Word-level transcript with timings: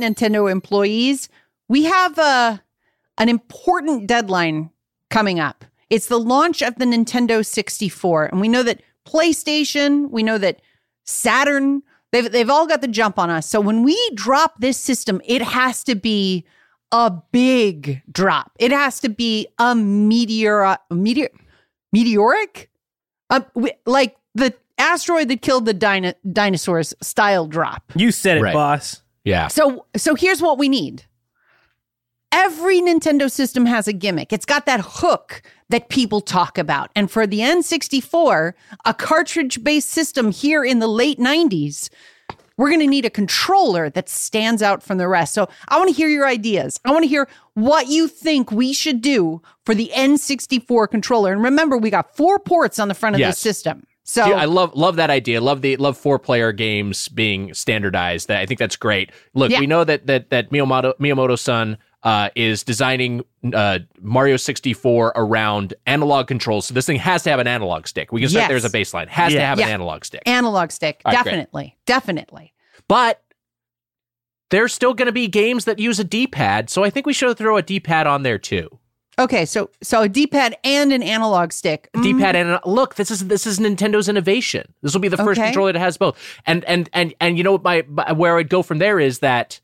right, 0.00 0.14
Nintendo 0.14 0.50
employees, 0.50 1.28
we 1.68 1.84
have 1.84 2.18
a 2.18 2.62
an 3.18 3.28
important 3.28 4.06
deadline 4.06 4.70
coming 5.10 5.38
up. 5.38 5.64
It's 5.90 6.06
the 6.06 6.18
launch 6.18 6.62
of 6.62 6.76
the 6.76 6.86
Nintendo 6.86 7.44
64, 7.44 8.26
and 8.26 8.40
we 8.40 8.48
know 8.48 8.62
that 8.62 8.80
PlayStation, 9.06 10.10
we 10.10 10.22
know 10.22 10.38
that 10.38 10.60
Saturn, 11.04 11.82
they've 12.12 12.30
they've 12.30 12.48
all 12.50 12.66
got 12.66 12.80
the 12.80 12.88
jump 12.88 13.18
on 13.18 13.30
us. 13.30 13.46
So 13.48 13.60
when 13.60 13.82
we 13.82 13.98
drop 14.14 14.54
this 14.60 14.78
system, 14.78 15.20
it 15.24 15.42
has 15.42 15.84
to 15.84 15.94
be 15.94 16.44
a 16.92 17.10
big 17.32 18.02
drop. 18.10 18.52
It 18.58 18.70
has 18.72 19.00
to 19.00 19.08
be 19.08 19.46
a 19.58 19.74
meteor 19.74 20.76
meteor 20.90 21.28
meteoric, 21.92 22.70
uh, 23.30 23.40
wi- 23.54 23.76
like 23.86 24.16
the 24.34 24.54
asteroid 24.78 25.28
that 25.28 25.42
killed 25.42 25.66
the 25.66 25.74
dino- 25.74 26.14
dinosaurs 26.32 26.94
style 27.02 27.46
drop. 27.46 27.92
You 27.94 28.10
said 28.12 28.38
it, 28.38 28.42
Right. 28.42 28.54
boss. 28.54 29.01
Yeah. 29.24 29.48
So 29.48 29.86
so 29.96 30.14
here's 30.14 30.42
what 30.42 30.58
we 30.58 30.68
need. 30.68 31.04
Every 32.34 32.80
Nintendo 32.80 33.30
system 33.30 33.66
has 33.66 33.86
a 33.86 33.92
gimmick. 33.92 34.32
It's 34.32 34.46
got 34.46 34.64
that 34.64 34.80
hook 34.82 35.42
that 35.68 35.90
people 35.90 36.22
talk 36.22 36.56
about. 36.56 36.90
And 36.96 37.10
for 37.10 37.26
the 37.26 37.40
N64, 37.40 38.54
a 38.86 38.94
cartridge-based 38.94 39.88
system 39.90 40.30
here 40.32 40.64
in 40.64 40.78
the 40.78 40.86
late 40.88 41.18
90s, 41.18 41.90
we're 42.56 42.68
going 42.70 42.80
to 42.80 42.86
need 42.86 43.04
a 43.04 43.10
controller 43.10 43.90
that 43.90 44.08
stands 44.08 44.62
out 44.62 44.82
from 44.82 44.96
the 44.96 45.08
rest. 45.08 45.34
So 45.34 45.46
I 45.68 45.76
want 45.76 45.90
to 45.90 45.94
hear 45.94 46.08
your 46.08 46.26
ideas. 46.26 46.80
I 46.86 46.90
want 46.90 47.02
to 47.02 47.08
hear 47.08 47.28
what 47.52 47.88
you 47.88 48.08
think 48.08 48.50
we 48.50 48.72
should 48.72 49.02
do 49.02 49.42
for 49.66 49.74
the 49.74 49.90
N64 49.94 50.88
controller. 50.90 51.32
And 51.32 51.42
remember, 51.42 51.76
we 51.76 51.90
got 51.90 52.16
four 52.16 52.38
ports 52.38 52.78
on 52.78 52.88
the 52.88 52.94
front 52.94 53.14
of 53.14 53.20
Yes. 53.20 53.34
the 53.36 53.40
system. 53.40 53.84
So 54.04 54.26
Yeah, 54.26 54.34
I 54.34 54.46
love 54.46 54.74
love 54.74 54.96
that 54.96 55.10
idea. 55.10 55.40
Love 55.40 55.62
the 55.62 55.76
love 55.76 55.96
four 55.96 56.18
player 56.18 56.50
games 56.52 57.08
being 57.08 57.54
standardized. 57.54 58.28
That 58.28 58.40
I 58.40 58.46
think 58.46 58.58
that's 58.58 58.76
great. 58.76 59.10
Look, 59.34 59.50
Yeah. 59.50 59.60
we 59.60 59.66
know 59.66 59.84
that 59.84 60.06
that 60.08 60.30
that 60.30 60.50
Miyamoto 60.50 60.94
Miyamoto 60.98 61.38
san 61.38 61.78
uh, 62.02 62.30
is 62.34 62.64
designing 62.64 63.22
uh, 63.54 63.78
Mario 64.00 64.36
64 64.36 65.12
around 65.14 65.72
analog 65.86 66.26
controls. 66.26 66.66
So 66.66 66.74
this 66.74 66.84
thing 66.84 66.96
has 66.96 67.22
to 67.22 67.30
have 67.30 67.38
an 67.38 67.46
analog 67.46 67.86
stick. 67.86 68.10
We 68.10 68.20
can 68.22 68.28
set 68.28 68.38
Yes. 68.40 68.48
there 68.48 68.56
as 68.56 68.64
a 68.64 68.70
baseline. 68.70 69.06
Has 69.06 69.32
to 69.34 69.40
have 69.40 69.60
Yeah. 69.60 69.66
an 69.66 69.72
analog 69.74 70.04
stick. 70.04 70.20
analog 70.26 70.72
stick, 70.72 71.00
All 71.04 71.12
right, 71.12 71.22
great. 71.22 71.30
definitely, 71.32 71.76
definitely. 71.86 72.52
But 72.88 73.22
there's 74.50 74.72
still 74.74 74.94
going 74.94 75.06
to 75.06 75.12
be 75.12 75.28
games 75.28 75.64
that 75.64 75.78
use 75.78 76.00
a 76.00 76.04
D-pad. 76.04 76.68
So 76.70 76.82
I 76.84 76.90
think 76.90 77.06
we 77.06 77.12
should 77.12 77.38
throw 77.38 77.56
a 77.56 77.62
D-pad 77.62 78.06
on 78.08 78.22
there 78.24 78.36
too. 78.38 78.80
Okay, 79.18 79.44
so 79.44 79.70
so 79.82 80.02
a 80.02 80.08
D-pad 80.08 80.56
and 80.64 80.92
an 80.92 81.02
analog 81.02 81.52
stick. 81.52 81.90
Mm, 81.94 82.02
D-pad 82.02 82.34
and 82.36 82.58
look, 82.64 82.94
this 82.94 83.10
is 83.10 83.26
this 83.26 83.46
is 83.46 83.58
Nintendo's 83.58 84.08
innovation. 84.08 84.72
This 84.82 84.94
will 84.94 85.00
be 85.00 85.08
the 85.08 85.18
first 85.18 85.38
Okay. 85.38 85.48
controller 85.48 85.72
that 85.72 85.78
has 85.78 85.96
both. 85.98 86.18
And 86.46 86.64
and 86.64 86.88
and 86.92 87.14
and 87.20 87.36
you 87.36 87.44
know 87.44 87.52
what 87.52 87.62
my, 87.62 87.84
my 87.88 88.12
where 88.12 88.38
I'd 88.38 88.48
go 88.48 88.62
from 88.62 88.78
there 88.78 88.98
is 88.98 89.18
that 89.18 89.60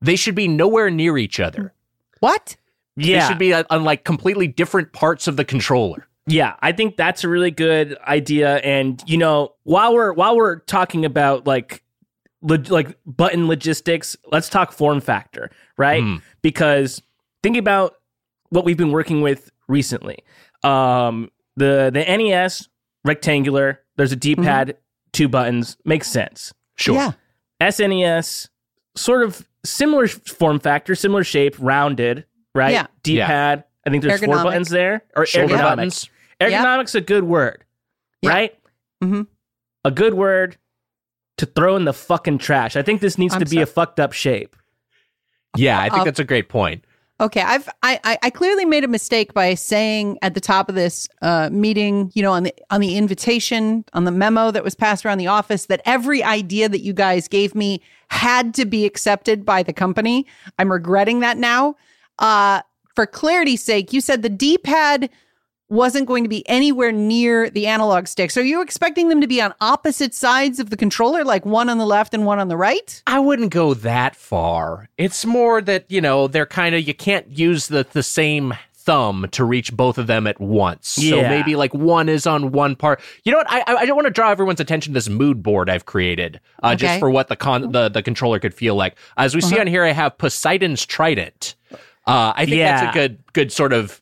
they 0.00 0.16
should 0.16 0.34
be 0.34 0.48
nowhere 0.48 0.90
near 0.90 1.18
each 1.18 1.38
other. 1.38 1.74
What? 2.20 2.56
Yeah. 2.96 3.20
They 3.20 3.28
should 3.28 3.38
be 3.38 3.52
on 3.54 3.84
like 3.84 4.04
completely 4.04 4.46
different 4.46 4.92
parts 4.92 5.28
of 5.28 5.36
the 5.36 5.44
controller. 5.44 6.06
Yeah, 6.26 6.54
I 6.60 6.72
think 6.72 6.96
that's 6.96 7.24
a 7.24 7.28
really 7.28 7.50
good 7.50 7.98
idea. 8.06 8.56
And 8.58 9.02
you 9.06 9.18
know, 9.18 9.54
while 9.64 9.92
we're 9.92 10.12
while 10.12 10.36
we're 10.36 10.60
talking 10.60 11.04
about 11.04 11.46
like 11.46 11.82
log- 12.40 12.70
like 12.70 12.96
button 13.04 13.48
logistics, 13.48 14.16
let's 14.30 14.48
talk 14.48 14.72
form 14.72 15.00
factor, 15.00 15.50
right? 15.76 16.02
Hmm. 16.02 16.16
Because 16.40 17.02
think 17.42 17.56
about 17.56 17.96
what 18.52 18.64
we've 18.64 18.76
been 18.76 18.92
working 18.92 19.22
with 19.22 19.50
recently. 19.68 20.18
Um, 20.62 21.30
the 21.56 21.90
the 21.92 22.00
NES 22.04 22.68
rectangular. 23.04 23.80
There's 23.96 24.12
a 24.12 24.16
D-pad, 24.16 24.76
two 25.12 25.28
buttons, 25.28 25.76
makes 25.84 26.08
sense. 26.08 26.52
Sure. 26.76 26.94
Yeah. 26.94 27.12
SNES 27.60 28.48
sort 28.96 29.22
of 29.22 29.46
similar 29.64 30.06
form 30.08 30.60
factor, 30.60 30.94
similar 30.94 31.24
shape, 31.24 31.56
rounded, 31.58 32.24
right? 32.54 32.72
Yeah. 32.72 32.86
D-pad. 33.02 33.64
I 33.86 33.90
think 33.90 34.02
there's 34.02 34.24
four 34.24 34.42
buttons 34.42 34.68
there, 34.70 35.02
or 35.16 35.26
Shoulder 35.26 35.54
ergonomic. 35.54 35.62
buttons. 35.62 36.10
Yeah. 36.40 36.64
Ergonomic's 36.64 36.94
a 36.94 37.00
good 37.00 37.24
word, 37.24 37.64
Yeah. 38.22 38.30
right? 38.30 38.58
Mhm. 39.02 39.26
A 39.84 39.90
good 39.90 40.14
word 40.14 40.56
to 41.38 41.46
throw 41.46 41.76
in 41.76 41.84
the 41.84 41.92
fucking 41.92 42.38
trash. 42.38 42.76
I 42.76 42.82
think 42.82 43.00
this 43.00 43.18
needs 43.18 43.34
I'm 43.34 43.40
to 43.40 43.46
be 43.46 43.56
so- 43.56 43.62
a 43.62 43.66
fucked 43.66 43.98
up 44.00 44.12
shape. 44.12 44.56
Yeah, 45.56 45.78
I 45.80 45.88
think 45.90 46.04
that's 46.04 46.18
a 46.20 46.24
great 46.24 46.48
point. 46.48 46.84
Okay, 47.22 47.40
I've 47.40 47.68
I, 47.84 48.18
I 48.20 48.30
clearly 48.30 48.64
made 48.64 48.82
a 48.82 48.88
mistake 48.88 49.32
by 49.32 49.54
saying 49.54 50.18
at 50.22 50.34
the 50.34 50.40
top 50.40 50.68
of 50.68 50.74
this 50.74 51.08
uh, 51.22 51.50
meeting, 51.52 52.10
you 52.14 52.22
know, 52.22 52.32
on 52.32 52.42
the 52.42 52.52
on 52.68 52.80
the 52.80 52.96
invitation, 52.96 53.84
on 53.92 54.02
the 54.02 54.10
memo 54.10 54.50
that 54.50 54.64
was 54.64 54.74
passed 54.74 55.06
around 55.06 55.18
the 55.18 55.28
office, 55.28 55.66
that 55.66 55.80
every 55.84 56.24
idea 56.24 56.68
that 56.68 56.80
you 56.80 56.92
guys 56.92 57.28
gave 57.28 57.54
me 57.54 57.80
had 58.08 58.54
to 58.54 58.64
be 58.64 58.84
accepted 58.84 59.44
by 59.44 59.62
the 59.62 59.72
company. 59.72 60.26
I'm 60.58 60.72
regretting 60.72 61.20
that 61.20 61.38
now. 61.38 61.76
Uh, 62.18 62.62
for 62.96 63.06
clarity's 63.06 63.62
sake, 63.62 63.92
you 63.92 64.00
said 64.00 64.22
the 64.22 64.28
D-pad 64.28 65.08
wasn't 65.72 66.06
going 66.06 66.22
to 66.22 66.28
be 66.28 66.46
anywhere 66.48 66.92
near 66.92 67.48
the 67.50 67.66
analog 67.66 68.06
stick. 68.06 68.30
So 68.30 68.40
are 68.42 68.44
you 68.44 68.60
expecting 68.60 69.08
them 69.08 69.20
to 69.22 69.26
be 69.26 69.40
on 69.40 69.54
opposite 69.60 70.14
sides 70.14 70.60
of 70.60 70.70
the 70.70 70.76
controller, 70.76 71.24
like 71.24 71.46
one 71.46 71.68
on 71.68 71.78
the 71.78 71.86
left 71.86 72.12
and 72.14 72.26
one 72.26 72.38
on 72.38 72.48
the 72.48 72.56
right? 72.56 73.02
I 73.06 73.18
wouldn't 73.18 73.50
go 73.50 73.74
that 73.74 74.14
far. 74.14 74.88
It's 74.98 75.24
more 75.24 75.60
that, 75.62 75.86
you 75.90 76.00
know, 76.00 76.28
they're 76.28 76.46
kind 76.46 76.74
of 76.74 76.86
you 76.86 76.94
can't 76.94 77.26
use 77.28 77.68
the 77.68 77.86
the 77.92 78.02
same 78.02 78.54
thumb 78.74 79.28
to 79.30 79.44
reach 79.44 79.72
both 79.72 79.96
of 79.96 80.08
them 80.08 80.26
at 80.26 80.40
once. 80.40 80.88
So 80.88 81.16
maybe 81.30 81.54
like 81.56 81.72
one 81.72 82.08
is 82.08 82.26
on 82.26 82.50
one 82.52 82.74
part. 82.76 83.00
You 83.24 83.32
know 83.32 83.38
what? 83.38 83.50
I 83.50 83.60
I 83.60 83.74
I 83.76 83.86
don't 83.86 83.96
want 83.96 84.06
to 84.06 84.12
draw 84.12 84.30
everyone's 84.30 84.60
attention 84.60 84.92
to 84.92 84.94
this 84.94 85.08
mood 85.08 85.42
board 85.42 85.70
I've 85.70 85.86
created, 85.86 86.40
uh, 86.64 86.74
just 86.74 86.92
for 86.98 87.08
what 87.08 87.28
the 87.28 87.36
con 87.36 87.72
the, 87.72 87.88
the 87.88 88.02
controller 88.02 88.38
could 88.40 88.52
feel 88.52 88.74
like. 88.74 88.96
As 89.16 89.34
we 89.34 89.40
see 89.40 89.58
on 89.60 89.68
here, 89.68 89.84
I 89.84 89.92
have 89.92 90.18
Poseidon's 90.18 90.84
trident. 90.84 91.54
Uh, 92.06 92.32
I 92.36 92.44
think 92.44 92.56
that's 92.58 92.90
a 92.90 92.92
good 92.92 93.18
good 93.32 93.52
sort 93.52 93.72
of 93.72 94.01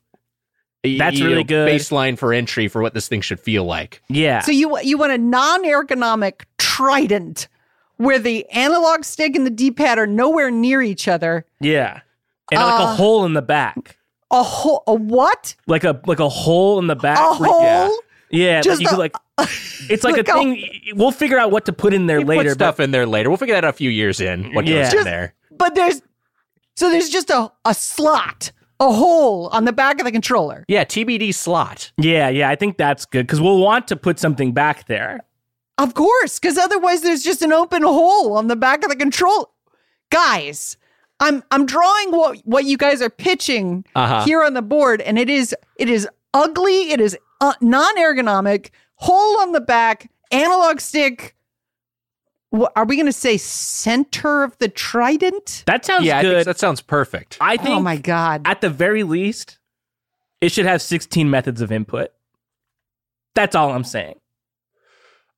That's 0.83 1.17
you 1.19 1.25
really 1.25 1.43
know, 1.43 1.47
good. 1.47 1.69
baseline 1.69 2.17
for 2.17 2.33
entry 2.33 2.67
for 2.67 2.81
what 2.81 2.93
this 2.95 3.07
thing 3.07 3.21
should 3.21 3.39
feel 3.39 3.65
like. 3.65 4.01
Yeah. 4.09 4.39
So 4.39 4.51
you 4.51 4.79
you 4.81 4.97
want 4.97 5.11
a 5.11 5.17
non-ergonomic 5.17 6.41
trident 6.57 7.47
where 7.97 8.17
the 8.19 8.47
analog 8.49 9.03
stick 9.03 9.35
and 9.35 9.45
the 9.45 9.51
D-pad 9.51 9.99
are 9.99 10.07
nowhere 10.07 10.49
near 10.49 10.81
each 10.81 11.07
other. 11.07 11.45
yeah. 11.59 12.01
And 12.51 12.59
like 12.59 12.79
a 12.81 12.83
Uh, 12.83 12.95
hole 12.95 13.23
in 13.25 13.33
the 13.33 13.41
back. 13.41 13.97
A 14.31 14.43
hole, 14.43 14.83
a 14.85 14.93
what? 14.93 15.55
Like 15.67 15.83
a 15.85 16.01
like 16.05 16.19
a 16.19 16.27
hole 16.27 16.79
in 16.79 16.87
the 16.87 16.95
back. 16.97 17.17
A 17.19 17.35
where- 17.37 17.49
hole? 17.49 17.61
yeah. 17.63 17.89
Yeah, 18.33 18.61
Just 18.61 18.81
you 18.81 18.87
a- 18.91 18.95
like 18.97 19.13
it's 19.89 20.03
like, 20.03 20.17
Like 20.17 20.27
a 20.27 20.31
a- 20.31 20.33
thing 20.33 20.67
we'll 20.95 21.11
figure 21.11 21.37
out 21.37 21.51
what 21.51 21.65
to 21.65 21.73
put 21.73 21.93
in 21.93 22.07
there 22.07 22.21
later. 22.21 22.49
put 22.49 22.55
stuff 22.55 22.79
in 22.79 22.91
there 22.91 23.05
later. 23.05 23.29
We'll 23.29 23.37
figure 23.37 23.55
that 23.55 23.63
out 23.65 23.69
a 23.69 23.73
few 23.73 23.89
years 23.89 24.19
in. 24.19 24.53
What 24.53 24.65
Yeah. 24.65 24.83
goes 24.83 24.93
in 24.95 25.03
there? 25.05 25.33
But 25.51 25.75
there's 25.75 26.01
so 26.75 26.89
there's 26.89 27.09
just 27.09 27.29
a 27.29 27.51
a 27.65 27.73
slot, 27.73 28.51
a 28.81 28.91
hole 28.91 29.47
on 29.53 29.63
the 29.65 29.71
back 29.71 29.99
of 29.99 30.05
the 30.05 30.11
controller. 30.11 30.65
Yeah, 30.67 30.83
TBD 30.83 31.33
slot. 31.33 31.91
yeah, 31.97 32.27
yeah, 32.27 32.49
I 32.49 32.55
think 32.55 32.77
that's 32.77 33.05
good 33.05 33.25
because 33.27 33.39
we'll 33.39 33.59
want 33.59 33.87
to 33.87 33.95
put 33.95 34.19
something 34.19 34.51
back 34.53 34.87
there. 34.87 35.21
Of 35.77 35.93
course, 35.93 36.37
because 36.39 36.57
otherwise 36.57 37.01
there's 37.01 37.23
just 37.23 37.41
an 37.41 37.53
open 37.53 37.83
hole 37.83 38.35
on 38.37 38.47
the 38.47 38.55
back 38.57 38.83
of 38.83 38.89
the 38.89 38.95
control. 38.95 39.53
Guys, 40.09 40.77
I'm 41.19 41.43
I'm 41.51 41.65
drawing 41.65 42.11
what 42.11 42.39
what 42.43 42.65
you 42.65 42.77
guys 42.77 43.01
are 43.01 43.09
pitching 43.09 43.85
Uh-huh. 43.95 44.23
here 44.25 44.43
on 44.43 44.53
the 44.53 44.61
board, 44.61 44.99
and 45.01 45.17
it 45.17 45.29
is 45.29 45.55
it 45.77 45.89
is 45.89 46.07
ugly. 46.33 46.91
It 46.91 46.99
is 46.99 47.17
uh, 47.39 47.53
non 47.61 47.95
ergonomic. 47.97 48.71
Hole 48.95 49.39
on 49.39 49.51
the 49.53 49.61
back, 49.61 50.11
analog 50.31 50.79
stick. 50.79 51.35
What, 52.51 52.73
are 52.75 52.85
we 52.85 52.97
going 52.97 53.05
to 53.05 53.13
say 53.13 53.37
center 53.37 54.43
of 54.43 54.57
the 54.57 54.67
trident? 54.67 55.63
That 55.67 55.85
sounds 55.85 56.03
yeah, 56.03 56.19
I 56.19 56.21
think 56.21 56.33
good. 56.33 56.45
that 56.47 56.59
sounds 56.59 56.81
perfect. 56.81 57.37
I 57.39 57.57
think 57.57 57.77
oh 57.77 57.79
my 57.79 57.97
god! 57.97 58.41
at 58.45 58.59
the 58.61 58.69
very 58.69 59.03
least, 59.03 59.57
it 60.41 60.51
should 60.51 60.65
have 60.65 60.81
16 60.81 61.29
methods 61.29 61.61
of 61.61 61.71
input. 61.71 62.09
That's 63.35 63.55
all 63.55 63.71
I'm 63.71 63.85
saying. 63.85 64.15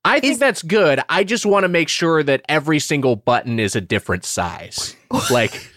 I 0.04 0.20
think 0.20 0.32
Is- 0.32 0.38
that's 0.38 0.62
good. 0.62 1.00
I 1.08 1.24
just 1.24 1.46
want 1.46 1.64
to 1.64 1.68
make 1.68 1.88
sure 1.88 2.22
that 2.24 2.42
every 2.48 2.78
single 2.80 3.16
button 3.16 3.58
is 3.60 3.76
a 3.76 3.80
different 3.80 4.24
size. 4.24 4.96
like, 5.30 5.70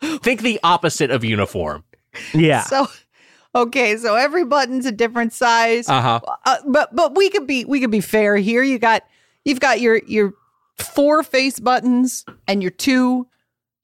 think 0.00 0.42
the 0.42 0.60
opposite 0.62 1.10
of 1.10 1.24
uniform. 1.24 1.84
Yeah. 2.34 2.62
So, 2.64 2.86
okay, 3.54 3.96
so 3.96 4.14
every 4.14 4.44
button's 4.44 4.84
a 4.84 4.92
different 4.92 5.32
size. 5.32 5.88
Uh 5.88 6.02
huh. 6.02 6.20
uh, 6.44 6.56
but 6.66 6.94
but 6.94 7.16
we 7.16 7.30
could 7.30 7.46
be 7.46 7.64
we 7.64 7.80
could 7.80 7.90
be 7.90 8.02
fair 8.02 8.36
here. 8.36 8.62
You 8.62 8.78
got 8.78 9.04
you've 9.44 9.60
got 9.60 9.80
your 9.80 10.02
your 10.06 10.34
four 10.78 11.22
face 11.22 11.58
buttons 11.60 12.24
and 12.48 12.62
your 12.62 12.70
two 12.70 13.26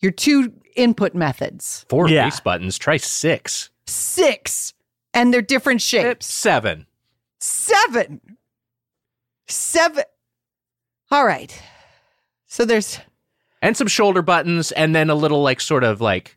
your 0.00 0.12
two 0.12 0.52
input 0.76 1.14
methods. 1.14 1.84
Four 1.88 2.08
Yeah. 2.08 2.24
face 2.28 2.40
buttons. 2.40 2.78
Try 2.78 2.96
six. 2.98 3.70
Six 3.86 4.74
and 5.14 5.32
they're 5.32 5.42
different 5.42 5.80
shapes. 5.82 6.26
Seven. 6.26 6.86
Seven. 7.40 8.20
Seven. 9.46 10.04
All 11.10 11.24
right. 11.24 11.60
So 12.46 12.64
there's 12.64 12.98
And 13.62 13.76
some 13.76 13.88
shoulder 13.88 14.22
buttons, 14.22 14.70
and 14.72 14.94
then 14.94 15.10
a 15.10 15.14
little, 15.16 15.42
like, 15.42 15.60
sort 15.60 15.82
of 15.82 16.00
like, 16.00 16.36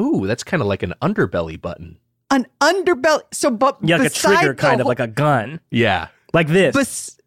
ooh, 0.00 0.26
that's 0.26 0.42
kind 0.44 0.62
of 0.62 0.66
like 0.66 0.82
an 0.82 0.94
underbelly 1.02 1.60
button. 1.60 1.98
an 2.30 2.46
underbelly. 2.62 3.20
So 3.32 3.50
but 3.50 3.76
yeah, 3.82 3.98
like 3.98 4.06
a 4.06 4.14
trigger, 4.14 4.48
the 4.48 4.54
kind 4.54 4.80
of 4.80 4.86
like 4.86 5.00
a 5.00 5.06
gun, 5.06 5.60
Yeah. 5.70 6.08
like 6.32 6.48
this. 6.48 6.74
bes- 6.74 7.18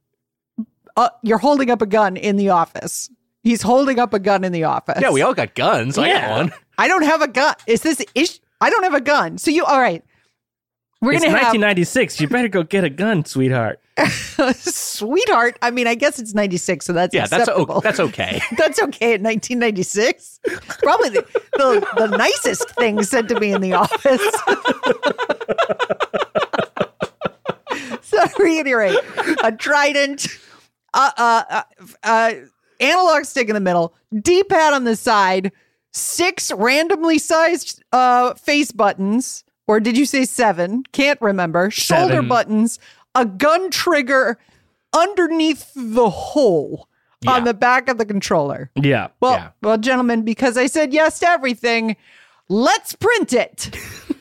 uh, 0.97 1.09
you're 1.23 1.37
holding 1.37 1.69
up 1.69 1.81
a 1.81 1.85
gun 1.85 2.17
in 2.17 2.35
the 2.37 2.49
office. 2.49 3.09
He's 3.43 3.61
holding 3.61 3.99
up 3.99 4.13
a 4.13 4.19
gun 4.19 4.43
in 4.43 4.51
the 4.51 4.63
office. 4.63 4.99
Yeah, 5.01 5.11
we 5.11 5.21
all 5.21 5.33
got 5.33 5.53
guns. 5.55 5.97
I 5.97 6.07
got 6.07 6.15
Yeah. 6.15 6.37
one. 6.37 6.53
I 6.77 6.87
don't 6.87 7.03
have 7.03 7.21
a 7.21 7.27
gun. 7.27 7.55
Is 7.67 7.81
this 7.81 8.01
ish? 8.15 8.39
I 8.61 8.69
don't 8.69 8.83
have 8.83 8.93
a 8.95 9.01
gun. 9.01 9.37
So 9.37 9.51
you 9.51 9.63
all 9.65 9.79
right? 9.79 10.03
We're 11.01 11.13
it's 11.13 11.21
gonna 11.23 11.33
1996. 11.33 12.19
You 12.21 12.27
better 12.27 12.47
go 12.47 12.63
get 12.63 12.83
a 12.83 12.89
gun, 12.89 13.23
sweetheart. 13.25 13.79
sweetheart. 14.55 15.57
I 15.61 15.69
mean, 15.71 15.87
I 15.87 15.93
guess 15.95 16.17
it's 16.19 16.33
ninety 16.33 16.57
six, 16.57 16.85
so 16.85 16.93
that's 16.93 17.13
Yeah, 17.13 17.27
that's 17.27 17.43
acceptable. 17.47 17.75
o- 17.77 17.79
that's 17.81 17.99
okay. 17.99 18.41
That's 18.57 18.79
okay 18.81 19.13
in 19.15 19.23
1996. 19.23 20.39
Probably 20.81 21.09
the, 21.09 21.25
the, 21.53 21.87
the 21.97 22.17
nicest 22.17 22.69
thing 22.71 23.03
said 23.03 23.27
to 23.29 23.39
me 23.39 23.53
in 23.53 23.61
the 23.61 23.73
office. 23.73 24.21
so, 28.01 28.25
to 28.25 28.43
reiterate, 28.43 28.97
a 29.43 29.51
trident, 29.51 30.27
uh, 30.95 31.11
uh, 31.17 31.43
uh, 31.49 31.63
uh, 32.03 32.31
analog 32.79 33.25
stick 33.25 33.47
in 33.49 33.53
the 33.53 33.59
middle, 33.59 33.93
D 34.19 34.43
pad 34.43 34.73
on 34.73 34.83
the 34.85 34.95
side, 34.95 35.51
six 35.91 36.51
randomly 36.51 37.19
sized 37.19 37.83
uh, 37.91 38.33
face 38.33 38.71
buttons, 38.71 39.43
or 39.67 39.79
did 39.79 39.95
you 39.97 40.05
say 40.05 40.25
seven? 40.25 40.83
Can't 40.91 41.21
remember. 41.21 41.69
Shoulder 41.69 42.21
buttons, 42.23 42.79
a 43.13 43.25
gun 43.25 43.69
trigger 43.69 44.39
underneath 44.93 45.71
the 45.75 46.09
hole 46.09 46.87
on 47.27 47.43
the 47.43 47.53
back 47.53 47.89
of 47.89 47.97
the 47.97 48.05
controller. 48.05 48.69
Yeah. 48.75 49.07
Well, 49.19 49.33
Yeah. 49.33 49.49
well, 49.61 49.77
gentlemen, 49.77 50.21
because 50.23 50.57
I 50.57 50.67
said 50.67 50.93
yes 50.93 51.19
to 51.19 51.27
everything, 51.27 51.95
let's 52.49 52.93
print 52.95 53.33
it. 53.33 53.75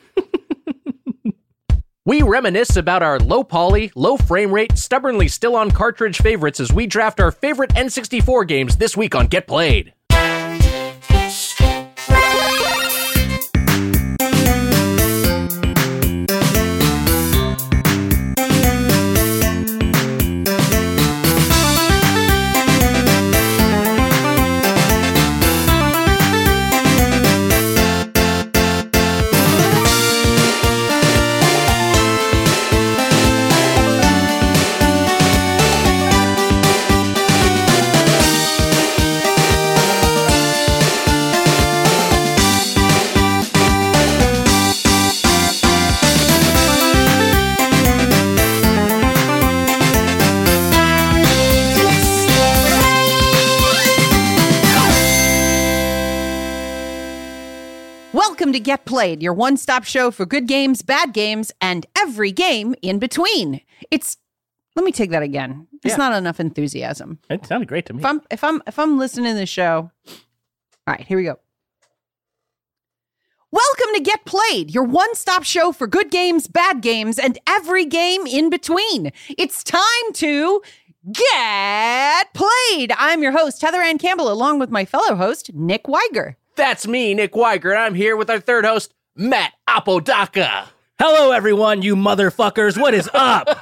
We 2.07 2.21
reminisce 2.21 2.75
about 2.75 3.01
our 3.01 3.17
low 3.17 3.43
poly, 3.43 3.91
low 3.95 4.15
frame 4.15 4.51
rate, 4.51 4.77
stubbornly 4.77 5.27
still 5.27 5.55
on 5.55 5.71
cartridge 5.71 6.21
favorites 6.21 6.59
as 6.59 6.71
we 6.71 6.85
draft 6.85 7.19
our 7.19 7.31
favorite 7.31 7.71
N64 7.71 8.47
games 8.47 8.77
this 8.77 8.95
week 8.95 9.15
on 9.15 9.25
Get 9.25 9.47
Played. 9.47 9.94
Get 58.65 58.83
Played, 58.83 59.21
your 59.21 59.33
one 59.33 59.57
stop 59.57 59.83
show 59.83 60.09
for 60.09 60.25
good 60.25 60.47
games, 60.47 60.81
bad 60.81 61.13
games, 61.13 61.51
and 61.61 61.85
every 61.95 62.31
game 62.31 62.73
in 62.81 62.97
between. 62.97 63.61
It's, 63.91 64.17
let 64.75 64.83
me 64.83 64.91
take 64.91 65.11
that 65.11 65.21
again. 65.21 65.67
It's 65.83 65.91
Yeah. 65.93 65.97
not 65.97 66.13
enough 66.13 66.39
enthusiasm. 66.39 67.19
It 67.29 67.45
sounded 67.45 67.67
great 67.67 67.85
to 67.85 67.93
me. 67.93 67.99
If 67.99 68.05
I'm, 68.07 68.21
if 68.31 68.43
I'm, 68.43 68.63
if 68.65 68.79
I'm 68.79 68.97
listening 68.97 69.33
to 69.33 69.39
the 69.39 69.45
show, 69.45 69.91
all 70.07 70.13
right, 70.87 71.01
here 71.01 71.15
we 71.15 71.25
go. 71.25 71.37
Welcome 73.51 73.93
to 73.93 74.01
Get 74.01 74.25
Played, 74.25 74.73
your 74.73 74.83
one 74.83 75.13
stop 75.13 75.43
show 75.43 75.71
for 75.71 75.85
good 75.85 76.09
games, 76.09 76.47
bad 76.47 76.81
games, 76.81 77.19
and 77.19 77.37
every 77.47 77.85
game 77.85 78.25
in 78.25 78.49
between. 78.49 79.11
It's 79.37 79.63
time 79.63 79.81
to 80.13 80.63
get 81.11 82.33
played. 82.33 82.91
I'm 82.97 83.21
your 83.21 83.31
host, 83.31 83.61
Heather 83.61 83.83
Anne 83.83 83.99
Campbell, 83.99 84.31
along 84.31 84.57
with 84.57 84.71
my 84.71 84.85
fellow 84.85 85.15
host, 85.15 85.53
Nick 85.53 85.83
Weiger. 85.83 86.35
That's 86.55 86.87
me, 86.87 87.13
Nick 87.13 87.33
Weiger, 87.33 87.71
and 87.71 87.79
I'm 87.79 87.95
here 87.95 88.15
with 88.15 88.29
our 88.29 88.39
third 88.39 88.65
host, 88.65 88.93
Matt 89.15 89.53
Apodaca. 89.67 90.69
Hello, 90.97 91.31
everyone, 91.31 91.81
you 91.81 91.95
motherfuckers. 91.97 92.79
What 92.79 92.93
is 92.93 93.09
up? 93.13 93.47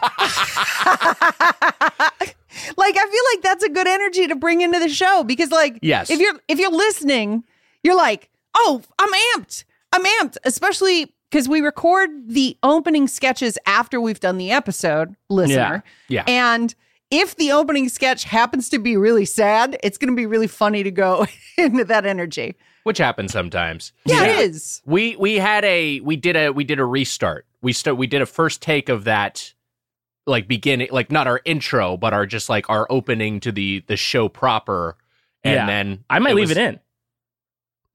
like 2.77 2.95
I 2.97 3.07
feel 3.09 3.23
like 3.33 3.41
that's 3.41 3.63
a 3.63 3.69
good 3.69 3.87
energy 3.87 4.27
to 4.27 4.35
bring 4.35 4.61
into 4.61 4.77
the 4.79 4.89
show 4.89 5.23
because 5.23 5.49
like 5.49 5.79
Yes. 5.81 6.11
if 6.11 6.19
you're 6.19 6.35
if 6.47 6.59
you're 6.59 6.71
listening, 6.71 7.43
you're 7.83 7.95
like, 7.95 8.29
"Oh, 8.55 8.83
I'm 8.99 9.11
amped. 9.41 9.63
I'm 9.91 10.05
amped." 10.05 10.37
Especially 10.43 11.11
cuz 11.31 11.49
we 11.49 11.61
record 11.61 12.11
the 12.27 12.55
opening 12.61 13.07
sketches 13.07 13.57
after 13.65 13.99
we've 13.99 14.19
done 14.19 14.37
the 14.37 14.51
episode, 14.51 15.15
listener. 15.31 15.83
Yeah. 16.09 16.23
And 16.27 16.75
if 17.09 17.35
the 17.35 17.51
opening 17.51 17.89
sketch 17.89 18.25
happens 18.25 18.69
to 18.69 18.77
be 18.77 18.95
really 18.97 19.25
sad, 19.25 19.77
it's 19.83 19.97
going 19.97 20.11
to 20.11 20.15
be 20.15 20.25
really 20.27 20.47
funny 20.47 20.83
to 20.83 20.91
go 20.91 21.25
into 21.57 21.83
that 21.85 22.05
energy. 22.05 22.55
Which 22.83 22.97
happens 22.97 23.31
sometimes. 23.31 23.93
Yeah, 24.05 24.23
it 24.25 24.39
is. 24.41 24.81
We 24.85 25.15
we 25.15 25.35
had 25.35 25.63
a 25.63 25.99
we 26.01 26.15
did 26.15 26.35
a 26.35 26.49
we 26.51 26.63
did 26.63 26.79
a 26.79 26.85
restart. 26.85 27.45
We 27.61 27.71
start 27.73 27.97
we 27.97 28.07
did 28.07 28.21
a 28.21 28.25
first 28.25 28.61
take 28.61 28.89
of 28.89 29.05
that 29.05 29.53
like 30.25 30.47
beginning 30.47 30.89
like 30.91 31.11
not 31.11 31.25
our 31.27 31.41
intro, 31.45 31.95
but 31.97 32.13
our 32.13 32.25
just 32.25 32.49
like 32.49 32.69
our 32.69 32.85
opening 32.89 33.39
to 33.41 33.51
the 33.51 33.83
the 33.87 33.95
show 33.97 34.27
proper. 34.29 34.97
And 35.45 35.55
Yeah. 35.55 35.65
then 35.65 36.03
I 36.09 36.19
might 36.19 36.35
leave 36.35 36.49
was- 36.49 36.57
it 36.57 36.57
in. 36.57 36.79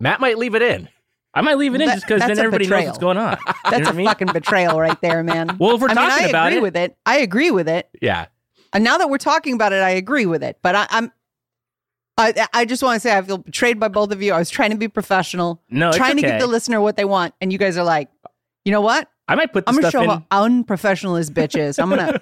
Matt 0.01 0.21
might 0.21 0.39
leave 0.39 0.55
it 0.55 0.63
in. 0.63 0.89
I 1.35 1.41
might 1.43 1.59
leave 1.59 1.75
it 1.75 1.81
in 1.81 1.87
That- 1.87 1.95
just 1.97 2.07
because 2.07 2.21
then 2.23 2.39
a 2.39 2.41
everybody 2.41 2.67
knows 2.67 2.87
what's 2.87 2.99
going 2.99 3.19
on. 3.19 3.37
You 3.47 3.53
know 3.53 3.71
That's 3.71 3.81
what 3.81 3.87
a 3.87 3.89
I 3.91 3.93
mean? 3.93 4.07
fucking 4.07 4.29
betrayal 4.33 4.81
right 4.81 5.01
there, 5.03 5.23
man. 5.23 5.57
Well, 5.59 5.75
if 5.75 5.81
we're 5.83 5.89
I 5.89 5.95
mean, 5.95 6.09
talking 6.09 6.25
I 6.27 6.29
about 6.29 6.47
agree 6.49 6.59
it, 6.59 6.63
with 6.63 6.77
it. 6.77 6.97
I 7.05 7.19
agree 7.19 7.51
with 7.51 7.69
it. 7.69 7.89
Yeah. 8.01 8.27
And 8.73 8.83
now 8.85 8.97
that 8.99 9.11
we're 9.11 9.19
talking 9.19 9.55
about 9.55 9.73
it, 9.73 9.83
I 9.83 9.91
agree 9.91 10.25
with 10.27 10.43
it. 10.43 10.59
But 10.63 10.75
I, 10.75 10.87
I'm, 10.91 11.13
I, 12.19 12.49
I 12.53 12.65
just 12.65 12.83
want 12.83 12.97
to 12.97 13.01
say 13.01 13.17
I 13.17 13.23
feel 13.23 13.39
betrayed 13.39 13.79
by 13.79 13.89
both 13.89 14.11
of 14.11 14.21
you. 14.21 14.33
I 14.33 14.39
was 14.39 14.51
trying 14.51 14.71
to 14.71 14.77
be 14.77 14.89
professional, 14.89 15.63
no, 15.71 15.93
trying 15.93 16.17
to 16.17 16.23
okay. 16.23 16.33
give 16.33 16.41
the 16.41 16.47
listener 16.47 16.81
what 16.81 16.97
they 16.97 17.05
want, 17.05 17.35
and 17.41 17.53
you 17.53 17.59
guys 17.59 17.77
are 17.77 17.85
like, 17.85 18.09
you 18.65 18.73
know 18.73 18.81
what? 18.81 19.09
I 19.29 19.35
might 19.35 19.53
put 19.53 19.65
I'm 19.67 19.75
gonna 19.75 19.91
stuff 19.91 20.05
show 20.05 20.11
in. 20.11 20.25
how 20.31 20.45
unprofessional 20.45 21.15
this 21.15 21.29
bitch 21.29 21.57
is. 21.57 21.79
I'm 21.79 21.91
gonna, 21.91 22.19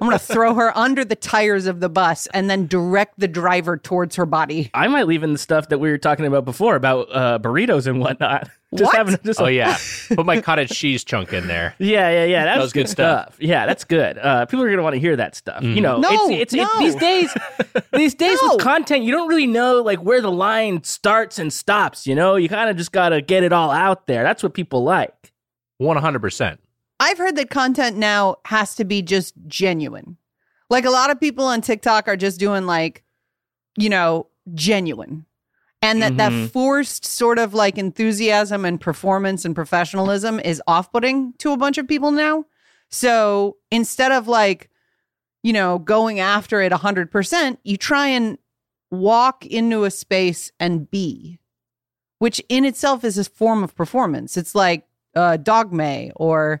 gonna 0.00 0.18
throw 0.18 0.54
her 0.54 0.76
under 0.76 1.04
the 1.04 1.14
tires 1.14 1.66
of 1.66 1.80
the 1.80 1.90
bus 1.90 2.26
and 2.32 2.48
then 2.48 2.66
direct 2.66 3.20
the 3.20 3.28
driver 3.28 3.76
towards 3.76 4.16
her 4.16 4.24
body. 4.24 4.70
I 4.72 4.88
might 4.88 5.06
leave 5.06 5.22
in 5.22 5.32
the 5.32 5.38
stuff 5.38 5.68
that 5.68 5.78
we 5.78 5.90
were 5.90 5.98
talking 5.98 6.24
about 6.24 6.46
before 6.46 6.74
about 6.74 7.08
uh, 7.12 7.38
burritos 7.38 7.86
and 7.86 8.00
whatnot. 8.00 8.48
Just 8.74 8.88
What? 8.88 8.96
having 8.96 9.16
just 9.24 9.40
Oh 9.40 9.46
a- 9.46 9.50
yeah. 9.50 9.78
Put 10.14 10.26
my 10.26 10.42
cottage 10.42 10.68
cheese 10.70 11.02
chunk 11.02 11.32
in 11.32 11.46
there. 11.46 11.74
Yeah, 11.78 12.10
yeah, 12.10 12.24
yeah. 12.24 12.44
That's 12.44 12.60
was 12.60 12.72
good 12.74 12.88
stuff. 12.88 13.34
Yeah, 13.40 13.64
that's 13.64 13.84
good. 13.84 14.18
Uh, 14.18 14.44
people 14.44 14.62
are 14.62 14.68
gonna 14.70 14.82
want 14.82 14.92
to 14.94 15.00
hear 15.00 15.16
that 15.16 15.34
stuff. 15.34 15.62
You 15.62 15.80
know, 15.80 15.96
No, 15.98 16.10
it's, 16.30 16.52
it's 16.52 16.54
it- 16.54 16.58
no. 16.58 16.78
these 16.78 16.94
days. 16.96 17.34
These 17.94 18.14
days 18.14 18.38
No. 18.42 18.54
with 18.56 18.62
content, 18.62 19.04
you 19.04 19.12
don't 19.12 19.28
really 19.28 19.46
know 19.46 19.80
like 19.82 20.00
where 20.00 20.20
the 20.20 20.30
line 20.30 20.82
starts 20.84 21.38
and 21.38 21.50
stops. 21.52 22.06
You 22.06 22.14
know, 22.14 22.36
you 22.36 22.48
kind 22.48 22.68
of 22.68 22.76
just 22.76 22.92
gotta 22.92 23.22
get 23.22 23.42
it 23.42 23.52
all 23.52 23.70
out 23.70 24.06
there. 24.06 24.22
That's 24.22 24.42
what 24.42 24.52
people 24.54 24.84
like. 24.84 25.32
One 25.78 25.96
hundred 25.96 26.20
percent. 26.20 26.60
I've 27.00 27.16
heard 27.18 27.36
that 27.36 27.48
content 27.50 27.96
now 27.96 28.36
has 28.46 28.74
to 28.76 28.84
be 28.84 29.00
just 29.02 29.34
genuine. 29.46 30.16
Like 30.68 30.84
a 30.84 30.90
lot 30.90 31.10
of 31.10 31.18
people 31.18 31.44
on 31.46 31.60
TikTok 31.62 32.06
are 32.08 32.16
just 32.16 32.38
doing 32.38 32.66
like, 32.66 33.02
you 33.78 33.88
know, 33.88 34.26
genuine. 34.54 35.24
And 35.80 36.02
that 36.02 36.16
that 36.16 36.32
Mhm. 36.32 36.50
forced 36.50 37.04
sort 37.04 37.38
of 37.38 37.54
like 37.54 37.78
enthusiasm 37.78 38.64
and 38.64 38.80
performance 38.80 39.44
and 39.44 39.54
professionalism 39.54 40.40
is 40.40 40.60
off-putting 40.66 41.34
to 41.38 41.52
a 41.52 41.56
bunch 41.56 41.78
of 41.78 41.86
people 41.86 42.10
now. 42.10 42.44
So 42.90 43.58
instead 43.70 44.10
of 44.10 44.26
like, 44.26 44.70
you 45.44 45.52
know, 45.52 45.78
going 45.78 46.18
after 46.18 46.60
it 46.62 46.72
100%, 46.72 47.60
you 47.62 47.76
try 47.76 48.08
and 48.08 48.38
walk 48.90 49.46
into 49.46 49.84
a 49.84 49.90
space 49.90 50.50
and 50.58 50.90
be, 50.90 51.38
which 52.18 52.42
in 52.48 52.64
itself 52.64 53.04
is 53.04 53.16
a 53.16 53.24
form 53.24 53.62
of 53.62 53.74
performance. 53.76 54.36
It's 54.36 54.54
like 54.54 54.84
uh, 55.14 55.36
Dogme 55.36 56.10
or 56.16 56.60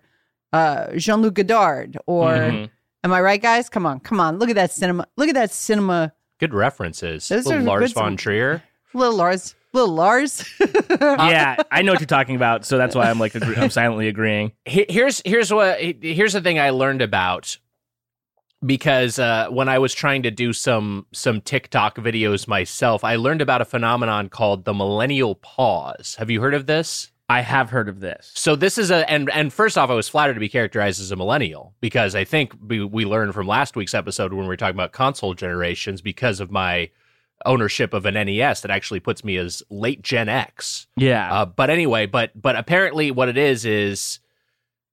uh, 0.52 0.92
Jean 0.96 1.20
Luc 1.22 1.34
Godard, 1.34 1.98
or 2.06 2.32
Mhm. 2.32 2.70
am 3.04 3.12
I 3.12 3.20
right, 3.20 3.40
guys? 3.40 3.68
Come 3.68 3.84
on, 3.84 4.00
come 4.00 4.18
on! 4.18 4.38
Look 4.38 4.48
at 4.48 4.54
that 4.56 4.72
cinema! 4.72 5.06
Look 5.16 5.28
at 5.28 5.34
that 5.34 5.50
cinema! 5.52 6.12
Good 6.40 6.54
references. 6.54 7.28
Those 7.28 7.46
Lars 7.46 7.92
good 7.92 7.94
von 7.94 8.16
Trier. 8.16 8.62
Little 8.94 9.16
Lars, 9.16 9.54
little 9.72 9.94
Lars. 9.94 10.44
yeah, 11.00 11.56
I 11.70 11.82
know 11.82 11.92
what 11.92 12.00
you're 12.00 12.06
talking 12.06 12.36
about, 12.36 12.64
so 12.64 12.78
that's 12.78 12.94
why 12.94 13.10
I'm 13.10 13.18
like 13.18 13.34
agree- 13.34 13.56
I'm 13.56 13.70
silently 13.70 14.08
agreeing. 14.08 14.52
Here's 14.64 15.22
here's 15.24 15.52
what 15.52 15.78
here's 15.80 16.32
the 16.32 16.40
thing 16.40 16.58
I 16.58 16.70
learned 16.70 17.02
about 17.02 17.58
because 18.64 19.18
uh, 19.18 19.48
when 19.50 19.68
I 19.68 19.78
was 19.78 19.94
trying 19.94 20.22
to 20.24 20.30
do 20.30 20.52
some 20.52 21.06
some 21.12 21.40
TikTok 21.40 21.96
videos 21.96 22.48
myself, 22.48 23.04
I 23.04 23.16
learned 23.16 23.42
about 23.42 23.60
a 23.60 23.64
phenomenon 23.64 24.28
called 24.28 24.64
the 24.64 24.74
millennial 24.74 25.36
pause. 25.36 26.16
Have 26.18 26.30
you 26.30 26.40
heard 26.40 26.54
of 26.54 26.66
this? 26.66 27.10
I 27.30 27.42
have 27.42 27.68
heard 27.68 27.90
of 27.90 28.00
this. 28.00 28.30
So 28.34 28.56
this 28.56 28.78
is 28.78 28.90
a 28.90 29.08
and 29.10 29.30
and 29.30 29.52
first 29.52 29.76
off, 29.76 29.90
I 29.90 29.94
was 29.94 30.08
flattered 30.08 30.34
to 30.34 30.40
be 30.40 30.48
characterized 30.48 31.00
as 31.00 31.10
a 31.10 31.16
millennial 31.16 31.74
because 31.80 32.14
I 32.14 32.24
think 32.24 32.54
we 32.66 32.82
we 32.82 33.04
learned 33.04 33.34
from 33.34 33.46
last 33.46 33.76
week's 33.76 33.94
episode 33.94 34.32
when 34.32 34.42
we 34.42 34.48
were 34.48 34.56
talking 34.56 34.76
about 34.76 34.92
console 34.92 35.34
generations 35.34 36.00
because 36.00 36.40
of 36.40 36.50
my 36.50 36.90
ownership 37.46 37.94
of 37.94 38.06
an 38.06 38.14
NES 38.14 38.60
that 38.62 38.70
actually 38.70 39.00
puts 39.00 39.24
me 39.24 39.36
as 39.36 39.62
late 39.70 40.02
Gen 40.02 40.28
X. 40.28 40.86
Yeah. 40.96 41.32
Uh, 41.32 41.46
but 41.46 41.70
anyway, 41.70 42.06
but 42.06 42.30
but 42.40 42.56
apparently, 42.56 43.10
what 43.10 43.28
it 43.28 43.38
is 43.38 43.64
is 43.64 44.20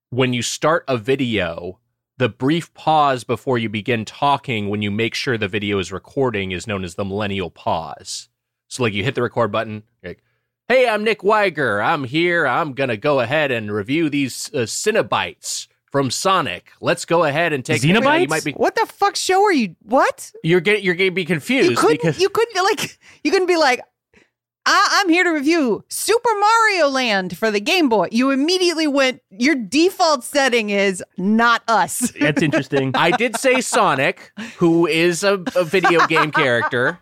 when 0.10 0.34
you 0.34 0.42
start 0.42 0.84
a 0.88 0.98
video, 0.98 1.80
the 2.18 2.30
brief 2.30 2.74
pause 2.74 3.24
before 3.24 3.58
you 3.58 3.70
begin 3.70 4.06
talking, 4.06 4.70
when 4.70 4.82
you 4.82 4.92
make 4.92 5.16
sure 5.16 5.38
the 5.38 5.48
video 5.48 5.80
is 5.80 5.92
recording, 5.92 6.52
is 6.52 6.68
known 6.68 6.84
as 6.84 6.96
the 6.96 7.06
millennial 7.06 7.50
pause. 7.50 8.30
So, 8.68 8.84
like, 8.84 8.94
you 8.94 9.04
hit 9.04 9.16
the 9.16 9.22
record 9.22 9.52
button, 9.52 9.84
like, 10.04 10.24
"Hey, 10.68 10.88
I'm 10.88 11.04
Nick 11.04 11.20
Weiger. 11.20 11.84
I'm 11.84 12.06
here. 12.06 12.48
I'm 12.48 12.74
gonna 12.74 12.98
go 12.98 13.20
ahead 13.20 13.52
and 13.52 13.72
review 13.72 14.10
these 14.10 14.50
uh, 14.54 14.66
Cinebites." 14.66 15.68
From 15.96 16.12
Sonic, 16.12 16.74
let's 16.82 17.06
go 17.06 17.24
ahead 17.24 17.54
and 17.54 17.64
take. 17.64 17.82
Cenobites? 17.82 18.22
You 18.24 18.28
might 18.28 18.44
be. 18.44 18.52
What 18.52 18.76
the 18.76 18.86
fuck 18.86 19.16
show 19.16 19.42
are 19.46 19.54
you? 19.54 19.78
What? 19.82 20.30
You're 20.44 20.60
getting. 20.60 20.84
You're 20.84 20.94
going 20.94 21.12
to 21.12 21.16
be 21.16 21.24
confused 21.24 21.70
You 21.72 21.78
couldn't. 21.78 22.02
because 22.02 22.20
You 22.20 22.28
couldn't 22.28 22.62
like. 22.66 23.00
You 23.24 23.32
couldn't 23.32 23.48
be 23.48 23.56
like. 23.56 23.80
I, 24.66 25.00
I'm 25.00 25.08
here 25.08 25.24
to 25.24 25.30
review 25.30 25.86
Super 25.88 26.32
Mario 26.38 26.90
Land 26.90 27.38
for 27.38 27.50
the 27.50 27.62
Game 27.62 27.88
Boy. 27.88 28.10
You 28.12 28.32
immediately 28.32 28.88
went. 28.88 29.22
Your 29.30 29.56
default 29.56 30.26
setting 30.26 30.70
is 30.70 31.02
not 31.18 31.64
us. 31.70 32.12
That's 32.20 32.42
interesting. 32.42 32.92
I 32.94 33.12
did 33.12 33.38
say 33.38 33.62
Sonic, 33.62 34.34
who 34.58 34.88
is 34.88 35.24
a, 35.24 35.42
a 35.56 35.64
video 35.64 36.06
game 36.08 36.34
character. 36.34 37.00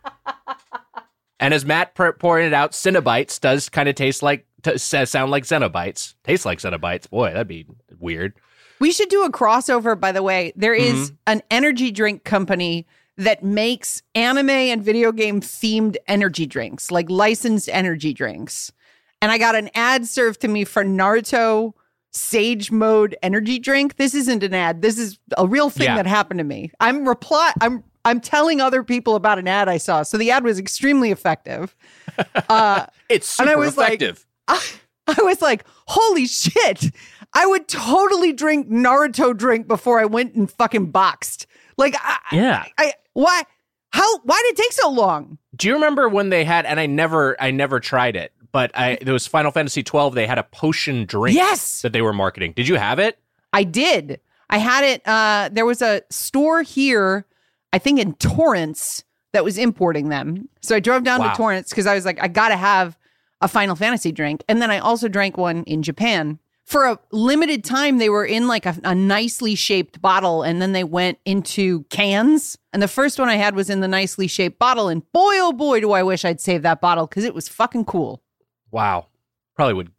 And 1.39 1.51
as 1.51 1.65
Matt 1.65 1.95
pointed 1.95 2.53
out, 2.53 2.73
Cinnabites 2.73 3.41
does 3.41 3.69
kind 3.69 3.89
of 3.89 3.95
taste 3.95 4.21
like, 4.21 4.45
t- 4.61 4.77
sound 4.77 5.31
like 5.31 5.45
Cenobites. 5.45 6.13
Taste 6.23 6.45
like 6.45 6.59
Cenobites. 6.59 7.09
Boy, 7.09 7.29
that'd 7.31 7.47
be 7.47 7.65
weird. 7.97 8.35
We 8.83 8.91
should 8.91 9.07
do 9.07 9.23
a 9.23 9.31
crossover, 9.31 9.97
by 9.97 10.11
the 10.11 10.21
way. 10.21 10.51
There 10.57 10.73
is 10.73 10.93
Mm-hmm. 11.11 11.15
an 11.27 11.41
energy 11.49 11.89
drink 11.89 12.25
company 12.25 12.85
that 13.15 13.41
makes 13.41 14.01
anime 14.13 14.49
and 14.49 14.83
video 14.83 15.13
game 15.13 15.39
themed 15.39 15.95
energy 16.05 16.45
drinks, 16.45 16.91
like 16.91 17.09
licensed 17.09 17.69
energy 17.71 18.13
drinks. 18.13 18.73
And 19.21 19.31
I 19.31 19.37
got 19.37 19.55
an 19.55 19.69
ad 19.73 20.05
served 20.05 20.41
to 20.41 20.49
me 20.49 20.65
for 20.65 20.83
Naruto 20.83 21.71
Sage 22.11 22.71
Mode 22.71 23.15
energy 23.23 23.57
drink. 23.57 23.95
This 23.95 24.13
isn't 24.13 24.43
an 24.43 24.53
ad. 24.53 24.81
This 24.81 24.97
is 24.97 25.17
a 25.37 25.47
real 25.47 25.69
thing 25.69 25.85
Yeah. 25.85 25.95
that 25.95 26.05
happened 26.05 26.39
to 26.39 26.43
me. 26.43 26.69
I'm 26.81 27.07
reply 27.07 27.53
I'm 27.61 27.85
I'm 28.03 28.19
telling 28.19 28.59
other 28.59 28.83
people 28.83 29.15
about 29.15 29.39
an 29.39 29.47
ad 29.47 29.69
I 29.69 29.77
saw. 29.77 30.03
So 30.03 30.17
the 30.17 30.29
ad 30.31 30.43
was 30.43 30.59
extremely 30.59 31.09
effective. 31.11 31.73
Uh 32.49 32.85
It's 33.07 33.39
And 33.39 33.47
super 33.47 33.57
I 33.57 33.65
was 33.65 33.77
like- 33.77 34.01
effective. 34.01 34.25
I, 34.49 34.61
I 35.07 35.21
was 35.21 35.41
like, 35.41 35.65
holy 35.87 36.25
shit. 36.25 36.91
I 37.33 37.45
would 37.45 37.67
totally 37.67 38.31
drink 38.33 38.69
Naruto 38.69 39.35
drink 39.35 39.67
before 39.67 39.99
I 39.99 40.05
went 40.05 40.35
and 40.35 40.49
fucking 40.49 40.91
boxed. 40.91 41.47
Like, 41.77 41.95
I, 41.99 42.17
yeah. 42.31 42.65
I, 42.77 42.93
why, 43.13 43.43
how, 43.91 44.19
why 44.19 44.41
did 44.45 44.59
it 44.59 44.61
take 44.61 44.71
so 44.73 44.89
long? 44.89 45.37
Do 45.55 45.67
you 45.67 45.73
remember 45.73 46.07
when 46.07 46.29
they 46.29 46.43
had, 46.45 46.65
and 46.65 46.79
I 46.79 46.85
never, 46.85 47.35
I 47.41 47.51
never 47.51 47.79
tried 47.79 48.15
it, 48.15 48.31
but 48.51 48.71
I, 48.75 48.97
there 49.01 49.13
was 49.13 49.25
Final 49.27 49.51
Fantasy 49.51 49.81
12, 49.83 50.13
they 50.15 50.27
had 50.27 50.37
a 50.37 50.43
potion 50.43 51.05
drink 51.05 51.35
Yes, 51.35 51.81
that 51.81 51.91
they 51.93 52.01
were 52.01 52.13
marketing. 52.13 52.53
Did 52.55 52.67
you 52.67 52.75
have 52.75 52.99
it? 52.99 53.17
I 53.51 53.63
did. 53.63 54.19
I 54.49 54.57
had 54.59 54.83
it. 54.83 55.01
Uh, 55.07 55.49
there 55.51 55.65
was 55.65 55.81
a 55.81 56.03
store 56.11 56.61
here, 56.61 57.25
I 57.71 57.79
think 57.79 57.99
in 57.99 58.13
Torrance, 58.13 59.03
that 59.31 59.43
was 59.43 59.57
importing 59.57 60.09
them. 60.09 60.47
So 60.61 60.75
I 60.75 60.79
drove 60.79 61.03
down 61.03 61.19
Wow. 61.19 61.31
to 61.31 61.35
Torrance 61.37 61.69
because 61.69 61.87
I 61.87 61.95
was 61.95 62.05
like, 62.05 62.21
I 62.21 62.27
got 62.27 62.49
to 62.49 62.55
have 62.55 62.95
a 63.43 63.47
Final 63.47 63.75
Fantasy 63.75 64.11
drink. 64.11 64.43
And 64.47 64.61
then 64.61 64.71
I 64.71 64.79
also 64.79 65.07
drank 65.07 65.37
one 65.37 65.63
in 65.65 65.83
Japan. 65.83 66.39
For 66.63 66.85
a 66.85 66.97
limited 67.11 67.65
time, 67.65 67.97
they 67.97 68.07
were 68.07 68.25
in 68.25 68.47
like 68.47 68.65
a, 68.65 68.75
a 68.85 68.95
nicely 68.95 69.53
shaped 69.53 70.01
bottle 70.01 70.43
and 70.43 70.61
then 70.61 70.71
they 70.71 70.85
went 70.85 71.19
into 71.25 71.83
cans. 71.89 72.57
And 72.71 72.81
the 72.81 72.87
first 72.87 73.19
one 73.19 73.27
I 73.27 73.35
had 73.35 73.53
was 73.53 73.69
in 73.69 73.81
the 73.81 73.87
nicely 73.87 74.27
shaped 74.27 74.57
bottle. 74.57 74.87
And 74.87 75.03
boy, 75.11 75.33
oh 75.39 75.51
boy, 75.51 75.81
do 75.81 75.91
I 75.91 76.03
wish 76.03 76.23
I'd 76.23 76.39
saved 76.39 76.63
that 76.63 76.79
bottle 76.79 77.05
because 77.05 77.25
it 77.25 77.35
was 77.35 77.49
fucking 77.49 77.83
cool. 77.83 78.23
Wow. 78.71 79.07
Probably 79.55 79.73
would 79.73 79.91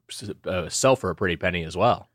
uh, 0.46 0.70
sell 0.70 0.96
for 0.96 1.10
a 1.10 1.14
pretty 1.14 1.36
penny 1.36 1.64
as 1.64 1.76
well 1.76 2.08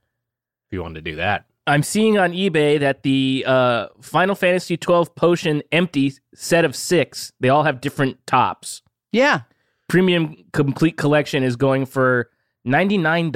if 0.68 0.74
you 0.74 0.82
wanted 0.82 1.06
to 1.06 1.12
do 1.12 1.18
that. 1.18 1.46
I'm 1.68 1.84
seeing 1.84 2.18
on 2.18 2.32
eBay 2.32 2.80
that 2.80 3.04
the 3.04 3.44
uh, 3.46 3.88
Final 4.02 4.34
Fantasy 4.34 4.78
12 4.78 5.14
potion 5.14 5.62
empty 5.72 6.14
set 6.34 6.66
of 6.66 6.76
six, 6.76 7.32
they 7.40 7.50
all 7.50 7.64
have 7.64 7.82
different 7.82 8.26
tops. 8.26 8.82
Yeah. 9.12 9.42
Premium 9.90 10.38
complete 10.54 10.96
collection 10.98 11.44
is 11.44 11.56
going 11.58 11.86
for 11.86 12.30
$99. 12.66 13.34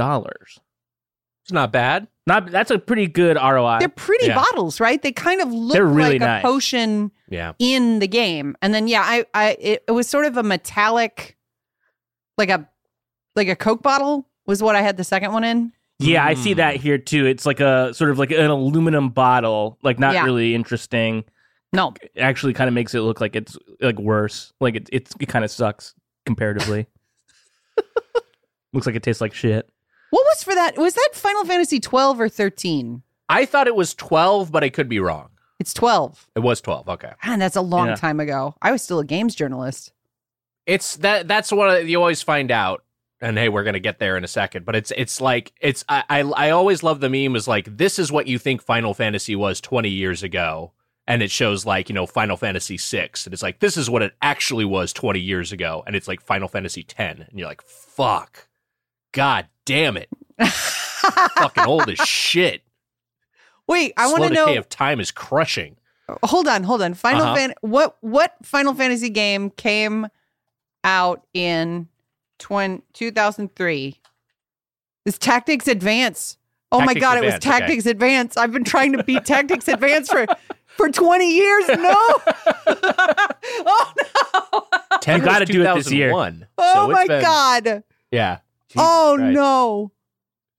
It's 1.44 1.52
not 1.52 1.72
bad. 1.74 2.08
Not 2.26 2.50
that's 2.52 2.72
a 2.72 2.80
pretty 2.80 3.08
good 3.08 3.36
ROI. 3.36 3.80
They're 3.80 3.90
pretty 3.90 4.28
Yeah. 4.28 4.36
bottles, 4.36 4.80
right? 4.80 5.02
They 5.02 5.12
kind 5.12 5.42
of 5.42 5.52
look 5.52 5.74
They're 5.74 5.86
really 5.86 6.12
like 6.14 6.22
a 6.22 6.26
nice. 6.26 6.42
potion 6.42 7.12
Yeah. 7.30 7.52
in 7.60 8.00
the 8.00 8.08
game. 8.08 8.56
And 8.62 8.74
then 8.74 8.88
yeah, 8.88 9.02
I 9.02 9.26
I 9.34 9.58
it, 9.60 9.84
it 9.88 9.92
was 9.92 10.08
sort 10.08 10.26
of 10.26 10.38
a 10.38 10.44
metallic 10.44 11.36
like 12.38 12.50
a 12.50 12.70
like 13.36 13.50
a 13.50 13.58
Coke 13.58 13.84
bottle 13.84 14.30
was 14.46 14.64
what 14.64 14.76
I 14.78 14.82
had 14.82 14.96
the 14.96 15.04
second 15.04 15.34
one 15.34 15.44
in. 15.44 15.74
yeah, 16.00 16.24
I 16.26 16.34
see 16.36 16.54
Mm. 16.54 16.58
that 16.58 16.76
here 16.78 16.98
too. 16.98 17.26
It's 17.26 17.46
like 17.46 17.60
a 17.60 17.94
sort 17.94 18.10
of 18.12 18.20
like 18.20 18.32
an 18.32 18.50
aluminum 18.50 19.10
bottle, 19.10 19.78
like 19.84 20.00
not 20.00 20.14
Yeah. 20.14 20.24
really 20.24 20.56
interesting. 20.56 21.26
No. 21.74 21.94
It 22.02 22.12
actually 22.22 22.54
kind 22.54 22.68
of 22.70 22.74
makes 22.74 22.94
it 22.96 23.02
look 23.02 23.20
like 23.20 23.36
it's 23.36 23.58
like 23.82 24.00
worse. 24.00 24.54
Like 24.62 24.76
it 24.76 24.90
it's, 24.94 25.14
it 25.20 25.28
kind 25.28 25.44
of 25.44 25.52
sucks 25.52 25.94
comparatively. 26.26 26.88
Looks 28.74 28.88
like 28.88 28.96
it 28.96 29.04
tastes 29.04 29.22
like 29.22 29.34
shit. 29.34 29.70
What 30.10 30.26
was 30.26 30.44
for 30.44 30.56
that? 30.56 30.78
Was 30.78 30.94
that 30.96 31.10
Final 31.14 31.46
Fantasy 31.46 31.80
12 31.80 32.20
or 32.20 32.30
13? 32.30 33.04
I 33.30 33.46
thought 33.46 33.68
it 33.68 33.76
was 33.76 33.94
12, 33.94 34.52
but 34.52 34.64
I 34.64 34.70
could 34.70 34.90
be 34.90 35.00
wrong. 35.00 35.30
It's 35.60 35.74
12. 35.74 36.28
It 36.36 36.40
was 36.40 36.60
12. 36.62 36.90
Okay. 36.90 37.12
And 37.24 37.42
that's 37.42 37.56
a 37.56 37.62
long 37.62 37.88
Yeah. 37.90 37.96
time 37.96 38.20
ago. 38.20 38.56
I 38.62 38.72
was 38.72 38.82
still 38.82 39.00
a 39.00 39.06
games 39.06 39.36
journalist. 39.36 39.92
It's 40.66 40.98
that 40.98 41.28
that's 41.28 41.52
what 41.52 41.86
you 41.86 42.00
always 42.00 42.22
find 42.22 42.50
out. 42.52 42.84
And 43.22 43.38
hey, 43.38 43.48
we're 43.50 43.64
gonna 43.64 43.80
get 43.80 44.00
there 44.00 44.18
in 44.18 44.24
a 44.24 44.28
second. 44.28 44.66
But 44.66 44.76
it's 44.76 44.92
it's 44.96 45.22
like 45.22 45.54
it's 45.62 45.86
I 45.88 46.04
I, 46.10 46.20
I 46.22 46.50
always 46.50 46.84
love 46.84 47.00
the 47.00 47.10
meme 47.10 47.36
is 47.36 47.48
like 47.48 47.78
this 47.78 48.00
is 48.00 48.12
what 48.12 48.28
you 48.28 48.38
think 48.40 48.62
Final 48.62 48.94
Fantasy 48.94 49.36
was 49.36 49.62
20 49.62 49.90
years 49.90 50.24
ago. 50.24 50.72
And 51.06 51.22
it 51.22 51.32
shows 51.32 51.66
like, 51.66 51.90
you 51.90 51.96
know, 51.96 52.06
Final 52.06 52.38
Fantasy 52.38 52.78
six. 52.78 53.26
And 53.26 53.34
it's 53.34 53.44
like, 53.44 53.60
this 53.60 53.76
is 53.76 53.90
what 53.90 54.02
it 54.02 54.14
actually 54.22 54.66
was 54.66 54.94
20 54.94 55.20
years 55.20 55.52
ago. 55.52 55.84
And 55.86 55.96
it's 55.96 56.08
like 56.08 56.22
Final 56.22 56.48
Fantasy 56.48 56.84
10. 56.84 57.26
And 57.30 57.40
you're 57.40 57.48
like, 57.48 57.62
fuck. 57.62 58.48
God 59.12 59.48
damn 59.66 59.98
it. 59.98 60.10
Fucking 60.44 61.66
old 61.66 61.90
as 61.90 62.00
shit. 62.00 62.64
Wait, 63.68 63.94
I 63.98 64.12
want 64.12 64.24
to 64.26 64.30
know. 64.34 64.56
of 64.56 64.70
time 64.70 65.00
is 65.00 65.12
crushing. 65.12 65.78
hold 66.24 66.48
on, 66.48 66.64
hold 66.64 66.82
on. 66.82 66.94
Final 66.94 67.24
Uh-huh. 67.24 67.36
Fan 67.36 67.54
what 67.62 67.98
what 68.02 68.36
Final 68.44 68.74
Fantasy 68.74 69.10
game 69.10 69.50
came 69.52 70.08
out 70.84 71.26
in 71.34 71.88
20, 72.40 72.84
2003? 72.94 74.00
This 75.06 75.18
Tactics 75.18 75.68
Advance. 75.68 76.38
Oh 76.72 76.80
my 76.80 76.88
Tactics 76.88 77.02
god, 77.02 77.18
it 77.18 77.26
was 77.26 77.34
Advance, 77.36 77.46
okay. 77.46 77.60
Tactics 77.60 77.86
Advance. 77.86 78.38
I've 78.38 78.52
been 78.52 78.64
trying 78.64 78.94
to 78.94 79.04
beat 79.04 79.26
Tactics 79.26 79.68
Advance 79.68 80.10
for 80.10 80.26
for 80.78 80.90
20 80.90 81.36
years. 81.36 81.68
No. 81.70 81.94
oh 83.66 83.94
no. 84.44 84.66
10 85.02 85.20
You 85.20 85.26
gotta 85.26 85.46
do 85.46 85.62
it 85.62 85.76
this 85.76 85.92
year. 85.92 86.10
2001. 86.10 86.48
Oh 86.58 86.74
So 86.74 86.88
my 86.90 87.06
been- 87.08 87.22
god. 87.22 87.84
Yeah. 88.12 88.40
oh 88.78 89.16
Christ. 89.18 89.34
no. 89.34 89.92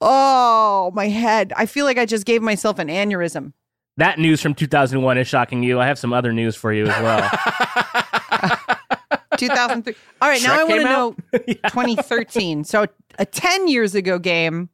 Oh, 0.00 0.90
my 0.94 1.08
head. 1.08 1.52
I 1.56 1.66
feel 1.66 1.84
like 1.86 1.98
I 1.98 2.04
just 2.04 2.26
gave 2.26 2.42
myself 2.42 2.78
an 2.78 2.88
aneurysm. 2.88 3.52
That 3.96 4.18
news 4.18 4.40
from 4.42 4.54
2001 4.54 5.18
is 5.18 5.26
shocking 5.28 5.62
you. 5.62 5.80
I 5.80 5.86
have 5.86 5.98
some 5.98 6.12
other 6.12 6.32
news 6.32 6.56
for 6.56 6.72
you 6.72 6.86
as 6.88 7.02
well. 7.02 7.30
2003. 9.38 9.94
All 10.20 10.28
right, 10.28 10.42
now 10.42 10.60
I 10.60 10.64
want 10.64 10.82
to 10.82 10.88
out? 10.88 11.16
know 11.32 11.38
2013. 11.70 12.64
So 12.64 12.86
a 13.18 13.24
10 13.24 13.68
years 13.68 13.94
ago 13.94 14.18
game. 14.18 14.68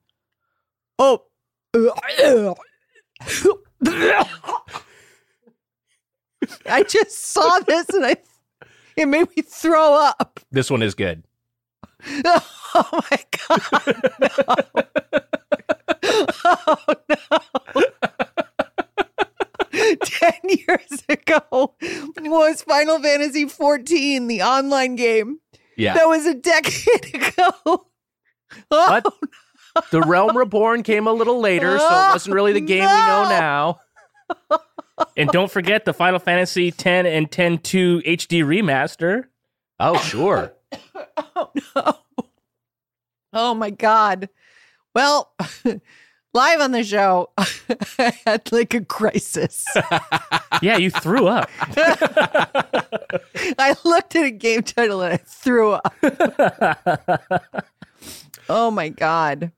Oh. 0.98 1.22
I 6.66 6.82
just 6.82 7.12
saw 7.26 7.60
this 7.60 7.88
and 7.90 8.06
I 8.06 8.16
it 8.96 9.06
made 9.06 9.28
me 9.36 9.42
throw 9.42 9.94
up. 9.94 10.40
this 10.50 10.70
one 10.70 10.82
is 10.82 10.94
good. 10.94 11.24
Oh 12.72 13.00
my 13.10 13.18
god. 13.48 14.00
No. 14.20 14.28
Oh 16.44 16.76
no. 17.08 17.16
10 20.04 20.32
years 20.44 21.04
ago 21.08 21.74
was 22.20 22.62
Final 22.62 23.00
Fantasy 23.00 23.46
14, 23.48 24.26
the 24.28 24.42
online 24.42 24.96
game. 24.96 25.40
Yeah. 25.76 25.94
That 25.94 26.06
was 26.08 26.26
a 26.26 26.34
decade 26.34 27.14
ago. 27.14 27.50
Oh, 27.66 27.86
What? 28.68 29.06
the 29.90 30.02
Realm 30.02 30.36
Reborn 30.36 30.82
came 30.82 31.06
a 31.06 31.12
little 31.12 31.40
later, 31.40 31.78
so 31.78 31.84
it 31.84 32.12
wasn't 32.12 32.34
really 32.34 32.52
the 32.52 32.62
oh, 32.62 32.66
game 32.66 32.80
we 32.80 32.84
know 32.86 33.28
now. 33.28 33.80
And 35.16 35.30
don't 35.30 35.50
forget 35.50 35.84
the 35.84 35.92
Final 35.92 36.18
Fantasy 36.18 36.70
10 36.70 37.06
and 37.06 37.30
10-2 37.30 38.04
HD 38.04 38.44
remaster. 38.44 39.24
Oh, 39.78 39.98
sure. 39.98 40.52
Oh 41.36 41.50
no. 41.74 41.98
Oh 43.32 43.54
my 43.54 43.70
god. 43.70 44.28
Well, 44.94 45.32
live 46.34 46.60
on 46.60 46.72
the 46.72 46.84
show, 46.84 47.30
I 47.38 48.12
had 48.26 48.50
like 48.52 48.74
a 48.74 48.84
crisis. 48.84 49.66
Yeah, 50.62 50.76
you 50.76 50.90
threw 50.90 51.26
up. 51.26 51.48
I 53.58 53.74
looked 53.82 54.14
at 54.14 54.26
a 54.26 54.30
game 54.30 54.62
title 54.62 55.00
and 55.00 55.14
I 55.14 55.16
threw 55.16 55.72
up. 55.72 55.94
oh 58.50 58.70
my 58.70 58.90
god. 58.90 59.52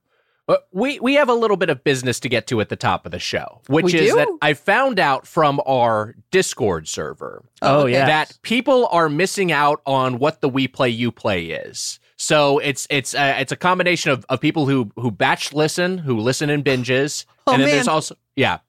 Uh, 0.53 0.57
we 0.71 0.99
we 0.99 1.15
have 1.15 1.29
a 1.29 1.33
little 1.33 1.57
bit 1.57 1.69
of 1.69 1.83
business 1.83 2.19
to 2.19 2.29
get 2.29 2.45
to 2.47 2.61
at 2.61 2.69
the 2.69 2.75
top 2.75 3.05
of 3.05 3.11
the 3.11 3.19
show, 3.19 3.61
which 3.67 3.85
We 3.85 3.95
is 3.99 4.11
do? 4.11 4.17
that 4.17 4.27
I 4.41 4.53
found 4.53 4.99
out 4.99 5.25
from 5.25 5.59
our 5.65 6.15
Discord 6.31 6.87
server 6.87 7.43
Oh, 7.61 7.85
yeah. 7.87 8.05
that 8.05 8.37
people 8.43 8.87
are 8.91 9.09
missing 9.09 9.51
out 9.51 9.81
on 9.85 10.19
what 10.19 10.41
the 10.41 10.49
We 10.49 10.67
Play 10.67 10.89
You 10.89 11.11
Play 11.11 11.45
is. 11.47 11.99
So 12.17 12.59
it's 12.59 12.85
it's 12.89 13.15
uh, 13.15 13.35
it's 13.39 13.51
a 13.51 13.55
combination 13.55 14.11
of, 14.11 14.25
of 14.29 14.39
people 14.39 14.65
who 14.67 14.91
who 14.95 15.09
batch 15.11 15.53
listen, 15.53 15.97
who 15.97 16.19
listen 16.19 16.49
in 16.49 16.63
binges, 16.63 17.25
Oh, 17.47 17.53
and 17.53 17.61
then 17.63 17.69
there's 17.69 17.87
man. 17.87 17.93
also 17.95 18.15
yeah. 18.35 18.59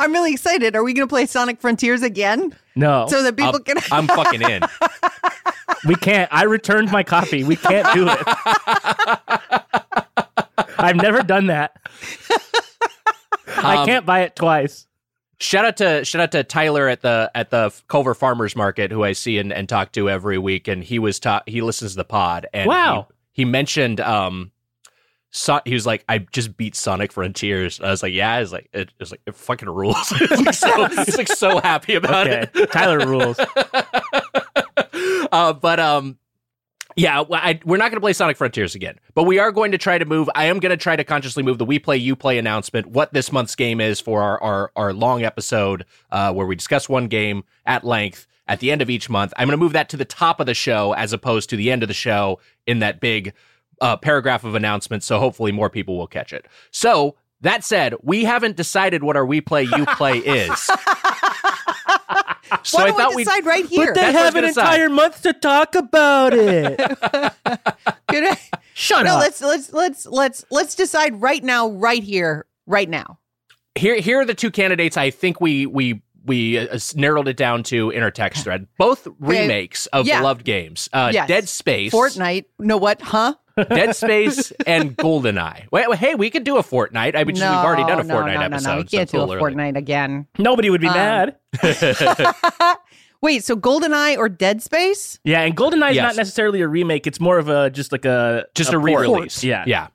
I'm 0.00 0.12
really 0.12 0.32
excited. 0.32 0.74
Are 0.74 0.82
we 0.82 0.92
going 0.92 1.06
to 1.06 1.10
play 1.12 1.24
Sonic 1.26 1.60
Frontiers 1.60 2.02
again 2.02 2.52
No, 2.74 3.06
so 3.08 3.22
that 3.22 3.36
people 3.36 3.54
I'm, 3.54 3.62
can? 3.62 3.76
I'm 3.92 4.06
fucking 4.08 4.42
in. 4.42 4.62
we 5.86 5.94
can't. 5.94 6.28
I 6.32 6.44
returned 6.44 6.90
my 6.90 7.04
copy. 7.04 7.44
We 7.44 7.54
can't 7.54 7.86
do 7.94 8.08
it. 8.10 8.18
I've 10.78 10.96
never 10.96 11.22
done 11.22 11.46
that. 11.48 11.76
I 13.56 13.78
Um, 13.78 13.86
can't 13.86 14.06
buy 14.06 14.20
it 14.20 14.36
twice. 14.36 14.86
Shout 15.40 15.64
out 15.64 15.76
to 15.78 16.04
shout 16.04 16.20
out 16.22 16.32
to 16.32 16.42
Tyler 16.44 16.88
at 16.88 17.00
the 17.02 17.30
at 17.34 17.50
the 17.50 17.72
Culver 17.88 18.14
Farmers 18.14 18.56
Market, 18.56 18.90
who 18.90 19.04
I 19.04 19.12
see 19.12 19.38
and, 19.38 19.52
and 19.52 19.68
talk 19.68 19.92
to 19.92 20.10
every 20.10 20.38
week, 20.38 20.66
and 20.68 20.82
he 20.82 20.98
was 20.98 21.20
ta- 21.20 21.42
he 21.46 21.60
listens 21.62 21.92
to 21.92 21.96
the 21.98 22.04
pod, 22.04 22.46
and 22.52 22.66
Wow. 22.68 23.06
he, 23.32 23.42
he 23.42 23.44
mentioned 23.44 24.00
um, 24.00 24.50
so- 25.30 25.60
he 25.64 25.74
was 25.74 25.86
like, 25.86 26.04
I 26.08 26.18
just 26.18 26.56
beat 26.56 26.74
Sonic 26.74 27.12
Frontiers. 27.12 27.80
I 27.80 27.90
was 27.90 28.02
like, 28.02 28.12
yeah, 28.14 28.38
it's 28.40 28.50
like 28.50 28.68
it, 28.72 28.90
it's 28.98 29.12
like 29.12 29.20
it 29.26 29.34
fucking 29.36 29.68
rules. 29.68 30.08
He's 30.18 30.30
like 30.40 30.54
so, 30.54 30.86
he's 30.88 31.16
like 31.18 31.28
so 31.28 31.60
happy 31.60 31.94
about 31.94 32.26
Okay, 32.26 32.50
it. 32.54 32.72
Tyler 32.72 33.06
rules. 33.06 33.38
uh, 35.32 35.52
but 35.52 35.78
um, 35.80 36.18
yeah, 36.98 37.22
I, 37.30 37.60
we're 37.64 37.76
not 37.76 37.92
going 37.92 37.96
to 37.98 38.00
play 38.00 38.12
Sonic 38.12 38.36
Frontiers 38.36 38.74
again, 38.74 38.98
but 39.14 39.22
we 39.22 39.38
are 39.38 39.52
going 39.52 39.70
to 39.70 39.78
try 39.78 39.98
to 39.98 40.04
move. 40.04 40.28
I 40.34 40.46
am 40.46 40.58
going 40.58 40.70
to 40.70 40.76
try 40.76 40.96
to 40.96 41.04
consciously 41.04 41.44
move 41.44 41.58
the 41.58 41.64
We 41.64 41.78
Play 41.78 41.96
You 41.96 42.16
Play 42.16 42.38
announcement. 42.38 42.88
What 42.88 43.12
this 43.12 43.30
month's 43.30 43.54
game 43.54 43.80
is 43.80 44.00
for 44.00 44.20
our 44.20 44.42
our, 44.42 44.72
our 44.74 44.92
long 44.92 45.22
episode 45.22 45.84
uh, 46.10 46.32
where 46.32 46.44
we 46.44 46.56
discuss 46.56 46.88
one 46.88 47.06
game 47.06 47.44
at 47.66 47.84
length 47.84 48.26
at 48.48 48.58
the 48.58 48.72
end 48.72 48.82
of 48.82 48.90
each 48.90 49.08
month. 49.08 49.32
I'm 49.36 49.46
going 49.46 49.56
to 49.56 49.62
move 49.62 49.74
that 49.74 49.88
to 49.90 49.96
the 49.96 50.04
top 50.04 50.40
of 50.40 50.46
the 50.46 50.54
show 50.54 50.92
as 50.94 51.12
opposed 51.12 51.50
to 51.50 51.56
the 51.56 51.70
end 51.70 51.84
of 51.84 51.88
the 51.88 51.94
show 51.94 52.40
in 52.66 52.80
that 52.80 52.98
big 52.98 53.32
uh, 53.80 53.96
paragraph 53.96 54.42
of 54.42 54.56
announcements. 54.56 55.06
So 55.06 55.20
hopefully 55.20 55.52
more 55.52 55.70
people 55.70 55.96
will 55.96 56.08
catch 56.08 56.32
it. 56.32 56.46
So. 56.72 57.16
That 57.42 57.62
said, 57.62 57.94
we 58.02 58.24
haven't 58.24 58.56
decided 58.56 59.04
what 59.04 59.16
our 59.16 59.24
We 59.24 59.40
Play 59.40 59.62
You 59.62 59.86
Play 59.86 60.18
is. 60.18 60.68
So 62.62 62.78
Why 62.78 62.84
I 62.84 62.86
don't 62.88 62.96
thought 62.98 63.10
we 63.10 63.16
we 63.16 63.24
decide 63.24 63.46
right 63.46 63.66
here? 63.66 63.92
That's 63.94 64.14
what 64.14 64.22
I 64.22 64.24
was 64.42 64.54
gonna 64.56 64.76
say. 64.76 64.88
month 64.88 65.22
to 65.22 65.32
talk 65.32 65.74
about 65.74 66.32
it. 66.34 66.76
Good- 68.08 68.36
Shut 68.74 69.00
up. 69.00 69.04
no, 69.06 69.18
let's 69.18 69.40
let's 69.40 69.72
let's 69.72 70.06
let's 70.06 70.44
let's 70.50 70.74
decide 70.74 71.20
right 71.20 71.42
now, 71.42 71.68
right 71.68 72.02
here, 72.02 72.46
right 72.66 72.88
now. 72.88 73.18
here 73.74 73.96
here 74.00 74.20
are 74.20 74.24
the 74.24 74.34
two 74.34 74.50
candidates 74.50 74.96
I 74.96 75.10
think 75.10 75.40
we 75.40 75.66
we 75.66 76.00
we 76.28 76.58
uh, 76.58 76.78
narrowed 76.94 77.26
it 77.26 77.36
down 77.36 77.64
to 77.64 77.90
in 77.90 78.02
our 78.04 78.10
text 78.12 78.44
thread. 78.44 78.68
Both 78.78 79.08
remakes 79.18 79.86
of 79.86 80.06
Yeah. 80.06 80.20
beloved 80.20 80.44
games. 80.44 80.88
Uh, 80.92 81.10
Yes. 81.12 81.26
Dead 81.26 81.48
Space, 81.48 81.92
Fortnite. 81.92 82.44
No 82.60 82.76
what? 82.76 83.00
Huh? 83.02 83.34
Dead 83.68 83.96
Space, 83.96 84.52
and 84.68 84.96
GoldenEye. 84.96 85.66
Wait, 85.72 85.88
wait, 85.90 85.98
hey, 85.98 86.14
we 86.14 86.30
could 86.30 86.44
do 86.44 86.58
a 86.58 86.62
Fortnite. 86.62 87.16
I 87.16 87.24
mean, 87.24 87.36
no, 87.36 87.50
we've 87.50 87.58
already 87.64 87.82
done 87.82 87.98
a 87.98 88.04
no, 88.04 88.14
Fortnite 88.14 88.34
no, 88.34 88.40
no, 88.40 88.46
episode. 88.46 88.70
No, 88.70 88.76
we 88.76 88.84
can't 88.84 89.02
it's 89.02 89.10
do 89.12 89.18
a 89.18 89.24
little 89.24 89.34
early. 89.44 89.54
Fortnite 89.56 89.76
again. 89.76 90.28
Nobody 90.38 90.70
would 90.70 90.80
be 90.80 90.86
Um, 90.86 90.94
mad. 90.94 91.36
Wait, 93.20 93.42
so 93.42 93.56
GoldenEye 93.56 94.16
or 94.16 94.28
Dead 94.28 94.62
Space? 94.62 95.18
Yeah, 95.24 95.40
and 95.40 95.56
GoldenEye 95.56 95.90
is 95.90 95.96
Yes. 95.96 96.02
not 96.04 96.16
necessarily 96.16 96.60
a 96.60 96.68
remake. 96.68 97.04
It's 97.08 97.18
more 97.18 97.36
of 97.38 97.48
a 97.48 97.68
just 97.68 97.90
like 97.90 98.04
a 98.04 98.44
Just 98.54 98.70
a, 98.72 98.78
port. 98.78 98.84
re-release. 98.84 99.42
Yeah, 99.42 99.64
yeah. 99.66 99.88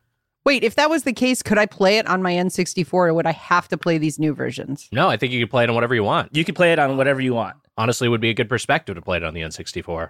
Wait, 0.46 0.64
if 0.64 0.76
that 0.76 0.90
was 0.90 1.04
the 1.04 1.14
case, 1.14 1.42
could 1.42 1.58
I 1.58 1.66
play 1.66 1.98
it 1.98 2.08
on 2.08 2.22
my 2.22 2.34
N64 2.34 2.94
or 2.94 3.14
would 3.14 3.26
I 3.26 3.32
have 3.32 3.68
to 3.70 3.78
play 3.78 3.98
these 3.98 4.20
new 4.20 4.34
versions? 4.34 4.90
No, 4.92 5.08
I 5.10 5.16
think 5.18 5.32
you 5.32 5.40
can 5.40 5.50
play 5.50 5.64
it 5.64 5.70
on 5.70 5.76
whatever 5.76 5.96
you 5.96 6.04
want. 6.04 6.36
You 6.36 6.44
can 6.44 6.54
play 6.56 6.74
it 6.74 6.80
on 6.80 6.98
whatever 6.98 7.22
you 7.22 7.34
want. 7.34 7.56
Honestly, 7.78 8.08
it 8.08 8.10
would 8.10 8.22
be 8.22 8.30
a 8.30 8.34
good 8.34 8.50
perspective 8.50 8.96
to 8.96 9.02
play 9.02 9.18
it 9.18 9.24
on 9.24 9.34
the 9.34 9.42
N64. 9.42 10.10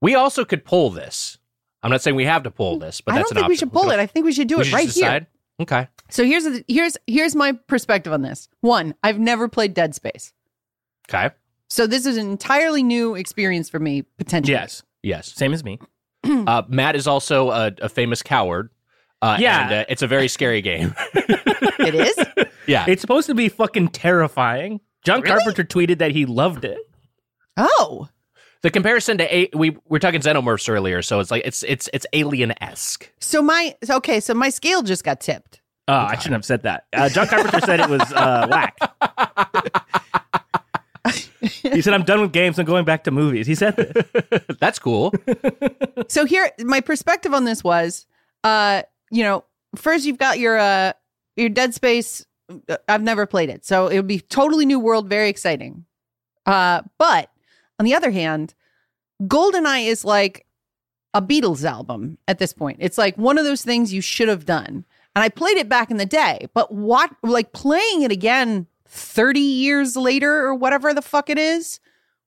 We 0.00 0.14
also 0.14 0.44
could 0.44 0.64
pull 0.64 0.90
this. 0.90 1.38
I'm 1.82 1.90
not 1.90 2.02
saying 2.02 2.16
we 2.16 2.24
have 2.24 2.42
to 2.42 2.50
pull 2.50 2.78
this, 2.78 3.00
but 3.00 3.12
I 3.14 3.18
that's 3.18 3.30
don't 3.30 3.38
an 3.38 3.42
think 3.44 3.48
we 3.48 3.56
should 3.56 3.72
pull 3.72 3.84
could- 3.84 3.92
it. 3.94 4.00
I 4.00 4.06
think 4.06 4.26
we 4.26 4.32
should 4.32 4.48
do 4.48 4.56
we 4.56 4.62
it 4.62 4.64
should 4.64 4.74
right 4.74 4.86
just 4.86 4.98
here. 4.98 5.26
Okay. 5.60 5.88
So 6.10 6.24
here's 6.24 6.44
the, 6.44 6.64
here's 6.68 6.96
here's 7.06 7.34
my 7.34 7.52
perspective 7.52 8.12
on 8.12 8.22
this. 8.22 8.48
One, 8.60 8.94
I've 9.02 9.18
never 9.18 9.48
played 9.48 9.74
Dead 9.74 9.94
Space. 9.94 10.32
Okay. 11.08 11.30
So 11.68 11.86
this 11.86 12.06
is 12.06 12.16
an 12.16 12.30
entirely 12.30 12.82
new 12.82 13.14
experience 13.14 13.68
for 13.68 13.78
me, 13.78 14.02
potentially. 14.18 14.52
Yes, 14.54 14.82
Yes. 15.02 15.32
same 15.34 15.52
as 15.52 15.62
me. 15.64 15.78
Uh, 16.24 16.62
Matt 16.68 16.96
is 16.96 17.06
also 17.06 17.50
a, 17.50 17.72
a 17.82 17.88
famous 17.88 18.22
coward. 18.22 18.70
Uh, 19.22 19.36
Yeah. 19.40 19.62
and 19.64 19.72
uh, 19.72 19.84
it's 19.88 20.02
a 20.02 20.06
very 20.06 20.28
scary 20.28 20.62
game. 20.62 20.94
It 21.80 21.94
is? 21.94 22.16
yeah, 22.66 22.84
It's 22.88 23.00
supposed 23.00 23.28
to 23.28 23.34
be 23.34 23.48
fucking 23.48 23.88
terrifying. 23.90 24.80
John 25.04 25.20
Really? 25.22 25.36
Carpenter 25.36 25.64
tweeted 25.64 25.98
that 25.98 26.10
he 26.10 26.26
loved 26.26 26.64
it. 26.64 26.78
Oh. 27.56 28.08
the 28.62 28.70
comparison 28.70 29.18
to 29.18 29.34
a- 29.34 29.48
we 29.54 29.76
were 29.86 30.00
talking 30.00 30.20
xenomorphs 30.20 30.68
earlier, 30.68 31.00
so 31.02 31.20
it's 31.20 31.30
like 31.30 31.42
it's 31.46 31.62
it's 31.62 31.88
it's 31.94 32.04
alien 32.12 32.52
esque. 32.62 33.10
So 33.20 33.40
my 33.40 33.76
okay, 33.88 34.18
so 34.20 34.34
my 34.34 34.48
scale 34.50 34.82
just 34.82 35.04
got 35.04 35.20
tipped. 35.20 35.60
Oh, 35.86 35.94
I 35.94 36.16
shouldn't 36.16 36.34
have 36.34 36.44
said 36.44 36.62
that. 36.64 36.84
Uh, 36.92 37.08
John 37.08 37.26
Carpenter 37.28 37.60
said 37.64 37.80
it 37.80 37.88
was 37.88 38.02
uh, 38.12 38.46
whack. 38.50 38.76
he 41.62 41.80
said, 41.80 41.94
"I'm 41.94 42.02
done 42.02 42.20
with 42.20 42.32
games. 42.32 42.58
I'm 42.58 42.66
going 42.66 42.84
back 42.84 43.04
to 43.04 43.10
movies." 43.10 43.46
He 43.46 43.54
said 43.54 43.76
this. 43.76 44.42
That's 44.60 44.78
cool. 44.78 45.12
So 46.08 46.24
here 46.26 46.50
my 46.60 46.80
perspective 46.80 47.32
on 47.32 47.44
this 47.44 47.62
was 47.64 48.06
uh, 48.44 48.82
you 49.10 49.22
know, 49.22 49.44
first 49.76 50.04
you've 50.06 50.18
got 50.18 50.38
your 50.38 50.58
uh 50.58 50.92
your 51.36 51.48
Dead 51.48 51.74
Space 51.74 52.24
uh, 52.68 52.76
I've 52.88 53.02
never 53.02 53.26
played 53.26 53.50
it. 53.50 53.64
So 53.64 53.88
it 53.88 53.96
would 53.96 54.06
be 54.06 54.20
totally 54.20 54.66
new 54.66 54.80
world, 54.80 55.08
very 55.08 55.28
exciting. 55.28 55.84
Uh, 56.46 56.82
but 56.98 57.30
on 57.78 57.84
the 57.84 57.94
other 57.94 58.10
hand, 58.10 58.54
GoldenEye 59.22 59.86
is 59.86 60.04
like 60.04 60.46
a 61.14 61.22
Beatles 61.22 61.64
album 61.64 62.18
at 62.26 62.38
this 62.38 62.52
point. 62.52 62.78
It's 62.80 62.98
like 62.98 63.16
one 63.16 63.38
of 63.38 63.44
those 63.44 63.62
things 63.62 63.92
you 63.92 64.00
should 64.00 64.28
have 64.28 64.46
done. 64.46 64.84
And 65.14 65.22
I 65.22 65.28
played 65.28 65.56
it 65.56 65.68
back 65.68 65.90
in 65.90 65.96
the 65.96 66.06
day, 66.06 66.48
but 66.54 66.72
what 66.72 67.10
like 67.22 67.52
playing 67.52 68.02
it 68.02 68.12
again 68.12 68.66
30 68.86 69.40
years 69.40 69.96
later 69.96 70.32
or 70.32 70.54
whatever 70.54 70.94
the 70.94 71.02
fuck 71.02 71.28
it 71.28 71.38
is 71.38 71.80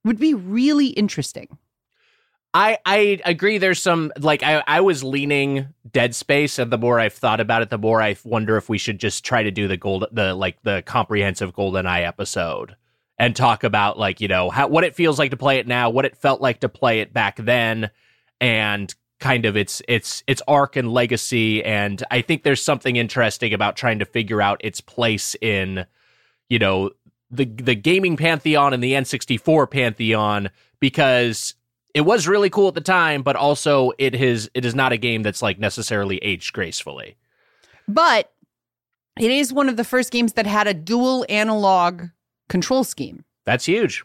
would 0.03 0.19
be 0.19 0.33
really 0.33 0.87
interesting. 0.87 1.57
I 2.53 2.77
I 2.85 3.21
agree. 3.23 3.57
There's 3.57 3.81
some 3.81 4.11
like 4.19 4.43
I 4.43 4.63
I 4.67 4.81
was 4.81 5.03
leaning 5.03 5.67
Dead 5.89 6.13
Space, 6.13 6.59
and 6.59 6.71
the 6.71 6.77
more 6.77 6.99
I've 6.99 7.13
thought 7.13 7.39
about 7.39 7.61
it, 7.61 7.69
the 7.69 7.77
more 7.77 8.01
I 8.01 8.17
wonder 8.23 8.57
if 8.57 8.67
we 8.67 8.77
should 8.77 8.99
just 8.99 9.23
try 9.23 9.43
to 9.43 9.51
do 9.51 9.67
the 9.67 9.77
gold 9.77 10.05
the 10.11 10.33
like 10.33 10.61
the 10.63 10.83
comprehensive 10.85 11.53
Golden 11.53 11.85
Eye 11.85 12.01
episode 12.01 12.75
and 13.17 13.35
talk 13.35 13.63
about 13.63 13.97
like 13.97 14.19
you 14.19 14.27
know 14.27 14.49
how 14.49 14.67
what 14.67 14.83
it 14.83 14.95
feels 14.95 15.17
like 15.17 15.31
to 15.31 15.37
play 15.37 15.59
it 15.59 15.67
now, 15.67 15.89
what 15.89 16.05
it 16.05 16.17
felt 16.17 16.41
like 16.41 16.59
to 16.59 16.69
play 16.69 16.99
it 16.99 17.13
back 17.13 17.37
then, 17.37 17.89
and 18.41 18.93
kind 19.21 19.45
of 19.45 19.55
its 19.55 19.81
its 19.87 20.21
its 20.27 20.41
arc 20.45 20.75
and 20.75 20.91
legacy. 20.91 21.63
And 21.63 22.03
I 22.11 22.21
think 22.21 22.43
there's 22.43 22.63
something 22.63 22.97
interesting 22.97 23.53
about 23.53 23.77
trying 23.77 23.99
to 23.99 24.05
figure 24.05 24.41
out 24.41 24.59
its 24.61 24.81
place 24.81 25.35
in 25.41 25.85
you 26.49 26.59
know 26.59 26.91
the 27.29 27.45
the 27.45 27.75
gaming 27.75 28.17
pantheon 28.17 28.73
and 28.73 28.83
the 28.83 28.91
N64 28.91 29.71
pantheon 29.71 30.49
because 30.81 31.53
it 31.93 32.01
was 32.01 32.27
really 32.27 32.49
cool 32.49 32.67
at 32.67 32.73
the 32.73 32.81
time, 32.81 33.21
but 33.21 33.35
also 33.35 33.91
it 33.97 34.15
is 34.15 34.49
it 34.53 34.65
is 34.65 34.75
not 34.75 34.91
a 34.91 34.97
game 34.97 35.23
that's 35.23 35.41
like 35.41 35.59
necessarily 35.59 36.17
aged 36.17 36.53
gracefully. 36.53 37.15
But 37.87 38.31
it 39.19 39.31
is 39.31 39.51
one 39.53 39.69
of 39.69 39.77
the 39.77 39.83
first 39.83 40.11
games 40.11 40.33
that 40.33 40.45
had 40.45 40.67
a 40.67 40.73
dual 40.73 41.25
analog 41.29 42.03
control 42.49 42.83
scheme. 42.83 43.25
That's 43.45 43.65
huge. 43.65 44.03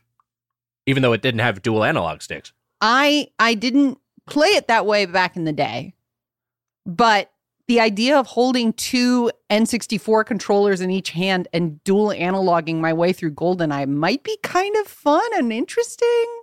Even 0.87 1.03
though 1.03 1.13
it 1.13 1.23
didn't 1.23 1.41
have 1.41 1.63
dual 1.63 1.85
analog 1.85 2.23
sticks. 2.23 2.53
I 2.81 3.29
I 3.39 3.55
didn't 3.55 3.99
play 4.27 4.49
it 4.49 4.69
that 4.69 4.87
way 4.87 5.07
back 5.07 5.37
in 5.37 5.45
the 5.45 5.53
day. 5.53 5.95
But 6.85 7.33
the 7.69 7.81
idea 7.81 8.19
of 8.19 8.27
holding 8.27 8.73
two 8.73 9.31
N64 9.51 10.25
controllers 10.25 10.81
in 10.81 10.91
each 10.91 11.11
hand 11.11 11.49
and 11.53 11.83
dual 11.83 12.09
analoging 12.09 12.77
my 12.77 12.93
way 12.93 13.13
through 13.13 13.33
GoldenEye 13.33 13.89
might 13.89 14.23
be 14.23 14.39
kind 14.43 14.77
of 14.77 14.87
fun 14.87 15.27
and 15.35 15.53
interesting. 15.53 16.36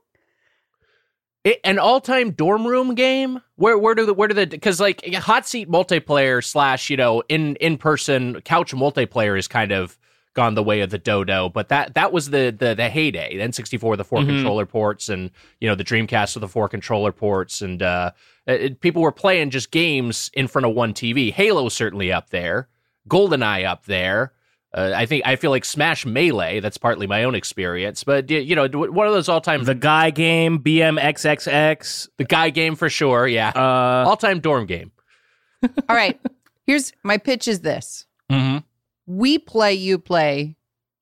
It, 1.43 1.59
an 1.65 1.77
all-time 1.77 2.31
dorm 2.31 2.65
room 2.65 2.95
game. 2.95 3.41
Where 3.55 3.77
where 3.77 3.95
do 3.95 4.05
the 4.05 4.13
where 4.13 4.27
do 4.29 4.33
the 4.33 4.47
because 4.47 4.79
like 4.79 5.05
hot 5.15 5.45
seat 5.45 5.69
multiplayer 5.69 6.43
slash 6.43 6.89
you 6.89 6.97
know 6.97 7.21
in 7.27 7.55
in 7.57 7.77
person 7.77 8.39
couch 8.41 8.73
multiplayer 8.73 9.37
is 9.37 9.47
kind 9.47 9.71
of 9.73 9.97
gone 10.33 10.55
the 10.55 10.63
way 10.63 10.79
of 10.81 10.89
the 10.89 10.97
dodo. 10.97 11.49
But 11.49 11.67
that 11.69 11.95
that 11.95 12.13
was 12.13 12.29
the 12.29 12.55
the 12.57 12.73
the 12.75 12.89
heyday. 12.89 13.35
The 13.37 13.43
N64 13.43 13.97
the 13.97 14.03
4 14.05 14.19
Mhm. 14.21 14.25
controller 14.27 14.65
ports 14.65 15.09
and 15.09 15.31
you 15.59 15.67
know 15.67 15.75
the 15.75 15.83
Dreamcast 15.83 16.35
with 16.35 16.41
the 16.41 16.47
four 16.47 16.69
controller 16.69 17.11
ports 17.11 17.61
and 17.61 17.81
uh, 17.83 18.11
it, 18.47 18.79
people 18.79 19.01
were 19.01 19.11
playing 19.11 19.49
just 19.49 19.69
games 19.69 20.31
in 20.33 20.47
front 20.47 20.65
of 20.65 20.73
one 20.73 20.93
TV. 20.93 21.31
Halo 21.31 21.67
certainly 21.69 22.11
up 22.11 22.29
there. 22.29 22.69
GoldenEye 23.09 23.65
up 23.65 23.85
there. 23.85 24.31
Uh, 24.75 24.91
I 24.95 25.05
think 25.05 25.23
I 25.25 25.35
feel 25.35 25.51
like 25.51 25.65
Smash 25.65 26.05
Melee. 26.05 26.59
That's 26.59 26.77
partly 26.77 27.05
my 27.05 27.23
own 27.25 27.35
experience, 27.35 28.03
but 28.03 28.29
you 28.31 28.55
know, 28.55 28.67
d- 28.67 28.77
one 28.77 29.05
of 29.05 29.13
those 29.13 29.29
all-time 29.29 29.63
The 29.65 29.75
guy 29.75 30.09
game, 30.09 30.59
BMXXX. 30.59 32.09
the 32.17 32.23
guy 32.23 32.49
game 32.49 32.75
for 32.75 32.89
sure. 32.89 33.27
Yeah, 33.27 33.51
Uh, 33.55 34.05
all-time 34.07 34.39
dorm 34.39 34.65
game. 34.65 34.91
All 35.89 35.95
right. 35.95 36.19
Here's 36.65 36.91
my 37.03 37.17
pitch 37.17 37.47
is 37.47 37.61
this. 37.61 38.05
Mm-hmm. 38.31 38.59
We 39.05 39.37
play, 39.37 39.73
you 39.73 39.99
play 39.99 40.55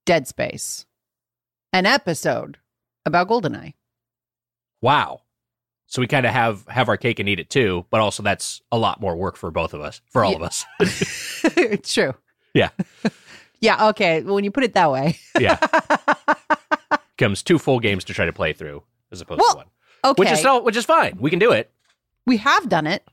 Dead 0.06 0.28
Space, 0.28 0.86
an 1.72 1.86
episode 1.86 2.58
about 3.06 3.30
GoldenEye. 3.30 3.74
Wow. 4.82 5.22
So 5.88 6.02
we 6.02 6.08
kind 6.08 6.26
of 6.26 6.32
have 6.34 6.66
have 6.68 6.90
our 6.90 6.98
cake 6.98 7.20
and 7.20 7.28
eat 7.30 7.40
it 7.40 7.50
too, 7.50 7.86
but 7.90 8.00
also 8.02 8.24
that's 8.24 8.62
a 8.72 8.78
lot 8.78 9.00
more 9.02 9.16
work 9.16 9.38
for 9.38 9.52
both 9.52 9.74
of 9.74 9.82
us, 9.82 10.02
for 10.10 10.24
all 10.26 10.32
Yeah. 10.32 10.38
of 10.38 10.44
us. 10.44 10.66
it's 10.80 11.94
true. 11.94 12.14
Yeah. 12.54 12.70
Yeah. 13.62 13.90
Okay. 13.90 14.22
Well, 14.24 14.36
when 14.36 14.44
you 14.44 14.52
put 14.52 14.64
it 14.64 14.74
that 14.74 14.92
way. 14.92 15.18
Yeah, 15.40 15.58
comes 17.18 17.44
two 17.44 17.58
full 17.60 17.80
games 17.80 18.04
to 18.06 18.14
try 18.14 18.26
to 18.26 18.34
play 18.34 18.54
through 18.54 18.84
as 19.12 19.22
opposed 19.22 19.40
Well, 19.42 19.52
to 19.54 19.58
one, 19.58 19.66
Okay. 20.04 20.20
which 20.22 20.32
is 20.32 20.40
still 20.40 20.64
which 20.64 20.76
is 20.76 20.86
fine. 20.86 21.18
We 21.20 21.30
can 21.30 21.40
do 21.40 21.52
it. 21.52 21.72
we 22.26 22.38
have 22.38 22.70
done 22.70 22.88
it. 22.88 23.08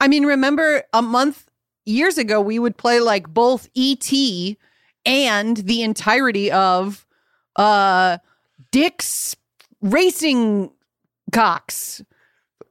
I 0.00 0.08
mean, 0.08 0.24
remember 0.26 0.82
a 0.92 1.02
month 1.02 1.46
years 1.84 2.18
ago, 2.18 2.40
we 2.40 2.58
would 2.58 2.76
play 2.76 3.00
like 3.00 3.28
both 3.28 3.68
ET 3.76 4.12
and 5.04 5.56
the 5.56 5.82
entirety 5.82 6.50
of 6.50 7.06
uh 7.56 8.18
Dick's 8.70 9.36
Racing 9.80 10.70
Cox, 11.32 12.02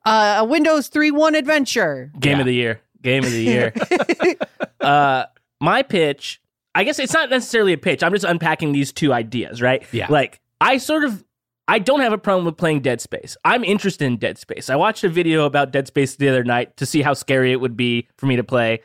uh, 0.05 0.37
a 0.39 0.45
Windows 0.45 0.87
3 0.87 1.11
1 1.11 1.35
adventure. 1.35 2.11
game 2.19 2.33
Yeah. 2.37 2.39
of 2.39 2.45
the 2.45 2.53
year. 2.53 2.81
Game 3.01 3.23
of 3.23 3.31
the 3.31 3.43
year. 3.43 3.73
uh, 4.81 5.25
my 5.59 5.81
pitch, 5.83 6.40
I 6.73 6.83
guess 6.83 6.99
it's 6.99 7.13
not 7.13 7.29
necessarily 7.29 7.73
a 7.73 7.77
pitch. 7.77 8.01
I'm 8.03 8.13
just 8.13 8.25
unpacking 8.25 8.71
these 8.71 8.91
two 8.93 9.11
ideas, 9.13 9.61
right? 9.61 9.83
Yeah. 9.91 10.07
Like, 10.09 10.39
I 10.59 10.77
sort 10.77 11.03
of. 11.03 11.23
I 11.67 11.79
don't 11.79 12.01
have 12.01 12.11
a 12.11 12.17
problem 12.17 12.45
with 12.45 12.57
playing 12.57 12.81
Dead 12.81 12.99
Space. 12.99 13.37
I'm 13.45 13.63
interested 13.63 14.03
in 14.05 14.17
Dead 14.17 14.37
Space. 14.37 14.69
I 14.69 14.75
watched 14.75 15.03
a 15.05 15.09
video 15.09 15.45
about 15.45 15.71
Dead 15.71 15.87
Space 15.87 16.15
the 16.15 16.27
other 16.27 16.43
night 16.43 16.75
to 16.77 16.85
see 16.85 17.01
how 17.01 17.13
scary 17.13 17.51
it 17.53 17.61
would 17.61 17.77
be 17.77 18.07
for 18.17 18.25
me 18.25 18.35
to 18.35 18.43
play, 18.43 18.81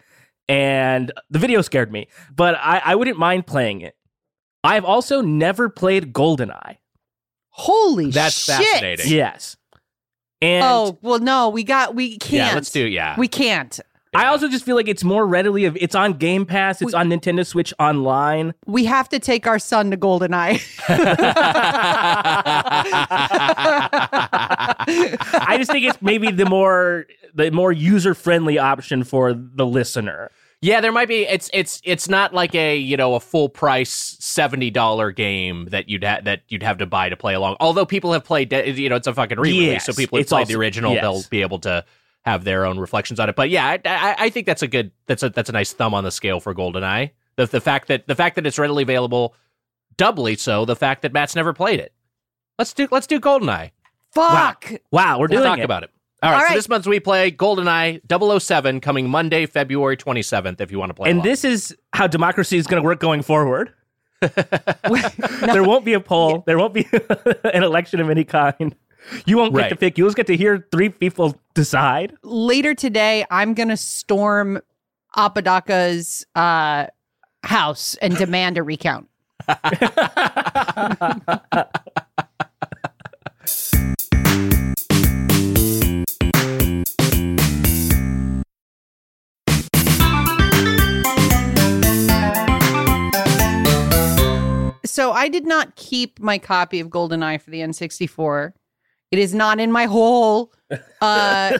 and 0.49 1.11
the 1.31 1.39
video 1.39 1.63
scared 1.63 1.91
me. 1.91 2.07
But 2.35 2.55
I, 2.57 2.83
I 2.85 2.95
wouldn't 2.95 3.19
mind 3.19 3.47
playing 3.47 3.81
it. 3.81 3.97
I've 4.63 4.85
also 4.85 5.21
never 5.21 5.69
played 5.69 6.13
GoldenEye. 6.13 6.77
Holy 7.51 8.11
That's 8.11 8.39
shit. 8.45 8.57
fascinating. 8.57 9.11
Yes. 9.11 9.57
And 10.43 10.63
Oh, 10.65 10.99
well, 11.03 11.19
no, 11.19 11.49
we 11.49 11.65
got, 11.65 11.95
we 11.95 12.19
can't. 12.19 12.33
Yeah, 12.33 12.55
let's 12.55 12.71
do. 12.71 12.87
Yeah, 12.87 13.19
We 13.19 13.29
can't. 13.29 13.81
I 14.17 14.27
also 14.27 14.49
just 14.49 14.65
feel 14.65 14.77
like 14.77 14.89
it's 14.89 15.05
more 15.05 15.27
readily 15.27 15.67
av- 15.67 15.77
it's 15.79 15.95
on 15.95 16.15
Game 16.15 16.47
Pass, 16.47 16.81
it's 16.81 16.93
We- 16.93 16.99
on 16.99 17.09
Nintendo 17.11 17.47
Switch 17.47 17.75
online. 17.79 18.55
We 18.67 18.85
have 18.87 19.09
to 19.11 19.19
take 19.19 19.47
our 19.47 19.59
son 19.59 19.91
to 19.91 19.97
GoldenEye. 19.97 20.61
I 24.19 25.57
just 25.59 25.71
think 25.71 25.87
it's 25.87 26.01
maybe 26.01 26.31
the 26.31 26.47
more 26.47 27.07
the 27.35 27.51
more 27.51 27.73
user 27.73 28.15
friendly 28.15 28.59
option 28.59 29.05
for 29.05 29.33
the 29.35 29.67
listener. 29.67 30.31
Yeah, 30.63 30.81
there 30.81 30.93
might 30.93 31.09
be. 31.09 31.27
It's 31.27 31.51
it's 31.53 31.81
it's 31.85 32.09
not 32.09 32.33
like 32.33 32.55
a 32.55 32.77
you 32.77 32.97
know 32.97 33.15
a 33.15 33.21
full 33.21 33.49
price 33.49 34.17
seventy 34.21 34.71
dollar 34.71 35.13
game 35.13 35.67
that 35.71 35.89
you'd 35.89 36.03
ha- 36.05 36.21
that 36.25 36.43
you'd 36.49 36.63
have 36.63 36.79
to 36.79 36.87
buy 36.87 37.09
to 37.11 37.17
play 37.17 37.35
along. 37.35 37.57
Although 37.61 37.85
people 37.87 38.13
have 38.13 38.25
played, 38.25 38.49
de- 38.49 38.71
you 38.71 38.89
know, 38.89 38.97
it's 38.97 39.07
a 39.07 39.13
fucking 39.15 39.39
re-release, 39.39 39.67
Yes, 39.73 39.85
so 39.87 39.93
people 39.93 40.17
have 40.17 40.23
it's 40.23 40.31
played 40.33 40.41
also- 40.43 40.53
the 40.55 40.59
original. 40.59 40.95
yes. 40.95 41.03
They'll 41.03 41.23
be 41.31 41.43
able 41.43 41.59
to 41.61 41.85
have 42.27 42.45
their 42.45 42.67
own 42.67 42.79
reflections 42.79 43.21
on 43.21 43.29
it. 43.29 43.37
But 43.37 43.49
yeah, 43.51 43.67
I, 43.67 43.81
I, 43.85 44.17
I 44.19 44.31
think 44.31 44.47
that's 44.47 44.63
a 44.63 44.67
good 44.69 44.91
that's 45.07 45.23
a 45.23 45.31
that's 45.31 45.49
a 45.49 45.53
nice 45.53 45.73
thumb 45.73 45.95
on 45.95 46.05
the 46.05 46.11
scale 46.11 46.41
for 46.41 46.55
GoldenEye. 46.55 47.11
The 47.37 47.47
the 47.47 47.61
fact 47.61 47.89
that 47.89 48.07
the 48.09 48.15
fact 48.15 48.35
that 48.37 48.47
it's 48.47 48.59
readily 48.59 48.83
available, 48.83 49.35
doubly 49.97 50.37
so. 50.37 50.65
The 50.65 50.77
fact 50.77 51.03
that 51.03 51.13
Matt's 51.13 51.37
never 51.37 51.53
played 51.53 51.81
it. 51.81 51.93
Let's 52.59 52.73
do 52.75 52.89
let's 52.91 53.07
do 53.07 53.21
GoldenEye. 53.21 53.71
Fuck. 54.13 54.73
Wow, 54.91 55.19
we're 55.19 55.29
We'll 55.29 55.39
doing 55.39 55.43
talk 55.45 55.59
it. 55.59 55.65
about 55.65 55.83
it. 55.85 55.91
All 56.23 56.31
right, 56.33 56.43
All 56.43 56.49
so 56.49 56.55
this 56.55 56.69
month 56.69 56.87
we 56.87 56.99
play 56.99 57.31
GoldenEye 57.31 58.01
007 58.41 58.81
coming 58.81 59.09
Monday, 59.11 59.45
February 59.47 59.97
27th 59.99 60.61
if 60.63 60.73
you 60.73 60.79
want 60.79 60.89
to 60.91 60.95
play 60.95 61.09
it. 61.09 61.11
and 61.11 61.19
along. 61.19 61.29
this 61.29 61.45
is 61.45 61.77
how 61.93 62.07
democracy 62.07 62.57
is 62.57 62.67
going 62.67 62.83
to 62.83 62.85
work 62.87 62.99
going 63.01 63.23
forward. 63.23 63.73
There 64.23 65.63
won't 65.63 65.85
be 65.85 65.93
a 65.93 66.01
poll. 66.01 66.43
There 66.47 66.59
won't 66.59 66.73
be 66.75 66.87
an 67.45 67.63
election 67.63 68.01
of 68.01 68.09
any 68.11 68.25
kind. 68.25 68.75
You 69.25 69.37
won't 69.37 69.55
get 69.55 69.63
Right. 69.63 69.69
to 69.71 69.77
pick. 69.77 69.99
You'll 69.99 70.09
just 70.09 70.17
get 70.17 70.27
to 70.29 70.37
hear 70.37 70.67
three 70.71 70.89
people 70.89 71.41
decide. 71.55 72.13
later 72.23 72.75
today, 72.75 73.25
I'm 73.31 73.55
going 73.55 73.69
to 73.69 73.77
storm 73.77 74.61
Apodaca's 75.17 76.27
uh, 76.35 76.87
house 77.45 77.95
and 78.03 78.17
demand 78.17 78.59
a 78.59 78.63
recount. 78.63 79.09
So 94.85 95.13
I 95.13 95.29
did 95.29 95.45
not 95.47 95.77
keep 95.77 96.21
my 96.21 96.39
copy 96.39 96.81
of 96.81 96.89
GoldenEye 96.89 97.41
for 97.43 97.51
the 97.51 97.61
N64. 97.61 98.53
It 99.11 99.19
is 99.19 99.35
not 99.35 99.61
in 99.61 99.71
my 99.73 99.85
hole. 99.87 100.53
Uh, 101.01 101.59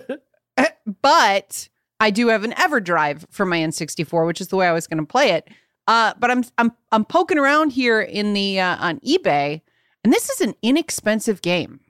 but 1.03 1.69
I 2.01 2.11
do 2.11 2.29
have 2.29 2.45
an 2.45 2.53
EverDrive 2.53 3.27
for 3.31 3.47
my 3.47 3.59
N64, 3.59 4.27
which 4.27 4.41
is 4.41 4.49
the 4.49 4.57
way 4.57 4.67
I 4.67 4.73
was 4.73 4.87
going 4.87 4.99
to 4.99 5.07
play 5.07 5.31
it. 5.31 5.49
Uh, 5.87 6.13
but 6.19 6.31
I'm 6.31 6.43
I'm 6.59 6.73
I'm 6.91 7.05
poking 7.05 7.39
around 7.39 7.71
here 7.71 8.01
in 8.01 8.33
the 8.33 8.59
uh, 8.59 8.77
on 8.79 8.99
eBay, 9.01 9.61
and 10.03 10.13
this 10.13 10.29
is 10.29 10.41
an 10.41 10.55
inexpensive 10.61 11.43
game. 11.43 11.81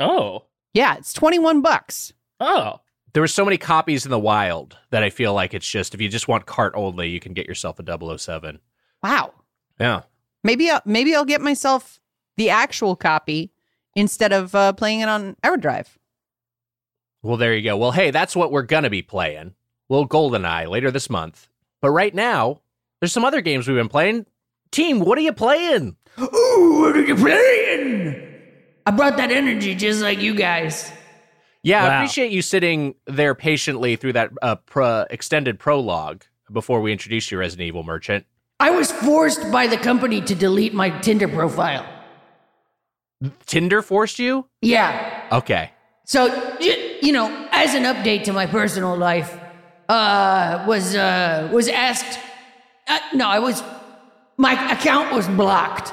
Oh, 0.00 0.44
Yeah, 0.74 0.96
it's 0.96 1.12
21 1.12 1.60
bucks. 1.60 2.12
oh, 2.40 2.80
there 3.12 3.20
were 3.22 3.28
so 3.28 3.44
many 3.44 3.56
copies 3.56 4.04
in 4.04 4.10
the 4.10 4.18
wild 4.18 4.76
that 4.90 5.02
I 5.02 5.10
feel 5.10 5.34
like 5.34 5.54
it's 5.54 5.68
just 5.68 5.94
if 5.94 6.00
you 6.00 6.08
just 6.08 6.28
want 6.28 6.46
cart 6.46 6.72
only, 6.76 7.08
you 7.08 7.20
can 7.20 7.32
get 7.32 7.46
yourself 7.46 7.78
a 7.80 8.18
007. 8.18 8.58
Wow. 9.02 9.32
Yeah. 9.80 10.02
Maybe 10.44 10.70
I'll, 10.70 10.82
maybe 10.84 11.14
I'll 11.14 11.24
get 11.24 11.40
myself 11.40 12.00
the 12.36 12.50
actual 12.50 12.94
copy 12.96 13.50
instead 13.98 14.32
of 14.32 14.54
uh, 14.54 14.72
playing 14.72 15.00
it 15.00 15.08
on 15.08 15.36
EverDrive. 15.44 15.88
Well, 17.22 17.36
there 17.36 17.54
you 17.54 17.62
go. 17.62 17.76
Well, 17.76 17.92
hey, 17.92 18.10
that's 18.10 18.36
what 18.36 18.52
we're 18.52 18.62
gonna 18.62 18.90
be 18.90 19.02
playing. 19.02 19.54
Little 19.88 20.08
GoldenEye 20.08 20.68
later 20.68 20.90
this 20.90 21.10
month. 21.10 21.48
But 21.82 21.90
right 21.90 22.14
now, 22.14 22.60
there's 23.00 23.12
some 23.12 23.24
other 23.24 23.40
games 23.40 23.66
we've 23.66 23.76
been 23.76 23.88
playing. 23.88 24.26
Team, 24.70 25.00
what 25.00 25.18
are 25.18 25.22
you 25.22 25.32
playing? 25.32 25.96
Ooh, 26.20 26.80
what 26.80 26.96
are 26.96 27.04
you 27.04 27.16
playing? 27.16 28.24
I 28.86 28.90
brought 28.90 29.16
that 29.16 29.30
energy 29.30 29.74
just 29.74 30.00
like 30.00 30.20
you 30.20 30.34
guys. 30.34 30.92
Yeah, 31.62 31.84
I 31.84 31.96
appreciate 31.96 32.30
you 32.30 32.40
sitting 32.40 32.94
there 33.06 33.34
patiently 33.34 33.96
through 33.96 34.12
that 34.14 34.30
uh, 34.40 34.56
pro- 34.56 35.06
extended 35.10 35.58
prologue 35.58 36.22
before 36.52 36.80
we 36.80 36.92
introduced 36.92 37.30
you, 37.30 37.38
Resident 37.38 37.66
Evil 37.66 37.82
Merchant. 37.82 38.26
I 38.60 38.70
was 38.70 38.90
forced 38.92 39.50
by 39.50 39.66
the 39.66 39.76
company 39.76 40.20
to 40.22 40.34
delete 40.34 40.72
my 40.72 40.90
Tinder 41.00 41.28
profile. 41.28 41.84
Tinder 43.46 43.82
forced 43.82 44.18
you? 44.18 44.46
Yeah. 44.62 45.28
Okay. 45.32 45.70
So, 46.04 46.26
you 46.60 47.12
know, 47.12 47.48
as 47.52 47.74
an 47.74 47.82
update 47.84 48.24
to 48.24 48.32
my 48.32 48.46
personal 48.46 48.96
life, 48.96 49.38
uh, 49.88 50.64
was 50.66 50.94
uh, 50.94 51.48
was 51.52 51.68
asked. 51.68 52.18
Uh, 52.86 52.98
no, 53.14 53.26
I 53.26 53.38
was. 53.38 53.62
My 54.36 54.72
account 54.72 55.12
was 55.14 55.26
blocked. 55.28 55.92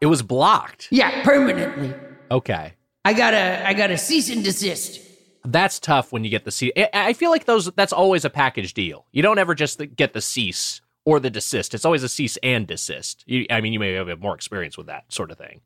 It 0.00 0.06
was 0.06 0.22
blocked. 0.22 0.88
Yeah, 0.90 1.22
permanently. 1.22 1.94
Okay. 2.30 2.72
I 3.04 3.12
got 3.12 3.34
a 3.34 3.66
I 3.66 3.74
got 3.74 3.90
a 3.90 3.98
cease 3.98 4.30
and 4.30 4.42
desist. 4.44 5.00
That's 5.44 5.78
tough 5.78 6.12
when 6.12 6.24
you 6.24 6.30
get 6.30 6.44
the 6.44 6.50
cease. 6.50 6.72
I- 6.92 7.12
feel 7.12 7.30
like 7.30 7.44
those 7.44 7.70
that's 7.72 7.92
always 7.92 8.24
a 8.24 8.30
package 8.30 8.74
deal. 8.74 9.06
You 9.12 9.22
don't 9.22 9.38
ever 9.38 9.54
just 9.54 9.80
get 9.96 10.12
the 10.12 10.20
cease 10.20 10.80
or 11.04 11.20
the 11.20 11.30
desist. 11.30 11.74
It's 11.74 11.84
always 11.84 12.02
a 12.02 12.08
cease 12.08 12.36
and 12.42 12.66
desist. 12.66 13.24
You, 13.26 13.46
I 13.50 13.60
mean, 13.60 13.72
you 13.72 13.78
may 13.80 13.92
have 13.94 14.20
more 14.20 14.34
experience 14.34 14.76
with 14.76 14.88
that 14.88 15.12
sort 15.12 15.30
of 15.30 15.38
thing. 15.38 15.60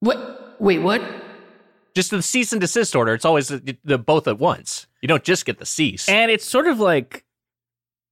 What? 0.00 0.56
Wait, 0.60 0.78
what? 0.80 1.00
Just 1.94 2.10
the 2.10 2.22
cease 2.22 2.52
and 2.52 2.60
desist 2.60 2.94
order. 2.94 3.14
It's 3.14 3.24
always 3.24 3.48
the, 3.48 3.76
the 3.84 3.98
both 3.98 4.28
at 4.28 4.38
once. 4.38 4.86
You 5.02 5.08
don't 5.08 5.24
just 5.24 5.44
get 5.46 5.58
the 5.58 5.66
cease. 5.66 6.08
and 6.08 6.30
it's 6.30 6.44
sort 6.44 6.66
of 6.66 6.78
like 6.78 7.24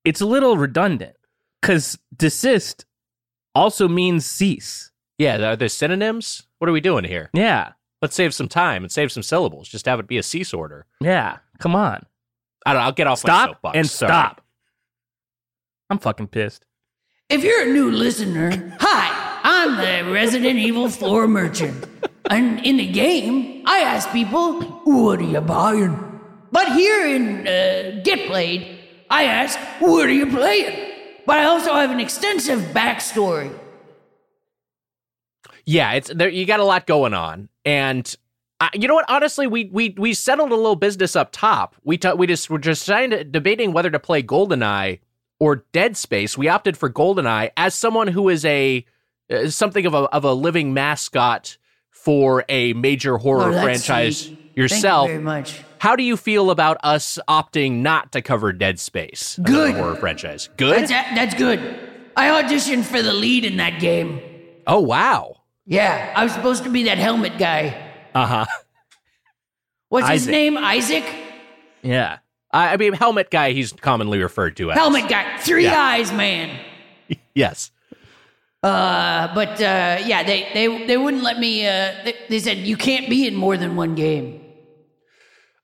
it's 0.05 0.20
a 0.20 0.27
little 0.27 0.57
redundant 0.57 1.16
because 1.61 1.98
desist 2.16 2.85
also 3.55 3.88
means 3.88 4.24
cease. 4.27 4.90
yeah, 5.18 5.37
are 5.51 5.57
there 5.57 5.68
synonyms? 5.68 6.44
What 6.59 6.68
are 6.68 6.72
we 6.72 6.81
doing 6.81 7.05
here? 7.05 7.31
Yeah, 7.33 7.72
Let's 8.03 8.14
save 8.14 8.33
some 8.33 8.48
time 8.48 8.85
and 8.85 8.92
save 8.92 9.11
some 9.12 9.22
syllables. 9.24 9.68
Just 9.68 9.87
have 9.87 9.98
it 10.01 10.07
be 10.07 10.18
a 10.18 10.22
cease 10.22 10.55
order. 10.55 10.87
yeah. 11.01 11.38
Come 11.59 11.74
on, 11.77 12.05
I 12.64 12.72
don't 12.72 12.81
know. 12.81 12.87
I'll 12.87 12.92
get 12.92 13.07
off 13.09 13.22
my 13.24 13.29
stop 13.29 13.48
soapbox. 13.51 13.77
and 13.77 13.87
Sorry. 13.90 14.11
stop. 14.11 14.40
I'm 15.90 15.98
fucking 15.98 16.29
pissed. 16.29 16.64
If 17.29 17.42
you're 17.44 17.62
a 17.68 17.72
new 17.72 17.90
listener, 17.90 18.77
hi, 18.81 18.97
I'm 19.60 19.76
the 19.76 20.12
Resident 20.12 20.56
Evil 20.56 20.88
4 20.88 21.26
merchant. 21.26 21.84
And 22.30 22.64
in 22.64 22.76
the 22.76 22.86
game, 22.86 23.64
I 23.66 23.80
ask 23.80 24.08
people, 24.12 24.62
what 24.84 25.18
are 25.18 25.24
you 25.24 25.40
buying? 25.40 26.20
But 26.52 26.74
here 26.74 27.04
in 27.08 27.48
uh, 27.48 28.00
Get 28.04 28.28
Played, 28.28 28.78
I 29.10 29.24
ask, 29.24 29.58
what 29.80 30.06
are 30.06 30.12
you 30.12 30.26
playing? 30.30 30.92
But 31.26 31.38
I 31.38 31.46
also 31.46 31.74
have 31.74 31.90
an 31.90 31.98
extensive 31.98 32.60
backstory. 32.72 33.52
Yeah, 35.66 35.94
it's 35.94 36.12
there. 36.14 36.28
You 36.28 36.46
got 36.46 36.60
a 36.60 36.64
lot 36.64 36.86
going 36.86 37.12
on, 37.12 37.48
and 37.64 38.14
you 38.74 38.86
know 38.86 38.94
what? 38.94 39.10
Honestly, 39.10 39.48
we 39.48 39.64
we 39.72 39.92
we 39.98 40.14
settled 40.14 40.52
a 40.52 40.56
little 40.56 40.76
business 40.76 41.16
up 41.16 41.30
top. 41.32 41.74
We 41.82 41.98
ta- 41.98 42.14
we 42.14 42.28
just 42.28 42.48
were 42.48 42.60
just 42.60 42.86
trying 42.86 43.10
to, 43.10 43.24
debating 43.24 43.72
whether 43.72 43.90
to 43.90 43.98
play 43.98 44.22
Goldeneye 44.22 45.00
or 45.40 45.64
Dead 45.72 45.96
Space. 45.96 46.38
We 46.38 46.48
opted 46.48 46.76
for 46.76 46.88
Goldeneye 46.88 47.50
as 47.56 47.74
someone 47.74 48.06
who 48.06 48.28
is 48.28 48.44
a 48.44 48.86
uh, 49.30 49.48
something 49.48 49.86
of 49.86 49.94
a 49.94 49.98
of 50.12 50.24
a 50.24 50.32
living 50.32 50.72
mascot 50.74 51.56
for 51.90 52.44
a 52.48 52.72
major 52.74 53.18
horror 53.18 53.52
Oh, 53.52 53.62
franchise 53.62 54.20
sweet. 54.26 54.36
Thank 54.38 54.56
yourself. 54.56 55.08
you 55.08 55.14
very 55.14 55.24
much. 55.24 55.62
How 55.78 55.94
do 55.94 56.02
you 56.02 56.16
feel 56.16 56.50
about 56.50 56.78
us 56.82 57.18
opting 57.28 57.74
not 57.82 58.10
to 58.12 58.22
cover 58.22 58.52
Dead 58.52 58.80
Space? 58.80 59.38
Good. 59.42 59.74
horror 59.76 59.94
franchise. 59.94 60.48
Good. 60.56 60.88
That's, 60.88 60.90
that's 60.90 61.34
good. 61.34 61.60
I 62.16 62.42
auditioned 62.42 62.84
for 62.84 63.00
the 63.02 63.12
lead 63.12 63.44
in 63.44 63.58
that 63.58 63.78
game. 63.80 64.20
oh 64.66 64.80
wow. 64.80 65.36
Yeah, 65.66 66.12
I 66.16 66.24
was 66.24 66.32
supposed 66.32 66.64
to 66.64 66.70
be 66.70 66.84
that 66.84 66.98
helmet 66.98 67.38
guy. 67.38 67.76
Uh 68.14 68.26
huh. 68.26 68.46
What's 69.90 70.08
his 70.08 70.26
name? 70.26 70.56
Isaac? 70.56 71.04
Yeah. 71.82 72.18
I, 72.50 72.72
I 72.72 72.76
mean, 72.76 72.92
helmet 72.94 73.30
guy. 73.30 73.52
He's 73.52 73.72
commonly 73.72 74.18
referred 74.22 74.56
to 74.56 74.70
as 74.70 74.78
Helmet 74.78 75.08
guy. 75.08 75.38
Three 75.38 75.64
Yeah. 75.64 75.78
eyes, 75.80 76.12
man. 76.12 76.58
Yes. 77.34 77.70
Uh, 78.62 79.32
but 79.34 79.50
uh, 79.60 79.98
yeah, 80.04 80.22
they, 80.24 80.48
they, 80.52 80.86
they 80.86 80.96
wouldn't 80.96 81.22
let 81.22 81.38
me. 81.38 81.66
Uh, 81.66 81.92
they, 82.04 82.14
they 82.28 82.38
said, 82.40 82.58
you 82.58 82.76
can't 82.76 83.08
be 83.08 83.26
in 83.26 83.34
more 83.36 83.56
than 83.56 83.76
one 83.76 83.94
game. 83.94 84.40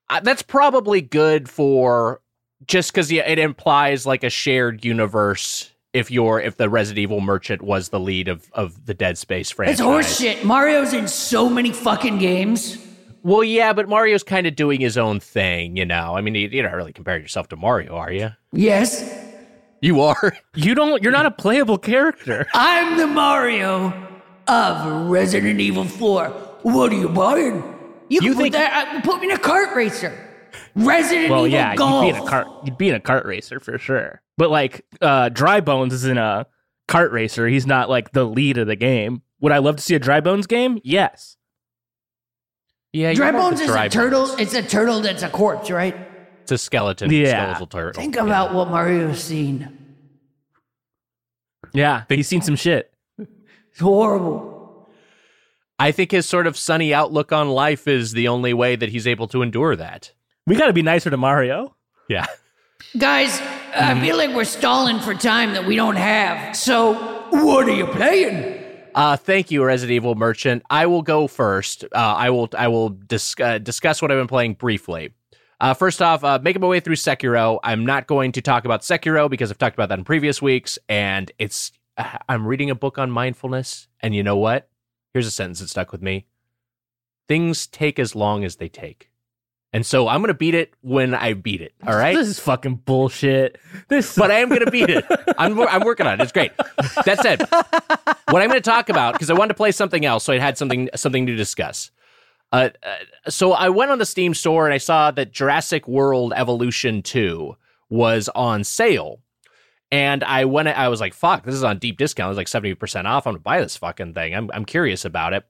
Uh, 0.09 0.21
that's 0.21 0.43
probably 0.43 1.01
good 1.01 1.49
for 1.49 2.21
just 2.67 2.93
because 2.93 3.11
yeah, 3.11 3.27
it 3.29 3.39
implies 3.39 4.07
like 4.07 4.23
a 4.23 4.31
shared 4.31 4.85
universe. 4.85 5.71
If 5.93 6.11
you're 6.11 6.41
if 6.41 6.57
the 6.57 6.69
Resident 6.69 6.99
Evil 7.03 7.21
merchant 7.21 7.63
was 7.63 7.89
the 7.91 8.01
lead 8.01 8.29
of 8.29 8.51
of 8.53 8.85
the 8.87 8.95
Dead 8.95 9.17
Space 9.17 9.51
franchise, 9.51 9.81
It's 9.81 10.21
horseshit. 10.21 10.45
Mario's 10.45 10.93
in 10.93 11.07
so 11.09 11.49
many 11.49 11.73
fucking 11.73 12.19
games. 12.19 12.79
Well, 13.23 13.43
yeah, 13.45 13.73
but 13.73 13.89
Mario's 13.89 14.23
kind 14.23 14.47
of 14.47 14.55
doing 14.55 14.81
his 14.81 14.99
own 14.99 15.19
thing, 15.19 15.77
you 15.77 15.87
know. 15.87 16.15
I 16.15 16.21
mean, 16.21 16.35
you- 16.35 16.49
you're 16.49 16.65
not 16.69 16.75
really 16.77 16.93
comparing 16.93 17.23
yourself 17.23 17.49
to 17.49 17.57
Mario, 17.57 17.95
are 17.97 18.13
you? 18.13 18.31
Yes, 18.53 19.03
You 19.85 20.01
are. 20.01 20.37
You 20.57 20.75
don't 20.75 21.03
you're 21.03 21.13
not 21.13 21.27
a 21.27 21.31
playable 21.31 21.79
character. 21.79 22.47
I'm 22.55 22.97
the 22.97 23.07
Mario 23.07 23.93
of 24.47 25.11
Resident 25.11 25.59
Evil 25.61 25.85
4. 25.85 26.29
What 26.63 26.93
are 26.93 26.95
you 26.95 27.09
buying? 27.09 27.57
You, 28.09 28.21
can 28.21 28.29
You 28.29 28.35
put 28.35 28.43
think- 28.43 28.53
that. 28.55 28.97
Uh, 28.97 29.01
put 29.03 29.21
me 29.21 29.31
in 29.31 29.37
a 29.37 29.39
kart 29.41 29.75
racer. 29.75 30.13
Resident 30.77 31.31
Well, 31.31 31.47
Evil 31.47 31.49
yeah, 31.59 31.75
Golf. 31.77 32.05
you'd 32.07 32.13
be 32.13 32.19
in 32.19 32.25
a 32.25 32.29
cart 32.29 32.47
you'd 32.65 32.79
be 32.79 32.89
in 32.89 32.95
a 32.95 33.01
cart 33.01 33.27
racer 33.27 33.59
for 33.61 33.77
sure. 33.79 34.23
But 34.39 34.51
like 34.51 34.85
uh 35.01 35.29
Dry 35.29 35.61
Bones 35.61 35.93
is 35.93 36.05
in 36.05 36.19
a 36.19 36.47
cart 36.89 37.11
racer. 37.13 37.47
He's 37.49 37.67
not 37.67 37.91
like 37.91 38.13
the 38.13 38.25
lead 38.25 38.59
of 38.59 38.67
the 38.67 38.77
game. 38.77 39.23
Would 39.41 39.53
I 39.53 39.59
love 39.59 39.77
to 39.77 39.83
see 39.83 39.95
a 39.95 39.99
Dry 39.99 40.21
Bones 40.21 40.47
game? 40.47 40.79
Yes. 40.85 41.37
Yeah, 42.93 43.13
Dry 43.13 43.27
you're 43.27 43.33
more 43.33 43.43
of 43.43 43.49
Bones 43.51 43.61
a 43.61 43.65
is 43.65 43.71
Dry 43.71 43.85
a 43.87 43.91
turtle. 43.91 44.27
Bones. 44.29 44.41
It's 44.41 44.55
a 44.55 44.63
turtle 44.63 45.01
that's 45.01 45.23
a 45.25 45.29
corpse, 45.29 45.71
right? 45.71 45.97
It's 46.45 46.53
a 46.53 46.59
skeleton. 46.59 47.11
Yeah. 47.11 47.29
skeletal 47.55 47.67
turtle. 47.67 48.01
Think 48.03 48.15
Yeah. 48.17 48.25
about 48.25 48.55
what 48.55 48.69
Mario's 48.71 49.23
seen. 49.23 49.69
Yeah. 51.73 52.05
but 52.09 52.17
He's 52.17 52.29
seen 52.29 52.43
some 52.43 52.57
shit. 52.57 52.93
It's 53.19 53.81
horrible. 53.81 54.89
I 55.79 55.91
think 55.91 56.13
his 56.13 56.27
sort 56.27 56.47
of 56.47 56.57
sunny 56.57 56.95
outlook 56.95 57.33
on 57.33 57.49
life 57.49 57.89
is 57.89 58.13
the 58.13 58.29
only 58.29 58.55
way 58.55 58.77
that 58.77 58.91
he's 58.91 59.07
able 59.07 59.27
to 59.29 59.43
endure 59.43 59.75
that. 59.75 60.13
We 60.47 60.55
gotta 60.55 60.73
be 60.73 60.83
nicer 60.83 61.11
to 61.11 61.17
Mario. 61.17 61.75
Yeah. 62.09 62.27
Guys, 62.97 63.41
I 63.75 63.99
feel 64.01 64.17
like 64.17 64.35
we're 64.35 64.45
stalling 64.45 65.01
for 65.01 65.15
time 65.15 65.55
that 65.55 65.65
we 65.65 65.75
don't 65.75 65.97
have. 65.97 66.55
So, 66.55 66.93
what 67.31 67.67
are 67.69 67.73
you 67.75 67.87
playing? 67.89 68.61
Uh, 68.95 69.17
thank 69.17 69.51
you, 69.51 69.65
Resident 69.65 69.97
Evil 69.97 70.15
Merchant. 70.15 70.63
I 70.71 70.87
will 70.87 71.03
go 71.03 71.27
first. 71.27 71.83
Uh, 71.85 71.89
I 71.97 72.31
will 72.31 72.49
I 72.57 72.69
will 72.69 72.91
dis- 72.91 73.35
uh, 73.41 73.59
discuss 73.59 74.01
what 74.01 74.13
I've 74.13 74.19
been 74.19 74.29
playing 74.29 74.55
briefly. 74.55 75.11
Uh, 75.65 75.73
first 75.73 76.03
off, 76.03 76.23
uh, 76.23 76.39
making 76.43 76.61
my 76.61 76.69
way 76.69 76.79
through 76.79 76.95
Sekiro. 76.95 77.59
I'm 77.65 77.87
not 77.87 78.07
going 78.07 78.33
to 78.33 78.43
talk 78.43 78.67
about 78.67 78.83
Sekiro 78.83 79.31
because 79.31 79.51
I've 79.51 79.57
talked 79.57 79.75
about 79.75 79.89
that 79.89 79.99
in 79.99 80.05
previous 80.05 80.43
weeks, 80.43 80.79
and 80.91 81.33
it's 81.39 81.73
I'm 82.29 82.47
reading 82.47 82.69
a 82.69 82.75
book 82.75 82.99
on 82.99 83.11
mindfulness, 83.11 83.89
and 84.01 84.15
you 84.15 84.23
know 84.23 84.37
what? 84.37 84.69
Here's 85.15 85.27
a 85.27 85.31
sentence 85.31 85.61
that 85.61 85.71
stuck 85.71 85.91
with 85.91 86.03
me: 86.03 86.27
Things 87.29 87.67
take 87.67 87.99
as 87.99 88.15
long 88.15 88.45
as 88.45 88.57
they 88.57 88.69
take, 88.69 89.11
and 89.73 89.87
so 89.87 90.07
I'm 90.07 90.21
gonna 90.21 90.35
beat 90.35 90.55
it 90.55 90.75
when 90.83 91.15
I 91.15 91.33
beat 91.33 91.63
it. 91.63 91.73
All 91.87 91.97
right. 91.97 92.15
This 92.15 92.29
is 92.29 92.39
fucking 92.41 92.83
bullshit. 92.85 93.59
This 93.89 94.15
but 94.17 94.31
I 94.31 94.41
am 94.41 94.51
going 94.51 94.67
to 94.67 94.71
beat 94.71 94.91
it. 94.91 95.07
I'm, 95.39 95.59
I'm 95.59 95.83
working 95.83 96.07
on 96.07 96.21
it. 96.21 96.25
It's 96.25 96.33
great. 96.33 96.53
That 97.07 97.21
said, 97.23 97.41
what 98.31 98.43
I'm 98.43 98.51
going 98.51 98.61
to 98.61 98.61
talk 98.61 98.91
about 98.91 99.15
because 99.15 99.31
I 99.31 99.33
wanted 99.33 99.49
to 99.49 99.55
play 99.55 99.73
something 99.73 100.05
else, 100.05 100.25
so 100.25 100.35
I 100.35 100.39
had 100.39 100.59
something 100.59 100.91
something 100.95 101.25
to 101.25 101.35
discuss. 101.35 101.91
Uh, 102.55 102.71
uh, 102.85 103.31
so 103.31 103.53
I 103.53 103.69
went 103.69 103.91
on 103.91 103.99
the 103.99 104.07
Steam 104.07 104.33
store 104.33 104.65
and 104.65 104.73
I 104.73 104.79
saw 104.79 105.11
that 105.11 105.33
Jurassic 105.33 105.89
World 105.89 106.33
Evolution 106.37 107.03
2 107.03 107.57
was 107.91 108.29
on 108.33 108.63
sale. 108.63 109.21
And 109.91 110.23
I 110.23 110.45
went, 110.45 110.69
I 110.69 110.89
was 110.89 111.01
like, 111.01 111.15
fuck, 111.15 111.45
this 111.45 111.55
is 111.57 111.65
on 111.65 111.79
deep 111.79 111.99
discount. 111.99 112.31
It's 112.31 112.55
like 112.55 112.63
70% 112.63 113.07
off. 113.07 113.27
I'm 113.27 113.33
going 113.33 113.41
to 113.41 113.43
buy 113.43 113.61
this 113.61 113.77
fucking 113.77 114.15
thing. 114.15 114.37
I'm, 114.37 114.51
I'm 114.55 114.65
curious 114.65 115.05
about 115.05 115.33
it. 115.33 115.45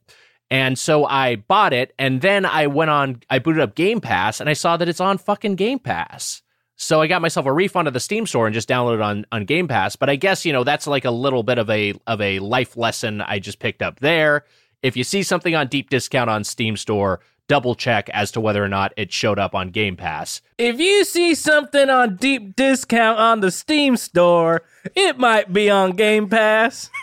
And 0.51 0.79
so 0.79 1.05
I 1.05 1.37
bought 1.37 1.75
it. 1.75 1.93
And 1.99 2.23
then 2.23 2.47
I 2.47 2.69
went 2.69 2.91
on, 2.91 3.21
I 3.29 3.39
booted 3.39 3.61
up 3.61 3.75
Game 3.75 4.01
Pass 4.01 4.41
and 4.41 4.49
I 4.49 4.55
saw 4.55 4.79
that 4.79 4.89
it's 4.89 5.01
on 5.01 5.19
fucking 5.19 5.57
Game 5.57 5.81
Pass. 5.81 6.41
So 6.77 7.03
I 7.03 7.07
got 7.07 7.21
myself 7.21 7.45
a 7.45 7.53
refund 7.53 7.87
of 7.87 7.93
the 7.95 8.01
Steam 8.01 8.27
store 8.27 8.47
and 8.47 8.55
just 8.55 8.69
downloaded 8.69 9.05
on, 9.05 9.27
on 9.31 9.45
Game 9.45 9.69
Pass. 9.69 9.95
But 9.95 10.09
I 10.09 10.17
guess, 10.17 10.47
you 10.47 10.55
know, 10.55 10.65
that's 10.65 10.87
like 10.87 11.05
a 11.05 11.11
little 11.11 11.43
bit 11.43 11.59
of 11.59 11.69
a 11.69 11.95
of 12.07 12.21
a 12.23 12.39
life 12.39 12.79
lesson 12.79 13.21
I 13.21 13.41
just 13.41 13.59
picked 13.59 13.83
up 13.83 14.01
there. 14.01 14.45
If 14.85 14.99
you 14.99 15.03
see 15.03 15.23
something 15.23 15.55
on 15.55 15.69
deep 15.69 15.89
discount 15.89 16.29
on 16.29 16.45
Steam 16.45 16.77
store, 16.77 17.21
double 17.49 17.75
check 17.75 18.11
as 18.11 18.31
to 18.33 18.41
whether 18.41 18.63
or 18.63 18.69
not 18.69 18.93
it 18.99 19.11
showed 19.11 19.39
up 19.39 19.55
on 19.55 19.71
Game 19.71 19.97
Pass. 19.97 20.43
If 20.59 20.79
you 20.79 21.05
see 21.05 21.35
something 21.35 21.89
on 21.89 22.17
deep 22.17 22.55
discount 22.55 23.19
on 23.19 23.41
the 23.41 23.51
Steam 23.51 23.97
store, 23.97 24.63
it 24.95 25.19
might 25.19 25.55
be 25.55 25.71
on 25.71 25.93
Game 25.93 26.29
Pass. 26.29 26.91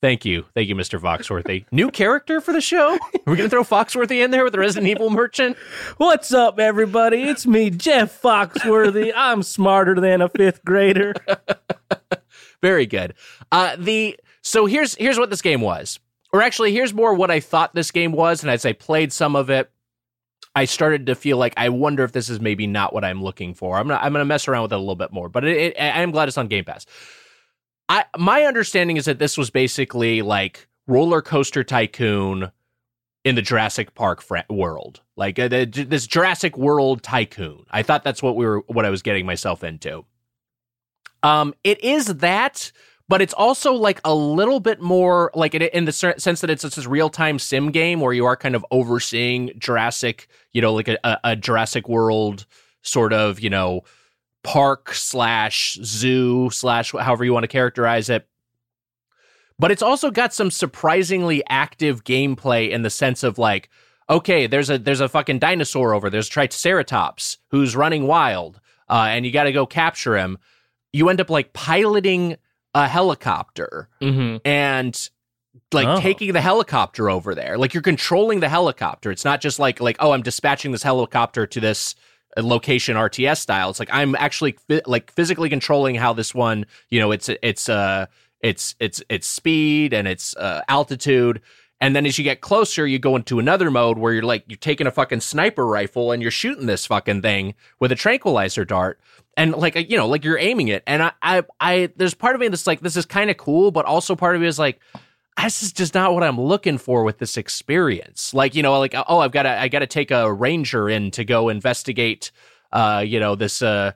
Thank 0.00 0.24
you. 0.24 0.46
Thank 0.54 0.70
you, 0.70 0.74
Mr. 0.74 0.98
Foxworthy. 0.98 1.66
New 1.72 1.90
character 1.90 2.40
for 2.40 2.54
the 2.54 2.62
show? 2.62 2.98
We're 3.26 3.36
going 3.36 3.50
to 3.50 3.50
throw 3.50 3.64
Foxworthy 3.64 4.24
in 4.24 4.30
there 4.30 4.44
with 4.44 4.54
the 4.54 4.58
Resident 4.60 4.90
Evil 4.90 5.10
merchant? 5.10 5.58
What's 5.98 6.32
up, 6.32 6.58
everybody? 6.58 7.22
It's 7.22 7.46
me, 7.46 7.68
Jeff 7.68 8.22
Foxworthy. 8.22 9.12
I'm 9.14 9.42
smarter 9.42 9.94
than 9.94 10.22
a 10.22 10.30
fifth 10.30 10.64
grader. 10.64 11.12
Very 12.62 12.86
good. 12.86 13.12
Uh, 13.52 13.76
the 13.78 14.18
so 14.44 14.66
here's 14.66 14.94
here's 14.94 15.18
what 15.18 15.30
this 15.30 15.42
game 15.42 15.60
was, 15.60 15.98
or 16.32 16.42
actually 16.42 16.72
here's 16.72 16.94
more 16.94 17.14
what 17.14 17.30
I 17.30 17.40
thought 17.40 17.74
this 17.74 17.90
game 17.90 18.12
was, 18.12 18.42
and 18.42 18.50
as 18.50 18.64
I 18.64 18.72
played 18.72 19.12
some 19.12 19.34
of 19.34 19.50
it, 19.50 19.70
I 20.54 20.66
started 20.66 21.06
to 21.06 21.14
feel 21.14 21.38
like 21.38 21.54
I 21.56 21.70
wonder 21.70 22.04
if 22.04 22.12
this 22.12 22.28
is 22.28 22.40
maybe 22.40 22.66
not 22.66 22.92
what 22.92 23.04
I'm 23.04 23.22
looking 23.22 23.54
for. 23.54 23.76
I'm 23.76 23.88
not, 23.88 24.04
I'm 24.04 24.12
gonna 24.12 24.24
mess 24.24 24.46
around 24.46 24.62
with 24.62 24.72
it 24.72 24.76
a 24.76 24.78
little 24.78 24.94
bit 24.94 25.12
more, 25.12 25.28
but 25.28 25.44
it, 25.44 25.74
it, 25.76 25.80
I'm 25.80 26.12
glad 26.12 26.28
it's 26.28 26.38
on 26.38 26.46
Game 26.46 26.64
Pass. 26.64 26.86
I 27.88 28.04
my 28.16 28.44
understanding 28.44 28.96
is 28.96 29.06
that 29.06 29.18
this 29.18 29.36
was 29.36 29.50
basically 29.50 30.22
like 30.22 30.68
roller 30.86 31.22
coaster 31.22 31.64
tycoon 31.64 32.52
in 33.24 33.34
the 33.34 33.42
Jurassic 33.42 33.94
Park 33.94 34.20
fr- 34.20 34.38
world, 34.50 35.00
like 35.16 35.38
uh, 35.38 35.48
the, 35.48 35.64
this 35.64 36.06
Jurassic 36.06 36.58
World 36.58 37.02
tycoon. 37.02 37.64
I 37.70 37.82
thought 37.82 38.04
that's 38.04 38.22
what 38.22 38.36
we 38.36 38.44
were 38.46 38.60
what 38.66 38.84
I 38.84 38.90
was 38.90 39.02
getting 39.02 39.26
myself 39.26 39.64
into. 39.64 40.04
Um, 41.22 41.54
it 41.64 41.82
is 41.82 42.06
that, 42.16 42.70
but 43.08 43.20
it's 43.20 43.34
also 43.34 43.72
like 43.74 44.00
a 44.04 44.14
little 44.14 44.60
bit 44.60 44.80
more 44.80 45.30
like 45.34 45.54
it, 45.54 45.62
in 45.74 45.84
the 45.84 45.92
sense 45.92 46.40
that 46.40 46.50
it's 46.50 46.62
just 46.62 46.76
this 46.76 46.86
real 46.86 47.10
time 47.10 47.38
sim 47.38 47.70
game 47.70 48.00
where 48.00 48.12
you 48.12 48.24
are 48.24 48.36
kind 48.36 48.54
of 48.54 48.64
overseeing 48.70 49.52
Jurassic, 49.58 50.28
you 50.52 50.62
know, 50.62 50.72
like 50.72 50.88
a, 50.88 51.20
a, 51.22 51.36
Jurassic 51.36 51.88
World 51.88 52.46
sort 52.82 53.12
of, 53.12 53.40
you 53.40 53.50
know, 53.50 53.82
park 54.42 54.94
slash 54.94 55.78
zoo 55.82 56.48
slash 56.50 56.92
however 56.92 57.24
you 57.24 57.32
want 57.32 57.44
to 57.44 57.48
characterize 57.48 58.08
it. 58.08 58.26
But 59.58 59.70
it's 59.70 59.82
also 59.82 60.10
got 60.10 60.32
some 60.32 60.50
surprisingly 60.50 61.42
active 61.48 62.04
gameplay 62.04 62.70
in 62.70 62.82
the 62.82 62.90
sense 62.90 63.22
of 63.22 63.38
like, 63.38 63.70
okay, 64.08 64.46
there's 64.46 64.70
a 64.70 64.78
there's 64.78 65.00
a 65.00 65.08
fucking 65.08 65.38
dinosaur 65.38 65.94
over 65.94 66.08
there's 66.08 66.28
Triceratops 66.28 67.38
who's 67.50 67.76
running 67.76 68.06
wild, 68.06 68.60
uh, 68.88 69.06
and 69.10 69.26
you 69.26 69.32
got 69.32 69.44
to 69.44 69.52
go 69.52 69.66
capture 69.66 70.16
him. 70.16 70.38
You 70.92 71.08
end 71.10 71.20
up 71.20 71.30
like 71.30 71.52
piloting 71.52 72.36
a 72.74 72.88
helicopter 72.88 73.88
Mm-hmm. 74.00 74.38
and 74.44 75.10
like 75.72 75.86
Oh. 75.86 76.00
taking 76.00 76.32
the 76.32 76.40
helicopter 76.40 77.08
over 77.08 77.34
there. 77.34 77.56
Like 77.58 77.74
you're 77.74 77.82
controlling 77.82 78.40
the 78.40 78.48
helicopter. 78.48 79.10
It's 79.10 79.24
not 79.24 79.40
just 79.40 79.58
like 79.58 79.80
like 79.80 79.96
oh, 80.00 80.12
I'm 80.12 80.22
dispatching 80.22 80.72
this 80.72 80.82
helicopter 80.82 81.46
to 81.46 81.60
this 81.60 81.94
uh, 82.36 82.42
location 82.44 82.96
RTS 82.96 83.38
style. 83.38 83.70
It's 83.70 83.78
like 83.78 83.90
I'm 83.92 84.14
actually 84.16 84.56
like 84.86 85.12
physically 85.12 85.48
controlling 85.48 85.94
how 85.94 86.12
this 86.12 86.34
one, 86.34 86.66
you 86.90 86.98
know, 87.00 87.12
it's 87.12 87.28
it's 87.42 87.68
uh 87.68 88.06
it's 88.40 88.74
it's 88.80 89.02
it's 89.08 89.26
speed 89.26 89.94
and 89.94 90.06
its 90.08 90.36
uh, 90.36 90.62
altitude 90.68 91.40
And 91.80 91.94
then 91.94 92.06
as 92.06 92.18
you 92.18 92.24
get 92.24 92.40
closer, 92.40 92.86
you 92.86 92.98
go 92.98 93.16
into 93.16 93.38
another 93.38 93.70
mode 93.70 93.98
where 93.98 94.12
you're 94.12 94.22
like 94.22 94.44
you're 94.46 94.56
taking 94.56 94.86
a 94.86 94.90
fucking 94.90 95.20
sniper 95.20 95.66
rifle 95.66 96.12
and 96.12 96.22
you're 96.22 96.30
shooting 96.30 96.66
this 96.66 96.86
fucking 96.86 97.22
thing 97.22 97.54
with 97.80 97.92
a 97.92 97.96
tranquilizer 97.96 98.64
dart. 98.64 99.00
And 99.36 99.52
like 99.52 99.74
you 99.90 99.96
know, 99.96 100.06
like 100.06 100.24
you're 100.24 100.38
aiming 100.38 100.68
it. 100.68 100.82
And 100.86 101.02
I 101.02 101.12
I, 101.22 101.42
I 101.60 101.90
there's 101.96 102.14
part 102.14 102.34
of 102.34 102.40
me 102.40 102.48
that's 102.48 102.66
like, 102.66 102.80
this 102.80 102.96
is 102.96 103.06
kind 103.06 103.30
of 103.30 103.36
cool, 103.36 103.70
but 103.70 103.84
also 103.84 104.16
part 104.16 104.36
of 104.36 104.40
me 104.40 104.46
is 104.46 104.58
like, 104.58 104.80
this 105.42 105.62
is 105.62 105.72
just 105.72 105.94
not 105.94 106.14
what 106.14 106.22
I'm 106.22 106.40
looking 106.40 106.78
for 106.78 107.02
with 107.04 107.18
this 107.18 107.36
experience. 107.36 108.32
Like, 108.32 108.54
you 108.54 108.62
know, 108.62 108.78
like 108.78 108.94
oh, 109.08 109.18
I've 109.18 109.32
got 109.32 109.42
to 109.42 109.60
I 109.60 109.68
got 109.68 109.80
to 109.80 109.86
take 109.86 110.10
a 110.10 110.32
ranger 110.32 110.88
in 110.88 111.10
to 111.12 111.24
go 111.24 111.48
investigate 111.48 112.30
uh, 112.74 113.04
you 113.06 113.20
know, 113.20 113.36
this 113.36 113.62
uh 113.62 113.92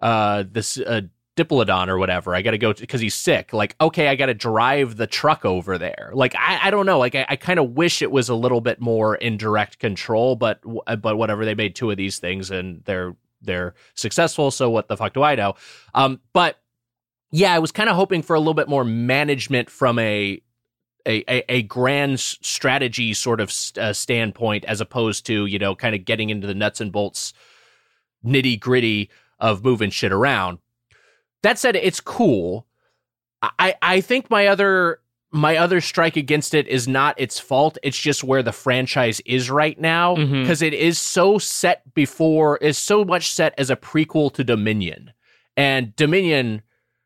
uh 0.00 0.44
this 0.50 0.78
uh 0.78 1.02
Diplodon 1.36 1.88
or 1.88 1.98
whatever. 1.98 2.34
I 2.34 2.42
got 2.42 2.50
to 2.50 2.58
go 2.58 2.74
because 2.74 3.00
he's 3.00 3.14
sick. 3.14 3.52
Like, 3.52 3.76
okay, 3.80 4.08
I 4.08 4.16
got 4.16 4.26
to 4.26 4.34
drive 4.34 4.96
the 4.96 5.06
truck 5.06 5.44
over 5.44 5.78
there. 5.78 6.10
Like, 6.12 6.34
I, 6.34 6.60
I 6.64 6.70
don't 6.70 6.86
know. 6.86 6.98
Like, 6.98 7.14
I, 7.14 7.26
I 7.28 7.36
kind 7.36 7.58
of 7.58 7.70
wish 7.70 8.02
it 8.02 8.10
was 8.10 8.28
a 8.28 8.34
little 8.34 8.60
bit 8.60 8.80
more 8.80 9.14
in 9.14 9.36
direct 9.36 9.78
control, 9.78 10.36
but 10.36 10.60
but 11.00 11.16
whatever. 11.16 11.44
They 11.44 11.54
made 11.54 11.74
two 11.74 11.90
of 11.90 11.96
these 11.96 12.18
things 12.18 12.50
and 12.50 12.82
they're 12.84 13.16
they're 13.42 13.74
successful. 13.94 14.50
So 14.50 14.70
what 14.70 14.88
the 14.88 14.96
fuck 14.96 15.14
do 15.14 15.22
I 15.22 15.34
know? 15.34 15.54
Um, 15.94 16.20
but 16.32 16.60
yeah, 17.30 17.54
I 17.54 17.58
was 17.58 17.72
kind 17.72 17.88
of 17.88 17.96
hoping 17.96 18.22
for 18.22 18.34
a 18.34 18.40
little 18.40 18.54
bit 18.54 18.68
more 18.68 18.84
management 18.84 19.70
from 19.70 19.98
a 19.98 20.42
a, 21.06 21.24
a, 21.28 21.52
a 21.52 21.62
grand 21.62 22.20
strategy 22.20 23.14
sort 23.14 23.40
of 23.40 23.52
uh, 23.78 23.92
standpoint 23.92 24.64
as 24.66 24.80
opposed 24.80 25.24
to 25.26 25.46
you 25.46 25.58
know 25.58 25.74
kind 25.74 25.94
of 25.94 26.04
getting 26.04 26.30
into 26.30 26.46
the 26.46 26.54
nuts 26.54 26.80
and 26.80 26.92
bolts 26.92 27.32
nitty 28.24 28.60
gritty 28.60 29.08
of 29.38 29.64
moving 29.64 29.90
shit 29.90 30.12
around 30.12 30.58
that 31.42 31.58
said, 31.58 31.76
it's 31.76 32.00
cool. 32.00 32.66
I 33.42 33.74
I 33.80 34.00
think 34.00 34.30
my 34.30 34.46
other 34.46 35.00
my 35.32 35.56
other 35.56 35.80
strike 35.80 36.16
against 36.16 36.54
it 36.54 36.66
is 36.66 36.88
not 36.88 37.18
its 37.18 37.38
fault. 37.38 37.78
It's 37.82 37.98
just 37.98 38.24
where 38.24 38.42
the 38.42 38.52
franchise 38.52 39.20
is 39.24 39.48
right 39.50 39.78
now 39.80 40.16
because 40.16 40.60
Mhm. 40.60 40.72
is 40.72 40.98
so 40.98 41.38
set 41.38 41.94
before 41.94 42.56
is 42.58 42.76
so 42.76 43.04
much 43.04 43.30
set 43.32 43.54
as 43.56 43.70
a 43.70 43.76
prequel 43.76 44.32
to 44.34 44.42
Dominion, 44.44 45.12
and 45.56 45.94
Dominion, 45.96 46.62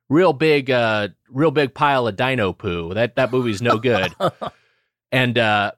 real 0.08 0.32
big, 0.32 0.70
uh, 0.70 1.08
real 1.28 1.50
big 1.50 1.74
pile 1.74 2.08
of 2.08 2.16
dino 2.16 2.52
poo. 2.52 2.94
That 2.94 3.14
that 3.16 3.30
movie's 3.30 3.60
no 3.62 3.76
good, 3.78 4.14
and 5.12 5.38
uh, 5.38 5.72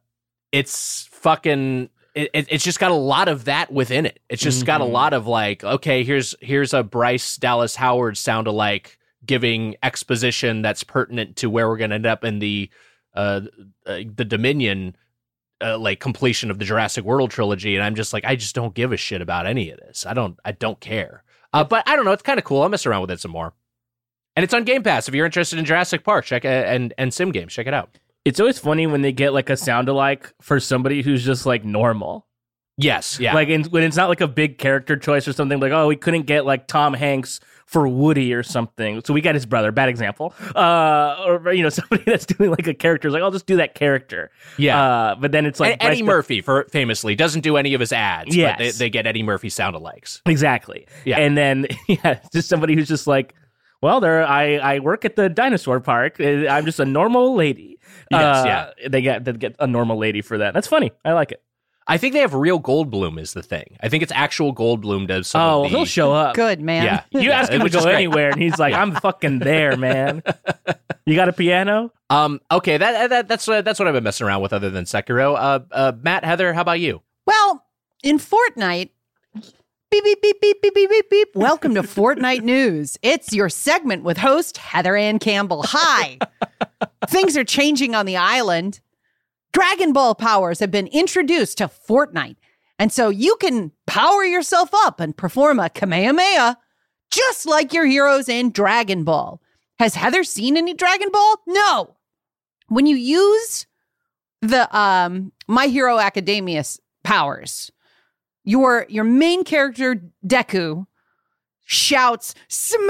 it's 0.52 1.08
fucking. 1.10 1.90
It, 2.16 2.30
it- 2.34 2.46
it's 2.50 2.64
just 2.64 2.80
got 2.80 2.90
a 2.90 2.94
lot 2.94 3.28
of 3.28 3.44
that 3.44 3.70
within 3.70 4.06
it. 4.06 4.18
It's 4.28 4.42
just 4.42 4.64
got 4.66 4.80
a 4.80 4.84
Mhm. 4.84 4.90
lot 4.92 5.12
of 5.12 5.26
like, 5.28 5.62
okay, 5.62 6.02
here's 6.02 6.34
here's 6.40 6.72
a 6.74 6.82
Bryce 6.82 7.36
Dallas 7.36 7.76
Howard 7.76 8.16
sound 8.18 8.46
alike 8.48 8.98
giving 9.24 9.76
exposition 9.82 10.62
that's 10.62 10.82
pertinent 10.82 11.36
to 11.36 11.50
where 11.50 11.68
we're 11.68 11.76
going 11.76 11.90
to 11.90 11.96
end 11.96 12.06
up 12.06 12.24
in 12.24 12.38
the 12.40 12.70
uh, 13.14 13.42
uh 13.86 13.98
the 14.14 14.24
Dominion 14.24 14.96
uh, 15.62 15.78
like 15.78 16.00
completion 16.00 16.50
of 16.50 16.58
the 16.58 16.64
Jurassic 16.64 17.04
World 17.04 17.30
trilogy 17.30 17.74
and 17.76 17.84
I'm 17.84 17.94
just 17.94 18.12
like 18.12 18.24
I 18.24 18.34
just 18.36 18.54
don't 18.54 18.74
give 18.74 18.92
a 18.92 18.96
shit 18.96 19.20
about 19.22 19.46
any 19.46 19.70
of 19.70 19.78
this. 19.78 20.04
I 20.06 20.14
don't 20.14 20.38
I 20.44 20.52
don't 20.52 20.80
care. 20.80 21.22
Uh, 21.52 21.64
but 21.64 21.86
I 21.88 21.96
don't 21.96 22.04
know, 22.04 22.12
it's 22.12 22.22
kind 22.22 22.38
of 22.38 22.44
cool. 22.44 22.62
I'll 22.62 22.68
mess 22.68 22.86
around 22.86 23.02
with 23.02 23.10
it 23.10 23.20
some 23.20 23.30
more. 23.30 23.52
And 24.36 24.44
it's 24.44 24.52
on 24.54 24.64
Game 24.64 24.82
Pass 24.82 25.08
if 25.08 25.14
you're 25.14 25.24
interested 25.26 25.58
in 25.58 25.64
Jurassic 25.64 26.02
Park, 26.04 26.24
check 26.24 26.44
it 26.44 26.66
and 26.66 26.94
and 26.98 27.12
sim 27.12 27.30
games, 27.30 27.52
check 27.52 27.66
it 27.66 27.74
out. 27.74 27.98
It's 28.26 28.40
always 28.40 28.58
funny 28.58 28.86
when 28.86 29.02
they 29.02 29.12
get 29.12 29.32
like 29.32 29.48
a 29.50 29.56
sound 29.56 29.88
alike 29.88 30.34
for 30.40 30.58
somebody 30.60 31.00
who's 31.02 31.24
just 31.24 31.46
like 31.46 31.64
normal. 31.64 32.26
Yes, 32.78 33.18
yeah. 33.18 33.32
Like 33.32 33.48
in, 33.48 33.64
when 33.64 33.82
it's 33.84 33.96
not 33.96 34.10
like 34.10 34.20
a 34.20 34.28
big 34.28 34.58
character 34.58 34.96
choice 34.98 35.26
or 35.26 35.32
something 35.32 35.58
like, 35.60 35.72
oh, 35.72 35.86
we 35.86 35.96
couldn't 35.96 36.26
get 36.26 36.44
like 36.44 36.66
Tom 36.66 36.92
Hanks 36.92 37.40
for 37.64 37.88
Woody 37.88 38.34
or 38.34 38.42
something. 38.42 39.00
So 39.04 39.14
we 39.14 39.22
got 39.22 39.34
his 39.34 39.46
brother. 39.46 39.72
Bad 39.72 39.88
example. 39.88 40.34
Uh, 40.54 41.16
or, 41.24 41.52
you 41.52 41.62
know, 41.62 41.68
somebody 41.70 42.02
that's 42.04 42.26
doing 42.26 42.50
like 42.50 42.66
a 42.66 42.74
character 42.74 43.08
is 43.08 43.14
like, 43.14 43.22
I'll 43.22 43.30
just 43.30 43.46
do 43.46 43.56
that 43.56 43.74
character. 43.76 44.30
yeah. 44.58 44.78
Uh, 44.82 45.14
but 45.14 45.32
then 45.32 45.46
it's 45.46 45.58
like 45.58 45.72
And 45.74 45.82
Eddie 45.84 46.02
Bryce- 46.02 46.06
Murphy 46.06 46.40
for 46.42 46.64
famously 46.70 47.14
doesn't 47.14 47.40
do 47.40 47.56
any 47.56 47.72
of 47.74 47.80
his 47.80 47.92
ads, 47.92 48.36
Yeah. 48.36 48.58
they, 48.58 48.72
they 48.72 48.90
get 48.90 49.06
Eddie 49.06 49.22
Murphy 49.22 49.48
sound 49.48 49.74
alikes. 49.74 50.20
Exactly. 50.26 50.86
Yeah. 51.06 51.18
And 51.18 51.36
then 51.38 51.68
yeah, 51.88 52.18
just 52.32 52.48
somebody 52.48 52.74
who's 52.74 52.88
just 52.88 53.06
like, 53.06 53.34
well, 53.86 54.00
there 54.00 54.26
I 54.26 54.56
I 54.56 54.78
work 54.80 55.04
at 55.04 55.14
the 55.14 55.28
dinosaur 55.28 55.78
park. 55.78 56.18
Uh, 56.18 56.48
I'm 56.48 56.64
just 56.64 56.80
a 56.80 56.84
normal 56.84 57.36
lady. 57.36 57.78
Yes, 58.10 58.20
Uh, 58.20 58.44
yeah. 58.44 58.88
They 58.88 59.00
get 59.00 59.24
they 59.24 59.32
get 59.32 59.54
a 59.60 59.66
normal 59.68 59.96
lady 59.96 60.22
for 60.22 60.38
that. 60.38 60.54
That's 60.54 60.66
funny. 60.66 60.90
I 61.04 61.12
like 61.12 61.30
it. 61.30 61.40
I 61.86 61.96
think 61.98 62.14
they 62.14 62.18
have 62.18 62.34
real 62.34 62.60
Goldblum 62.60 63.16
is 63.20 63.32
the 63.32 63.44
thing. 63.44 63.76
I 63.80 63.88
think 63.88 64.02
it's 64.02 64.10
actual 64.10 64.52
Goldblum 64.52 65.06
does 65.06 65.28
some 65.28 65.40
oh, 65.40 65.64
of 65.64 65.70
the 65.70 65.76
he'll 65.76 65.84
show 65.84 66.12
up. 66.12 66.34
Good 66.34 66.60
man. 66.60 66.82
Yeah. 66.82 67.02
You 67.20 67.28
Yeah, 67.28 67.38
ask 67.38 67.52
him 67.52 67.60
to 67.62 67.70
go 67.70 67.84
anywhere, 67.84 68.30
and 68.30 68.42
he's 68.42 68.58
like, 68.58 68.74
"I'm 68.74 68.92
fucking 68.92 69.38
there, 69.38 69.76
man." 69.76 70.22
You 71.08 71.14
got 71.14 71.28
a 71.28 71.32
piano? 71.32 71.92
Um. 72.10 72.40
Okay. 72.50 72.78
That, 72.78 73.10
that 73.10 73.28
that's 73.28 73.48
uh, 73.48 73.62
that's 73.62 73.78
what 73.78 73.86
I've 73.86 73.94
been 73.94 74.02
messing 74.02 74.26
around 74.26 74.42
with, 74.42 74.52
other 74.52 74.70
than 74.70 74.86
Sekiro. 74.86 75.36
Uh. 75.36 75.60
uh 75.70 75.92
Matt, 76.02 76.24
Heather, 76.24 76.52
how 76.52 76.62
about 76.62 76.80
you? 76.80 77.00
Well, 77.24 77.64
in 78.02 78.18
Fortnite, 78.18 78.90
beep, 79.90 80.04
beep, 80.04 80.20
beep, 80.22 80.40
beep, 80.40 80.62
beep, 80.62 80.74
beep, 80.74 80.90
beep, 80.90 81.10
beep. 81.10 81.28
Welcome 81.34 81.74
to 81.74 81.82
Fortnite 81.82 82.42
News. 82.42 82.98
It's 83.02 83.32
your 83.32 83.48
segment 83.48 84.02
with 84.02 84.18
host 84.18 84.56
Heather 84.56 84.96
Anne 84.96 85.18
Campbell. 85.18 85.62
Hi. 85.66 86.18
Things 87.08 87.36
are 87.36 87.44
changing 87.44 87.94
on 87.94 88.06
the 88.06 88.16
island. 88.16 88.80
Dragon 89.52 89.92
Ball 89.92 90.14
powers 90.14 90.60
have 90.60 90.70
been 90.70 90.88
introduced 90.88 91.58
to 91.58 91.68
Fortnite. 91.68 92.36
And 92.78 92.92
so 92.92 93.08
you 93.08 93.36
can 93.40 93.72
power 93.86 94.24
yourself 94.24 94.70
up 94.72 95.00
and 95.00 95.16
perform 95.16 95.58
a 95.58 95.70
Kamehameha 95.70 96.58
just 97.10 97.46
like 97.46 97.72
your 97.72 97.86
heroes 97.86 98.28
in 98.28 98.50
Dragon 98.50 99.04
Ball. 99.04 99.40
Has 99.78 99.94
Heather 99.94 100.24
seen 100.24 100.56
any 100.56 100.74
Dragon 100.74 101.10
Ball? 101.10 101.36
No. 101.46 101.96
When 102.68 102.86
you 102.86 102.96
use 102.96 103.66
the 104.42 104.76
um 104.76 105.32
My 105.46 105.66
Hero 105.66 105.98
Academia 105.98 106.64
powers, 107.04 107.70
your 108.46 108.86
your 108.88 109.04
main 109.04 109.44
character 109.44 110.02
Deku 110.26 110.86
shouts 111.66 112.34
smash 112.48 112.86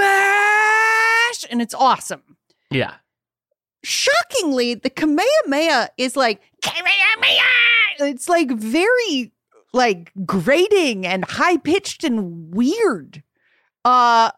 and 1.49 1.61
it's 1.61 1.73
awesome. 1.73 2.37
Yeah. 2.71 2.93
Shockingly, 3.83 4.75
the 4.75 4.89
Kamehameha 4.89 5.89
is 5.97 6.15
like 6.15 6.41
Kamehameha. 6.61 7.43
It's 7.99 8.29
like 8.29 8.51
very 8.51 9.33
like 9.73 10.11
grating 10.25 11.05
and 11.05 11.25
high 11.25 11.57
pitched 11.57 12.03
and 12.03 12.53
weird. 12.53 13.23
Uh 13.83 14.31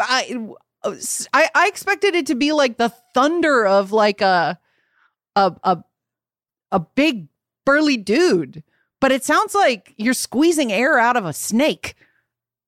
I, 0.00 0.46
I 1.32 1.50
I 1.54 1.68
expected 1.68 2.14
it 2.14 2.26
to 2.26 2.34
be 2.34 2.52
like 2.52 2.78
the 2.78 2.92
thunder 3.14 3.64
of 3.66 3.92
like 3.92 4.20
a 4.20 4.58
a 5.36 5.54
a 5.62 5.84
a 6.72 6.80
big 6.80 7.28
burly 7.64 7.96
dude, 7.96 8.62
but 9.04 9.12
it 9.12 9.22
sounds 9.22 9.54
like 9.54 9.92
you're 9.98 10.14
squeezing 10.14 10.72
air 10.72 10.98
out 10.98 11.14
of 11.14 11.26
a 11.26 11.34
snake. 11.34 11.94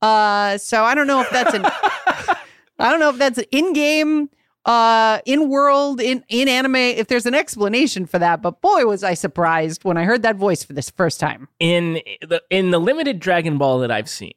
Uh, 0.02 0.58
so 0.58 0.84
I 0.84 0.94
don't 0.94 1.06
know 1.06 1.22
if 1.22 1.30
that's 1.30 1.54
an 1.54 1.64
I 2.78 2.90
don't 2.90 3.00
know 3.00 3.08
if 3.08 3.16
that's 3.16 3.38
an 3.38 3.46
in-game, 3.52 4.28
uh, 4.66 5.20
in-world, 5.24 5.98
in 5.98 6.22
in 6.28 6.46
anime. 6.46 6.76
If 6.76 7.06
there's 7.06 7.24
an 7.24 7.34
explanation 7.34 8.04
for 8.04 8.18
that, 8.18 8.42
but 8.42 8.60
boy, 8.60 8.84
was 8.84 9.02
I 9.02 9.14
surprised 9.14 9.84
when 9.84 9.96
I 9.96 10.04
heard 10.04 10.20
that 10.24 10.36
voice 10.36 10.62
for 10.62 10.74
this 10.74 10.90
first 10.90 11.20
time. 11.20 11.48
In 11.58 12.02
the 12.20 12.42
in 12.50 12.70
the 12.70 12.80
limited 12.80 13.18
Dragon 13.18 13.56
Ball 13.56 13.78
that 13.78 13.90
I've 13.90 14.10
seen, 14.10 14.34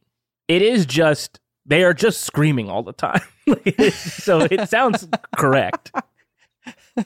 it 0.47 0.61
is 0.61 0.85
just 0.85 1.41
they 1.65 1.83
are 1.83 1.93
just 1.93 2.21
screaming 2.21 2.69
all 2.69 2.81
the 2.81 2.93
time. 2.93 3.19
so 3.91 4.47
it 4.49 4.69
sounds 4.69 5.05
correct. 5.35 5.91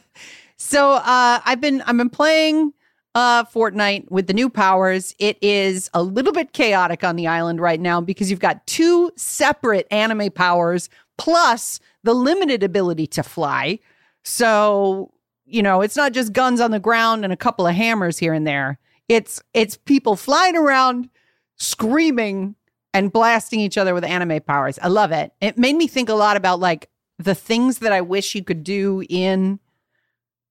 So 0.56 0.94
uh, 0.94 1.42
I've 1.44 1.60
been 1.60 1.82
I've 1.82 1.98
been 1.98 2.10
playing 2.10 2.74
uh, 3.16 3.44
Fortnite 3.46 4.10
with 4.10 4.28
the 4.28 4.34
new 4.34 4.50
powers. 4.50 5.16
It 5.20 5.38
is 5.42 5.90
a 5.94 6.02
little 6.02 6.34
bit 6.34 6.54
chaotic 6.54 7.04
on 7.04 7.16
the 7.16 7.28
island 7.28 7.62
right 7.62 7.80
now 7.80 8.02
because 8.02 8.30
you've 8.30 8.40
got 8.40 8.66
two 8.68 9.12
separate 9.16 9.88
anime 9.92 10.32
powers 10.32 10.90
plus 11.18 11.80
the 12.04 12.14
limited 12.14 12.64
ability 12.64 13.08
to 13.08 13.24
fly. 13.24 13.80
So 14.24 15.12
you 15.46 15.62
know 15.62 15.82
it's 15.82 15.96
not 15.96 16.14
just 16.14 16.34
guns 16.34 16.62
on 16.62 16.72
the 16.72 16.80
ground 16.80 17.24
and 17.24 17.34
a 17.34 17.38
couple 17.38 17.68
of 17.68 17.76
hammers 17.76 18.18
here 18.18 18.34
and 18.34 18.48
there. 18.48 18.80
It's 19.10 19.42
it's 19.54 19.78
people 19.78 20.16
flying 20.16 20.56
around 20.56 21.10
screaming 21.58 22.56
and 22.94 23.12
blasting 23.12 23.60
each 23.60 23.78
other 23.78 23.94
with 23.94 24.04
anime 24.04 24.42
powers. 24.42 24.80
I 24.82 24.88
love 24.88 25.12
it. 25.12 25.34
It 25.42 25.58
made 25.58 25.76
me 25.76 25.88
think 25.88 26.10
a 26.10 26.14
lot 26.14 26.38
about 26.38 26.60
like 26.60 26.90
the 27.20 27.36
things 27.36 27.80
that 27.80 27.92
I 27.92 28.02
wish 28.02 28.36
you 28.36 28.44
could 28.44 28.64
do 28.64 29.04
in 29.10 29.60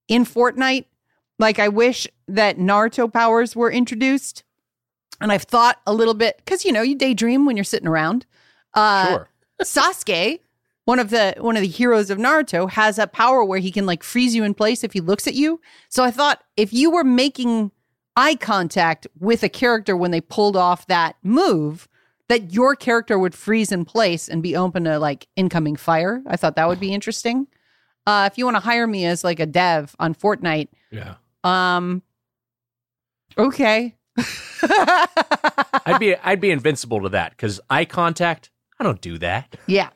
in 0.09 0.24
Fortnite. 0.24 0.87
Like 1.43 1.59
I 1.59 1.66
wish 1.66 2.07
that 2.28 2.57
Naruto 2.57 3.12
powers 3.12 3.57
were 3.57 3.68
introduced. 3.70 4.45
And 5.20 5.32
I've 5.32 5.43
thought 5.43 5.80
a 5.88 5.93
little 5.93 6.14
bit 6.14 6.36
because 6.36 6.64
you 6.64 6.70
know 6.72 6.82
you 6.82 6.95
daydream 6.95 7.45
when 7.47 7.57
you're 7.57 7.64
sitting 7.64 7.88
around. 7.88 8.26
Uh, 8.74 9.09
Sure. 9.09 9.28
Sasuke, 9.62 10.38
one 10.84 11.01
of 11.01 11.11
the 11.11 11.34
one 11.38 11.57
of 11.57 11.62
the 11.62 11.68
heroes 11.68 12.11
of 12.11 12.18
Naruto, 12.18 12.70
has 12.70 12.97
a 12.97 13.09
power 13.09 13.45
where 13.45 13.59
he 13.59 13.72
can 13.72 13.86
like 13.86 14.05
freeze 14.05 14.36
you 14.36 14.45
in 14.45 14.55
place 14.55 14.84
if 14.84 14.93
he 14.93 15.01
looks 15.01 15.26
at 15.26 15.34
you. 15.34 15.61
So 15.88 16.05
I 16.05 16.12
thought 16.12 16.43
if 16.57 16.72
you 16.72 16.93
were 16.93 17.05
making 17.05 17.72
eye 18.16 18.36
contact 18.36 19.09
with 19.18 19.43
a 19.43 19.49
character 19.49 19.97
when 19.97 20.12
they 20.12 20.20
pulled 20.20 20.57
off 20.57 20.86
that 20.86 21.16
move, 21.24 21.88
that 22.28 22.53
your 22.53 22.76
character 22.76 23.18
would 23.18 23.34
freeze 23.34 23.72
in 23.72 23.84
place 23.84 24.28
and 24.28 24.45
be 24.45 24.55
open 24.55 24.84
to 24.84 24.97
like 25.01 25.26
incoming 25.34 25.74
fire. 25.74 26.22
I 26.26 26.36
thought 26.36 26.55
that 26.55 26.68
would 26.68 26.80
be 26.80 26.95
interesting. 26.95 27.49
Uh, 28.07 28.28
if 28.30 28.38
you 28.38 28.45
want 28.45 28.57
to 28.57 28.61
hire 28.61 28.86
me 28.86 29.07
as 29.07 29.24
like 29.24 29.40
a 29.40 29.47
dev 29.47 29.97
on 29.99 30.14
Fortnite, 30.14 30.68
Yeah. 30.90 31.14
Um. 31.45 32.03
Okay. 33.38 33.97
I'd 34.62 35.97
be 35.99 36.14
I'd 36.16 36.40
be 36.40 36.51
invincible 36.51 37.01
to 37.03 37.09
that 37.11 37.30
because 37.30 37.61
eye 37.70 37.84
contact. 37.84 38.51
I 38.78 38.84
don't 38.84 39.01
do 39.01 39.18
that. 39.18 39.57
Yeah. 39.66 39.90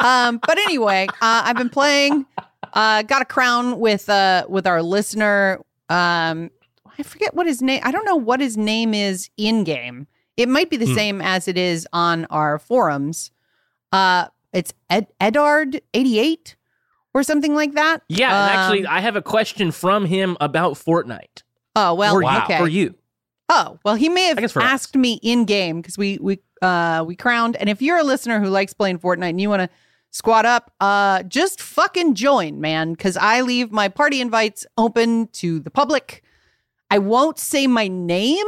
um, 0.00 0.38
but 0.46 0.58
anyway, 0.58 1.06
uh, 1.20 1.42
I've 1.44 1.56
been 1.56 1.68
playing. 1.70 2.26
Uh, 2.72 3.02
got 3.02 3.22
a 3.22 3.24
crown 3.24 3.78
with 3.80 4.08
uh 4.08 4.44
with 4.48 4.66
our 4.66 4.82
listener. 4.82 5.60
Um, 5.88 6.50
I 6.98 7.02
forget 7.02 7.34
what 7.34 7.46
his 7.46 7.62
name. 7.62 7.80
I 7.84 7.90
don't 7.92 8.04
know 8.04 8.16
what 8.16 8.40
his 8.40 8.56
name 8.56 8.92
is 8.92 9.30
in 9.36 9.64
game. 9.64 10.06
It 10.36 10.48
might 10.48 10.70
be 10.70 10.76
the 10.76 10.86
Hmm. 10.86 10.94
same 10.94 11.20
as 11.22 11.48
it 11.48 11.56
is 11.56 11.86
on 11.92 12.24
our 12.26 12.58
forums. 12.58 13.30
Uh, 13.92 14.26
it's 14.52 14.72
Ed- 14.90 15.08
Edard 15.20 15.80
eighty 15.94 16.18
eight 16.18 16.56
or 17.14 17.22
something 17.22 17.54
like 17.54 17.72
that. 17.74 18.02
Yeah, 18.08 18.28
and 18.28 18.58
actually, 18.58 18.86
Um, 18.86 18.94
I 18.94 19.00
have 19.00 19.16
a 19.16 19.22
question 19.22 19.70
from 19.72 20.04
him 20.06 20.36
about 20.40 20.74
Fortnite 20.74 21.42
oh 21.76 21.94
well, 21.94 22.14
for, 22.14 22.22
you, 22.22 22.38
okay. 22.44 22.58
for 22.58 22.68
you. 22.68 22.94
Oh, 23.48 23.78
well, 23.84 23.94
he 23.94 24.08
may 24.08 24.24
have 24.26 24.38
for 24.52 24.60
us. 24.62 24.72
asked 24.72 24.94
me 24.96 25.18
in 25.22 25.44
game 25.46 25.80
because 25.80 25.96
we 25.96 26.18
we 26.20 26.38
uh 26.60 27.04
we 27.06 27.16
crowned. 27.16 27.56
And 27.56 27.68
if 27.70 27.80
you're 27.80 27.96
a 27.98 28.04
listener 28.04 28.40
who 28.40 28.48
likes 28.48 28.74
playing 28.74 28.98
Fortnite 28.98 29.30
and 29.30 29.40
you 29.40 29.48
want 29.48 29.62
to 29.62 29.70
squat 30.10 30.44
up, 30.44 30.70
uh 30.80 31.22
just 31.22 31.62
fucking 31.62 32.14
join, 32.14 32.60
man, 32.60 32.92
because 32.92 33.16
I 33.16 33.40
leave 33.40 33.72
my 33.72 33.88
party 33.88 34.20
invites 34.20 34.66
open 34.76 35.28
to 35.34 35.60
the 35.60 35.70
public. 35.70 36.22
I 36.90 36.98
won't 36.98 37.38
say 37.38 37.66
my 37.66 37.88
name 37.88 38.46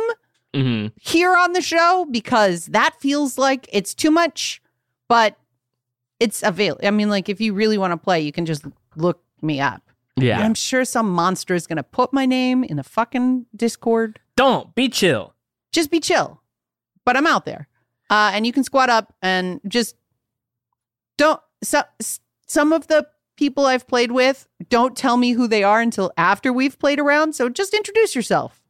hmm 0.55 0.89
here 1.01 1.37
on 1.37 1.53
the 1.53 1.61
show 1.63 2.07
because 2.11 2.67
that 2.67 2.95
feels 3.01 3.39
like 3.39 3.69
it's 3.73 3.95
too 3.95 4.11
much, 4.11 4.61
but 5.09 5.37
it's 6.21 6.43
available. 6.43 6.87
I 6.87 6.91
mean, 6.91 7.09
like 7.11 7.29
if 7.29 7.41
you 7.41 7.53
really 7.55 7.79
want 7.79 7.93
to 7.93 7.97
play, 7.97 8.21
you 8.21 8.31
can 8.33 8.47
just 8.47 8.64
look 8.97 9.23
me 9.43 9.61
up. 9.61 9.83
And 10.16 10.25
Yeah. 10.27 10.41
I'm 10.41 10.55
sure 10.55 10.85
some 10.85 11.11
monster 11.11 11.55
is 11.55 11.66
gonna 11.66 11.83
put 11.83 12.12
my 12.12 12.27
name 12.27 12.62
in 12.62 12.77
the 12.77 12.85
fucking 12.85 13.47
Discord 13.57 14.21
Don't 14.37 14.75
be 14.75 14.89
chill. 14.89 15.35
just 15.73 15.91
be 15.91 15.99
chill. 16.01 16.41
But 17.05 17.16
I'm 17.16 17.27
out 17.27 17.45
there. 17.47 17.66
Uh, 18.11 18.31
and 18.35 18.47
you 18.47 18.53
can 18.53 18.62
squat 18.64 18.91
up 18.91 19.14
and 19.23 19.61
just 19.66 19.97
don't. 21.16 21.41
So, 21.62 21.83
some 22.47 22.73
of 22.73 22.87
the 22.89 23.07
people 23.37 23.66
I've 23.66 23.87
played 23.87 24.12
with 24.12 24.49
don't 24.68 24.97
tell 24.97 25.16
me 25.16 25.33
who 25.33 25.47
they 25.47 25.62
are 25.62 25.81
until 25.81 26.12
after 26.16 26.53
we've 26.53 26.79
played 26.79 26.99
around. 26.99 27.35
So 27.35 27.49
just 27.49 27.73
introduce 27.73 28.14
yourself. 28.14 28.62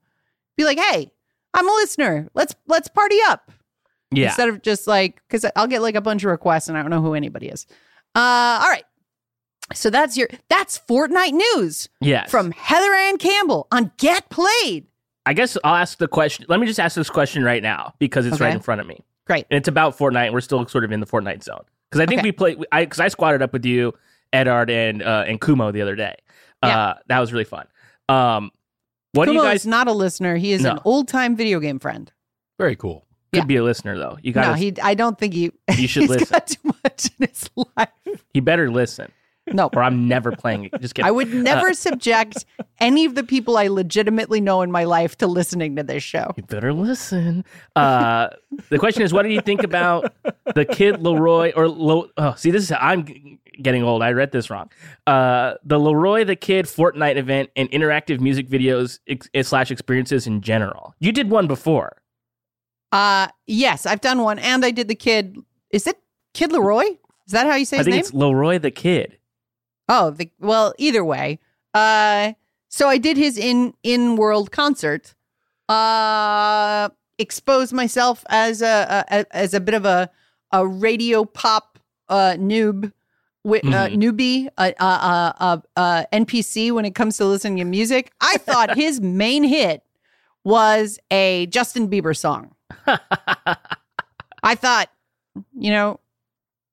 Be 0.57 0.65
like, 0.65 0.79
hey, 0.79 1.11
I'm 1.55 1.69
a 1.69 1.73
listener. 1.73 2.29
Let's 2.35 2.55
let's 2.69 2.89
party 2.89 3.19
up. 3.27 3.51
Yeah. 4.13 4.27
Instead 4.27 4.49
of 4.49 4.63
just 4.63 4.87
like, 4.87 5.23
because 5.29 5.45
I'll 5.57 5.67
get 5.67 5.83
like 5.83 5.95
a 5.95 6.01
bunch 6.01 6.25
of 6.25 6.31
requests 6.31 6.69
and 6.69 6.77
I 6.77 6.83
don't 6.83 6.91
know 6.91 7.01
who 7.03 7.15
anybody 7.15 7.49
is. 7.49 7.67
Uh, 8.15 8.61
all 8.63 8.69
right. 8.69 8.85
So 9.73 9.89
that's 9.89 10.17
your 10.17 10.29
that's 10.49 10.81
Fortnite 10.89 11.33
news 11.33 11.89
Yes. 12.01 12.29
from 12.31 12.51
Heather 12.51 12.93
Anne 12.93 13.19
Campbell 13.19 13.69
on 13.71 13.93
Get 13.99 14.29
Played. 14.31 14.87
I 15.27 15.33
guess 15.33 15.57
I'll 15.63 15.77
ask 15.77 15.99
the 15.99 16.09
question. 16.09 16.47
Let 16.49 16.59
me 16.59 16.67
just 16.67 16.81
ask 16.81 16.97
this 16.97 17.09
question 17.11 17.45
right 17.45 17.63
now 17.63 17.95
because 18.01 18.27
it's 18.27 18.41
right 18.41 18.53
in 18.53 18.61
front 18.61 18.81
of 18.81 18.87
me. 18.89 19.05
Great. 19.27 19.47
And 19.49 19.59
it's 19.59 19.69
about 19.69 19.97
Fortnite. 19.97 20.25
And 20.27 20.35
we're 20.35 20.41
still 20.41 20.67
sort 20.67 20.83
of 20.85 20.91
in 20.91 20.99
the 20.99 21.07
Fortnite 21.07 21.45
zone 21.45 21.63
because 21.89 22.01
I 22.01 22.07
think 22.07 22.21
Okay. 22.21 22.29
we 22.29 22.33
played. 22.33 22.65
I 22.73 22.85
because 22.85 22.99
I 22.99 23.07
squatted 23.09 23.43
up 23.43 23.53
with 23.53 23.65
you, 23.65 23.93
Edard, 24.33 24.71
and 24.71 25.03
uh, 25.05 25.25
and 25.29 25.41
Kumo 25.41 25.71
the 25.71 25.83
other 25.83 25.95
day. 25.95 26.17
Yeah. 26.65 26.79
Uh, 26.79 26.95
that 27.07 27.21
was 27.21 27.33
really 27.33 27.45
fun. 27.45 27.69
Um, 28.09 28.51
what 29.13 29.27
do 29.27 29.33
Kumo 29.33 29.45
you 29.45 29.49
guys 29.51 29.61
is 29.61 29.67
not 29.67 29.87
a 29.87 29.93
listener. 29.93 30.37
He 30.37 30.53
is 30.53 30.65
an 30.65 30.81
old 30.85 31.07
time 31.07 31.37
video 31.37 31.61
game 31.61 31.79
friend. 31.79 32.11
Very 32.59 32.75
cool. 32.75 33.07
Could 33.33 33.39
yeah. 33.43 33.45
be 33.45 33.57
a 33.57 33.63
listener 33.65 33.97
though? 33.97 34.19
You 34.23 34.33
got. 34.33 34.53
to 34.53 34.57
he. 34.57 34.75
I 34.83 34.95
don't 34.95 35.19
think 35.19 35.35
he. 35.35 35.53
You 35.77 35.87
should 35.87 36.03
he's 36.03 36.11
listen. 36.11 36.29
got 36.31 36.47
too 36.49 36.75
much 36.85 37.11
in 37.19 37.29
his 37.29 37.49
life. 37.77 38.25
He 38.35 38.41
better 38.41 38.71
listen, 38.71 39.13
No, 39.47 39.71
or 39.75 39.83
I'm 39.83 40.09
never 40.09 40.33
playing 40.33 40.65
it. 40.65 40.81
Just 40.81 40.95
kidding. 40.97 41.07
I 41.07 41.13
would 41.13 41.33
never 41.33 41.73
subject 41.75 42.45
any 42.81 43.05
of 43.05 43.15
the 43.15 43.23
people 43.23 43.57
I 43.57 43.69
legitimately 43.69 44.41
know 44.41 44.63
in 44.63 44.71
my 44.73 44.85
life 44.85 45.17
to 45.19 45.27
listening 45.29 45.77
to 45.77 45.83
this 45.85 46.03
show. 46.03 46.33
You 46.37 46.43
better 46.43 46.73
listen. 46.73 47.45
Uh, 47.77 48.31
the 48.69 48.79
question 48.79 49.03
is, 49.03 49.13
what 49.13 49.23
do 49.23 49.29
you 49.29 49.41
think 49.41 49.63
about 49.63 50.13
the 50.55 50.65
kid 50.65 50.97
LAROI 50.97 51.53
or 51.55 51.69
Lo- 51.69 52.11
oh, 52.17 52.35
see, 52.35 52.51
this 52.51 52.65
is 52.65 52.73
I'm 52.79 53.39
getting 53.63 53.83
old. 53.83 54.03
I 54.03 54.11
read 54.13 54.33
this 54.33 54.51
wrong. 54.51 54.71
Uh, 55.07 55.55
the 55.65 55.79
LAROI 55.79 56.27
the 56.27 56.37
Kid 56.37 56.67
Fortnite 56.67 57.17
event 57.17 57.51
and 57.57 57.71
interactive 57.71 58.19
music 58.21 58.49
videos 58.49 58.99
ex- 59.07 59.29
slash 59.49 59.71
experiences 59.71 60.27
in 60.27 60.41
general. 60.41 60.95
You 60.99 61.13
did 61.13 61.31
one 61.31 61.47
before. 61.47 61.97
Uh 62.93 63.29
yes, 63.47 63.87
I've 63.87 64.01
done 64.01 64.23
one, 64.23 64.39
and 64.39 64.65
I 64.65 64.71
did 64.71 64.89
the 64.89 64.95
kid. 64.95 65.39
Is 65.71 65.87
it 65.87 65.99
Kid 66.35 66.51
LAROI? 66.51 66.99
Is 67.27 67.33
that 67.33 67.47
how 67.47 67.55
you 67.55 67.65
say 67.65 67.77
I 67.77 67.81
his 67.81 67.87
think 67.87 67.95
name? 67.95 68.01
it's 68.01 68.11
LAROI 68.13 68.61
the 68.61 68.71
Kid. 68.71 69.19
Oh, 69.89 70.11
the, 70.11 70.31
well, 70.41 70.75
either 70.79 71.05
way. 71.05 71.39
Uh, 71.75 72.33
so 72.69 72.89
I 72.89 72.99
did 72.99 73.17
his 73.17 73.37
in 73.39 73.75
in 73.83 74.17
world 74.17 74.51
concert. 74.51 75.15
Uh, 75.69 76.89
exposed 77.19 77.73
myself 77.73 78.25
as 78.29 78.61
a, 78.63 79.05
a 79.11 79.37
as 79.37 79.55
a 79.55 79.61
bit 79.61 79.75
of 79.75 79.85
a 79.85 80.11
a 80.53 80.67
radio 80.67 81.25
pop 81.25 81.79
uh 82.09 82.35
noob. 82.39 82.93
Wi- 83.43 83.63
uh, 83.75 83.89
Mhm. 83.89 83.97
newbie, 83.97 84.49
uh, 84.59 84.73
uh, 84.79 84.85
uh, 84.85 85.33
uh, 85.41 85.57
uh, 85.75 86.05
NPC 86.13 86.71
when 86.73 86.85
it 86.85 86.95
comes 86.95 87.17
to 87.17 87.25
listening 87.25 87.57
to 87.57 87.65
music. 87.65 88.13
I 88.21 88.37
thought 88.37 88.75
his 88.77 89.01
main 89.01 89.45
hit 89.45 89.83
was 90.45 90.99
a 91.11 91.47
Justin 91.47 91.89
Bieber 91.89 92.15
song. 92.15 92.55
I 94.43 94.55
thought, 94.55 94.91
you 95.57 95.71
know, 95.71 96.01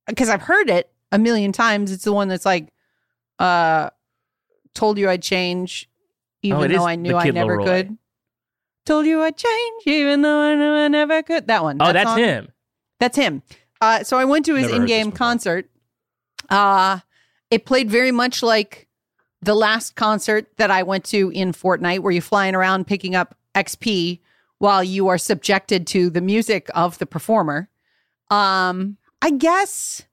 because 0.07 0.30
I've 0.30 0.41
heard 0.41 0.70
it 0.70 0.89
a 1.11 1.20
million 1.20 1.51
times. 1.51 1.91
It's 1.91 2.03
the 2.03 2.13
one 2.13 2.28
that's 2.28 2.45
like, 2.45 2.70
uh, 3.39 3.89
told 4.74 4.97
you 4.97 5.09
I'd 5.09 5.22
change, 5.22 5.89
even 6.41 6.59
Oh, 6.63 6.68
though 6.68 6.88
I 6.88 6.95
knew 6.95 7.15
I 7.15 7.30
never 7.30 7.57
LAROI. 7.57 7.65
could. 7.65 7.97
Told 8.86 9.05
you 9.05 9.22
I'd 9.22 9.36
change, 9.38 9.84
even 9.86 10.22
though 10.22 10.39
I 10.39 10.55
knew 10.55 10.72
I 10.72 10.88
never 10.88 11.22
could. 11.24 11.47
That 11.47 11.63
one. 11.63 11.78
Oh, 11.82 11.88
that 11.88 11.93
that's 11.93 12.09
song. 12.11 12.20
him. 12.20 12.51
That's 12.99 13.18
him. 13.18 13.43
Uh, 13.82 14.03
so 14.03 14.18
I 14.18 14.26
went 14.26 14.45
to 14.45 14.55
his 14.55 14.68
Never 14.72 14.82
in-game 14.82 15.11
concert. 15.11 15.70
Uh, 16.49 16.99
it 17.51 17.65
played 17.65 17.91
very 17.91 18.11
much 18.11 18.41
like 18.41 18.88
the 19.41 19.53
last 19.53 19.95
concert 19.95 20.47
that 20.57 20.72
I 20.72 20.84
went 20.84 21.03
to 21.05 21.30
in 21.32 21.51
Fortnite, 21.51 21.99
where 21.99 22.11
you're 22.11 22.22
flying 22.22 22.55
around 22.55 22.88
picking 22.88 23.13
up 23.13 23.36
XP 23.55 24.20
while 24.59 24.83
you 24.83 25.07
are 25.07 25.17
subjected 25.17 25.85
to 25.87 26.09
the 26.09 26.21
music 26.21 26.69
of 26.73 26.97
the 26.97 27.05
performer. 27.05 27.69
Um, 28.29 28.97
I 29.21 29.31
guess 29.31 30.03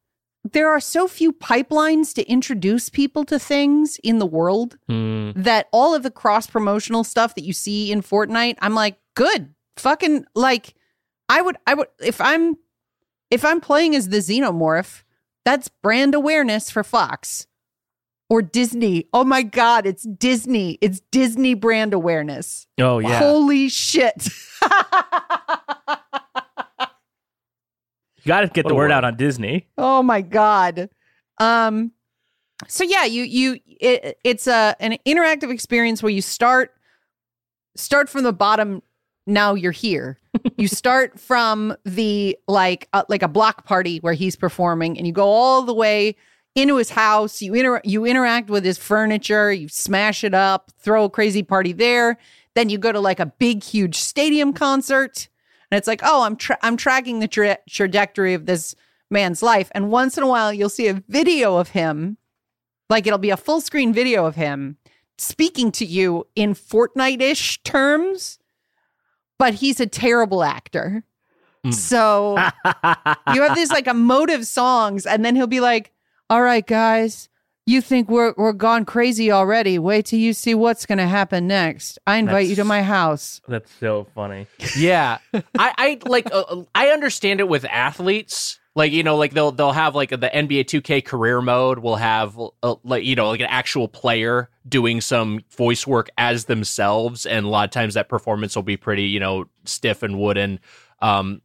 there 0.52 0.68
are 0.70 0.80
so 0.80 1.08
few 1.08 1.32
pipelines 1.32 2.12
to 2.14 2.28
introduce 2.30 2.88
people 2.90 3.24
to 3.24 3.38
things 3.38 3.98
in 4.04 4.18
the 4.18 4.26
world 4.26 4.76
Hmm. 4.88 5.30
that 5.34 5.68
all 5.72 5.94
of 5.94 6.02
the 6.02 6.10
cross 6.10 6.46
promotional 6.46 7.04
stuff 7.04 7.34
that 7.34 7.44
you 7.44 7.52
see 7.54 7.90
in 7.90 8.02
Fortnite, 8.02 8.56
I'm 8.60 8.74
like, 8.74 8.98
good, 9.14 9.54
fucking 9.76 10.26
like, 10.34 10.74
I 11.28 11.40
would, 11.40 11.56
I 11.66 11.74
would, 11.74 11.88
if 12.00 12.20
I'm, 12.20 12.56
if 13.30 13.44
I'm 13.44 13.60
playing 13.60 13.96
as 13.96 14.10
the 14.10 14.18
Xenomorph, 14.18 15.02
that's 15.46 15.68
brand 15.68 16.14
awareness 16.14 16.70
for 16.70 16.84
Fox 16.84 17.46
or 18.30 18.42
Disney. 18.42 19.06
Oh 19.12 19.24
my 19.24 19.42
God, 19.42 19.86
it's 19.86 20.04
Disney. 20.04 20.78
It's 20.80 21.00
Disney 21.10 21.54
brand 21.54 21.92
awareness. 21.94 22.66
Oh 22.80 22.98
yeah. 22.98 23.18
Holy 23.18 23.68
shit. 23.68 24.28
You 28.22 28.28
got 28.28 28.40
to 28.40 28.48
get 28.48 28.64
What 28.64 28.70
the 28.70 28.74
word 28.74 28.84
word. 28.84 28.92
out 28.92 29.04
on 29.04 29.16
Disney. 29.16 29.68
Oh 29.76 30.02
my 30.02 30.22
god. 30.22 30.88
Um 31.38 31.92
so 32.66 32.82
yeah, 32.82 33.04
you 33.04 33.22
you 33.24 33.58
it, 33.66 34.16
it's 34.24 34.46
a 34.46 34.74
an 34.80 34.96
interactive 35.06 35.50
experience 35.52 36.02
where 36.02 36.08
you 36.10 36.22
start 36.22 36.72
start 37.76 38.08
from 38.08 38.22
the 38.22 38.32
bottom 38.32 38.82
now 39.26 39.52
you're 39.54 39.72
here. 39.72 40.18
you 40.56 40.68
start 40.68 41.20
from 41.20 41.76
the 41.84 42.38
like 42.48 42.88
uh, 42.94 43.04
like 43.10 43.22
a 43.22 43.28
block 43.28 43.66
party 43.66 43.98
where 43.98 44.14
he's 44.14 44.36
performing 44.36 44.96
and 44.96 45.06
you 45.06 45.12
go 45.12 45.26
all 45.28 45.60
the 45.62 45.74
way 45.74 46.16
into 46.54 46.76
his 46.76 46.90
house, 46.90 47.42
you 47.42 47.54
inter- 47.54 47.80
you 47.84 48.04
interact 48.04 48.48
with 48.48 48.64
his 48.64 48.78
furniture, 48.78 49.52
you 49.52 49.68
smash 49.68 50.22
it 50.24 50.34
up, 50.34 50.70
throw 50.78 51.04
a 51.04 51.10
crazy 51.10 51.42
party 51.42 51.72
there, 51.72 52.18
then 52.54 52.68
you 52.68 52.78
go 52.78 52.92
to 52.92 53.00
like 53.00 53.20
a 53.20 53.26
big 53.26 53.64
huge 53.64 53.96
stadium 53.96 54.52
concert 54.52 55.28
and 55.70 55.78
it's 55.78 55.88
like, 55.88 56.02
"Oh, 56.04 56.22
I'm 56.22 56.36
tra- 56.36 56.58
I'm 56.62 56.76
tracking 56.76 57.18
the 57.18 57.28
tra- 57.28 57.58
trajectory 57.68 58.34
of 58.34 58.46
this 58.46 58.76
man's 59.10 59.42
life. 59.42 59.70
And 59.74 59.90
once 59.90 60.18
in 60.18 60.22
a 60.22 60.28
while, 60.28 60.52
you'll 60.52 60.68
see 60.68 60.88
a 60.88 61.02
video 61.08 61.56
of 61.56 61.70
him, 61.70 62.18
like 62.90 63.06
it'll 63.06 63.18
be 63.18 63.30
a 63.30 63.36
full 63.36 63.62
screen 63.62 63.94
video 63.94 64.26
of 64.26 64.34
him 64.34 64.76
speaking 65.16 65.70
to 65.72 65.86
you 65.86 66.26
in 66.34 66.54
Fortnite 66.54 67.22
ish 67.22 67.62
terms, 67.62 68.38
but 69.38 69.54
he's 69.54 69.80
a 69.80 69.86
terrible 69.86 70.42
actor. 70.42 71.04
Mm. 71.64 71.72
So 71.72 72.36
you 73.32 73.42
have 73.42 73.54
these 73.54 73.70
like 73.70 73.86
emotive 73.86 74.46
songs, 74.46 75.06
and 75.06 75.24
then 75.24 75.36
he'll 75.36 75.46
be 75.46 75.60
like, 75.60 75.92
All 76.30 76.42
right, 76.42 76.66
guys. 76.66 77.28
You 77.66 77.80
think 77.80 78.10
we're 78.10 78.34
we're 78.36 78.52
gone 78.52 78.84
crazy 78.84 79.32
already? 79.32 79.78
Wait 79.78 80.06
till 80.06 80.18
you 80.18 80.34
see 80.34 80.54
what's 80.54 80.84
going 80.84 80.98
to 80.98 81.06
happen 81.06 81.46
next. 81.46 81.98
I 82.06 82.16
invite 82.18 82.46
you 82.46 82.56
to 82.56 82.64
my 82.64 82.82
house. 82.82 83.40
That's 83.48 83.70
so 83.80 84.06
funny. 84.14 84.46
Yeah, 84.76 85.18
I, 85.32 85.40
I 85.58 85.98
like. 86.06 86.28
Uh, 86.30 86.64
I 86.74 86.88
understand 86.88 87.40
it 87.40 87.48
with 87.48 87.64
athletes 87.64 88.58
like 88.74 88.92
you 88.92 89.02
know 89.02 89.16
like 89.16 89.32
they'll 89.32 89.52
they'll 89.52 89.72
have 89.72 89.94
like 89.94 90.10
the 90.10 90.16
NBA 90.16 90.64
2K 90.64 91.04
career 91.04 91.40
mode 91.40 91.78
will 91.78 91.96
have 91.96 92.38
uh, 92.62 92.74
like 92.82 93.04
you 93.04 93.14
know 93.14 93.28
like 93.28 93.40
an 93.40 93.46
actual 93.48 93.88
player 93.88 94.50
doing 94.68 95.00
some 95.00 95.40
voice 95.56 95.86
work 95.86 96.10
as 96.18 96.46
themselves 96.46 97.26
and 97.26 97.46
a 97.46 97.48
lot 97.48 97.64
of 97.64 97.70
times 97.70 97.94
that 97.94 98.08
performance 98.08 98.56
will 98.56 98.62
be 98.62 98.76
pretty 98.76 99.04
you 99.04 99.20
know 99.20 99.44
stiff 99.64 100.02
and 100.02 100.18
wooden 100.18 100.58
um 101.00 101.40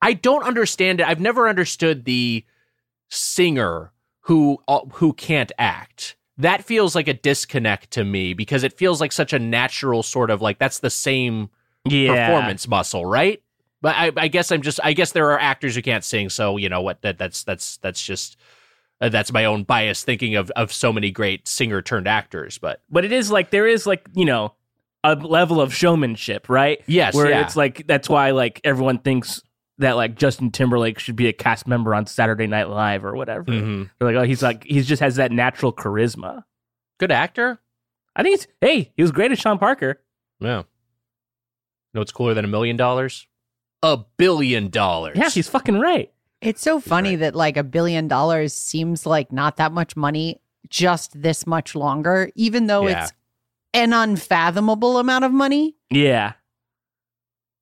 I 0.00 0.14
don't 0.14 0.44
understand 0.44 1.00
it 1.00 1.06
I've 1.06 1.20
never 1.20 1.48
understood 1.48 2.04
the 2.04 2.44
singer 3.08 3.92
who 4.26 4.58
uh, 4.68 4.80
who 4.94 5.12
can't 5.12 5.52
act 5.58 6.16
that 6.38 6.62
feels 6.64 6.94
like 6.94 7.08
a 7.08 7.14
disconnect 7.14 7.90
to 7.92 8.04
me 8.04 8.34
because 8.34 8.62
it 8.62 8.72
feels 8.76 9.00
like 9.00 9.10
such 9.10 9.32
a 9.32 9.38
natural 9.38 10.02
sort 10.02 10.30
of 10.30 10.42
like 10.42 10.58
that's 10.58 10.80
the 10.80 10.90
same 10.90 11.48
Yeah. 11.86 12.26
performance 12.26 12.68
muscle, 12.68 13.06
right? 13.06 13.42
But 13.80 13.94
I, 13.96 14.10
I 14.16 14.28
guess 14.28 14.50
I'm 14.52 14.62
just 14.62 14.80
I 14.84 14.92
guess 14.92 15.12
there 15.12 15.30
are 15.30 15.38
actors 15.38 15.74
who 15.76 15.82
can't 15.82 16.04
sing, 16.04 16.28
so 16.28 16.56
you 16.56 16.68
know 16.68 16.82
what 16.82 17.02
that 17.02 17.18
that's 17.18 17.44
that's 17.44 17.76
that's 17.78 18.04
just 18.04 18.36
uh, 19.00 19.08
that's 19.08 19.32
my 19.32 19.44
own 19.44 19.62
bias 19.64 20.02
thinking 20.04 20.34
of 20.34 20.50
of 20.56 20.72
so 20.72 20.92
many 20.92 21.10
great 21.10 21.46
singer 21.46 21.80
turned 21.82 22.08
actors. 22.08 22.58
But 22.58 22.82
But 22.90 23.04
it 23.04 23.12
is 23.12 23.30
like 23.30 23.50
there 23.50 23.66
is 23.66 23.86
like, 23.86 24.06
you 24.14 24.24
know, 24.24 24.54
a 25.04 25.14
level 25.14 25.60
of 25.60 25.72
showmanship, 25.72 26.48
right? 26.48 26.82
yes, 26.86 27.14
Where 27.14 27.30
yeah. 27.30 27.42
it's 27.42 27.54
like 27.54 27.86
that's 27.86 28.08
why 28.08 28.32
like 28.32 28.60
everyone 28.64 28.98
thinks 28.98 29.40
that 29.78 29.92
like 29.96 30.16
Justin 30.16 30.50
Timberlake 30.50 30.98
should 30.98 31.16
be 31.16 31.28
a 31.28 31.32
cast 31.32 31.66
member 31.66 31.94
on 31.94 32.06
Saturday 32.06 32.46
Night 32.46 32.68
Live 32.68 33.04
or 33.04 33.14
whatever. 33.14 33.44
Mm-hmm. 33.44 33.84
They're 33.98 34.12
like, 34.12 34.22
oh, 34.22 34.26
he's 34.26 34.42
like 34.42 34.64
he 34.64 34.80
just 34.82 35.00
has 35.00 35.16
that 35.16 35.32
natural 35.32 35.72
charisma. 35.72 36.44
good 36.98 37.12
actor. 37.12 37.58
I 38.14 38.22
think 38.22 38.34
it's 38.36 38.46
hey, 38.60 38.92
he 38.96 39.02
was 39.02 39.12
great 39.12 39.32
as 39.32 39.38
Sean 39.38 39.58
Parker. 39.58 40.00
Yeah. 40.40 40.62
No, 41.94 42.00
it's 42.00 42.12
cooler 42.12 42.34
than 42.34 42.44
a 42.44 42.48
million 42.48 42.76
dollars. 42.76 43.26
A 43.82 43.98
billion 44.16 44.68
dollars. 44.70 45.16
Yeah, 45.18 45.28
he's 45.30 45.48
fucking 45.48 45.78
right. 45.78 46.10
It's 46.40 46.60
so 46.62 46.80
funny 46.80 47.10
right. 47.10 47.20
that 47.20 47.34
like 47.34 47.56
a 47.56 47.62
billion 47.64 48.08
dollars 48.08 48.52
seems 48.54 49.06
like 49.06 49.32
not 49.32 49.56
that 49.56 49.72
much 49.72 49.96
money 49.96 50.40
just 50.68 51.20
this 51.20 51.46
much 51.46 51.74
longer, 51.74 52.30
even 52.34 52.66
though 52.66 52.86
Yeah. 52.88 53.04
it's 53.04 53.12
an 53.72 53.92
unfathomable 53.92 54.98
amount 54.98 55.24
of 55.24 55.32
money. 55.32 55.76
Yeah. 55.90 56.32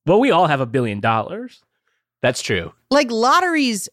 Well, 0.05 0.19
we 0.19 0.31
all 0.31 0.47
have 0.47 0.61
a 0.61 0.65
billion 0.65 0.99
dollars. 0.99 1.61
That's 2.25 2.41
true. 2.41 2.73
Like 2.89 3.11
lotteries 3.11 3.87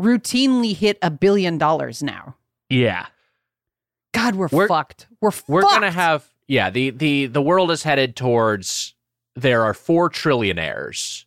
routinely 0.00 0.76
hit 0.76 0.98
a 1.02 1.10
billion 1.10 1.58
dollars 1.58 2.00
now. 2.02 2.36
Yeah. 2.70 3.06
God, 4.14 4.36
we're, 4.36 4.48
We're- 4.52 4.68
fucked. 4.68 5.08
We're 5.20 5.32
We're 5.48 5.62
fucked. 5.62 5.72
gonna 5.74 5.90
have 5.90 6.28
yeah 6.46 6.70
the 6.70 6.90
the 6.90 7.26
the 7.26 7.42
world 7.42 7.70
is 7.72 7.82
headed 7.82 8.14
towards 8.14 8.94
there 9.34 9.62
are 9.64 9.74
four 9.74 10.10
trillionaires, 10.10 11.24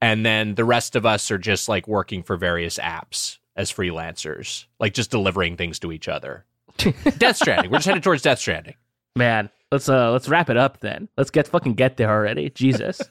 and 0.00 0.24
then 0.24 0.54
the 0.54 0.64
rest 0.64 0.94
of 0.96 1.04
us 1.04 1.30
are 1.30 1.38
just 1.38 1.68
like 1.68 1.86
working 1.88 2.22
for 2.22 2.36
various 2.36 2.78
apps 2.78 3.38
as 3.56 3.72
freelancers, 3.72 4.64
like 4.80 4.94
just 4.94 5.10
delivering 5.10 5.56
things 5.56 5.78
to 5.80 5.92
each 5.92 6.08
other. 6.08 6.44
Death 7.18 7.36
Stranding. 7.36 7.70
We're 7.70 7.78
just 7.78 7.88
headed 7.88 8.02
towards 8.02 8.22
Death 8.22 8.38
Stranding. 8.38 8.74
Man, 9.16 9.50
let's 9.70 9.88
uh 9.88 10.10
let's 10.12 10.28
wrap 10.28 10.48
it 10.48 10.56
up 10.56 10.80
then. 10.80 11.08
Let's 11.18 11.30
get 11.30 11.48
fucking 11.48 11.74
get 11.74 11.96
there 11.98 12.10
already. 12.10 12.48
Jesus. 12.50 13.00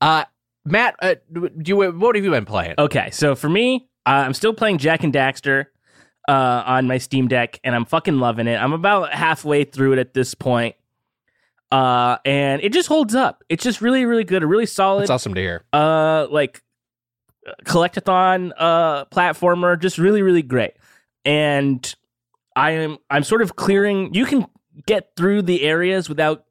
Uh, 0.00 0.24
Matt, 0.66 0.96
uh, 1.02 1.14
do 1.32 1.50
you 1.64 1.92
what 1.92 2.16
have 2.16 2.24
you 2.24 2.30
been 2.30 2.44
playing? 2.46 2.74
okay, 2.78 3.10
so 3.10 3.34
for 3.34 3.48
me, 3.48 3.88
uh, 4.06 4.10
I'm 4.10 4.34
still 4.34 4.54
playing 4.54 4.78
Jak 4.78 5.02
and 5.04 5.12
Daxter 5.12 5.66
uh 6.26 6.62
on 6.64 6.86
my 6.86 6.96
Steam 6.96 7.28
Deck 7.28 7.60
and 7.64 7.74
I'm 7.74 7.84
fucking 7.84 8.18
loving 8.18 8.46
it. 8.46 8.56
I'm 8.56 8.72
about 8.72 9.12
halfway 9.12 9.64
through 9.64 9.92
it 9.92 9.98
at 9.98 10.14
this 10.14 10.32
point. 10.34 10.74
Uh 11.70 12.16
and 12.24 12.62
it 12.62 12.72
just 12.72 12.88
holds 12.88 13.14
up. 13.14 13.44
It's 13.50 13.62
just 13.62 13.82
really 13.82 14.06
really 14.06 14.24
good, 14.24 14.42
a 14.42 14.46
really 14.46 14.64
solid 14.64 15.02
It's 15.02 15.10
awesome 15.10 15.34
to 15.34 15.40
hear. 15.42 15.64
uh 15.74 16.26
like 16.30 16.62
collectathon 17.66 18.52
uh 18.56 19.04
platformer 19.06 19.78
just 19.78 19.98
really 19.98 20.22
really 20.22 20.40
great 20.40 20.72
and 21.26 21.94
i 22.56 22.70
am 22.70 22.96
i'm 23.10 23.22
sort 23.22 23.42
of 23.42 23.54
clearing 23.54 24.14
you 24.14 24.24
can 24.24 24.46
get 24.86 25.10
through 25.14 25.42
the 25.42 25.60
areas 25.62 26.08
without 26.08 26.46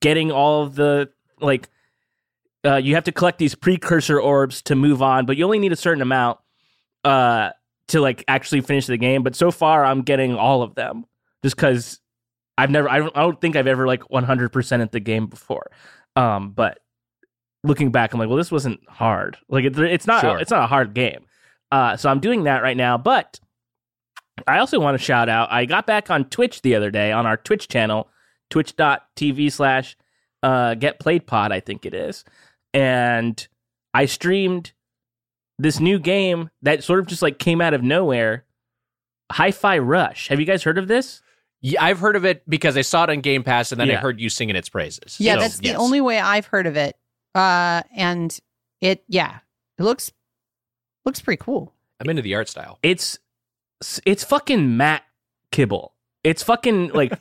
getting 0.00 0.30
all 0.30 0.62
of 0.62 0.76
the 0.76 1.10
like 1.40 1.68
uh 2.64 2.76
you 2.76 2.94
have 2.94 3.04
to 3.04 3.12
collect 3.12 3.38
these 3.38 3.54
precursor 3.54 4.20
orbs 4.20 4.62
to 4.62 4.74
move 4.74 5.02
on 5.02 5.26
but 5.26 5.36
you 5.36 5.44
only 5.44 5.58
need 5.58 5.72
a 5.72 5.76
certain 5.76 6.02
amount 6.02 6.38
uh 7.04 7.50
to 7.88 8.00
like 8.00 8.24
actually 8.28 8.60
finish 8.60 8.86
the 8.86 8.96
game 8.96 9.22
but 9.22 9.34
so 9.36 9.50
far 9.50 9.84
i'm 9.84 10.02
getting 10.02 10.34
all 10.34 10.62
of 10.62 10.74
them 10.74 11.04
just 11.42 11.56
because 11.56 12.00
i've 12.56 12.70
never 12.70 12.88
I 12.88 12.98
don't, 12.98 13.16
I 13.16 13.20
don't 13.22 13.40
think 13.40 13.54
i've 13.56 13.66
ever 13.66 13.86
like 13.86 14.00
100% 14.04 14.82
at 14.82 14.92
the 14.92 15.00
game 15.00 15.26
before 15.26 15.70
um 16.16 16.50
but 16.50 16.78
looking 17.64 17.90
back, 17.90 18.12
I'm 18.12 18.20
like, 18.20 18.28
well, 18.28 18.38
this 18.38 18.52
wasn't 18.52 18.80
hard. 18.88 19.36
Like 19.48 19.64
it, 19.64 19.76
it's 19.78 20.06
not 20.06 20.20
Sure. 20.20 20.38
it's 20.38 20.50
not 20.52 20.62
a 20.62 20.66
hard 20.68 20.94
game. 20.94 21.26
Uh, 21.72 21.96
so 21.96 22.08
I'm 22.08 22.20
doing 22.20 22.44
that 22.44 22.62
right 22.62 22.76
now. 22.76 22.96
But 22.96 23.40
I 24.46 24.58
also 24.58 24.78
want 24.78 24.96
to 24.96 25.04
shout 25.04 25.28
out. 25.28 25.50
I 25.50 25.64
got 25.64 25.84
back 25.84 26.08
on 26.08 26.24
Twitch 26.26 26.62
the 26.62 26.76
other 26.76 26.92
day 26.92 27.10
on 27.10 27.26
our 27.26 27.36
Twitch 27.36 27.66
channel, 27.66 28.08
twitch.tv 28.50 29.50
slash 29.50 29.96
uh, 30.44 30.74
get 30.74 31.00
played 31.00 31.26
pod, 31.26 31.50
I 31.50 31.58
think 31.58 31.84
it 31.84 31.94
is. 31.94 32.24
And 32.78 33.48
I 33.94 34.06
streamed 34.06 34.72
this 35.58 35.80
new 35.80 35.98
game 35.98 36.50
that 36.62 36.84
sort 36.84 37.00
of 37.00 37.06
just 37.06 37.22
like 37.22 37.38
came 37.38 37.60
out 37.60 37.74
of 37.74 37.82
nowhere. 37.82 38.44
Hi-Fi 39.32 39.78
Rush. 39.78 40.28
Have 40.28 40.38
you 40.40 40.46
guys 40.46 40.62
heard 40.62 40.78
of 40.78 40.88
this? 40.88 41.20
Yeah, 41.60 41.82
I've 41.84 41.98
heard 41.98 42.14
of 42.14 42.24
it 42.24 42.48
because 42.48 42.76
I 42.76 42.82
saw 42.82 43.04
it 43.04 43.10
on 43.10 43.20
Game 43.20 43.42
Pass, 43.42 43.72
and 43.72 43.80
then 43.80 43.90
I 43.90 43.96
heard 43.96 44.20
you 44.20 44.28
singing 44.28 44.54
its 44.54 44.68
praises. 44.68 45.16
Yeah, 45.18 45.34
So, 45.34 45.40
that's 45.40 45.58
the 45.58 45.68
yes. 45.68 45.76
only 45.76 46.00
way 46.00 46.20
I've 46.20 46.46
heard 46.46 46.66
of 46.68 46.76
it. 46.76 46.96
Uh, 47.34 47.82
and 47.96 48.38
it, 48.80 49.02
yeah, 49.08 49.40
it 49.76 49.82
looks 49.82 50.12
looks 51.04 51.20
pretty 51.20 51.42
cool. 51.42 51.74
I'm 52.00 52.08
into 52.08 52.22
the 52.22 52.34
art 52.36 52.48
style. 52.48 52.78
It's 52.82 53.18
it's 54.06 54.22
fucking 54.22 54.76
Matt 54.76 55.02
Kibble. 55.50 55.94
It's 56.22 56.44
fucking 56.44 56.90
like 56.90 57.12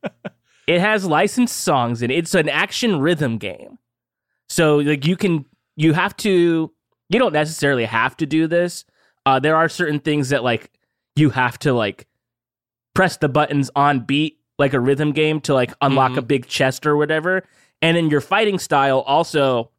it 0.66 0.80
has 0.80 1.04
licensed 1.04 1.56
songs 1.58 2.00
and 2.00 2.10
it's 2.10 2.34
an 2.34 2.48
action 2.48 3.00
rhythm 3.00 3.36
game. 3.36 3.78
So 4.48 4.76
like 4.78 5.06
you 5.06 5.16
can 5.16 5.44
you 5.76 5.92
have 5.92 6.16
to 6.18 6.72
you 7.10 7.18
don't 7.18 7.32
necessarily 7.32 7.84
have 7.84 8.16
to 8.18 8.26
do 8.26 8.46
this. 8.46 8.84
Uh 9.26 9.38
there 9.38 9.56
are 9.56 9.68
certain 9.68 10.00
things 10.00 10.30
that 10.30 10.42
like 10.44 10.70
you 11.16 11.30
have 11.30 11.58
to 11.60 11.72
like 11.72 12.06
press 12.94 13.16
the 13.16 13.28
buttons 13.28 13.70
on 13.76 14.00
beat 14.00 14.38
like 14.58 14.74
a 14.74 14.80
rhythm 14.80 15.12
game 15.12 15.40
to 15.42 15.54
like 15.54 15.72
unlock 15.80 16.16
a 16.16 16.22
big 16.22 16.46
chest 16.46 16.86
or 16.86 16.96
whatever. 16.96 17.44
And 17.80 17.96
then 17.96 18.10
your 18.10 18.20
fighting 18.20 18.58
style 18.58 19.00
also 19.00 19.70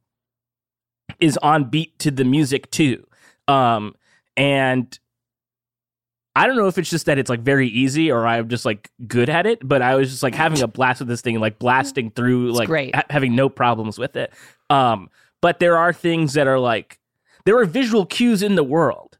is 1.20 1.38
on 1.38 1.66
beat 1.70 1.98
to 2.00 2.12
the 2.12 2.24
music 2.24 2.70
too. 2.72 3.06
Um 3.48 3.96
and 4.38 4.98
I 6.36 6.48
don't 6.48 6.56
know 6.56 6.68
if 6.68 6.78
it's 6.78 6.90
just 6.90 7.08
that 7.08 7.18
it's 7.18 7.30
like 7.30 7.42
very 7.42 7.68
easy 7.68 8.12
or 8.12 8.26
I'm 8.26 8.48
just 8.48 8.64
like 8.64 8.90
good 9.08 9.30
at 9.30 9.46
it, 9.46 9.68
but 9.68 9.82
I 9.82 9.96
was 9.96 10.10
just 10.10 10.24
like 10.24 10.36
having 10.36 10.62
a 10.62 10.68
blast 10.68 11.00
with 11.00 11.10
this 11.10 11.20
thing, 11.20 11.38
like 11.40 11.60
blasting 11.60 12.12
through, 12.12 12.50
It's 12.50 12.58
like 12.60 12.70
ha- 12.96 13.04
having 13.10 13.36
no 13.36 13.50
problems 13.50 13.98
with 13.98 14.16
it. 14.16 14.32
Um, 14.70 15.10
but 15.42 15.60
there 15.60 15.78
are 15.78 15.94
things 15.94 16.34
that 16.34 16.48
are 16.48 16.60
like 16.60 17.00
there 17.46 17.58
are 17.58 17.66
visual 17.66 18.06
cues 18.06 18.44
in 18.44 18.56
the 18.56 18.64
world. 18.64 19.18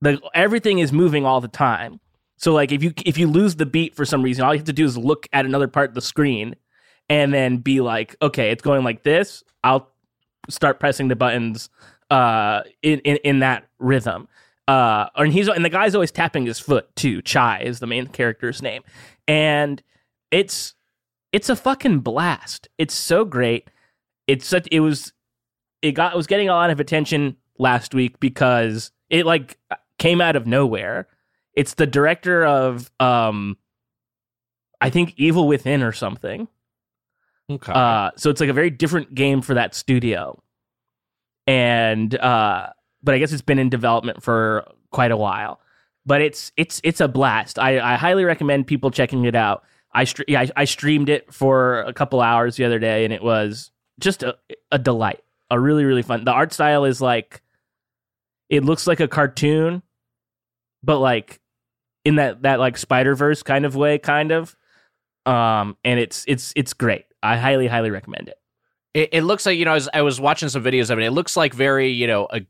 Like 0.00 0.20
everything 0.34 0.78
is 0.78 0.92
moving 0.92 1.24
all 1.24 1.40
the 1.40 1.48
time. 1.48 2.00
So 2.36 2.52
like 2.52 2.70
if 2.70 2.82
you 2.82 2.92
if 3.04 3.18
you 3.18 3.26
lose 3.26 3.56
the 3.56 3.66
beat 3.66 3.94
for 3.94 4.04
some 4.04 4.22
reason, 4.22 4.44
all 4.44 4.54
you 4.54 4.58
have 4.58 4.66
to 4.66 4.72
do 4.72 4.84
is 4.84 4.96
look 4.96 5.26
at 5.32 5.44
another 5.44 5.68
part 5.68 5.90
of 5.90 5.94
the 5.94 6.00
screen 6.00 6.54
and 7.08 7.34
then 7.34 7.58
be 7.58 7.80
like, 7.80 8.14
okay, 8.22 8.50
it's 8.50 8.62
going 8.62 8.84
like 8.84 9.02
this. 9.02 9.42
I'll 9.64 9.90
start 10.48 10.80
pressing 10.80 11.08
the 11.08 11.16
buttons 11.16 11.68
uh 12.10 12.62
in 12.82 13.00
in, 13.00 13.16
in 13.24 13.38
that 13.40 13.66
rhythm. 13.78 14.28
Uh 14.68 15.08
and 15.16 15.32
he's 15.32 15.48
and 15.48 15.64
the 15.64 15.70
guy's 15.70 15.94
always 15.94 16.12
tapping 16.12 16.46
his 16.46 16.60
foot 16.60 16.94
too. 16.94 17.20
Chai 17.22 17.60
is 17.60 17.80
the 17.80 17.86
main 17.86 18.06
character's 18.06 18.62
name. 18.62 18.82
And 19.26 19.82
it's 20.30 20.74
it's 21.32 21.48
a 21.48 21.56
fucking 21.56 22.00
blast. 22.00 22.68
It's 22.78 22.94
so 22.94 23.24
great. 23.24 23.68
It's 24.28 24.46
such 24.46 24.68
it 24.70 24.80
was 24.80 25.12
it 25.82 25.92
got 25.92 26.12
it 26.12 26.16
was 26.16 26.28
getting 26.28 26.48
a 26.48 26.52
lot 26.52 26.70
of 26.70 26.78
attention 26.78 27.36
last 27.58 27.94
week 27.94 28.20
because 28.20 28.92
it 29.10 29.26
like 29.26 29.58
came 29.98 30.20
out 30.20 30.36
of 30.36 30.46
nowhere. 30.46 31.08
It's 31.54 31.74
the 31.74 31.86
director 31.86 32.44
of 32.44 32.92
um 33.00 33.56
I 34.80 34.90
think 34.90 35.14
Evil 35.16 35.48
Within 35.48 35.82
or 35.82 35.92
something. 35.92 36.46
Okay. 37.50 37.72
Uh, 37.72 38.10
so 38.16 38.30
it's 38.30 38.40
like 38.40 38.50
a 38.50 38.54
very 38.54 38.70
different 38.70 39.14
game 39.14 39.40
for 39.40 39.54
that 39.54 39.74
studio. 39.74 40.40
And 41.46 42.14
uh, 42.14 42.68
but 43.02 43.14
I 43.14 43.18
guess 43.18 43.32
it's 43.32 43.42
been 43.42 43.58
in 43.58 43.70
development 43.70 44.22
for 44.22 44.66
quite 44.90 45.10
a 45.10 45.16
while. 45.16 45.60
But 46.04 46.20
it's 46.20 46.52
it's 46.56 46.80
it's 46.84 47.00
a 47.00 47.08
blast. 47.08 47.58
I, 47.58 47.80
I 47.80 47.96
highly 47.96 48.24
recommend 48.24 48.66
people 48.66 48.90
checking 48.90 49.24
it 49.24 49.34
out. 49.34 49.64
I, 49.94 50.06
yeah, 50.26 50.42
I 50.42 50.50
I 50.56 50.64
streamed 50.64 51.08
it 51.08 51.32
for 51.32 51.80
a 51.82 51.92
couple 51.92 52.20
hours 52.20 52.56
the 52.56 52.64
other 52.64 52.78
day, 52.78 53.04
and 53.04 53.12
it 53.12 53.22
was 53.22 53.70
just 53.98 54.22
a, 54.22 54.36
a 54.70 54.78
delight. 54.78 55.22
A 55.50 55.58
really 55.58 55.84
really 55.84 56.02
fun. 56.02 56.24
The 56.24 56.32
art 56.32 56.52
style 56.52 56.84
is 56.84 57.00
like 57.00 57.42
it 58.50 58.64
looks 58.64 58.86
like 58.86 59.00
a 59.00 59.08
cartoon, 59.08 59.82
but 60.82 60.98
like 60.98 61.40
in 62.04 62.16
that 62.16 62.42
that 62.42 62.58
like 62.58 62.76
Spider 62.76 63.14
Verse 63.14 63.42
kind 63.42 63.64
of 63.64 63.76
way, 63.76 63.98
kind 63.98 64.32
of. 64.32 64.56
Um, 65.26 65.76
and 65.84 66.00
it's 66.00 66.24
it's 66.26 66.52
it's 66.56 66.72
great. 66.72 67.04
I 67.22 67.36
highly 67.36 67.66
highly 67.66 67.90
recommend 67.90 68.28
it. 68.28 68.38
It, 68.94 69.08
it 69.12 69.22
looks 69.22 69.44
like 69.44 69.58
you 69.58 69.64
know. 69.64 69.72
I 69.72 69.74
was, 69.74 69.88
I 69.94 70.02
was 70.02 70.20
watching 70.20 70.48
some 70.48 70.64
videos 70.64 70.90
of 70.90 70.98
it. 70.98 71.04
It 71.04 71.10
looks 71.10 71.36
like 71.36 71.52
very 71.52 71.90
you 71.90 72.06
know 72.06 72.26
a, 72.30 72.46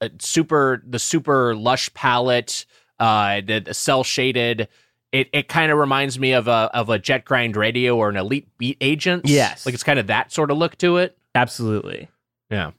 a 0.00 0.10
super 0.18 0.82
the 0.86 0.98
super 0.98 1.54
lush 1.54 1.92
palette, 1.94 2.66
uh, 2.98 3.40
the, 3.46 3.60
the 3.60 3.74
cell 3.74 4.02
shaded. 4.04 4.68
It 5.12 5.28
it 5.32 5.48
kind 5.48 5.72
of 5.72 5.78
reminds 5.78 6.18
me 6.18 6.32
of 6.32 6.48
a 6.48 6.70
of 6.74 6.90
a 6.90 6.98
Jet 6.98 7.24
Grind 7.24 7.56
Radio 7.56 7.96
or 7.96 8.08
an 8.10 8.16
Elite 8.16 8.46
Beat 8.58 8.76
Agent. 8.80 9.26
Yes. 9.26 9.64
like 9.64 9.74
it's 9.74 9.82
kind 9.82 9.98
of 9.98 10.06
that 10.08 10.32
sort 10.32 10.50
of 10.50 10.58
look 10.58 10.76
to 10.78 10.98
it. 10.98 11.16
Absolutely. 11.34 12.08
Yeah, 12.50 12.72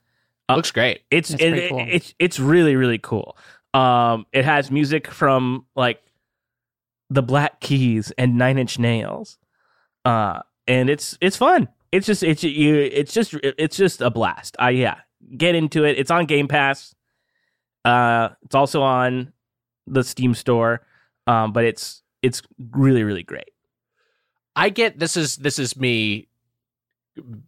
Uh, 0.47 0.55
looks 0.55 0.71
great. 0.71 1.01
It's 1.11 1.29
That's 1.29 1.41
it, 1.43 1.51
pretty 1.51 1.69
cool. 1.69 1.85
it's 1.89 2.13
it's 2.19 2.39
really 2.39 2.75
really 2.75 2.99
cool. 2.99 3.35
Um, 3.73 4.25
it 4.31 4.45
has 4.45 4.69
music 4.71 5.07
from 5.07 5.65
like 5.75 6.01
the 7.09 7.21
Black 7.23 7.59
Keys 7.61 8.11
and 8.17 8.37
Nine 8.37 8.57
Inch 8.59 8.77
Nails, 8.79 9.37
uh, 10.05 10.41
and 10.67 10.89
it's 10.89 11.17
it's 11.21 11.37
fun. 11.37 11.67
It's 11.91 12.05
just 12.05 12.21
it's 12.21 12.43
you 12.43 12.75
it's 12.75 13.13
just 13.13 13.33
it's 13.43 13.75
just 13.77 14.01
a 14.01 14.09
blast. 14.11 14.55
I 14.59 14.71
yeah, 14.71 14.97
get 15.35 15.55
into 15.55 15.83
it. 15.83 15.97
It's 15.97 16.11
on 16.11 16.25
Game 16.25 16.47
Pass. 16.47 16.93
Uh, 17.85 18.29
it's 18.43 18.53
also 18.55 18.81
on 18.83 19.33
the 19.87 20.03
Steam 20.03 20.33
store. 20.35 20.81
Um, 21.27 21.51
but 21.53 21.63
it's 21.63 22.01
it's 22.21 22.41
really 22.71 23.03
really 23.03 23.23
great. 23.23 23.51
I 24.55 24.69
get 24.69 24.99
this 24.99 25.15
is 25.15 25.37
this 25.37 25.59
is 25.59 25.77
me 25.77 26.27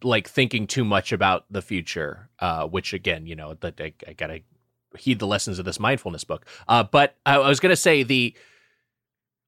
like 0.02 0.28
thinking 0.28 0.66
too 0.66 0.84
much 0.84 1.12
about 1.12 1.44
the 1.50 1.62
future, 1.62 2.28
uh, 2.38 2.66
which 2.66 2.92
again, 2.92 3.26
you 3.26 3.36
know, 3.36 3.54
that 3.60 3.80
I, 3.80 3.92
I 4.06 4.12
gotta 4.12 4.40
heed 4.96 5.18
the 5.18 5.26
lessons 5.26 5.58
of 5.58 5.64
this 5.64 5.80
mindfulness 5.80 6.24
book. 6.24 6.46
Uh, 6.68 6.82
but 6.84 7.16
I, 7.24 7.36
I 7.36 7.48
was 7.48 7.60
gonna 7.60 7.76
say 7.76 8.02
the 8.02 8.34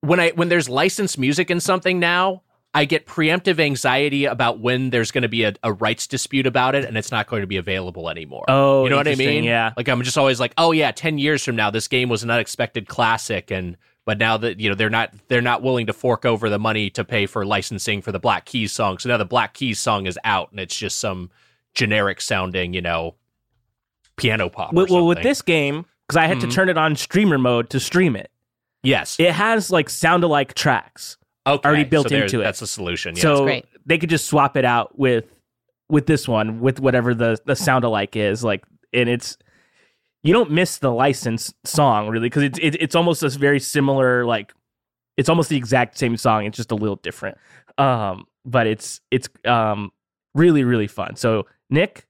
when 0.00 0.20
I 0.20 0.30
when 0.30 0.48
there's 0.48 0.68
licensed 0.68 1.18
music 1.18 1.50
in 1.50 1.60
something 1.60 1.98
now, 1.98 2.42
I 2.74 2.84
get 2.84 3.06
preemptive 3.06 3.60
anxiety 3.60 4.24
about 4.24 4.58
when 4.58 4.90
there's 4.90 5.10
going 5.10 5.22
to 5.22 5.28
be 5.28 5.44
a, 5.44 5.54
a 5.62 5.72
rights 5.72 6.06
dispute 6.08 6.46
about 6.46 6.74
it 6.74 6.84
and 6.84 6.98
it's 6.98 7.12
not 7.12 7.28
going 7.28 7.42
to 7.42 7.46
be 7.46 7.56
available 7.56 8.10
anymore. 8.10 8.44
Oh, 8.48 8.84
you 8.84 8.90
know 8.90 8.96
what 8.96 9.06
I 9.06 9.14
mean? 9.14 9.44
yeah. 9.44 9.72
Like 9.76 9.88
I'm 9.88 10.02
just 10.02 10.18
always 10.18 10.40
like, 10.40 10.52
oh 10.58 10.72
yeah, 10.72 10.90
ten 10.90 11.18
years 11.18 11.44
from 11.44 11.56
now, 11.56 11.70
this 11.70 11.88
game 11.88 12.08
was 12.08 12.22
an 12.22 12.30
unexpected 12.30 12.88
classic, 12.88 13.50
and 13.50 13.76
but 14.07 14.18
now 14.18 14.36
that 14.36 14.61
you 14.61 14.68
know 14.68 14.74
they're 14.74 14.90
not 14.90 15.12
they're 15.28 15.40
not 15.40 15.62
willing 15.62 15.86
to 15.86 15.92
fork 15.92 16.24
over 16.24 16.48
the 16.50 16.59
money 16.59 16.90
to 16.90 17.05
pay 17.05 17.26
for 17.26 17.44
licensing 17.44 18.02
for 18.02 18.12
the 18.12 18.18
Black 18.18 18.44
Keys 18.44 18.72
song, 18.72 18.98
so 18.98 19.09
now 19.09 19.16
the 19.16 19.24
Black 19.24 19.55
Keys 19.55 19.80
song 19.80 20.07
is 20.07 20.18
out, 20.24 20.50
and 20.50 20.61
it's 20.61 20.76
just 20.76 20.98
some 21.00 21.30
generic 21.74 22.20
sounding, 22.20 22.72
you 22.74 22.80
know, 22.82 23.14
piano 24.16 24.48
pop. 24.48 24.72
or 24.72 24.76
Well, 24.76 24.86
well, 24.90 25.07
with 25.07 25.22
this 25.22 25.42
game, 25.42 25.84
because 26.07 26.16
I 26.16 26.26
had 26.26 26.38
Mhm. 26.38 26.42
to 26.42 26.46
turn 26.48 26.68
it 26.68 26.78
on 26.78 26.94
streamer 26.96 27.38
mode 27.38 27.70
to 27.70 27.80
stream 27.80 28.14
it. 28.16 28.30
yes, 28.82 29.18
It 29.18 29.32
has 29.32 29.70
like 29.70 29.88
sound 29.90 30.22
alike 30.24 30.55
tracks. 30.55 31.16
okay, 31.46 31.66
already 31.68 31.84
built 31.84 32.09
so 32.11 32.16
into 32.16 32.40
it. 32.40 32.44
That's 32.44 32.61
the 32.61 32.66
solution. 32.66 33.16
Yeah. 33.16 33.22
so 33.22 33.44
great. 33.44 33.64
they 33.86 33.98
could 33.98 34.11
just 34.11 34.26
swap 34.26 34.57
it 34.57 34.64
out 34.64 34.98
with 34.98 35.24
with 35.90 36.07
this 36.07 36.26
one 36.26 36.61
with 36.61 36.80
whatever 36.80 37.14
the 37.14 37.38
the 37.44 37.55
sound 37.57 37.84
alike 37.84 38.16
is 38.16 38.42
like 38.42 38.64
and 38.94 39.09
it's 39.09 39.36
you 40.24 40.32
don't 40.32 40.50
miss 40.50 40.78
the 40.78 40.90
license 40.90 41.54
song 41.64 42.08
really 42.08 42.26
because 42.26 42.42
it's 42.42 42.58
it, 42.58 42.74
it's 42.80 42.94
almost 42.96 43.22
a 43.22 43.28
very 43.28 43.60
similar 43.60 44.24
like 44.24 44.52
it's 45.16 45.28
almost 45.28 45.48
the 45.48 45.56
exact 45.56 45.96
same 45.96 46.16
song 46.16 46.44
it's 46.46 46.56
just 46.56 46.72
a 46.72 46.74
little 46.74 46.96
different 46.96 47.38
um 47.78 48.24
but 48.44 48.66
it's 48.66 49.00
it's 49.12 49.28
um 49.44 49.92
really 50.34 50.64
really 50.64 50.86
fun 50.88 51.14
so 51.14 51.46
nick 51.70 52.06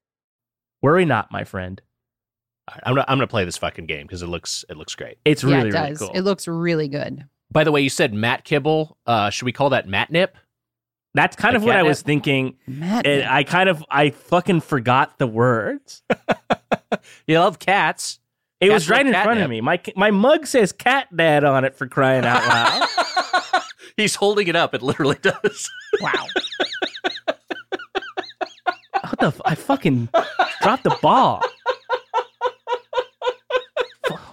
worry 0.83 1.05
not 1.05 1.31
my 1.31 1.45
friend 1.45 1.83
All 2.69 2.75
right, 2.75 2.83
I'm 2.87 2.95
gonna 2.95 3.05
I'm 3.09 3.19
gonna 3.19 3.27
play 3.27 3.45
this 3.45 3.57
fucking 3.59 3.87
game 3.87 4.07
because 4.07 4.23
it 4.23 4.29
looks 4.29 4.65
it 4.71 4.77
looks 4.79 4.95
great. 4.95 5.19
it's 5.25 5.43
yeah, 5.45 5.57
really 5.57 5.69
it 5.69 5.75
really 5.75 5.97
cool 5.97 6.11
It 6.15 6.21
looks 6.23 6.49
really 6.49 6.89
good. 6.89 7.27
By 7.51 7.63
the 7.63 7.71
way, 7.71 7.83
you 7.83 7.91
said 7.91 8.13
Matt 8.15 8.43
Kibble. 8.45 8.97
Uh, 9.07 9.31
should 9.31 9.45
we 9.45 9.53
call 9.53 9.71
that 9.71 9.87
matt 9.89 10.11
nip 10.11 10.37
that's 11.15 11.37
kind 11.37 11.55
The 11.55 11.59
of 11.59 11.63
what 11.65 11.73
i 11.77 11.79
catnip? 11.79 11.89
was 11.89 12.03
thinking 12.03 12.57
Matt, 12.67 13.07
i 13.07 13.45
kind 13.45 13.69
of 13.69 13.85
i 13.91 14.11
fucking 14.11 14.61
forgot 14.63 15.19
the 15.19 15.27
words 15.29 16.03
You 17.27 17.39
love 17.39 17.59
cats. 17.59 18.19
It 18.61 18.71
was 18.71 18.89
right 18.89 19.07
in 19.07 19.13
front 19.13 19.41
of 19.41 19.51
me. 19.51 19.61
My 19.61 19.81
my 19.97 20.11
mug 20.11 20.47
says 20.47 20.73
"cat 20.73 21.15
dad" 21.15 21.45
on 21.45 21.65
it 21.65 21.75
for 21.77 21.87
crying 21.87 22.25
out 22.25 22.47
loud. 22.47 23.63
He's 23.97 24.15
holding 24.15 24.49
it 24.49 24.57
up. 24.57 24.75
It 24.75 24.83
literally 24.83 25.19
does. 25.21 25.71
wow. 26.01 26.27
what 29.03 29.19
the? 29.21 29.27
F- 29.27 29.41
I 29.45 29.55
fucking 29.55 30.09
dropped 30.63 30.85
the 30.85 30.97
ball. 31.03 31.43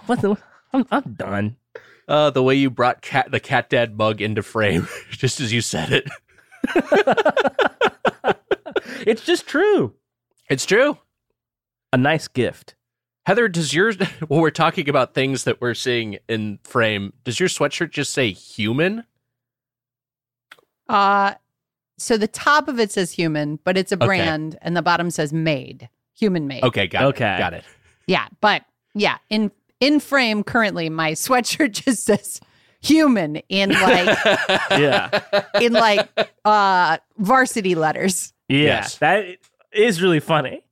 What 0.06 0.20
the? 0.20 0.36
I'm, 0.72 0.86
I'm 0.90 1.12
done. 1.14 1.56
Uh, 2.08 2.30
the 2.30 2.42
way 2.42 2.54
you 2.54 2.70
brought 2.70 3.02
cat 3.02 3.30
the 3.30 3.40
cat 3.40 3.70
dad 3.70 3.96
mug 3.96 4.20
into 4.20 4.42
frame, 4.42 4.88
just 5.10 5.40
as 5.40 5.52
you 5.52 5.60
said 5.60 5.92
it. 5.92 6.08
It's 9.06 9.24
just 9.24 9.46
true. 9.46 9.94
It's 10.48 10.66
true. 10.66 10.98
A 11.92 11.96
nice 11.98 12.28
gift. 12.28 12.74
Heather, 13.26 13.48
does 13.48 13.72
yours 13.74 13.96
when 14.28 14.40
we're 14.40 14.50
talking 14.50 14.88
about 14.88 15.14
things 15.14 15.44
that 15.44 15.60
we're 15.60 15.74
seeing 15.74 16.18
in 16.28 16.58
frame, 16.64 17.12
does 17.24 17.38
your 17.38 17.48
sweatshirt 17.48 17.90
just 17.90 18.12
say 18.12 18.30
human? 18.32 19.04
Uh 20.88 21.34
so 21.98 22.16
the 22.16 22.26
top 22.26 22.66
of 22.68 22.80
it 22.80 22.90
says 22.90 23.12
human, 23.12 23.60
but 23.62 23.76
it's 23.76 23.92
a 23.92 23.96
Okay. 23.96 24.06
brand, 24.06 24.58
and 24.62 24.76
the 24.76 24.82
bottom 24.82 25.10
says 25.10 25.32
made, 25.32 25.88
human 26.18 26.48
made. 26.48 26.64
Okay, 26.64 26.88
got 26.88 27.04
Okay. 27.04 27.34
it. 27.36 27.38
Got 27.38 27.54
it. 27.54 27.64
Yeah, 28.06 28.26
but 28.40 28.64
yeah, 28.94 29.18
in 29.30 29.52
in 29.78 30.00
frame 30.00 30.42
currently, 30.42 30.88
my 30.88 31.12
sweatshirt 31.12 31.72
just 31.72 32.04
says 32.04 32.40
human 32.80 33.36
in 33.48 33.70
like 33.70 34.18
Yeah, 34.72 35.20
in 35.60 35.72
like 35.74 36.08
uh 36.44 36.98
varsity 37.18 37.74
letters. 37.76 38.32
yeah. 38.48 38.58
Yes. 38.58 38.98
That 38.98 39.24
is 39.72 40.02
really 40.02 40.20
funny. 40.20 40.64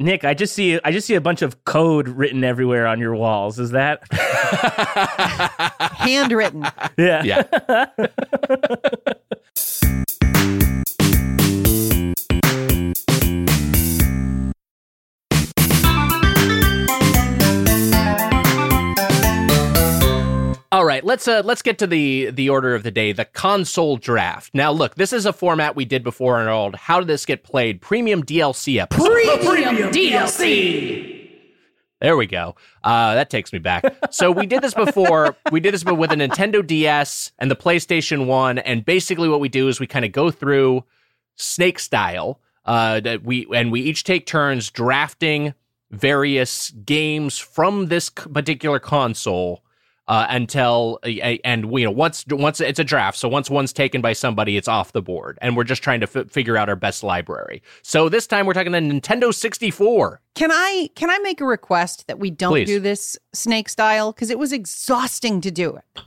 Nick, 0.00 0.24
I 0.24 0.34
just 0.34 0.54
see 0.54 0.80
I 0.84 0.90
just 0.90 1.06
see 1.06 1.14
a 1.14 1.20
bunch 1.20 1.40
of 1.40 1.64
code 1.64 2.08
written 2.08 2.42
everywhere 2.42 2.86
on 2.86 2.98
your 2.98 3.14
walls. 3.14 3.60
Is 3.60 3.70
that? 3.70 4.02
Handwritten. 5.98 6.66
Yeah. 6.98 7.22
Yeah. 7.22 7.86
All 20.74 20.84
right, 20.84 21.04
let's 21.04 21.28
uh 21.28 21.42
let's 21.44 21.62
get 21.62 21.78
to 21.78 21.86
the 21.86 22.32
the 22.32 22.50
order 22.50 22.74
of 22.74 22.82
the 22.82 22.90
day, 22.90 23.12
the 23.12 23.26
console 23.26 23.96
draft. 23.96 24.52
Now, 24.54 24.72
look, 24.72 24.96
this 24.96 25.12
is 25.12 25.24
a 25.24 25.32
format 25.32 25.76
we 25.76 25.84
did 25.84 26.02
before 26.02 26.40
in 26.40 26.48
our 26.48 26.52
old 26.52 26.74
How 26.74 26.98
Did 26.98 27.06
This 27.06 27.24
Get 27.24 27.44
Played 27.44 27.80
premium 27.80 28.24
DLC 28.24 28.82
episode. 28.82 29.04
Premium 29.04 29.92
DLC. 29.92 31.30
There 32.00 32.16
we 32.16 32.26
go. 32.26 32.56
Uh, 32.82 33.14
that 33.14 33.30
takes 33.30 33.52
me 33.52 33.60
back. 33.60 33.84
So 34.10 34.32
we 34.32 34.46
did 34.46 34.62
this 34.62 34.74
before. 34.74 35.36
we 35.52 35.60
did 35.60 35.74
this 35.74 35.84
with 35.84 36.10
a 36.10 36.16
Nintendo 36.16 36.66
DS 36.66 37.30
and 37.38 37.48
the 37.48 37.56
PlayStation 37.56 38.26
One, 38.26 38.58
and 38.58 38.84
basically 38.84 39.28
what 39.28 39.38
we 39.38 39.48
do 39.48 39.68
is 39.68 39.78
we 39.78 39.86
kind 39.86 40.04
of 40.04 40.10
go 40.10 40.32
through 40.32 40.82
snake 41.36 41.78
style. 41.78 42.40
Uh, 42.64 42.98
that 42.98 43.22
we 43.22 43.46
and 43.54 43.70
we 43.70 43.80
each 43.80 44.02
take 44.02 44.26
turns 44.26 44.72
drafting 44.72 45.54
various 45.92 46.70
games 46.70 47.38
from 47.38 47.86
this 47.86 48.10
particular 48.10 48.80
console. 48.80 49.63
Uh, 50.06 50.26
until 50.28 50.98
uh, 51.02 51.08
and 51.44 51.72
you 51.72 51.82
know 51.82 51.90
once 51.90 52.26
once 52.28 52.60
it's 52.60 52.78
a 52.78 52.84
draft, 52.84 53.16
so 53.16 53.26
once 53.26 53.48
one's 53.48 53.72
taken 53.72 54.02
by 54.02 54.12
somebody, 54.12 54.58
it's 54.58 54.68
off 54.68 54.92
the 54.92 55.00
board, 55.00 55.38
and 55.40 55.56
we're 55.56 55.64
just 55.64 55.82
trying 55.82 56.00
to 56.00 56.08
f- 56.14 56.30
figure 56.30 56.58
out 56.58 56.68
our 56.68 56.76
best 56.76 57.02
library. 57.02 57.62
So 57.80 58.10
this 58.10 58.26
time 58.26 58.44
we're 58.44 58.52
talking 58.52 58.72
the 58.72 58.80
Nintendo 58.80 59.32
64. 59.32 60.20
Can 60.34 60.50
I 60.52 60.90
can 60.94 61.08
I 61.08 61.18
make 61.20 61.40
a 61.40 61.46
request 61.46 62.06
that 62.06 62.18
we 62.18 62.30
don't 62.30 62.52
Please. 62.52 62.66
do 62.66 62.80
this 62.80 63.16
snake 63.32 63.70
style 63.70 64.12
because 64.12 64.28
it 64.28 64.38
was 64.38 64.52
exhausting 64.52 65.40
to 65.40 65.50
do 65.50 65.74
it. 65.74 66.02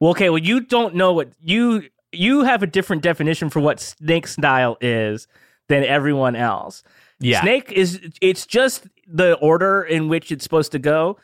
Well, 0.00 0.12
okay. 0.12 0.30
Well, 0.30 0.38
you 0.38 0.60
don't 0.60 0.94
know 0.94 1.12
what 1.12 1.30
you 1.42 1.82
you 2.12 2.44
have 2.44 2.62
a 2.62 2.66
different 2.66 3.02
definition 3.02 3.50
for 3.50 3.60
what 3.60 3.80
snake 3.80 4.26
style 4.26 4.78
is 4.80 5.28
than 5.68 5.84
everyone 5.84 6.34
else. 6.34 6.82
Yeah, 7.20 7.40
Snake 7.40 7.72
is 7.72 8.00
it's 8.20 8.46
just 8.46 8.86
the 9.06 9.34
order 9.34 9.82
in 9.82 10.08
which 10.08 10.30
it's 10.30 10.44
supposed 10.44 10.72
to 10.72 10.78
go. 10.78 11.18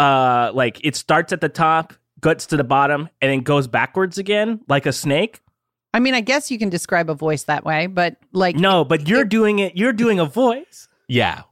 Uh 0.00 0.50
like 0.54 0.80
it 0.84 0.96
starts 0.96 1.32
at 1.32 1.40
the 1.40 1.48
top, 1.48 1.92
guts 2.20 2.46
to 2.46 2.56
the 2.56 2.64
bottom, 2.64 3.08
and 3.20 3.30
then 3.30 3.40
goes 3.40 3.68
backwards 3.68 4.18
again, 4.18 4.60
like 4.68 4.86
a 4.86 4.92
snake. 4.92 5.40
I 5.92 5.98
mean, 6.00 6.14
I 6.14 6.20
guess 6.20 6.50
you 6.50 6.58
can 6.58 6.68
describe 6.68 7.10
a 7.10 7.14
voice 7.14 7.44
that 7.44 7.64
way, 7.64 7.86
but 7.86 8.16
like 8.32 8.56
No, 8.56 8.84
but 8.84 9.08
you're 9.08 9.24
doing 9.24 9.58
it, 9.58 9.76
you're 9.76 9.92
doing 9.92 10.20
a 10.20 10.24
voice. 10.24 10.88
Yeah. 11.08 11.42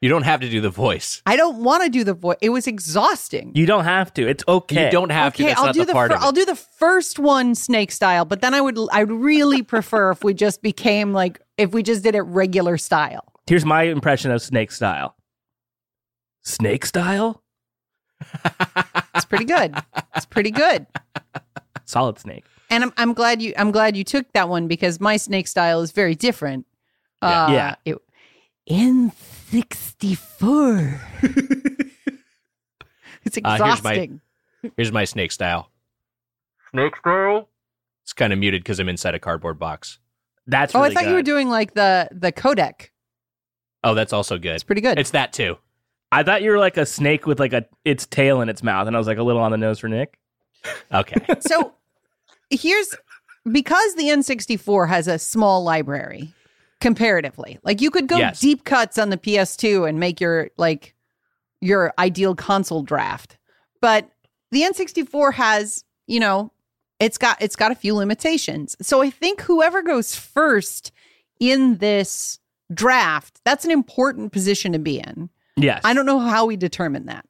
You 0.00 0.08
don't 0.08 0.22
have 0.22 0.40
to 0.42 0.48
do 0.48 0.60
the 0.60 0.70
voice. 0.70 1.22
I 1.26 1.34
don't 1.34 1.64
want 1.64 1.82
to 1.82 1.88
do 1.88 2.04
the 2.04 2.14
voice. 2.14 2.36
It 2.40 2.50
was 2.50 2.68
exhausting. 2.68 3.50
You 3.56 3.66
don't 3.66 3.82
have 3.84 4.14
to. 4.14 4.28
It's 4.28 4.44
okay. 4.46 4.84
You 4.86 4.90
don't 4.92 5.10
have 5.10 5.34
to. 5.34 5.42
That's 5.42 5.58
I'll 5.58 5.66
not 5.66 5.74
do 5.74 5.80
the, 5.80 5.86
the, 5.86 5.92
fir- 5.92 6.04
of 6.04 6.10
it. 6.12 6.18
I'll 6.20 6.32
do 6.32 6.44
the 6.44 6.54
first 6.54 7.18
one 7.18 7.56
snake 7.56 7.90
style, 7.90 8.24
but 8.24 8.40
then 8.40 8.54
I 8.54 8.60
would 8.60 8.78
I'd 8.92 9.10
really 9.10 9.62
prefer 9.62 10.12
if 10.12 10.22
we 10.22 10.34
just 10.34 10.62
became 10.62 11.12
like 11.12 11.40
if 11.56 11.72
we 11.72 11.82
just 11.82 12.04
did 12.04 12.14
it 12.14 12.22
regular 12.22 12.78
style. 12.78 13.24
Here's 13.48 13.64
my 13.64 13.84
impression 13.84 14.30
of 14.30 14.40
snake 14.40 14.70
style. 14.70 15.16
Snake 16.48 16.86
style? 16.86 17.42
It's 19.14 19.24
pretty 19.26 19.44
good. 19.44 19.74
it's 20.16 20.26
pretty 20.26 20.50
good. 20.50 20.86
Solid 21.84 22.18
snake. 22.18 22.44
And 22.70 22.84
I'm 22.84 22.92
I'm 22.96 23.12
glad 23.12 23.40
you 23.42 23.52
I'm 23.56 23.70
glad 23.70 23.96
you 23.96 24.04
took 24.04 24.30
that 24.32 24.48
one 24.48 24.66
because 24.68 25.00
my 25.00 25.16
snake 25.16 25.46
style 25.48 25.80
is 25.82 25.92
very 25.92 26.14
different. 26.14 26.66
Uh, 27.22 27.48
Yeah. 27.50 27.74
It, 27.84 27.96
N64. 28.70 31.00
it's 33.24 33.38
Uh, 33.38 33.40
here's 33.56 33.60
my- 33.60 33.66
exhausting. 33.92 34.20
Here's 34.76 34.92
my 34.92 35.04
snake 35.04 35.32
style. 35.32 35.70
Snake 36.72 36.96
style. 36.96 37.48
It's 38.04 38.12
kind 38.12 38.32
of 38.32 38.38
muted 38.38 38.62
because 38.62 38.80
I'm 38.80 38.88
inside 38.88 39.14
a 39.14 39.18
cardboard 39.18 39.58
box. 39.58 39.98
That's 40.46 40.74
oh, 40.74 40.80
I 40.80 40.92
thought 40.92 41.06
you 41.06 41.14
were 41.14 41.22
doing 41.22 41.48
like 41.48 41.74
the 41.74 42.08
the 42.10 42.32
codec. 42.32 42.88
Oh, 43.84 43.94
that's 43.94 44.12
also 44.12 44.38
good. 44.38 44.54
It's 44.54 44.64
pretty 44.64 44.80
good. 44.80 44.98
It's 44.98 45.10
that 45.10 45.32
too. 45.32 45.58
I 46.10 46.22
thought 46.22 46.42
you 46.42 46.50
were 46.50 46.58
like 46.58 46.76
a 46.76 46.86
snake 46.86 47.26
with 47.26 47.38
like 47.38 47.52
a 47.52 47.66
its 47.84 48.06
tail 48.06 48.40
in 48.40 48.48
its 48.48 48.62
mouth, 48.62 48.86
and 48.86 48.96
I 48.96 48.98
was 48.98 49.06
like 49.06 49.18
a 49.18 49.22
little 49.22 49.42
on 49.42 49.50
the 49.50 49.58
nose 49.58 49.78
for 49.78 49.88
Nick. 49.88 50.18
Okay. 50.92 51.16
so 51.40 51.72
here's 52.50 52.94
because 53.50 53.94
the 53.94 54.04
N64 54.04 54.88
has 54.88 55.06
a 55.08 55.18
small 55.18 55.62
library 55.62 56.32
comparatively. 56.80 57.58
Like 57.62 57.80
you 57.80 57.90
could 57.90 58.06
go 58.06 58.18
Yes. 58.18 58.40
deep 58.40 58.64
cuts 58.64 58.98
on 58.98 59.10
the 59.10 59.16
PS2 59.18 59.88
and 59.88 59.98
make 60.00 60.20
your 60.20 60.50
like 60.56 60.94
your 61.60 61.92
ideal 61.98 62.34
console 62.34 62.82
draft. 62.82 63.36
But 63.80 64.10
the 64.50 64.62
N64 64.62 65.34
has, 65.34 65.84
you 66.06 66.20
know, 66.20 66.52
it's 67.00 67.18
got 67.18 67.40
it's 67.40 67.56
got 67.56 67.70
a 67.70 67.76
few 67.76 67.94
limitations. 67.94 68.76
So 68.80 69.02
I 69.02 69.10
think 69.10 69.42
whoever 69.42 69.82
goes 69.82 70.14
first 70.14 70.90
in 71.38 71.76
this 71.76 72.38
draft, 72.72 73.40
that's 73.44 73.64
an 73.64 73.70
important 73.70 74.32
position 74.32 74.72
to 74.72 74.78
be 74.78 74.98
in. 74.98 75.30
Yes, 75.58 75.82
I 75.84 75.94
don't 75.94 76.06
know 76.06 76.18
how 76.20 76.46
we 76.46 76.56
determine 76.56 77.06
that. 77.06 77.26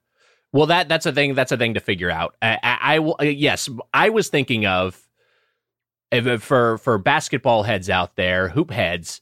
Well, 0.52 0.66
that 0.66 0.88
that's 0.88 1.06
a 1.06 1.12
thing. 1.12 1.34
That's 1.34 1.52
a 1.52 1.56
thing 1.56 1.74
to 1.74 1.80
figure 1.80 2.10
out. 2.10 2.36
I, 2.40 2.58
I, 2.62 2.78
I 2.80 2.98
will- 3.00 3.16
uh, 3.20 3.24
yes, 3.24 3.68
I 3.92 4.08
was 4.10 4.28
thinking 4.28 4.66
of 4.66 5.00
for 6.40 6.78
for 6.78 6.98
basketball 6.98 7.62
heads 7.64 7.90
out 7.90 8.16
there, 8.16 8.48
hoop 8.48 8.70
heads. 8.70 9.20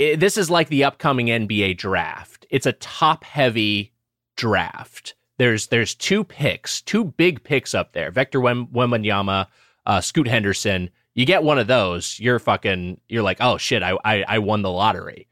i 0.00 0.16
this 0.16 0.36
is 0.36 0.50
like 0.50 0.68
the 0.68 0.84
upcoming 0.84 1.26
NBA 1.26 1.76
draft. 1.78 2.46
It's 2.50 2.66
a 2.66 2.72
top 2.72 3.24
heavy 3.24 3.92
draft. 4.36 5.14
There's 5.38 5.68
there's 5.68 5.94
two 5.94 6.24
picks, 6.24 6.80
two 6.82 7.04
big 7.04 7.42
picks 7.44 7.74
up 7.74 7.92
there. 7.92 8.10
Victor 8.10 8.40
Wem- 8.40 8.66
Wembanyama, 8.68 9.46
uh, 9.86 10.00
Scoot 10.00 10.28
Henderson. 10.28 10.90
You 11.14 11.24
get 11.26 11.44
one 11.44 11.58
of 11.60 11.68
those, 11.68 12.18
you're 12.18 12.40
fucking. 12.40 13.00
You're 13.08 13.22
like, 13.22 13.38
oh 13.40 13.56
shit, 13.58 13.82
I 13.82 13.96
I, 14.04 14.24
I 14.26 14.38
won 14.40 14.62
the 14.62 14.70
lottery. 14.70 15.28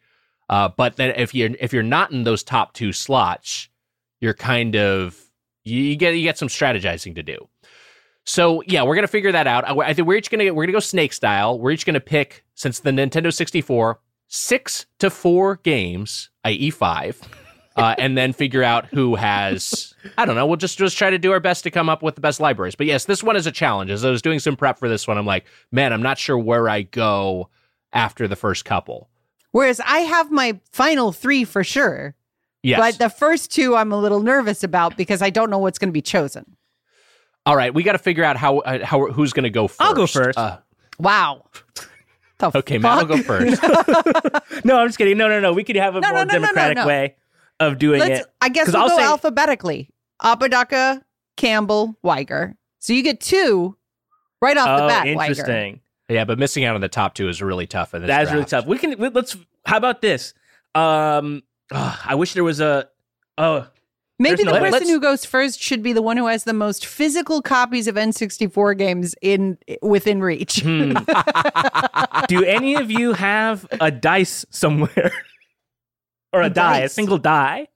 Uh, 0.49 0.69
but 0.69 0.97
then 0.97 1.15
if 1.17 1.35
you're 1.35 1.51
if 1.61 1.73
you're 1.73 1.83
not 1.83 2.11
in 2.13 2.25
those 2.25 2.43
top 2.43 2.73
two 2.75 2.93
slots, 2.93 3.69
you're 4.21 4.35
kind 4.35 4.77
of 4.77 5.19
you, 5.65 5.97
get 5.97 6.15
you 6.15 6.23
get 6.23 6.39
some 6.39 6.49
strategizing 6.49 7.15
to 7.15 7.23
do. 7.23 7.49
So 8.25 8.63
yeah, 8.67 8.83
we're 8.83 8.95
gonna 8.95 9.09
figure 9.09 9.33
that 9.33 9.47
out. 9.47 9.69
I, 9.69 9.75
I 9.79 9.95
think 9.95 10.07
we're 10.07 10.17
each 10.19 10.31
gonna 10.31 10.53
we're 10.53 10.65
gonna 10.65 10.73
go 10.73 10.81
snake 10.81 11.13
style. 11.13 11.59
We're 11.59 11.73
each 11.73 11.87
gonna 11.87 12.01
pick 12.01 12.45
since 12.55 12.81
the 12.81 12.91
Nintendo 12.91 13.33
64 13.33 13.99
six 14.29 14.87
to 14.99 15.11
four 15.11 15.57
games, 15.57 16.31
i.e. 16.45 16.71
five, 16.71 17.21
uh, 17.77 17.95
and 17.99 18.17
then 18.17 18.33
figure 18.33 18.63
out 18.63 18.87
who 18.87 19.15
has. 19.15 19.95
I 20.17 20.25
don't 20.25 20.37
know. 20.37 20.47
We'll 20.47 20.57
just 20.57 20.79
just 20.79 20.97
try 20.97 21.11
to 21.11 21.19
do 21.19 21.33
our 21.33 21.41
best 21.41 21.65
to 21.65 21.71
come 21.71 21.89
up 21.89 22.03
with 22.03 22.15
the 22.15 22.21
best 22.21 22.41
libraries. 22.41 22.75
But 22.75 22.87
yes, 22.87 23.05
this 23.05 23.23
one 23.23 23.37
is 23.37 23.47
a 23.47 23.53
challenge. 23.53 23.91
As 23.91 24.05
I 24.05 24.11
was 24.11 24.23
doing 24.23 24.39
some 24.39 24.57
prep 24.57 24.79
for 24.79 24.89
this 24.89 25.07
one, 25.07 25.19
I'm 25.19 25.27
like, 25.27 25.47
man, 25.71 25.93
I'm 25.93 26.03
not 26.03 26.19
sure 26.19 26.39
where 26.39 26.69
I 26.69 26.83
go 26.83 27.51
after 27.93 28.27
the 28.27 28.37
first 28.37 28.65
couple. 28.65 29.09
Whereas 29.53 29.81
I 29.81 30.01
have 30.01 30.31
my 30.31 30.59
final 30.73 31.13
three 31.13 31.45
for 31.45 31.63
sure. 31.65 32.15
Yes. 32.63 32.79
But 32.81 32.99
the 32.99 33.11
first 33.11 33.51
two 33.53 33.75
I'm 33.77 33.93
a 33.93 33.99
little 33.99 34.21
nervous 34.21 34.63
about 34.65 34.97
because 34.97 35.23
I 35.23 35.31
don't 35.31 35.51
know 35.51 35.59
what's 35.59 35.79
going 35.79 35.89
to 35.89 35.93
be 35.93 36.03
chosen. 36.03 36.57
All 37.45 37.57
right, 37.57 37.75
we 37.75 37.83
got 37.83 37.93
to 37.93 37.99
figure 37.99 38.23
out 38.25 38.37
how 38.37 38.59
uh, 38.61 38.85
how 38.85 39.07
who's 39.07 39.33
going 39.33 39.43
to 39.45 39.51
go 39.51 39.67
1st 39.67 39.77
I'll 39.81 39.95
go 39.95 40.07
first. 40.07 40.39
Uh, 40.39 40.59
Wow. 40.99 41.47
The 42.39 42.57
okay, 42.59 42.79
Matt, 42.79 43.07
will 43.09 43.17
go 43.17 43.23
first. 43.23 43.61
no, 44.65 44.79
I'm 44.79 44.89
just 44.89 44.99
kidding. 44.99 45.17
No, 45.19 45.29
no, 45.29 45.41
no. 45.41 45.53
We 45.53 45.65
could 45.65 45.77
have 45.77 45.97
a 45.97 46.01
No, 46.01 46.09
more 46.11 46.19
no, 46.19 46.25
no, 46.25 46.33
no, 46.33 46.39
no, 46.39 46.47
democratic 46.47 46.77
no. 46.77 46.87
way 46.87 47.17
of 47.61 47.79
doing 47.79 48.01
Let's, 48.01 48.21
it. 48.21 48.27
I 48.41 48.49
guess 48.49 48.67
'Cause 48.67 48.75
we'll 48.75 48.83
I'll 48.83 48.89
go 48.91 48.97
say- 48.99 49.03
alphabetically. 49.05 49.91
Apodaca, 50.23 51.03
Campbell, 51.37 51.97
Weiger. 52.05 52.55
So 52.79 52.93
you 52.93 53.03
get 53.03 53.21
two 53.21 53.77
right 54.41 54.57
off 54.57 54.79
the 54.79 54.85
Oh, 54.85 54.89
bat. 54.89 55.07
Weiger. 55.07 55.81
Interesting. 56.13 56.21
yeah, 56.21 56.25
but 56.25 56.39
missing 56.39 56.65
out 56.65 56.75
on 56.75 56.81
the 56.81 56.89
top 56.89 57.15
two 57.15 57.29
is 57.29 57.43
really 57.43 57.67
tough. 57.67 57.95
In 57.95 58.03
this 58.03 58.09
That's 58.09 58.31
really 58.33 58.45
tough. 58.45 58.67
We 58.67 58.79
can 58.79 58.95
let- 58.99 59.15
let's. 59.15 59.37
How 59.67 59.77
about 59.77 60.01
this? 60.03 60.35
Um, 60.75 61.43
ugh, 61.71 61.99
I 62.05 62.15
wish 62.15 62.35
there 62.35 62.45
was 62.45 62.61
a. 62.61 62.89
Oh, 63.39 63.67
Maybe 64.19 64.45
There's 64.45 64.55
the 64.55 64.61
no- 64.61 64.71
person 64.71 64.89
who 64.89 65.01
goes 65.01 65.25
first 65.25 65.61
should 65.61 65.83
be 65.83 65.93
the 65.93 66.03
one 66.03 66.17
who 66.17 66.27
has 66.29 66.45
the 66.45 66.53
most 66.53 66.87
physical 66.87 67.43
copies 67.43 67.89
of 67.89 67.97
N64 67.97 68.79
games 68.79 69.17
in 69.21 69.59
within 69.81 70.21
reach. 70.21 70.61
hmm. 70.61 70.93
do 72.29 72.45
any 72.45 72.77
of 72.77 72.91
you 72.91 73.15
have 73.15 73.67
a 73.81 73.91
dice 73.91 74.45
somewhere, 74.51 75.13
or 76.33 76.43
a, 76.43 76.47
A 76.47 76.51
die, 76.51 76.79
a 76.81 76.89
single 76.89 77.19
die? 77.19 77.67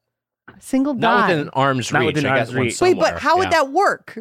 A 0.49 0.61
Single 0.61 0.95
Not 0.95 1.27
die. 1.27 1.29
within 1.35 1.49
arm's 1.51 1.93
Not 1.93 2.01
reach. 2.01 2.15
within 2.15 2.27
I 2.31 2.39
arm's 2.39 2.55
one 2.55 2.63
reach. 2.65 2.81
Wait, 2.81 2.97
but 2.99 3.19
how 3.19 3.39
would 3.39 3.51
that 3.51 3.73
work? 3.73 4.17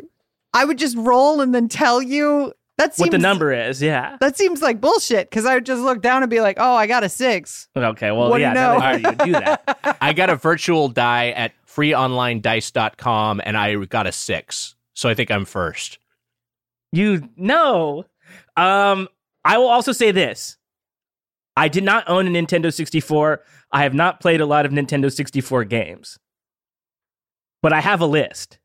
I 0.54 0.66
would 0.66 0.80
just 0.80 0.98
roll 0.98 1.42
and 1.42 1.54
then 1.54 1.68
tell 1.70 2.02
you. 2.02 2.54
That 2.78 2.94
seems 2.94 3.06
What 3.06 3.12
the 3.12 3.18
number 3.20 3.54
is? 3.54 3.82
Yeah. 3.82 4.18
That 4.20 4.36
seems 4.38 4.62
like 4.62 4.82
bullshit 4.82 5.30
because 5.30 5.46
I 5.46 5.54
would 5.54 5.66
just 5.66 5.82
look 5.82 6.02
down 6.02 6.24
and 6.24 6.30
be 6.30 6.42
like, 6.42 6.58
"Oh, 6.60 6.76
I 6.76 6.88
got 6.88 7.04
a 7.06 7.10
six. 7.10 7.70
Okay. 7.76 8.12
Well, 8.12 8.30
What 8.30 8.38
do 8.38 8.42
yeah. 8.42 8.50
you 8.50 8.54
now 8.56 8.74
know? 8.74 8.98
that 8.98 9.02
you 9.20 9.26
do 9.26 9.32
that. 9.32 9.98
I 10.02 10.12
got 10.12 10.30
a 10.30 10.36
virtual 10.36 10.90
die 10.90 11.30
at 11.30 11.54
freeonlinedice.com 11.68 13.42
and 13.46 13.58
I 13.58 13.76
got 13.86 14.08
a 14.08 14.12
six. 14.12 14.76
So 14.94 15.08
I 15.08 15.14
think 15.14 15.32
I'm 15.32 15.46
first. 15.46 16.00
You 16.92 17.30
no. 17.38 18.06
Um, 18.58 19.08
I 19.44 19.58
will 19.58 19.68
also 19.68 19.92
say 19.92 20.12
this. 20.12 20.58
I 21.58 21.70
did 21.70 21.84
not 21.86 22.10
own 22.10 22.28
a 22.28 22.30
Nintendo 22.30 22.74
64. 22.74 23.42
I 23.72 23.84
have 23.84 23.94
not 23.94 24.20
played 24.20 24.42
a 24.42 24.46
lot 24.46 24.66
of 24.66 24.74
Nintendo 24.74 25.12
64 25.12 25.64
games. 25.66 26.18
But 27.62 27.72
I 27.72 27.80
have 27.80 28.02
a 28.02 28.06
list. 28.06 28.60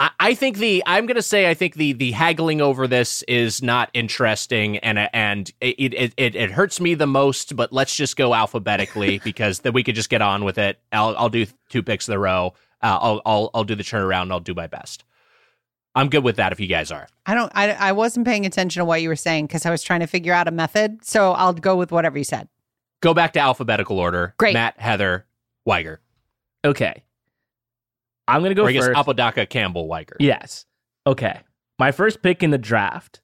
I, 0.00 0.10
I 0.20 0.34
think 0.34 0.58
the 0.58 0.82
I'm 0.86 1.06
gonna 1.06 1.22
say 1.22 1.48
I 1.48 1.54
think 1.54 1.74
the 1.74 1.92
the 1.92 2.12
haggling 2.12 2.60
over 2.60 2.86
this 2.86 3.22
is 3.22 3.62
not 3.62 3.90
interesting 3.94 4.78
and 4.78 4.98
and 5.12 5.50
it 5.60 5.92
it, 5.94 6.14
it 6.16 6.36
it 6.36 6.50
hurts 6.50 6.80
me 6.80 6.94
the 6.94 7.06
most. 7.06 7.56
But 7.56 7.72
let's 7.72 7.94
just 7.94 8.16
go 8.16 8.34
alphabetically 8.34 9.18
because 9.24 9.60
then 9.60 9.72
we 9.72 9.82
could 9.82 9.94
just 9.94 10.10
get 10.10 10.22
on 10.22 10.44
with 10.44 10.58
it. 10.58 10.78
I'll 10.92 11.16
I'll 11.16 11.28
do 11.28 11.46
two 11.68 11.82
picks 11.82 12.08
in 12.08 12.14
a 12.14 12.18
row. 12.18 12.54
Uh, 12.82 12.98
I'll 13.00 13.22
I'll 13.26 13.50
I'll 13.54 13.64
do 13.64 13.74
the 13.74 13.82
turnaround. 13.82 14.22
and 14.22 14.32
I'll 14.32 14.40
do 14.40 14.54
my 14.54 14.66
best. 14.66 15.04
I'm 15.94 16.08
good 16.08 16.22
with 16.22 16.36
that 16.36 16.52
if 16.52 16.60
you 16.60 16.68
guys 16.68 16.92
are. 16.92 17.08
I 17.26 17.34
don't. 17.34 17.50
I, 17.54 17.72
I 17.72 17.92
wasn't 17.92 18.24
paying 18.24 18.46
attention 18.46 18.80
to 18.80 18.84
what 18.84 19.02
you 19.02 19.08
were 19.08 19.16
saying 19.16 19.46
because 19.46 19.66
I 19.66 19.70
was 19.70 19.82
trying 19.82 20.00
to 20.00 20.06
figure 20.06 20.32
out 20.32 20.46
a 20.46 20.52
method. 20.52 21.04
So 21.04 21.32
I'll 21.32 21.52
go 21.52 21.74
with 21.76 21.90
whatever 21.90 22.16
you 22.16 22.24
said. 22.24 22.48
Go 23.00 23.14
back 23.14 23.32
to 23.32 23.40
alphabetical 23.40 23.98
order. 23.98 24.34
Great. 24.38 24.54
Matt, 24.54 24.78
Heather, 24.78 25.26
Weiger. 25.66 25.98
Okay. 26.64 27.02
I'm 28.28 28.42
gonna 28.42 28.54
go 28.54 28.64
or 28.64 28.68
I 28.68 28.72
guess 28.72 28.86
first. 28.86 28.98
Apodaca, 28.98 29.46
Campbell, 29.46 29.88
Weiger. 29.88 30.16
Yes. 30.20 30.66
Okay. 31.06 31.40
My 31.78 31.92
first 31.92 32.22
pick 32.22 32.42
in 32.42 32.50
the 32.50 32.58
draft. 32.58 33.20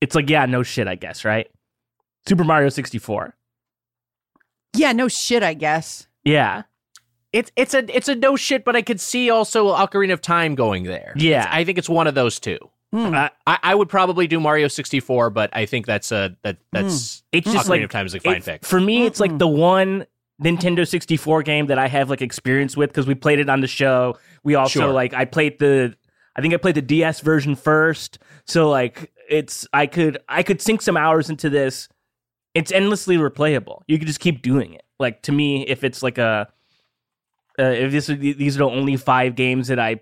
It's 0.00 0.14
like, 0.16 0.28
yeah, 0.28 0.46
no 0.46 0.62
shit, 0.62 0.88
I 0.88 0.96
guess, 0.96 1.24
right? 1.24 1.48
Super 2.26 2.44
Mario 2.44 2.68
64. 2.68 3.34
Yeah, 4.74 4.92
no 4.92 5.08
shit. 5.08 5.42
I 5.42 5.54
guess. 5.54 6.06
Yeah. 6.24 6.62
It's 7.32 7.50
it's 7.56 7.72
a 7.74 7.96
it's 7.96 8.08
a 8.08 8.14
no 8.14 8.36
shit, 8.36 8.64
but 8.64 8.76
I 8.76 8.82
could 8.82 9.00
see 9.00 9.30
also 9.30 9.68
Ocarina 9.74 10.12
of 10.12 10.20
Time 10.20 10.54
going 10.54 10.84
there. 10.84 11.12
Yeah. 11.16 11.40
It's- 11.42 11.48
I 11.54 11.64
think 11.64 11.78
it's 11.78 11.88
one 11.88 12.06
of 12.06 12.14
those 12.14 12.38
two. 12.40 12.58
Hmm. 12.92 13.14
Uh, 13.14 13.28
I, 13.46 13.58
I 13.62 13.74
would 13.74 13.88
probably 13.88 14.26
do 14.26 14.38
Mario 14.38 14.68
64, 14.68 15.30
but 15.30 15.48
I 15.54 15.64
think 15.64 15.86
that's 15.86 16.12
a 16.12 16.36
that 16.42 16.58
that's 16.72 17.22
it's 17.32 17.50
just 17.50 17.66
Ocarina 17.66 17.70
like 17.70 17.82
of 17.82 17.90
Time 17.90 18.04
is 18.06 18.14
a 18.14 18.20
fine 18.20 18.42
pick. 18.42 18.66
For 18.66 18.78
me, 18.80 19.06
it's 19.06 19.18
like 19.18 19.38
the 19.38 19.48
one 19.48 20.04
Nintendo 20.40 20.86
64 20.86 21.42
game 21.42 21.66
that 21.66 21.78
I 21.78 21.88
have 21.88 22.10
like 22.10 22.22
experience 22.22 22.76
with 22.76 22.90
because 22.90 23.06
we 23.06 23.14
played 23.14 23.38
it 23.38 23.48
on 23.48 23.60
the 23.60 23.66
show. 23.66 24.16
We 24.44 24.54
also 24.54 24.80
Sure. 24.80 24.92
like 24.92 25.14
I 25.14 25.24
played 25.24 25.58
the 25.58 25.94
I 26.34 26.40
think 26.40 26.54
I 26.54 26.56
played 26.56 26.74
the 26.76 26.82
DS 26.82 27.20
version 27.20 27.54
first. 27.54 28.18
So 28.46 28.70
like 28.70 29.12
it's 29.28 29.66
I 29.72 29.86
could 29.86 30.18
I 30.28 30.42
could 30.42 30.60
sink 30.60 30.82
some 30.82 30.96
hours 30.96 31.30
into 31.30 31.50
this. 31.50 31.88
It's 32.54 32.72
endlessly 32.72 33.16
replayable. 33.16 33.82
You 33.86 33.98
could 33.98 34.06
just 34.06 34.20
keep 34.20 34.42
doing 34.42 34.74
it. 34.74 34.82
Like 34.98 35.22
to 35.22 35.32
me, 35.32 35.66
if 35.66 35.84
it's 35.84 36.02
like 36.02 36.18
a 36.18 36.48
uh, 37.58 37.62
if 37.64 37.92
this 37.92 38.06
these 38.06 38.56
are 38.56 38.60
the 38.60 38.64
only 38.64 38.96
five 38.96 39.34
games 39.34 39.68
that 39.68 39.78
I 39.78 40.00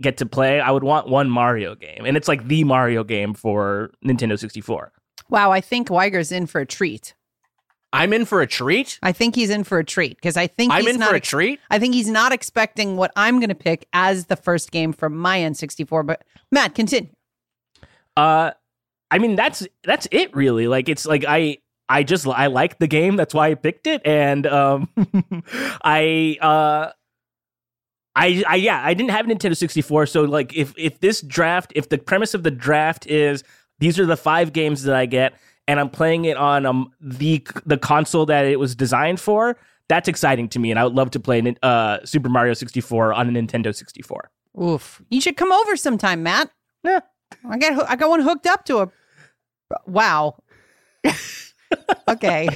get 0.00 0.18
to 0.18 0.26
play, 0.26 0.60
I 0.60 0.70
would 0.70 0.84
want 0.84 1.08
one 1.08 1.28
Mario 1.28 1.74
game, 1.74 2.04
and 2.04 2.16
it's 2.16 2.28
like 2.28 2.46
the 2.48 2.64
Mario 2.64 3.04
game 3.04 3.34
for 3.34 3.90
Nintendo 4.04 4.38
64. 4.38 4.92
Wow, 5.28 5.50
I 5.50 5.60
think 5.60 5.88
Weiger's 5.88 6.30
in 6.32 6.46
for 6.46 6.60
a 6.60 6.66
treat. 6.66 7.14
I'm 7.92 8.12
in 8.12 8.24
for 8.24 8.40
a 8.40 8.46
treat. 8.46 8.98
I 9.02 9.12
think 9.12 9.34
he's 9.34 9.50
in 9.50 9.64
for 9.64 9.78
a 9.78 9.84
treat 9.84 10.16
because 10.16 10.36
I 10.36 10.46
think 10.46 10.72
I'm 10.72 10.82
he's 10.82 10.94
in 10.94 11.00
not 11.00 11.10
for 11.10 11.14
a 11.14 11.18
ex- 11.18 11.28
treat. 11.28 11.60
I 11.70 11.78
think 11.78 11.94
he's 11.94 12.08
not 12.08 12.32
expecting 12.32 12.96
what 12.96 13.12
I'm 13.16 13.38
going 13.38 13.50
to 13.50 13.54
pick 13.54 13.86
as 13.92 14.26
the 14.26 14.36
first 14.36 14.70
game 14.70 14.92
from 14.92 15.16
my 15.16 15.38
N64. 15.38 16.06
But 16.06 16.24
Matt, 16.50 16.74
continue. 16.74 17.10
Uh, 18.16 18.52
I 19.10 19.18
mean 19.18 19.36
that's 19.36 19.66
that's 19.84 20.08
it 20.10 20.34
really. 20.34 20.68
Like 20.68 20.88
it's 20.88 21.04
like 21.04 21.24
I 21.28 21.58
I 21.88 22.02
just 22.02 22.26
I 22.26 22.46
like 22.46 22.78
the 22.78 22.86
game. 22.86 23.16
That's 23.16 23.34
why 23.34 23.50
I 23.50 23.54
picked 23.54 23.86
it, 23.86 24.00
and 24.04 24.46
um, 24.46 24.88
I 25.84 26.38
uh. 26.40 26.90
I, 28.14 28.44
I 28.46 28.56
yeah 28.56 28.78
I 28.84 28.92
didn't 28.92 29.12
have 29.12 29.26
a 29.26 29.32
Nintendo 29.32 29.56
64 29.56 30.04
so 30.04 30.24
like 30.24 30.54
if 30.54 30.74
if 30.76 31.00
this 31.00 31.22
draft 31.22 31.72
if 31.74 31.88
the 31.88 31.96
premise 31.96 32.34
of 32.34 32.42
the 32.42 32.50
draft 32.50 33.06
is 33.06 33.42
these 33.78 33.98
are 33.98 34.04
the 34.04 34.18
five 34.18 34.52
games 34.52 34.82
that 34.82 34.94
I 34.94 35.06
get 35.06 35.32
and 35.68 35.80
I'm 35.80 35.90
playing 35.90 36.24
it 36.24 36.36
on 36.36 36.66
um 36.66 36.92
the 37.00 37.46
the 37.66 37.78
console 37.78 38.26
that 38.26 38.44
it 38.46 38.58
was 38.58 38.74
designed 38.74 39.20
for, 39.20 39.56
that's 39.88 40.08
exciting 40.08 40.48
to 40.50 40.58
me, 40.58 40.70
and 40.70 40.78
I 40.78 40.84
would 40.84 40.94
love 40.94 41.10
to 41.12 41.20
play 41.20 41.54
uh 41.62 41.98
Super 42.04 42.28
Mario 42.28 42.54
64 42.54 43.12
on 43.12 43.28
a 43.28 43.40
Nintendo 43.40 43.74
64. 43.74 44.30
Oof. 44.62 45.02
You 45.10 45.20
should 45.20 45.36
come 45.36 45.52
over 45.52 45.76
sometime, 45.76 46.22
Matt. 46.22 46.50
Yeah. 46.84 47.00
I 47.48 47.58
got 47.58 47.90
I 47.90 47.96
got 47.96 48.10
one 48.10 48.20
hooked 48.20 48.46
up 48.46 48.64
to 48.66 48.78
a 48.78 48.88
Wow. 49.86 50.36
okay. 52.08 52.48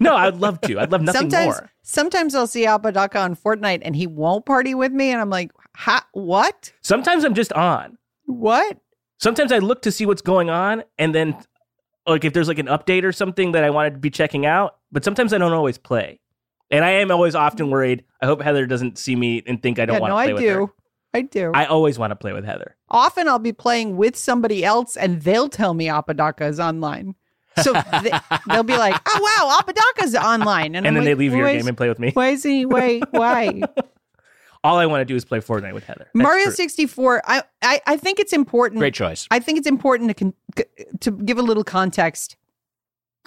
No, 0.00 0.16
I'd 0.16 0.36
love 0.36 0.60
to. 0.62 0.78
I'd 0.80 0.90
love 0.90 1.02
nothing 1.02 1.30
sometimes 1.30 1.54
more. 1.60 1.70
sometimes 1.82 2.34
I'll 2.34 2.46
see 2.48 2.66
Apodaca 2.66 3.20
on 3.20 3.36
Fortnite 3.36 3.80
and 3.82 3.94
he 3.94 4.06
won't 4.06 4.44
party 4.44 4.74
with 4.74 4.92
me 4.92 5.10
and 5.10 5.20
I'm 5.20 5.30
like, 5.30 5.52
ha, 5.76 6.04
what? 6.12 6.72
Sometimes 6.82 7.24
I'm 7.24 7.34
just 7.34 7.52
on. 7.52 7.96
What? 8.24 8.78
Sometimes 9.18 9.52
I 9.52 9.58
look 9.58 9.82
to 9.82 9.92
see 9.92 10.04
what's 10.04 10.20
going 10.20 10.50
on, 10.50 10.82
and 10.98 11.14
then 11.14 11.36
like 12.06 12.24
if 12.24 12.32
there's 12.32 12.48
like 12.48 12.58
an 12.58 12.66
update 12.66 13.04
or 13.04 13.12
something 13.12 13.52
that 13.52 13.64
I 13.64 13.70
wanted 13.70 13.94
to 13.94 13.98
be 13.98 14.10
checking 14.10 14.46
out. 14.46 14.76
But 14.92 15.04
sometimes 15.04 15.32
I 15.32 15.38
don't 15.38 15.52
always 15.52 15.78
play, 15.78 16.20
and 16.70 16.84
I 16.84 16.90
am 16.90 17.10
always 17.10 17.34
often 17.34 17.70
worried. 17.70 18.04
I 18.20 18.26
hope 18.26 18.40
Heather 18.40 18.66
doesn't 18.66 18.98
see 18.98 19.16
me 19.16 19.42
and 19.46 19.62
think 19.62 19.78
I 19.78 19.86
don't 19.86 19.94
yeah, 19.94 20.00
want 20.00 20.10
no, 20.12 20.16
to 20.16 20.22
play 20.22 20.30
I 20.30 20.34
with 20.34 20.42
do. 20.42 20.66
her. 20.66 20.72
I 21.14 21.22
do. 21.22 21.52
I 21.54 21.64
always 21.64 21.98
want 21.98 22.10
to 22.10 22.16
play 22.16 22.32
with 22.32 22.44
Heather. 22.44 22.76
Often 22.90 23.28
I'll 23.28 23.38
be 23.38 23.52
playing 23.52 23.96
with 23.96 24.16
somebody 24.16 24.64
else 24.64 24.96
and 24.96 25.22
they'll 25.22 25.48
tell 25.48 25.72
me 25.72 25.88
Apodaca 25.88 26.46
is 26.46 26.60
online. 26.60 27.14
So 27.62 27.72
th- 28.02 28.14
they'll 28.46 28.62
be 28.62 28.76
like, 28.76 29.00
"Oh 29.06 29.34
wow, 29.38 29.58
Apodaca's 29.58 30.14
online," 30.14 30.74
and, 30.74 30.86
And 30.86 30.96
then 30.96 31.04
they 31.04 31.14
leave 31.14 31.32
your 31.32 31.46
game 31.46 31.66
and 31.66 31.76
play 31.76 31.88
with 31.88 31.98
me. 31.98 32.10
Why 32.12 32.28
is 32.28 32.42
he? 32.42 32.66
Why? 32.66 33.00
Why? 33.10 33.62
All 34.66 34.78
I 34.78 34.86
want 34.86 35.00
to 35.00 35.04
do 35.04 35.14
is 35.14 35.24
play 35.24 35.38
Fortnite 35.40 35.72
with 35.74 35.84
Heather. 35.84 36.08
That's 36.12 36.22
Mario 36.22 36.44
true. 36.46 36.52
64. 36.54 37.22
I, 37.24 37.42
I 37.62 37.80
I 37.86 37.96
think 37.96 38.18
it's 38.20 38.32
important. 38.32 38.80
Great 38.80 38.94
choice. 38.94 39.26
I 39.30 39.38
think 39.38 39.58
it's 39.58 39.66
important 39.66 40.10
to 40.10 40.14
con- 40.14 40.34
to 41.00 41.10
give 41.12 41.38
a 41.38 41.42
little 41.42 41.64
context. 41.64 42.36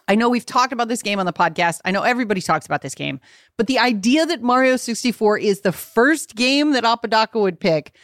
I 0.07 0.15
know 0.15 0.27
we've 0.27 0.45
talked 0.45 0.73
about 0.73 0.87
this 0.87 1.01
game 1.03 1.19
on 1.19 1.25
the 1.27 1.33
podcast. 1.33 1.81
I 1.85 1.91
know 1.91 2.01
everybody 2.01 2.41
talks 2.41 2.65
about 2.65 2.81
this 2.81 2.95
game, 2.95 3.19
but 3.57 3.67
the 3.67 3.77
idea 3.77 4.25
that 4.25 4.41
Mario 4.41 4.75
64 4.75 5.37
is 5.37 5.61
the 5.61 5.71
first 5.71 6.35
game 6.35 6.71
that 6.71 6.83
Apodaca 6.83 7.39
would 7.39 7.59
pick, 7.59 7.95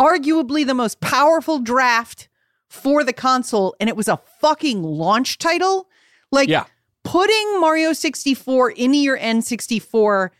arguably 0.00 0.66
the 0.66 0.72
most 0.74 1.00
powerful 1.00 1.58
draft 1.58 2.28
for 2.68 3.04
the 3.04 3.12
console, 3.12 3.74
and 3.78 3.88
it 3.90 3.96
was 3.96 4.08
a 4.08 4.16
fucking 4.40 4.82
launch 4.82 5.38
title. 5.38 5.88
Like 6.32 6.48
Yeah. 6.48 6.64
putting 7.04 7.60
Mario 7.60 7.92
64 7.92 8.70
into 8.70 8.96
your 8.98 9.18
N64 9.18 10.30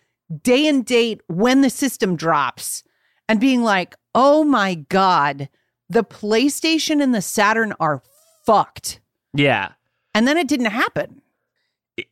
day 0.43 0.67
and 0.69 0.85
date 0.85 1.21
when 1.27 1.61
the 1.61 1.71
system 1.71 2.17
drops 2.17 2.83
and 3.29 3.41
being 3.41 3.63
like, 3.63 3.95
oh 4.15 4.45
my 4.45 4.75
God, 4.75 5.49
the 5.89 6.05
PlayStation 6.05 7.03
and 7.03 7.15
the 7.15 7.23
Saturn 7.23 7.73
are 7.81 8.03
fucked. 8.45 9.01
Yeah. 9.35 9.73
And 10.15 10.27
then 10.27 10.37
it 10.37 10.49
didn't 10.49 10.67
happen. 10.67 11.23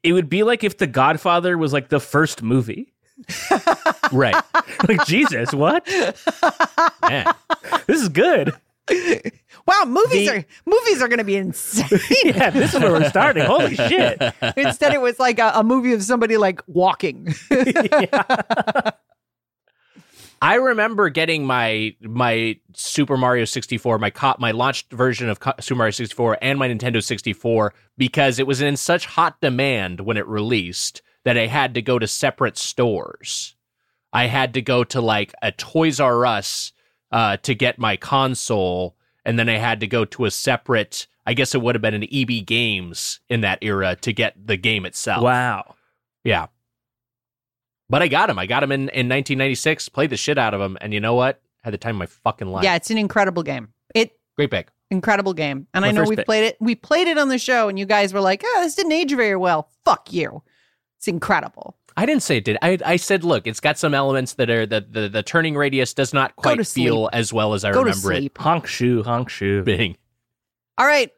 It- 0.03 0.13
would 0.13 0.29
be 0.29 0.43
like 0.43 0.63
if 0.65 0.79
The 0.79 0.87
Godfather 0.87 1.57
was 1.57 1.73
like 1.73 1.89
the 1.89 2.01
first 2.01 2.43
movie. 2.43 2.93
Right. 4.13 4.43
Like 4.89 5.05
Jesus, 5.07 5.53
what? 5.53 5.87
Man. 7.03 7.27
This 7.87 8.01
is 8.01 8.09
good. 8.09 8.55
Wow, 9.69 9.85
movies 9.87 10.27
The- 10.29 10.37
are 10.39 10.45
movies 10.67 11.03
are 11.03 11.09
going 11.09 11.19
to 11.19 11.25
be 11.25 11.37
insane. 11.45 11.87
Yeah, 12.25 12.49
this 12.51 12.73
is 12.75 12.81
where 12.81 12.91
we're 12.91 13.09
starting. 13.11 13.45
Holy 13.45 13.75
shit. 13.89 14.19
Instead, 14.57 14.95
it 14.95 15.01
was 15.03 15.19
like 15.19 15.39
a, 15.39 15.53
a 15.57 15.63
movie 15.63 15.93
of 15.93 16.03
somebody 16.03 16.39
like 16.39 16.63
walking. 16.67 17.35
I 20.41 20.55
remember 20.55 21.09
getting 21.11 21.45
my 21.47 21.97
my 22.01 22.57
Super 22.73 23.17
Mario 23.17 23.45
64, 23.45 23.99
my 23.99 24.11
co- 24.11 24.37
my 24.39 24.53
launched 24.53 24.93
version 24.93 25.29
of 25.29 25.41
Co- 25.41 25.53
Super 25.61 25.79
Mario 25.79 25.91
64 25.91 26.39
and 26.41 26.59
my 26.61 26.69
Nintendo 26.69 27.03
64 27.03 27.75
because 27.97 28.39
it 28.39 28.47
was 28.47 28.61
in 28.61 28.77
such 28.77 29.05
hot 29.07 29.41
demand 29.41 30.01
when 30.01 30.17
it 30.17 30.27
released 30.29 31.03
that 31.25 31.37
I 31.37 31.47
had 31.49 31.75
to 31.75 31.83
go 31.83 31.99
to 31.99 32.07
separate 32.07 32.57
stores. 32.57 33.57
I 34.13 34.27
had 34.27 34.55
to 34.55 34.63
go 34.63 34.85
to 34.85 35.01
like 35.01 35.35
a 35.43 35.51
Toys 35.51 35.99
R 35.99 36.25
Us 36.25 36.73
uh, 37.11 37.39
to 37.39 37.55
get 37.57 37.81
my 37.81 37.97
console, 37.97 38.97
and 39.29 39.39
then 39.39 39.49
I 39.49 39.59
had 39.59 39.79
to 39.81 39.87
go 39.87 40.05
to 40.05 40.25
a 40.25 40.31
separate. 40.33 41.07
I 41.27 41.35
guess 41.35 41.55
it 41.55 41.61
would 41.63 41.75
have 41.75 41.83
been 41.83 41.95
an 41.95 42.07
EB 42.11 42.45
Games 42.47 43.21
in 43.29 43.43
that 43.43 43.59
era 43.63 43.95
to 44.01 44.13
get 44.13 44.35
the 44.47 44.57
game 44.57 44.85
itself. 44.87 45.23
Wow. 45.23 45.75
Yeah. 46.25 46.47
But 47.91 48.03
I 48.03 48.09
got 48.09 48.29
him. 48.31 48.39
I 48.39 48.47
got 48.47 48.63
him 48.63 48.73
in, 48.73 48.81
in 48.83 49.09
1996, 49.09 49.89
played 49.91 50.11
the 50.11 50.17
shit 50.17 50.37
out 50.39 50.53
of 50.55 50.61
him, 50.61 50.77
and 50.81 50.93
you 50.93 51.01
know 51.01 51.15
what? 51.15 51.41
Had 51.63 51.73
the 51.75 51.79
time 51.79 51.97
of 51.97 51.99
my 52.01 52.07
fucking 52.07 52.49
life. 52.49 52.65
yeah, 52.65 52.75
it's 52.77 52.91
an 52.91 52.99
incredible 52.99 53.43
game. 53.43 53.69
It 53.95 54.19
Great 54.37 54.51
pick. 54.51 54.69
incredible 54.91 55.33
game. 55.35 55.67
And 55.75 55.83
My 55.83 55.89
I 55.89 55.93
know 55.93 56.01
first 56.03 56.11
we 56.11 56.17
pick. 56.17 56.27
played 56.27 56.45
it. 56.45 56.57
We 56.61 56.75
played 56.75 57.09
it 57.09 57.19
on 57.19 57.29
the 57.29 57.39
show, 57.39 57.69
and 57.69 57.79
you 57.79 57.85
guys 57.87 58.13
were 58.15 58.21
like, 58.21 58.43
"Oh, 58.45 58.61
this 58.63 58.75
didn't 58.75 58.93
age 58.93 59.15
very 59.15 59.37
well." 59.37 59.69
Fuck 59.85 60.13
you. 60.13 60.43
It's 60.99 61.09
incredible. 61.09 61.77
I 61.99 62.07
didn't 62.07 62.23
say 62.23 62.37
it 62.37 62.45
did. 62.45 62.57
I, 62.63 62.79
I 62.87 62.95
said, 62.95 63.25
look, 63.25 63.49
it's 63.49 63.59
got 63.59 63.77
some 63.77 63.93
elements 63.93 64.35
that 64.35 64.49
are 64.49 64.67
the, 64.67 64.87
the, 64.89 65.09
the 65.09 65.25
turning 65.25 65.57
radius 65.57 65.93
does 65.93 66.15
not 66.15 66.37
quite 66.37 66.65
feel 66.65 67.11
as 67.13 67.33
well 67.33 67.55
as 67.55 67.65
I 67.65 67.73
Go 67.73 67.83
remember 67.83 68.13
it. 68.13 68.31
Honk 68.39 68.69
shoe, 68.69 69.03
honk 69.03 69.29
shoe. 69.29 69.65
being. 69.65 69.97
All 70.79 70.87
right, 70.87 71.11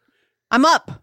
I'm 0.50 0.64
up. 0.64 1.02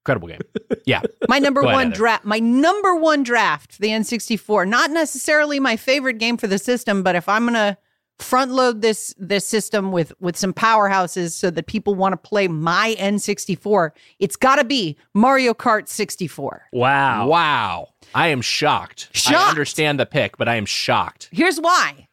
Incredible 0.00 0.26
game. 0.26 0.40
Yeah. 0.86 1.02
My 1.28 1.38
number 1.38 1.62
Go 1.62 1.68
one 1.68 1.90
draft. 1.90 2.24
My 2.24 2.40
number 2.40 2.96
one 2.96 3.22
draft, 3.22 3.78
the 3.78 3.90
N64. 3.90 4.68
Not 4.68 4.90
necessarily 4.90 5.60
my 5.60 5.76
favorite 5.76 6.18
game 6.18 6.36
for 6.36 6.48
the 6.48 6.58
system, 6.58 7.04
but 7.04 7.14
if 7.14 7.28
I'm 7.28 7.44
gonna 7.44 7.78
front 8.18 8.50
load 8.52 8.80
this 8.80 9.14
this 9.18 9.46
system 9.46 9.92
with 9.92 10.12
with 10.20 10.36
some 10.36 10.52
powerhouses 10.52 11.32
so 11.32 11.50
that 11.50 11.66
people 11.66 11.94
want 11.94 12.12
to 12.12 12.16
play 12.16 12.48
my 12.48 12.94
N64, 12.98 13.90
it's 14.18 14.36
got 14.36 14.56
to 14.56 14.64
be 14.64 14.96
Mario 15.14 15.54
Kart 15.54 15.88
64. 15.88 16.66
Wow. 16.72 17.28
Wow. 17.28 17.88
I 18.14 18.28
am 18.28 18.40
shocked. 18.40 19.10
I 19.26 19.48
understand 19.48 20.00
the 20.00 20.06
pick, 20.06 20.38
but 20.38 20.48
I 20.48 20.56
am 20.56 20.66
shocked. 20.66 21.28
Here's 21.32 21.60
why. 21.60 22.08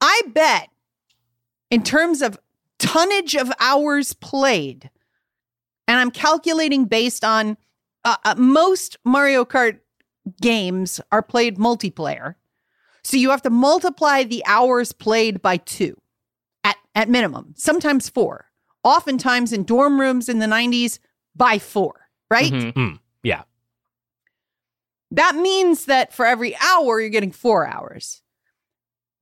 I 0.00 0.22
bet 0.28 0.68
in 1.70 1.82
terms 1.82 2.22
of 2.22 2.38
tonnage 2.78 3.36
of 3.36 3.52
hours 3.60 4.12
played, 4.12 4.90
and 5.86 5.98
I'm 5.98 6.10
calculating 6.10 6.86
based 6.86 7.24
on 7.24 7.56
uh, 8.04 8.16
uh, 8.24 8.34
most 8.36 8.96
Mario 9.04 9.44
Kart 9.44 9.78
games 10.40 11.00
are 11.12 11.22
played 11.22 11.56
multiplayer. 11.56 12.34
So 13.02 13.16
you 13.16 13.30
have 13.30 13.42
to 13.42 13.50
multiply 13.50 14.24
the 14.24 14.42
hours 14.46 14.92
played 14.92 15.40
by 15.42 15.56
two 15.58 15.96
at, 16.64 16.76
at 16.94 17.08
minimum, 17.08 17.54
sometimes 17.56 18.08
four. 18.08 18.46
Oftentimes 18.84 19.52
in 19.52 19.64
dorm 19.64 20.00
rooms 20.00 20.28
in 20.28 20.38
the 20.38 20.46
90s, 20.46 20.98
by 21.36 21.58
four, 21.58 22.08
right? 22.30 22.50
Mhm. 22.52 22.98
Yeah. 23.22 23.42
That 25.10 25.36
means 25.36 25.86
that 25.86 26.12
for 26.12 26.24
every 26.26 26.56
hour, 26.56 27.00
you're 27.00 27.10
getting 27.10 27.32
four 27.32 27.66
hours. 27.66 28.22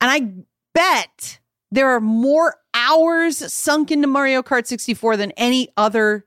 And 0.01 0.11
I 0.11 0.45
bet 0.75 1.39
there 1.71 1.89
are 1.89 2.01
more 2.01 2.57
hours 2.75 3.53
sunk 3.53 3.91
into 3.91 4.07
Mario 4.07 4.43
Kart 4.43 4.67
64 4.67 5.17
than 5.17 5.33
any 5.33 5.71
other, 5.77 6.25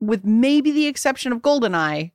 with 0.00 0.24
maybe 0.24 0.70
the 0.72 0.86
exception 0.86 1.32
of 1.32 1.40
GoldenEye, 1.40 2.12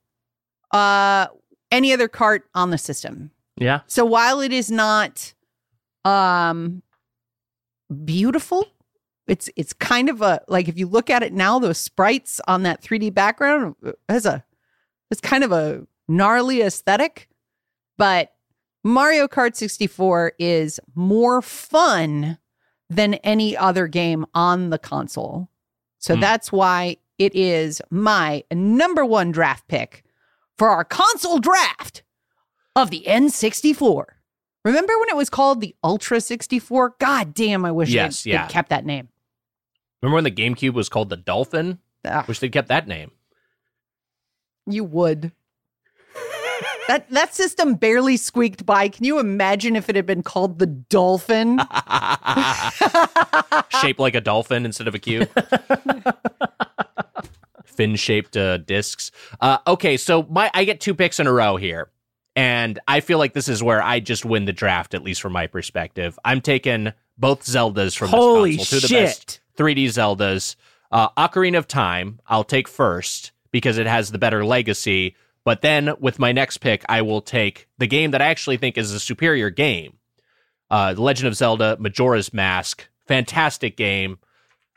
uh, 0.72 1.26
any 1.72 1.92
other 1.92 2.08
cart 2.08 2.48
on 2.54 2.70
the 2.70 2.78
system. 2.78 3.30
Yeah. 3.56 3.80
So 3.86 4.04
while 4.04 4.40
it 4.40 4.52
is 4.52 4.70
not 4.70 5.34
um 6.04 6.82
beautiful, 8.04 8.66
it's 9.26 9.50
it's 9.56 9.72
kind 9.72 10.08
of 10.08 10.22
a 10.22 10.40
like 10.48 10.68
if 10.68 10.78
you 10.78 10.86
look 10.86 11.10
at 11.10 11.22
it 11.22 11.32
now, 11.32 11.58
those 11.58 11.78
sprites 11.78 12.40
on 12.48 12.62
that 12.62 12.82
3D 12.82 13.12
background 13.14 13.74
uh, 13.84 13.92
has 14.08 14.26
a 14.26 14.44
it's 15.10 15.20
kind 15.20 15.44
of 15.44 15.52
a 15.52 15.86
gnarly 16.08 16.62
aesthetic. 16.62 17.28
But 17.98 18.32
Mario 18.82 19.28
Kart 19.28 19.56
64 19.56 20.32
is 20.38 20.80
more 20.94 21.42
fun 21.42 22.38
than 22.88 23.14
any 23.14 23.56
other 23.56 23.86
game 23.86 24.24
on 24.34 24.70
the 24.70 24.78
console. 24.78 25.50
So 25.98 26.14
Hmm. 26.14 26.20
that's 26.20 26.50
why 26.50 26.96
it 27.18 27.34
is 27.34 27.82
my 27.90 28.42
number 28.50 29.04
one 29.04 29.32
draft 29.32 29.68
pick 29.68 30.02
for 30.56 30.70
our 30.70 30.84
console 30.84 31.38
draft 31.38 32.02
of 32.76 32.90
the 32.90 33.04
N64. 33.06 34.04
Remember 34.64 34.98
when 34.98 35.08
it 35.08 35.16
was 35.16 35.30
called 35.30 35.60
the 35.60 35.74
Ultra 35.82 36.20
64? 36.20 36.96
God 36.98 37.34
damn, 37.34 37.64
I 37.64 37.72
wish 37.72 37.90
Yes, 37.90 38.24
they'd, 38.24 38.30
yeah. 38.32 38.46
kept 38.48 38.68
that 38.70 38.84
name. 38.84 39.08
Remember 40.02 40.16
when 40.16 40.24
the 40.24 40.30
GameCube 40.30 40.74
was 40.74 40.88
called 40.88 41.08
the 41.10 41.16
Dolphin? 41.16 41.78
Ugh, 42.04 42.28
Wish 42.28 42.38
they'd 42.40 42.52
kept 42.52 42.68
that 42.68 42.86
name. 42.88 43.10
you 44.66 44.84
would. 44.84 45.32
that 46.88 47.08
that 47.10 47.34
system 47.34 47.74
barely 47.74 48.16
squeaked 48.16 48.64
by. 48.66 48.88
Can 48.88 49.04
you 49.04 49.18
imagine 49.18 49.76
if 49.76 49.88
it 49.88 49.96
had 49.96 50.06
been 50.06 50.22
called 50.22 50.58
the 50.58 50.66
Dolphin? 50.66 51.58
Shaped 53.80 54.00
like 54.00 54.14
a 54.14 54.20
dolphin 54.20 54.64
instead 54.64 54.88
of 54.88 54.94
a 54.94 54.98
cube. 54.98 55.28
Fin 57.64 57.96
shaped 57.96 58.36
uh, 58.36 58.58
discs. 58.58 59.10
Uh, 59.40 59.58
okay, 59.66 59.96
so 59.96 60.24
my 60.28 60.50
I 60.52 60.64
get 60.64 60.80
two 60.80 60.94
picks 60.94 61.18
in 61.20 61.26
a 61.26 61.32
row 61.32 61.56
here. 61.56 61.90
And 62.36 62.78
I 62.86 63.00
feel 63.00 63.18
like 63.18 63.32
this 63.32 63.48
is 63.48 63.62
where 63.62 63.82
I 63.82 64.00
just 64.00 64.24
win 64.24 64.44
the 64.44 64.52
draft, 64.52 64.94
at 64.94 65.02
least 65.02 65.20
from 65.20 65.32
my 65.32 65.46
perspective. 65.46 66.18
I'm 66.24 66.40
taking 66.40 66.92
both 67.18 67.42
Zeldas 67.44 67.96
from 67.96 68.08
Holy 68.08 68.56
this 68.56 68.70
console. 68.70 68.70
Two 68.70 68.76
of 68.76 68.82
the 68.82 68.88
shit. 68.88 69.04
best 69.04 69.40
3D 69.56 69.84
Zeldas. 69.86 70.56
Uh, 70.92 71.08
Ocarina 71.10 71.58
of 71.58 71.68
Time, 71.68 72.20
I'll 72.26 72.44
take 72.44 72.68
first 72.68 73.32
because 73.50 73.78
it 73.78 73.86
has 73.86 74.10
the 74.10 74.18
better 74.18 74.44
legacy. 74.44 75.16
But 75.44 75.62
then 75.62 75.92
with 75.98 76.18
my 76.18 76.32
next 76.32 76.58
pick, 76.58 76.84
I 76.88 77.02
will 77.02 77.20
take 77.20 77.68
the 77.78 77.86
game 77.86 78.12
that 78.12 78.22
I 78.22 78.26
actually 78.26 78.56
think 78.58 78.78
is 78.78 78.92
a 78.92 79.00
superior 79.00 79.50
game. 79.50 79.98
Uh, 80.70 80.94
the 80.94 81.02
Legend 81.02 81.26
of 81.28 81.34
Zelda 81.34 81.76
Majora's 81.80 82.32
Mask. 82.32 82.86
Fantastic 83.06 83.76
game. 83.76 84.18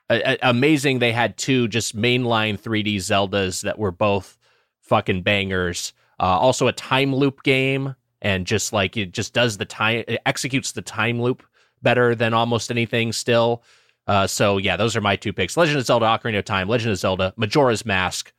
A- 0.10 0.34
a- 0.34 0.50
amazing 0.50 1.00
they 1.00 1.12
had 1.12 1.38
two 1.38 1.68
just 1.68 1.96
mainline 1.96 2.60
3D 2.60 2.96
Zeldas 2.98 3.62
that 3.62 3.78
were 3.78 3.92
both 3.92 4.38
fucking 4.82 5.22
bangers. 5.22 5.94
Uh, 6.20 6.38
also 6.40 6.68
a 6.68 6.74
time 6.74 7.14
loop 7.14 7.44
game 7.44 7.96
and 8.22 8.48
just 8.48 8.74
like 8.74 8.98
it 8.98 9.12
just 9.12 9.34
does 9.34 9.58
the 9.58 9.66
time 9.66 10.04
it 10.08 10.22
executes 10.26 10.72
the 10.72 10.82
time 10.82 11.22
loop 11.22 11.44
better 11.82 12.16
than 12.16 12.34
almost 12.34 12.72
anything 12.72 13.12
still. 13.12 13.64
Uh, 14.08 14.26
so 14.26 14.58
yeah, 14.58 14.76
those 14.76 14.96
are 14.96 15.02
my 15.02 15.16
two 15.16 15.34
picks: 15.34 15.56
Legend 15.56 15.78
of 15.78 15.86
Zelda: 15.86 16.06
Ocarina 16.06 16.40
of 16.40 16.46
Time, 16.46 16.68
Legend 16.68 16.92
of 16.94 16.98
Zelda: 16.98 17.34
Majora's 17.38 17.86
Mask. 17.86 18.34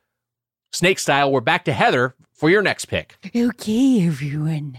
Snake 0.73 0.99
style. 0.99 1.31
We're 1.31 1.41
back 1.41 1.63
to 1.65 1.73
Heather 1.73 2.15
for 2.33 2.49
your 2.49 2.61
next 2.61 2.85
pick. 2.85 3.15
Okay, 3.33 4.05
everyone. 4.05 4.77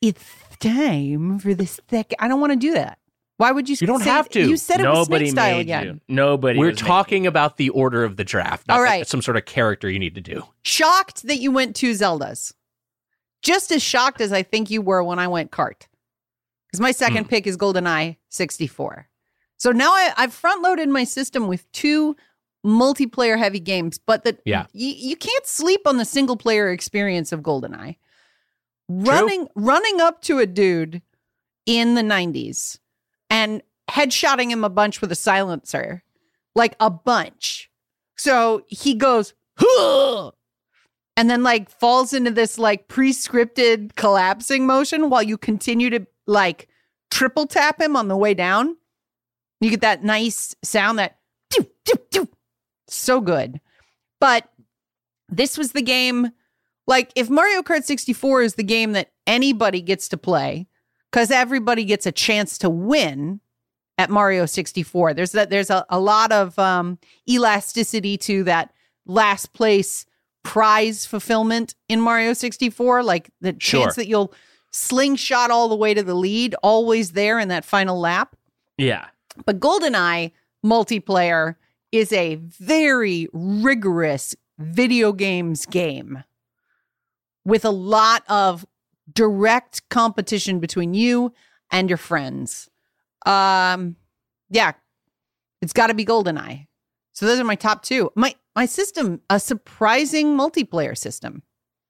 It's 0.00 0.24
time 0.60 1.38
for 1.38 1.54
the 1.54 1.66
second. 1.66 2.16
I 2.18 2.28
don't 2.28 2.40
want 2.40 2.52
to 2.52 2.58
do 2.58 2.72
that. 2.74 2.98
Why 3.38 3.52
would 3.52 3.68
you? 3.68 3.76
You 3.80 3.86
don't 3.86 4.00
say- 4.02 4.10
have 4.10 4.28
to. 4.30 4.40
You 4.48 4.56
said 4.56 4.80
it 4.80 4.88
was 4.88 5.08
Nobody 5.08 5.26
snake 5.26 5.32
style 5.36 5.54
made 5.56 5.60
again. 5.60 5.84
you. 5.86 6.00
Nobody. 6.14 6.58
We're 6.58 6.66
was 6.68 6.76
making 6.76 6.86
talking 6.86 7.26
about 7.26 7.56
the 7.58 7.68
order 7.70 8.02
of 8.04 8.16
the 8.16 8.24
draft, 8.24 8.66
not 8.68 8.78
All 8.78 8.84
like 8.84 9.06
some 9.06 9.20
sort 9.20 9.36
of 9.36 9.44
character 9.44 9.90
you 9.90 9.98
need 9.98 10.14
to 10.14 10.20
do. 10.22 10.42
Shocked 10.62 11.24
that 11.24 11.36
you 11.38 11.50
went 11.50 11.76
two 11.76 11.90
Zeldas. 11.92 12.52
Just 13.42 13.70
as 13.70 13.82
shocked 13.82 14.20
as 14.20 14.32
I 14.32 14.42
think 14.42 14.70
you 14.70 14.80
were 14.80 15.02
when 15.04 15.18
I 15.18 15.28
went 15.28 15.50
cart. 15.50 15.86
Because 16.66 16.80
my 16.80 16.92
second 16.92 17.24
Hmm. 17.24 17.28
pick 17.28 17.46
is 17.46 17.56
GoldenEye 17.56 18.16
64. 18.30 19.08
So 19.58 19.70
now 19.70 19.90
I, 19.92 20.12
I've 20.16 20.32
front 20.34 20.62
loaded 20.62 20.88
my 20.88 21.04
system 21.04 21.46
with 21.46 21.70
two 21.72 22.16
multiplayer 22.64 23.38
heavy 23.38 23.60
games, 23.60 23.98
but 23.98 24.24
that 24.24 24.40
Yeah. 24.44 24.66
you, 24.72 24.88
you 24.88 25.16
can't 25.16 25.46
sleep 25.46 25.82
on 25.86 25.98
the 25.98 26.04
single 26.04 26.36
player 26.36 26.70
experience 26.70 27.30
of 27.32 27.40
GoldenEye. 27.42 27.96
Running 28.88 29.48
running 29.54 30.00
up 30.00 30.22
to 30.22 30.38
a 30.38 30.46
dude 30.46 31.02
in 31.66 31.94
the 31.94 32.02
90s 32.02 32.78
and 33.30 33.62
headshotting 33.90 34.50
him 34.50 34.64
a 34.64 34.68
bunch 34.68 35.00
with 35.00 35.12
a 35.12 35.16
silencer. 35.16 36.02
Like 36.54 36.74
a 36.80 36.90
bunch. 36.90 37.70
So 38.16 38.62
he 38.68 38.94
goes, 38.94 39.34
"Huh!" 39.58 40.32
and 41.16 41.28
then 41.30 41.42
like 41.42 41.70
falls 41.70 42.12
into 42.12 42.30
this 42.30 42.58
like 42.58 42.88
pre-scripted 42.88 43.94
collapsing 43.96 44.66
motion 44.66 45.10
while 45.10 45.22
you 45.22 45.36
continue 45.36 45.90
to 45.90 46.06
like 46.26 46.68
triple 47.10 47.46
tap 47.46 47.80
him 47.80 47.96
on 47.96 48.08
the 48.08 48.16
way 48.16 48.34
down. 48.34 48.76
You 49.60 49.70
get 49.70 49.80
that 49.82 50.04
nice 50.04 50.54
sound 50.62 50.98
that 50.98 51.18
doo, 51.50 51.66
doo, 51.84 51.94
doo. 52.10 52.28
so 52.88 53.20
good. 53.20 53.60
But 54.20 54.48
this 55.28 55.58
was 55.58 55.72
the 55.72 55.82
game 55.82 56.30
like 56.86 57.10
if 57.16 57.28
Mario 57.28 57.62
Kart 57.62 57.84
64 57.84 58.42
is 58.42 58.54
the 58.54 58.62
game 58.62 58.92
that 58.92 59.10
anybody 59.26 59.80
gets 59.80 60.08
to 60.08 60.16
play 60.16 60.68
cuz 61.16 61.30
everybody 61.30 61.84
gets 61.84 62.06
a 62.06 62.12
chance 62.12 62.58
to 62.58 62.68
win 62.68 63.40
at 63.98 64.10
Mario 64.10 64.44
64. 64.46 65.14
There's 65.14 65.32
that 65.32 65.50
there's 65.50 65.70
a, 65.70 65.84
a 65.88 65.98
lot 65.98 66.32
of 66.32 66.58
um 66.58 66.98
elasticity 67.28 68.18
to 68.18 68.44
that 68.44 68.72
last 69.06 69.52
place 69.52 70.04
prize 70.42 71.06
fulfillment 71.06 71.74
in 71.88 72.00
Mario 72.00 72.32
64 72.32 73.02
like 73.02 73.30
the 73.40 73.56
Sure. 73.58 73.82
chance 73.82 73.96
that 73.96 74.06
you'll 74.06 74.32
slingshot 74.72 75.50
all 75.50 75.68
the 75.68 75.76
way 75.76 75.94
to 75.94 76.02
the 76.02 76.14
lead 76.14 76.54
always 76.62 77.12
there 77.12 77.38
in 77.38 77.48
that 77.48 77.64
final 77.64 77.98
lap. 77.98 78.36
Yeah. 78.78 79.06
But 79.44 79.58
GoldenEye 79.58 80.32
multiplayer 80.64 81.56
is 81.92 82.12
a 82.12 82.36
very 82.36 83.28
rigorous 83.32 84.34
video 84.58 85.12
games 85.12 85.66
game 85.66 86.22
with 87.44 87.64
a 87.64 87.70
lot 87.70 88.22
of 88.28 88.66
direct 89.12 89.88
competition 89.88 90.60
between 90.60 90.94
you 90.94 91.32
and 91.70 91.88
your 91.88 91.98
friends. 91.98 92.68
Um 93.24 93.96
yeah, 94.50 94.72
it's 95.60 95.72
got 95.72 95.88
to 95.88 95.94
be 95.94 96.04
GoldenEye. 96.04 96.66
So 97.12 97.26
those 97.26 97.40
are 97.40 97.44
my 97.44 97.56
top 97.56 97.82
2. 97.82 98.12
My 98.14 98.34
my 98.54 98.66
system 98.66 99.20
a 99.28 99.40
surprising 99.40 100.36
multiplayer 100.36 100.96
system. 100.96 101.42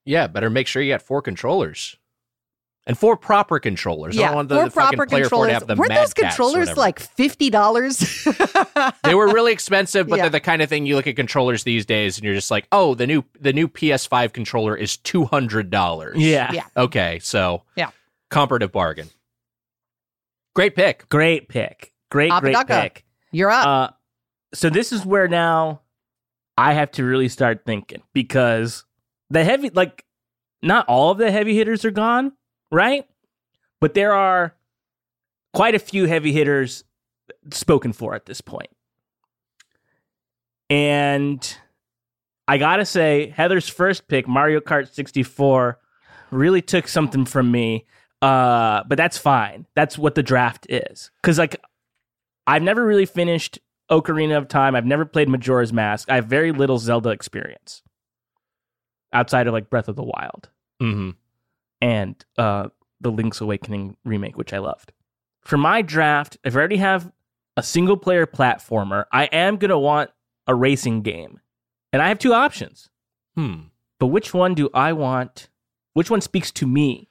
Yeah, 0.05 0.27
better 0.27 0.49
make 0.49 0.67
sure 0.67 0.81
you 0.81 0.93
got 0.93 1.01
four 1.01 1.21
controllers. 1.21 1.97
And 2.87 2.97
four 2.97 3.17
proper 3.17 3.59
controllers. 3.59 4.17
I 4.17 4.21
yeah, 4.21 4.27
don't 4.27 4.35
want 4.37 4.49
the, 4.49 4.55
four 4.55 4.63
the 4.65 4.71
fucking 4.71 4.97
proper 4.97 5.09
player 5.09 5.29
four 5.29 5.45
to 5.45 5.51
controllers. 5.51 5.51
have 5.51 5.67
the 5.67 5.75
Weren't 5.75 5.93
those 5.93 6.13
Cats 6.13 6.35
controllers 6.37 6.77
like 6.77 6.99
fifty 6.99 7.49
dollars? 7.49 8.25
they 9.03 9.13
were 9.13 9.27
really 9.27 9.51
expensive, 9.51 10.07
but 10.07 10.15
Yeah. 10.15 10.23
they're 10.23 10.29
the 10.31 10.39
kind 10.39 10.61
of 10.61 10.69
thing 10.69 10.85
you 10.85 10.95
look 10.95 11.05
at 11.05 11.17
controllers 11.17 11.63
these 11.63 11.85
days 11.85 12.17
and 12.17 12.23
you're 12.23 12.33
just 12.33 12.49
like, 12.49 12.65
oh, 12.71 12.95
the 12.95 13.05
new 13.05 13.23
the 13.39 13.51
new 13.51 13.67
PS5 13.67 14.31
controller 14.31 14.73
is 14.75 14.95
two 14.95 15.25
hundred 15.25 15.69
dollars. 15.69 16.15
Yeah. 16.17 16.49
Yeah. 16.53 16.63
Okay, 16.77 17.19
so 17.21 17.63
Yeah. 17.75 17.89
comparative 18.31 18.71
bargain. 18.71 19.09
Great 20.55 20.75
pick. 20.75 21.07
Great 21.09 21.49
pick. 21.49 21.93
Great, 22.09 22.31
great 22.39 22.55
Apodaca. 22.55 22.81
pick. 22.81 23.05
You're 23.31 23.51
up. 23.51 23.67
Uh, 23.67 23.89
so 24.53 24.69
this 24.69 24.93
is 24.93 25.05
where 25.05 25.27
now 25.27 25.81
I 26.57 26.71
have 26.73 26.91
to 26.91 27.03
really 27.03 27.27
start 27.27 27.63
thinking 27.65 28.01
because 28.13 28.85
the 29.29 29.43
heavy, 29.43 29.69
like, 29.71 30.05
not 30.63 30.87
all 30.87 31.11
of 31.11 31.17
the 31.17 31.29
heavy 31.31 31.55
hitters 31.55 31.83
are 31.85 31.91
gone, 31.91 32.31
right? 32.71 33.05
But 33.79 33.93
there 33.93 34.13
are 34.13 34.55
quite 35.53 35.75
a 35.75 35.79
few 35.79 36.05
heavy 36.05 36.31
hitters 36.31 36.83
spoken 37.51 37.93
for 37.93 38.15
at 38.15 38.25
this 38.25 38.41
point. 38.41 38.69
And 40.69 41.57
I 42.47 42.57
gotta 42.57 42.85
say, 42.85 43.33
Heather's 43.35 43.67
first 43.69 44.07
pick, 44.07 44.27
Mario 44.27 44.59
Kart 44.59 44.93
64, 44.93 45.79
really 46.31 46.61
took 46.61 46.87
something 46.87 47.25
from 47.25 47.51
me. 47.51 47.85
Uh, 48.21 48.83
but 48.87 48.97
that's 48.97 49.17
fine. 49.17 49.65
That's 49.75 49.97
what 49.97 50.15
the 50.15 50.23
draft 50.23 50.65
is. 50.69 51.11
Cause 51.23 51.37
like 51.37 51.55
I've 52.47 52.63
never 52.63 52.85
really 52.85 53.05
finished 53.05 53.59
Ocarina 53.91 54.37
of 54.37 54.47
Time. 54.47 54.75
I've 54.75 54.85
never 54.85 55.05
played 55.05 55.29
Majora's 55.29 55.71
Mask. 55.71 56.09
I 56.09 56.15
have 56.15 56.25
very 56.25 56.51
little 56.51 56.79
Zelda 56.79 57.09
experience 57.09 57.83
outside 59.13 59.47
of 59.47 59.53
like 59.53 59.69
Breath 59.69 59.87
of 59.87 59.95
the 59.95 60.03
Wild 60.03 60.49
Mm-hmm. 60.81 61.11
And 61.81 62.23
uh, 62.37 62.69
the 63.01 63.11
Link's 63.11 63.41
Awakening 63.41 63.97
remake, 64.03 64.37
which 64.37 64.53
I 64.53 64.57
loved. 64.59 64.91
For 65.41 65.57
my 65.57 65.81
draft, 65.81 66.37
if 66.43 66.55
I 66.55 66.59
already 66.59 66.77
have 66.77 67.11
a 67.55 67.63
single 67.63 67.97
player 67.97 68.25
platformer, 68.27 69.05
I 69.11 69.25
am 69.25 69.57
going 69.57 69.69
to 69.69 69.77
want 69.77 70.11
a 70.45 70.55
racing 70.55 71.01
game. 71.01 71.39
And 71.93 72.01
I 72.01 72.09
have 72.09 72.19
two 72.19 72.33
options. 72.33 72.89
Hmm. 73.35 73.67
But 73.99 74.07
which 74.07 74.33
one 74.33 74.53
do 74.53 74.69
I 74.73 74.93
want? 74.93 75.49
Which 75.93 76.11
one 76.11 76.21
speaks 76.21 76.51
to 76.53 76.67
me? 76.67 77.09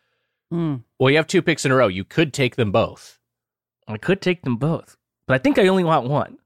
Mm. 0.53 0.85
Well, 0.99 1.11
you 1.11 1.17
have 1.17 1.27
two 1.27 1.43
picks 1.43 1.65
in 1.65 1.73
a 1.73 1.75
row. 1.75 1.89
You 1.89 2.05
could 2.05 2.33
take 2.33 2.57
them 2.57 2.71
both. 2.71 3.19
I 3.89 3.99
could 3.99 4.21
take 4.21 4.43
them 4.43 4.57
both, 4.57 4.97
but 5.27 5.35
I 5.35 5.39
think 5.39 5.59
I 5.59 5.69
only 5.69 5.85
want 5.85 6.09
one. 6.09 6.39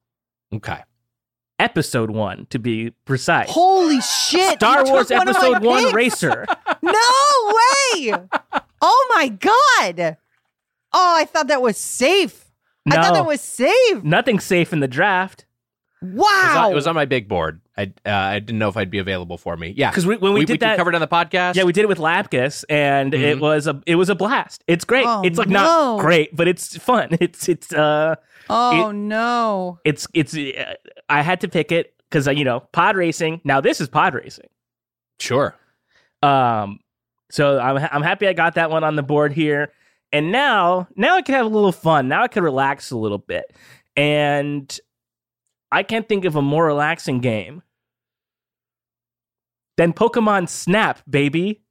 Okay. 0.54 0.80
Episode 1.60 2.10
one, 2.10 2.46
to 2.50 2.58
be 2.58 2.90
precise. 3.04 3.48
Holy 3.50 4.00
shit! 4.00 4.54
Star 4.54 4.84
Wars 4.86 5.08
took 5.08 5.18
one 5.18 5.28
Episode 5.28 5.62
One 5.62 5.82
picks. 5.84 5.94
Racer. 5.94 6.46
No 6.82 6.92
way! 6.92 8.14
Oh 8.80 9.12
my 9.14 9.28
god! 9.28 10.16
Oh, 10.92 11.14
I 11.16 11.26
thought 11.26 11.48
that 11.48 11.60
was 11.60 11.76
safe. 11.76 12.50
I 12.90 12.94
thought 12.96 13.12
that 13.14 13.26
was 13.26 13.42
safe. 13.42 14.02
Nothing 14.02 14.40
safe 14.40 14.72
in 14.72 14.80
the 14.80 14.88
draft 14.88 15.44
It 16.00 16.06
was, 16.08 16.14
Wow! 16.54 16.64
on, 16.66 16.72
it 16.72 16.74
was 16.74 16.86
on 16.86 16.94
my 16.94 17.04
big 17.04 17.28
board. 17.28 17.60
I 17.76 17.92
uh, 18.06 18.10
I 18.10 18.38
didn't 18.38 18.58
know 18.58 18.68
if 18.70 18.76
I'd 18.78 18.90
be 18.90 18.98
available 18.98 19.36
for 19.36 19.56
me. 19.58 19.74
Yeah, 19.76 19.90
because 19.90 20.06
when 20.06 20.32
we, 20.32 20.46
did 20.46 20.60
that. 20.60 20.78
covered 20.78 20.94
on 20.94 21.02
the 21.02 21.06
podcast. 21.08 21.54
yeah, 21.56 21.64
we 21.64 21.72
did 21.74 21.82
it 21.82 21.88
with 21.88 21.98
Lapkus, 21.98 22.64
and 22.70 23.12
it 23.12 23.36
Mhm. 23.36 23.40
was 23.40 23.66
a 23.66 23.82
it 23.86 23.96
was 23.96 24.08
a 24.08 24.14
blast. 24.14 24.64
It's 24.66 24.84
great. 24.86 25.04
Oh, 25.06 25.20
it's 25.22 25.36
like 25.38 25.48
no. 25.48 25.60
not 25.96 26.00
great, 26.00 26.34
but 26.34 26.48
it's 26.48 26.78
fun. 26.78 27.10
It's 27.20 27.46
it's 27.48 27.72
uh 27.74 28.16
oh 28.48 28.88
it- 28.90 28.94
no! 28.94 29.78
it's 29.84 30.06
it's. 30.14 30.34
Uh, 30.34 30.74
I 31.10 31.22
had 31.22 31.40
to 31.42 31.48
pick 31.48 31.72
it 31.72 31.94
because 32.08 32.26
uh, 32.26 32.30
you 32.30 32.44
know 32.44 32.60
pod 32.72 32.96
racing. 32.96 33.40
Now 33.44 33.60
this 33.60 33.80
is 33.80 33.88
pod 33.88 34.14
racing. 34.14 34.48
sure. 35.18 35.54
Um, 36.22 36.80
so 37.30 37.58
I'm 37.58 37.76
ha- 37.76 37.88
I'm 37.92 38.02
happy 38.02 38.26
I 38.28 38.32
got 38.32 38.54
that 38.54 38.70
one 38.70 38.84
on 38.84 38.96
the 38.96 39.02
board 39.02 39.32
here, 39.32 39.72
and 40.12 40.30
now 40.32 40.88
now 40.96 41.16
I 41.16 41.22
can 41.22 41.34
have 41.34 41.46
a 41.46 41.48
little 41.48 41.72
fun. 41.72 42.08
Now 42.08 42.22
I 42.22 42.28
can 42.28 42.42
relax 42.42 42.90
a 42.90 42.96
little 42.96 43.18
bit, 43.18 43.44
and 43.96 44.78
I 45.72 45.82
can't 45.82 46.08
think 46.08 46.24
of 46.24 46.36
a 46.36 46.42
more 46.42 46.66
relaxing 46.66 47.20
game 47.20 47.62
than 49.76 49.92
Pokemon 49.92 50.48
Snap, 50.48 51.00
baby. 51.08 51.62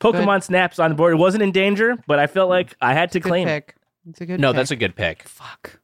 Pokemon 0.00 0.42
Snap's 0.42 0.78
on 0.80 0.90
the 0.90 0.96
board. 0.96 1.12
It 1.12 1.16
wasn't 1.16 1.44
in 1.44 1.52
danger, 1.52 1.96
but 2.08 2.18
I 2.18 2.26
felt 2.26 2.48
like 2.48 2.74
I 2.80 2.92
had 2.92 3.12
to 3.12 3.20
Good 3.20 3.28
claim 3.28 3.46
it. 3.46 3.66
pick. 3.68 3.76
It's 4.08 4.20
a 4.20 4.26
good. 4.26 4.32
Pick. 4.34 4.40
No, 4.40 4.48
pick. 4.50 4.56
that's 4.56 4.70
a 4.72 4.76
good 4.76 4.96
pick. 4.96 5.22
fuck. 5.28 5.78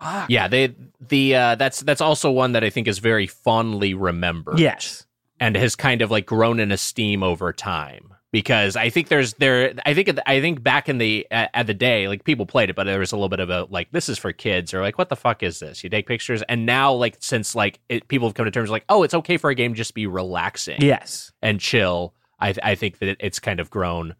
Fuck. 0.00 0.30
Yeah, 0.30 0.48
they 0.48 0.74
the 1.00 1.34
uh, 1.36 1.54
that's 1.56 1.80
that's 1.80 2.00
also 2.00 2.30
one 2.30 2.52
that 2.52 2.64
I 2.64 2.70
think 2.70 2.88
is 2.88 2.98
very 2.98 3.26
fondly 3.26 3.94
remembered. 3.94 4.58
Yes. 4.58 5.06
and 5.38 5.56
has 5.56 5.76
kind 5.76 6.02
of 6.02 6.10
like 6.10 6.26
grown 6.26 6.60
in 6.60 6.70
esteem 6.72 7.22
over 7.22 7.52
time. 7.52 8.14
because 8.32 8.76
I 8.76 8.90
think 8.90 9.08
there's 9.08 9.32
there 9.34 9.74
I 9.84 9.92
think 9.94 10.08
I 10.26 10.40
think 10.40 10.62
back 10.62 10.88
in 10.88 10.98
the 10.98 11.26
at, 11.32 11.50
at 11.52 11.66
the 11.66 11.74
day 11.74 12.06
like 12.08 12.22
people 12.24 12.46
played 12.46 12.70
it 12.70 12.76
but 12.76 12.84
there 12.84 13.00
was 13.00 13.10
a 13.10 13.16
little 13.16 13.28
bit 13.28 13.40
of 13.40 13.50
a 13.50 13.66
like 13.70 13.90
this 13.90 14.08
is 14.08 14.18
for 14.18 14.32
kids 14.32 14.72
or 14.72 14.80
like 14.82 14.98
what 14.98 15.08
the 15.08 15.16
fuck 15.16 15.42
is 15.42 15.58
this 15.58 15.82
you 15.82 15.90
take 15.90 16.06
pictures 16.06 16.40
and 16.48 16.64
now 16.64 16.92
like 16.92 17.16
since 17.20 17.56
like 17.56 17.80
it, 17.88 18.06
people 18.06 18.28
have 18.28 18.34
come 18.34 18.44
to 18.44 18.50
terms 18.52 18.70
like 18.70 18.84
oh 18.88 19.02
it's 19.02 19.14
okay 19.14 19.36
for 19.36 19.50
a 19.50 19.54
game 19.56 19.74
just 19.74 19.94
be 19.94 20.06
relaxing 20.06 20.80
Yes. 20.80 21.32
and 21.42 21.58
chill 21.58 22.14
I 22.38 22.54
I 22.62 22.74
think 22.76 22.98
that 23.00 23.16
it's 23.18 23.40
kind 23.40 23.58
of 23.58 23.68
grown 23.68 24.14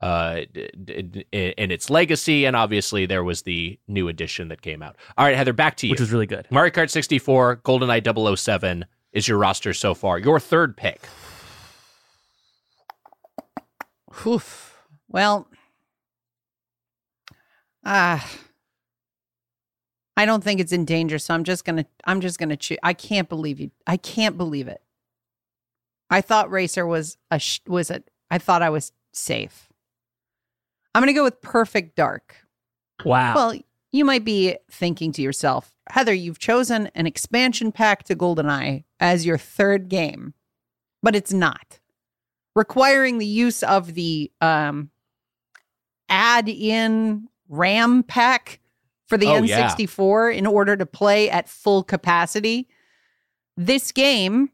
uh 0.00 0.40
d- 0.52 0.70
d- 1.02 1.24
in 1.32 1.70
its 1.70 1.90
legacy 1.90 2.46
and 2.46 2.56
obviously 2.56 3.04
there 3.06 3.22
was 3.22 3.42
the 3.42 3.78
new 3.86 4.08
edition 4.08 4.48
that 4.48 4.62
came 4.62 4.82
out 4.82 4.96
all 5.18 5.26
right 5.26 5.36
Heather 5.36 5.52
back 5.52 5.76
to 5.78 5.86
you 5.86 5.90
Which 5.92 6.00
was 6.00 6.10
really 6.12 6.26
good. 6.26 6.46
Mario 6.50 6.72
Kart 6.72 6.88
64 6.90 7.56
GoldenEye 7.58 8.36
007 8.38 8.86
is 9.12 9.28
your 9.28 9.36
roster 9.38 9.74
so 9.74 9.92
far 9.94 10.18
your 10.18 10.40
third 10.40 10.76
pick 10.76 11.00
Oof. 14.26 14.76
Well, 15.08 15.48
ah, 17.84 18.28
I 20.16 20.26
don't 20.26 20.44
think 20.44 20.60
it's 20.60 20.72
in 20.72 20.84
danger, 20.84 21.18
so 21.18 21.32
I'm 21.32 21.44
just 21.44 21.64
gonna. 21.64 21.86
I'm 22.04 22.20
just 22.20 22.38
gonna 22.38 22.56
choose. 22.56 22.78
I 22.82 22.92
can't 22.92 23.28
believe 23.28 23.60
you. 23.60 23.70
I 23.86 23.96
can't 23.96 24.36
believe 24.36 24.68
it. 24.68 24.82
I 26.10 26.20
thought 26.20 26.50
Racer 26.50 26.86
was 26.86 27.16
a 27.30 27.38
sh- 27.38 27.60
was 27.66 27.90
a. 27.90 28.02
I 28.30 28.38
thought 28.38 28.62
I 28.62 28.70
was 28.70 28.92
safe. 29.12 29.69
I'm 30.94 31.02
gonna 31.02 31.12
go 31.12 31.24
with 31.24 31.40
Perfect 31.40 31.96
Dark. 31.96 32.36
Wow. 33.04 33.34
Well, 33.34 33.54
you 33.92 34.04
might 34.04 34.24
be 34.24 34.56
thinking 34.70 35.12
to 35.12 35.22
yourself, 35.22 35.72
Heather, 35.88 36.14
you've 36.14 36.38
chosen 36.38 36.88
an 36.94 37.06
expansion 37.06 37.72
pack 37.72 38.04
to 38.04 38.14
GoldenEye 38.16 38.84
as 39.00 39.26
your 39.26 39.38
third 39.38 39.88
game, 39.88 40.34
but 41.02 41.16
it's 41.16 41.32
not. 41.32 41.80
Requiring 42.54 43.18
the 43.18 43.26
use 43.26 43.62
of 43.62 43.94
the 43.94 44.30
um, 44.40 44.90
add 46.08 46.48
in 46.48 47.28
RAM 47.48 48.02
pack 48.02 48.60
for 49.08 49.16
the 49.16 49.26
Oh. 49.28 49.40
N64 49.42 50.36
in 50.36 50.46
order 50.46 50.76
to 50.76 50.86
play 50.86 51.30
at 51.30 51.48
full 51.48 51.82
capacity. 51.82 52.68
This 53.56 53.90
game 53.92 54.50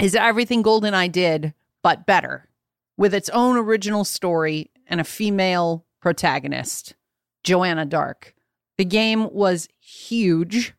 is 0.00 0.14
everything 0.14 0.62
GoldenEye 0.62 1.12
did, 1.12 1.54
but 1.82 2.06
better, 2.06 2.48
with 2.96 3.14
its 3.14 3.28
own 3.30 3.56
original 3.56 4.04
story 4.04 4.70
and 4.92 5.00
a 5.00 5.04
female 5.04 5.86
protagonist. 6.00 6.94
Joanna 7.42 7.86
Dark. 7.86 8.34
The 8.76 8.84
game 8.84 9.32
was 9.32 9.68
huge. 9.80 10.74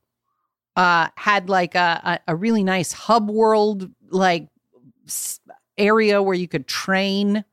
Uh, 0.76 1.08
had 1.16 1.50
like 1.50 1.76
a, 1.76 2.20
a, 2.28 2.32
a 2.32 2.36
really 2.36 2.64
nice 2.64 2.94
hub 2.94 3.30
world 3.30 3.92
like 4.10 4.48
area 5.78 6.22
where 6.22 6.36
you 6.36 6.48
could 6.48 6.68
train 6.68 7.44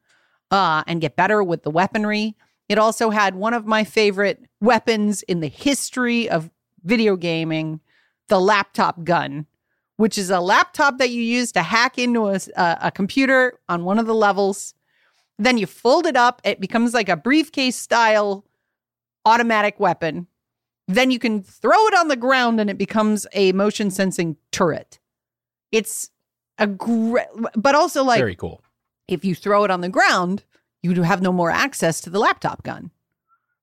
uh, 0.51 0.85
and 0.87 1.01
get 1.01 1.17
better 1.17 1.43
with 1.43 1.63
the 1.63 1.71
weaponry. 1.71 2.37
It 2.69 2.79
also 2.79 3.11
had 3.11 3.35
one 3.35 3.55
of 3.55 3.67
my 3.67 3.83
favorite 3.83 4.45
weapons 4.61 5.23
in 5.23 5.41
the 5.41 5.49
history 5.49 6.29
of 6.29 6.51
video 6.85 7.17
gaming, 7.17 7.81
the 8.29 8.41
laptop 8.41 9.03
gun, 9.03 9.47
which 9.97 10.17
is 10.17 10.31
a 10.31 10.41
laptop 10.41 10.99
that 10.99 11.11
you 11.11 11.23
use 11.23 11.53
to 11.53 11.63
hack 11.63 11.99
into 11.99 12.27
a 12.27 12.93
computer 12.95 13.59
on 13.69 13.85
one 13.85 13.99
of 13.99 14.07
the 14.07 14.15
levels. 14.15 14.75
Then 15.41 15.57
you 15.57 15.67
fold 15.67 16.07
it 16.07 16.17
up, 16.17 16.43
it 16.45 16.61
becomes 16.61 16.93
like 16.93 17.09
a 17.09 17.17
briefcase 17.17 17.75
style 17.75 18.45
automatic 19.25 19.81
weapon. 19.81 20.27
Then 20.87 21.11
you 21.11 21.19
can 21.19 21.43
throw 21.43 21.87
it 21.87 21.95
on 21.95 22.09
the 22.09 22.17
ground 22.17 22.61
and 22.61 22.69
it 22.69 22.77
becomes 22.77 23.27
a 23.33 23.53
motion 23.53 23.91
sensing 23.91 24.37
turret. 24.53 24.99
It's 25.73 26.11
a 26.59 26.67
great, 26.67 27.27
but 27.57 27.75
also 27.75 28.05
like 28.05 28.19
very 28.19 28.37
cool 28.37 28.61
if 29.09 29.25
you 29.25 29.35
throw 29.35 29.65
it 29.65 29.71
on 29.71 29.81
the 29.81 29.89
ground, 29.89 30.45
you 30.83 31.03
have 31.03 31.23
no 31.23 31.33
more 31.33 31.51
access 31.51 32.03
to 32.03 32.11
the 32.11 32.19
laptop 32.19 32.63
gun, 32.63 32.91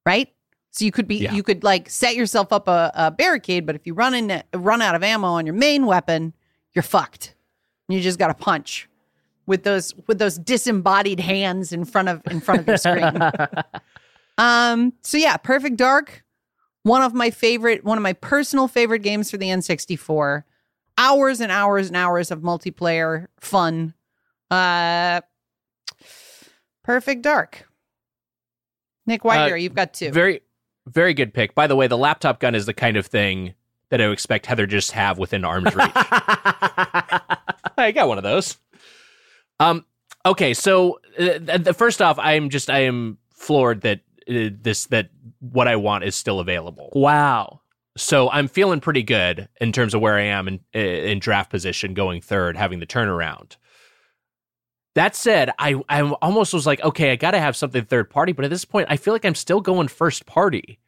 right? 0.04 0.34
So 0.72 0.84
you 0.84 0.92
could 0.92 1.08
be 1.08 1.18
Yeah. 1.18 1.34
you 1.34 1.44
could 1.44 1.64
like 1.64 1.92
set 1.92 2.16
yourself 2.16 2.52
up 2.52 2.68
a, 2.68 2.92
a 2.96 3.12
barricade, 3.12 3.68
but 3.68 3.76
if 3.76 3.86
you 3.86 3.94
run 3.94 4.16
in 4.16 4.42
run 4.52 4.82
out 4.82 4.96
of 4.96 5.04
ammo 5.04 5.28
on 5.28 5.46
your 5.46 5.56
main 5.56 5.86
weapon, 5.86 6.34
you're 6.74 6.82
fucked. 6.82 7.36
You 7.88 8.02
just 8.02 8.18
got 8.18 8.28
to 8.30 8.34
punch 8.34 8.90
with 9.48 9.64
those 9.64 9.96
with 10.08 10.20
those 10.20 10.38
disembodied 10.38 11.20
hands 11.20 11.72
in 11.74 11.84
front 11.86 12.10
of 12.10 12.22
in 12.30 12.40
front 12.40 12.62
of 12.62 12.68
your 12.68 12.78
screen. 12.78 13.20
Um, 14.40 14.94
so 15.02 15.18
yeah, 15.18 15.36
Perfect 15.38 15.78
Dark, 15.78 16.24
one 16.84 17.02
of 17.02 17.16
my 17.16 17.32
favorite, 17.32 17.84
one 17.84 17.98
of 17.98 18.04
my 18.04 18.14
personal 18.14 18.68
favorite 18.68 19.00
games 19.00 19.32
for 19.32 19.38
the 19.38 19.48
N64. 19.48 20.44
Hours 20.96 21.42
and 21.42 21.52
hours 21.52 21.88
and 21.88 21.96
hours 21.98 22.30
of 22.30 22.42
multiplayer 22.42 23.30
fun. 23.40 23.96
Uh 24.52 25.22
Perfect 26.84 27.24
Dark. 27.24 27.68
Nick 29.08 29.24
Wiger, 29.24 29.56
Uh, 29.56 29.58
you've 29.58 29.74
got 29.74 29.94
two. 29.96 30.12
Very, 30.12 30.42
very 30.86 31.14
good 31.16 31.34
pick. 31.34 31.56
By 31.56 31.66
the 31.66 31.76
way, 31.76 31.88
the 31.88 31.98
laptop 31.98 32.40
gun 32.40 32.54
is 32.54 32.68
the 32.68 32.74
kind 32.76 32.96
of 32.96 33.08
thing 33.08 33.56
that 33.90 34.02
I 34.02 34.06
would 34.08 34.14
expect 34.14 34.46
Heather 34.46 34.68
just 34.68 34.92
have 34.92 35.18
within 35.18 35.44
arm's 35.46 35.74
reach. 35.76 35.92
I 35.96 37.92
got 37.94 38.08
one 38.08 38.18
of 38.18 38.24
those. 38.24 38.58
Um. 39.60 39.86
Okay. 40.26 40.54
So, 40.54 41.00
uh, 41.18 41.40
th- 41.40 41.76
first 41.76 42.02
off, 42.02 42.20
I'm 42.20 42.50
just 42.50 42.70
I 42.70 42.80
am 42.80 43.18
floored 43.34 43.82
that 43.82 44.02
uh, 44.30 44.50
this 44.62 44.86
that 44.88 45.10
what 45.40 45.68
I 45.68 45.76
want 45.76 46.04
is 46.04 46.16
still 46.16 46.40
available. 46.40 46.92
wow. 46.94 47.62
So 47.98 48.30
I'm 48.30 48.48
feeling 48.48 48.80
pretty 48.80 49.02
good 49.02 49.50
in 49.60 49.72
terms 49.72 49.96
of 49.96 50.02
where 50.02 50.18
I 50.18 50.26
am 50.26 50.48
in 50.48 50.60
in 50.80 51.20
draft 51.20 51.50
position, 51.50 51.96
going 51.96 52.22
third, 52.22 52.56
having 52.56 52.80
the 52.80 52.86
turnaround. 52.86 53.56
That 54.94 55.16
said, 55.16 55.52
I 55.58 55.82
I 55.90 56.02
almost 56.04 56.54
was 56.54 56.68
like, 56.68 56.80
okay, 56.84 57.12
I 57.12 57.16
got 57.16 57.32
to 57.32 57.40
have 57.40 57.56
something 57.56 57.86
third 57.86 58.10
party, 58.12 58.34
but 58.34 58.46
at 58.46 58.52
this 58.52 58.66
point, 58.66 58.88
I 58.92 58.98
feel 58.98 59.14
like 59.14 59.26
I'm 59.26 59.36
still 59.36 59.62
going 59.62 59.88
first 59.88 60.28
party. 60.28 60.80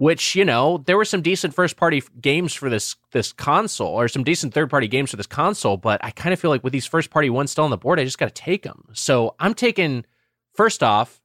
Which 0.00 0.34
you 0.34 0.46
know, 0.46 0.82
there 0.86 0.96
were 0.96 1.04
some 1.04 1.20
decent 1.20 1.52
first 1.54 1.76
party 1.76 2.02
games 2.22 2.54
for 2.54 2.70
this 2.70 2.96
this 3.12 3.34
console, 3.34 3.88
or 3.88 4.08
some 4.08 4.24
decent 4.24 4.54
third 4.54 4.70
party 4.70 4.88
games 4.88 5.10
for 5.10 5.18
this 5.18 5.26
console, 5.26 5.76
but 5.76 6.02
I 6.02 6.10
kind 6.10 6.32
of 6.32 6.40
feel 6.40 6.50
like 6.50 6.64
with 6.64 6.72
these 6.72 6.86
first 6.86 7.10
party 7.10 7.28
ones 7.28 7.50
still 7.50 7.64
on 7.64 7.70
the 7.70 7.76
board, 7.76 8.00
I 8.00 8.04
just 8.04 8.18
got 8.18 8.34
to 8.34 8.42
take 8.42 8.62
them. 8.62 8.88
So 8.94 9.34
I'm 9.38 9.52
taking 9.52 10.06
first 10.54 10.82
off, 10.82 11.20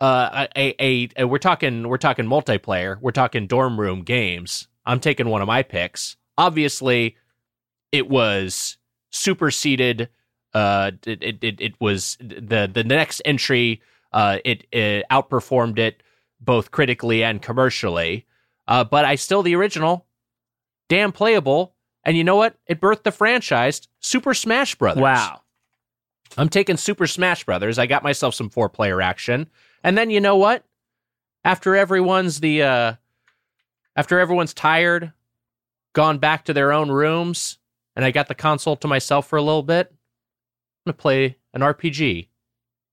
uh, 0.00 0.48
a, 0.56 0.74
a, 0.84 1.08
a 1.18 1.24
we're 1.24 1.38
talking 1.38 1.88
we're 1.88 1.98
talking 1.98 2.24
multiplayer, 2.24 3.00
we're 3.00 3.12
talking 3.12 3.46
dorm 3.46 3.78
room 3.78 4.02
games. 4.02 4.66
I'm 4.84 4.98
taking 4.98 5.28
one 5.28 5.40
of 5.40 5.46
my 5.46 5.62
picks. 5.62 6.16
Obviously, 6.36 7.16
it 7.92 8.08
was 8.10 8.76
superseded. 9.10 10.08
Uh, 10.52 10.90
it 11.06 11.22
it, 11.22 11.60
it, 11.60 11.80
was 11.80 12.16
the 12.18 12.68
the 12.74 12.82
next 12.82 13.22
entry. 13.24 13.82
Uh, 14.12 14.38
it, 14.44 14.66
it 14.72 15.04
outperformed 15.12 15.78
it 15.78 16.02
both 16.44 16.70
critically 16.70 17.24
and 17.24 17.40
commercially. 17.40 18.26
Uh, 18.66 18.84
but 18.84 19.04
I 19.04 19.14
still 19.16 19.42
the 19.42 19.54
original, 19.56 20.06
damn 20.88 21.12
playable. 21.12 21.74
And 22.04 22.16
you 22.16 22.24
know 22.24 22.36
what? 22.36 22.56
It 22.66 22.80
birthed 22.80 23.02
the 23.02 23.12
franchise 23.12 23.88
Super 24.00 24.34
Smash 24.34 24.74
Brothers. 24.74 25.02
Wow. 25.02 25.40
I'm 26.36 26.48
taking 26.48 26.76
Super 26.76 27.06
Smash 27.06 27.44
Brothers. 27.44 27.78
I 27.78 27.86
got 27.86 28.02
myself 28.02 28.34
some 28.34 28.50
four 28.50 28.68
player 28.68 29.00
action. 29.00 29.48
And 29.82 29.96
then 29.96 30.10
you 30.10 30.20
know 30.20 30.36
what? 30.36 30.64
After 31.44 31.76
everyone's 31.76 32.40
the 32.40 32.62
uh 32.62 32.94
after 33.96 34.18
everyone's 34.18 34.54
tired, 34.54 35.12
gone 35.92 36.18
back 36.18 36.46
to 36.46 36.52
their 36.52 36.72
own 36.72 36.90
rooms, 36.90 37.58
and 37.94 38.04
I 38.04 38.10
got 38.10 38.28
the 38.28 38.34
console 38.34 38.76
to 38.76 38.88
myself 38.88 39.28
for 39.28 39.36
a 39.36 39.42
little 39.42 39.62
bit, 39.62 39.88
I'm 39.90 40.90
gonna 40.90 40.96
play 40.96 41.36
an 41.52 41.60
RPG. 41.60 42.28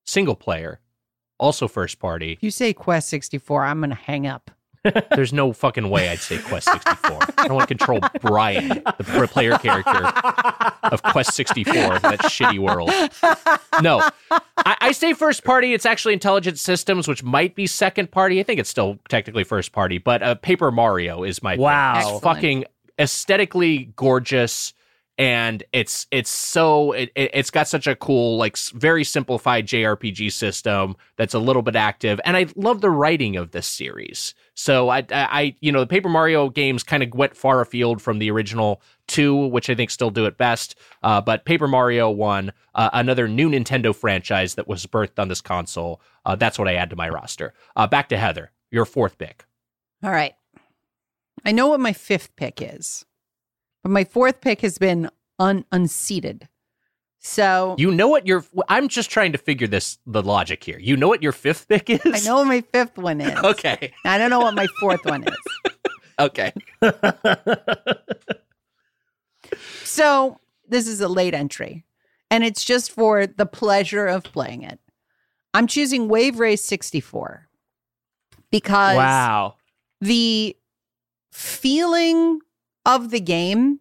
Single 0.05 0.35
player. 0.35 0.80
Also 1.41 1.67
first 1.67 1.99
party. 1.99 2.33
If 2.33 2.43
you 2.43 2.51
say 2.51 2.71
Quest 2.71 3.09
64, 3.09 3.65
I'm 3.65 3.79
going 3.79 3.89
to 3.89 3.95
hang 3.95 4.27
up. 4.27 4.51
There's 5.15 5.33
no 5.33 5.53
fucking 5.53 5.89
way 5.89 6.09
I'd 6.09 6.19
say 6.19 6.39
Quest 6.39 6.71
64. 6.71 7.19
I 7.37 7.47
don't 7.47 7.55
want 7.55 7.67
to 7.67 7.75
control 7.75 7.99
Brian, 8.21 8.67
the 8.97 9.29
player 9.31 9.57
character 9.57 10.05
of 10.83 11.03
Quest 11.03 11.33
64, 11.33 11.73
that 11.99 12.19
shitty 12.21 12.59
world. 12.59 12.89
No, 13.81 14.07
I, 14.57 14.77
I 14.81 14.91
say 14.91 15.13
first 15.13 15.43
party. 15.43 15.73
It's 15.73 15.85
actually 15.85 16.13
Intelligent 16.13 16.57
Systems, 16.57 17.07
which 17.07 17.23
might 17.23 17.55
be 17.55 17.67
second 17.67 18.11
party. 18.11 18.39
I 18.39 18.43
think 18.43 18.59
it's 18.59 18.69
still 18.69 18.97
technically 19.09 19.43
first 19.43 19.71
party, 19.71 19.97
but 19.99 20.23
uh, 20.23 20.35
Paper 20.35 20.71
Mario 20.71 21.23
is 21.23 21.43
my 21.43 21.53
pick. 21.53 21.61
Wow. 21.61 22.13
It's 22.15 22.23
fucking 22.23 22.65
aesthetically 22.97 23.91
gorgeous. 23.95 24.73
And 25.21 25.63
it's 25.71 26.07
it's 26.09 26.31
so 26.31 26.93
it, 26.93 27.11
it- 27.15 27.29
it's 27.35 27.51
got 27.51 27.67
such 27.67 27.85
a 27.85 27.95
cool 27.95 28.37
like 28.37 28.57
very 28.73 29.03
simplified 29.03 29.67
JRPG 29.67 30.31
system 30.31 30.95
that's 31.15 31.35
a 31.35 31.39
little 31.39 31.61
bit 31.61 31.75
active, 31.75 32.19
and 32.25 32.35
I 32.35 32.47
love 32.55 32.81
the 32.81 32.89
writing 32.89 33.35
of 33.35 33.51
this 33.51 33.67
series. 33.67 34.33
So 34.55 34.89
I, 34.89 34.97
I, 34.97 35.05
I 35.11 35.55
you 35.61 35.71
know, 35.71 35.79
the 35.81 35.85
Paper 35.85 36.09
Mario 36.09 36.49
games 36.49 36.81
kind 36.81 37.03
of 37.03 37.13
went 37.13 37.37
far 37.37 37.61
afield 37.61 38.01
from 38.01 38.17
the 38.17 38.31
original 38.31 38.81
two, 39.07 39.35
which 39.47 39.69
I 39.69 39.75
think 39.75 39.91
still 39.91 40.09
do 40.09 40.25
it 40.25 40.39
best. 40.39 40.73
Uh, 41.03 41.21
but 41.21 41.45
Paper 41.45 41.67
Mario 41.67 42.09
One, 42.09 42.51
uh, 42.73 42.89
another 42.91 43.27
new 43.27 43.47
Nintendo 43.47 43.95
franchise 43.95 44.55
that 44.55 44.67
was 44.67 44.87
birthed 44.87 45.19
on 45.19 45.27
this 45.27 45.41
console. 45.41 46.01
Uh, 46.25 46.35
that's 46.35 46.57
what 46.57 46.67
I 46.67 46.73
add 46.73 46.89
to 46.89 46.95
my 46.95 47.09
roster. 47.09 47.53
Uh, 47.75 47.85
back 47.85 48.09
to 48.09 48.17
Heather, 48.17 48.51
your 48.71 48.85
fourth 48.85 49.19
pick. 49.19 49.45
All 50.03 50.09
right. 50.11 50.33
I 51.45 51.51
know 51.51 51.67
what 51.67 51.79
my 51.79 51.93
fifth 51.93 52.35
pick 52.35 52.59
is, 52.59 53.05
but 53.83 53.91
my 53.91 54.03
fourth 54.03 54.41
pick 54.41 54.61
has 54.61 54.77
been 54.77 55.09
un- 55.39 55.65
unseated. 55.71 56.47
So 57.19 57.75
You 57.77 57.91
know 57.91 58.07
what 58.07 58.25
your 58.25 58.43
I'm 58.67 58.87
just 58.87 59.11
trying 59.11 59.31
to 59.33 59.37
figure 59.37 59.67
this 59.67 59.99
the 60.07 60.23
logic 60.23 60.63
here. 60.63 60.79
You 60.79 60.97
know 60.97 61.07
what 61.07 61.21
your 61.21 61.31
fifth 61.31 61.67
pick 61.67 61.89
is? 61.89 62.01
I 62.05 62.19
know 62.27 62.37
what 62.37 62.47
my 62.47 62.61
fifth 62.61 62.97
one 62.97 63.21
is. 63.21 63.37
Okay. 63.43 63.93
I 64.05 64.17
don't 64.17 64.29
know 64.29 64.39
what 64.39 64.55
my 64.55 64.67
fourth 64.79 65.05
one 65.05 65.23
is. 65.23 65.35
Okay. 66.19 66.53
So 69.83 70.39
this 70.69 70.87
is 70.87 71.01
a 71.01 71.07
late 71.07 71.33
entry, 71.33 71.83
and 72.29 72.43
it's 72.43 72.63
just 72.63 72.91
for 72.91 73.27
the 73.27 73.45
pleasure 73.45 74.07
of 74.07 74.23
playing 74.23 74.63
it. 74.63 74.79
I'm 75.53 75.67
choosing 75.67 76.07
Wave 76.07 76.39
Race 76.39 76.63
64 76.63 77.49
because 78.51 78.95
wow. 78.95 79.55
the 79.99 80.55
feeling 81.31 82.39
of 82.85 83.11
the 83.11 83.19
game 83.19 83.79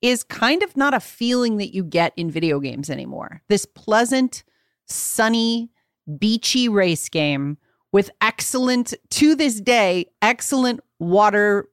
is 0.00 0.22
kind 0.22 0.62
of 0.62 0.76
not 0.76 0.94
a 0.94 1.00
feeling 1.00 1.56
that 1.56 1.74
you 1.74 1.82
get 1.82 2.12
in 2.16 2.30
video 2.30 2.60
games 2.60 2.88
anymore. 2.88 3.42
This 3.48 3.66
pleasant, 3.66 4.44
sunny, 4.86 5.70
beachy 6.18 6.68
race 6.68 7.08
game 7.08 7.58
with 7.92 8.10
excellent, 8.20 8.94
to 9.10 9.34
this 9.34 9.60
day, 9.60 10.06
excellent 10.22 10.80
water 10.98 11.68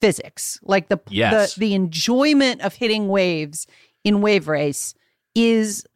physics. 0.00 0.58
Like 0.62 0.88
the 0.88 0.98
Yes. 1.08 1.54
the, 1.54 1.60
the 1.60 1.74
enjoyment 1.74 2.60
of 2.60 2.74
hitting 2.74 3.08
waves 3.08 3.66
in 4.02 4.20
Wave 4.20 4.48
Race 4.48 4.94
is 5.34 5.86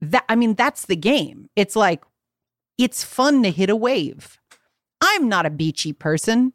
that 0.00 0.24
I 0.28 0.36
mean, 0.36 0.54
that's 0.54 0.86
the 0.86 0.96
game. 0.96 1.48
It's 1.56 1.76
like 1.76 2.02
it's 2.78 3.04
fun 3.04 3.42
to 3.42 3.50
hit 3.50 3.70
a 3.70 3.76
wave. 3.76 4.38
I'm 5.00 5.28
not 5.28 5.46
a 5.46 5.50
beachy 5.50 5.92
person. 5.92 6.52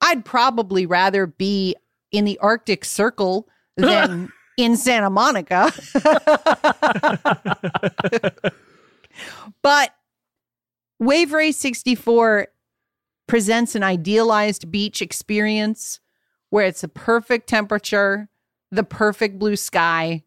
I'd 0.00 0.24
probably 0.24 0.86
rather 0.86 1.26
be 1.26 1.76
in 2.12 2.24
the 2.24 2.38
Arctic 2.38 2.84
Circle 2.84 3.48
than 3.76 4.30
in 4.56 4.76
Santa 4.76 5.10
Monica. 5.10 5.72
but 9.62 9.94
Wave 10.98 11.32
Race 11.32 11.56
64 11.56 12.48
presents 13.26 13.74
an 13.74 13.82
idealized 13.82 14.70
beach 14.70 15.00
experience 15.00 16.00
where 16.50 16.66
it's 16.66 16.82
a 16.82 16.88
perfect 16.88 17.48
temperature, 17.48 18.28
the 18.70 18.82
perfect 18.82 19.38
blue 19.38 19.56
sky, 19.56 20.22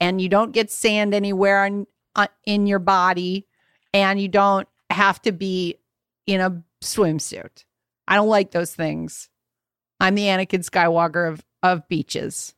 and 0.00 0.20
you 0.20 0.28
don't 0.28 0.52
get 0.52 0.70
sand 0.70 1.14
anywhere 1.14 1.64
on, 1.64 1.86
uh, 2.16 2.26
in 2.44 2.66
your 2.66 2.80
body, 2.80 3.46
and 3.94 4.20
you 4.20 4.28
don't 4.28 4.68
have 4.90 5.22
to 5.22 5.32
be 5.32 5.76
in 6.26 6.40
a 6.40 6.62
swimsuit. 6.82 7.64
I 8.06 8.16
don't 8.16 8.28
like 8.28 8.50
those 8.50 8.74
things. 8.74 9.30
I'm 10.00 10.14
the 10.14 10.24
Anakin 10.24 10.64
Skywalker 10.68 11.28
of 11.28 11.44
of 11.62 11.86
beaches. 11.88 12.54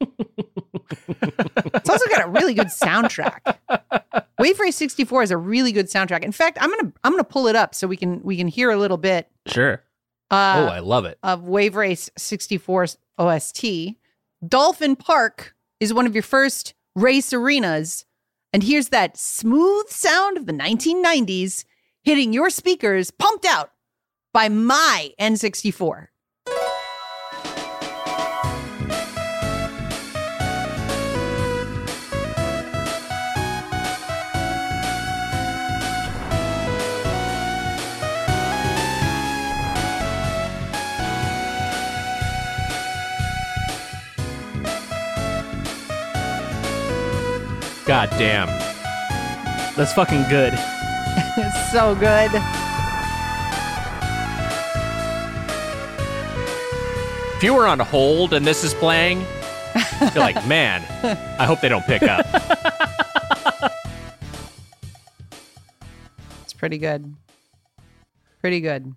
it's 0.00 1.88
also 1.90 2.08
got 2.08 2.24
a 2.24 2.28
really 2.28 2.54
good 2.54 2.68
soundtrack. 2.68 3.56
Wave 4.38 4.60
Race 4.60 4.76
64 4.76 5.24
is 5.24 5.30
a 5.30 5.36
really 5.36 5.72
good 5.72 5.86
soundtrack. 5.86 6.22
In 6.22 6.32
fact, 6.32 6.58
I'm 6.60 6.70
gonna 6.70 6.92
I'm 7.04 7.12
gonna 7.12 7.24
pull 7.24 7.48
it 7.48 7.56
up 7.56 7.74
so 7.74 7.86
we 7.86 7.96
can 7.96 8.22
we 8.22 8.36
can 8.36 8.48
hear 8.48 8.70
a 8.70 8.76
little 8.76 8.96
bit 8.96 9.28
Sure. 9.46 9.82
uh, 10.30 10.66
oh, 10.68 10.72
I 10.72 10.78
love 10.80 11.04
it. 11.04 11.18
of 11.22 11.44
Wave 11.44 11.74
Race 11.76 12.10
64 12.16 12.86
OST. 13.18 13.64
Dolphin 14.46 14.94
Park 14.96 15.54
is 15.80 15.92
one 15.92 16.06
of 16.06 16.14
your 16.14 16.22
first 16.22 16.74
race 16.94 17.32
arenas. 17.32 18.04
And 18.52 18.62
here's 18.62 18.88
that 18.88 19.16
smooth 19.16 19.88
sound 19.88 20.36
of 20.38 20.46
the 20.46 20.52
1990s 20.52 21.64
hitting 22.02 22.32
your 22.32 22.48
speakers, 22.48 23.10
pumped 23.10 23.44
out 23.44 23.72
by 24.32 24.48
my 24.48 25.10
N64. 25.20 26.06
God 47.88 48.10
damn. 48.18 48.48
That's 49.74 49.94
fucking 49.94 50.24
good. 50.28 50.52
It's 51.38 51.72
so 51.72 51.94
good. 51.94 52.30
If 57.34 57.42
you 57.42 57.54
were 57.54 57.66
on 57.66 57.78
hold 57.78 58.34
and 58.34 58.46
this 58.46 58.62
is 58.62 58.74
playing, 58.74 59.24
you're 60.02 60.22
like, 60.22 60.46
man, 60.46 60.82
I 61.40 61.46
hope 61.46 61.62
they 61.62 61.70
don't 61.70 61.86
pick 61.86 62.02
up. 62.02 62.26
It's 66.42 66.52
pretty 66.52 66.76
good. 66.76 67.14
Pretty 68.42 68.60
good. 68.60 68.94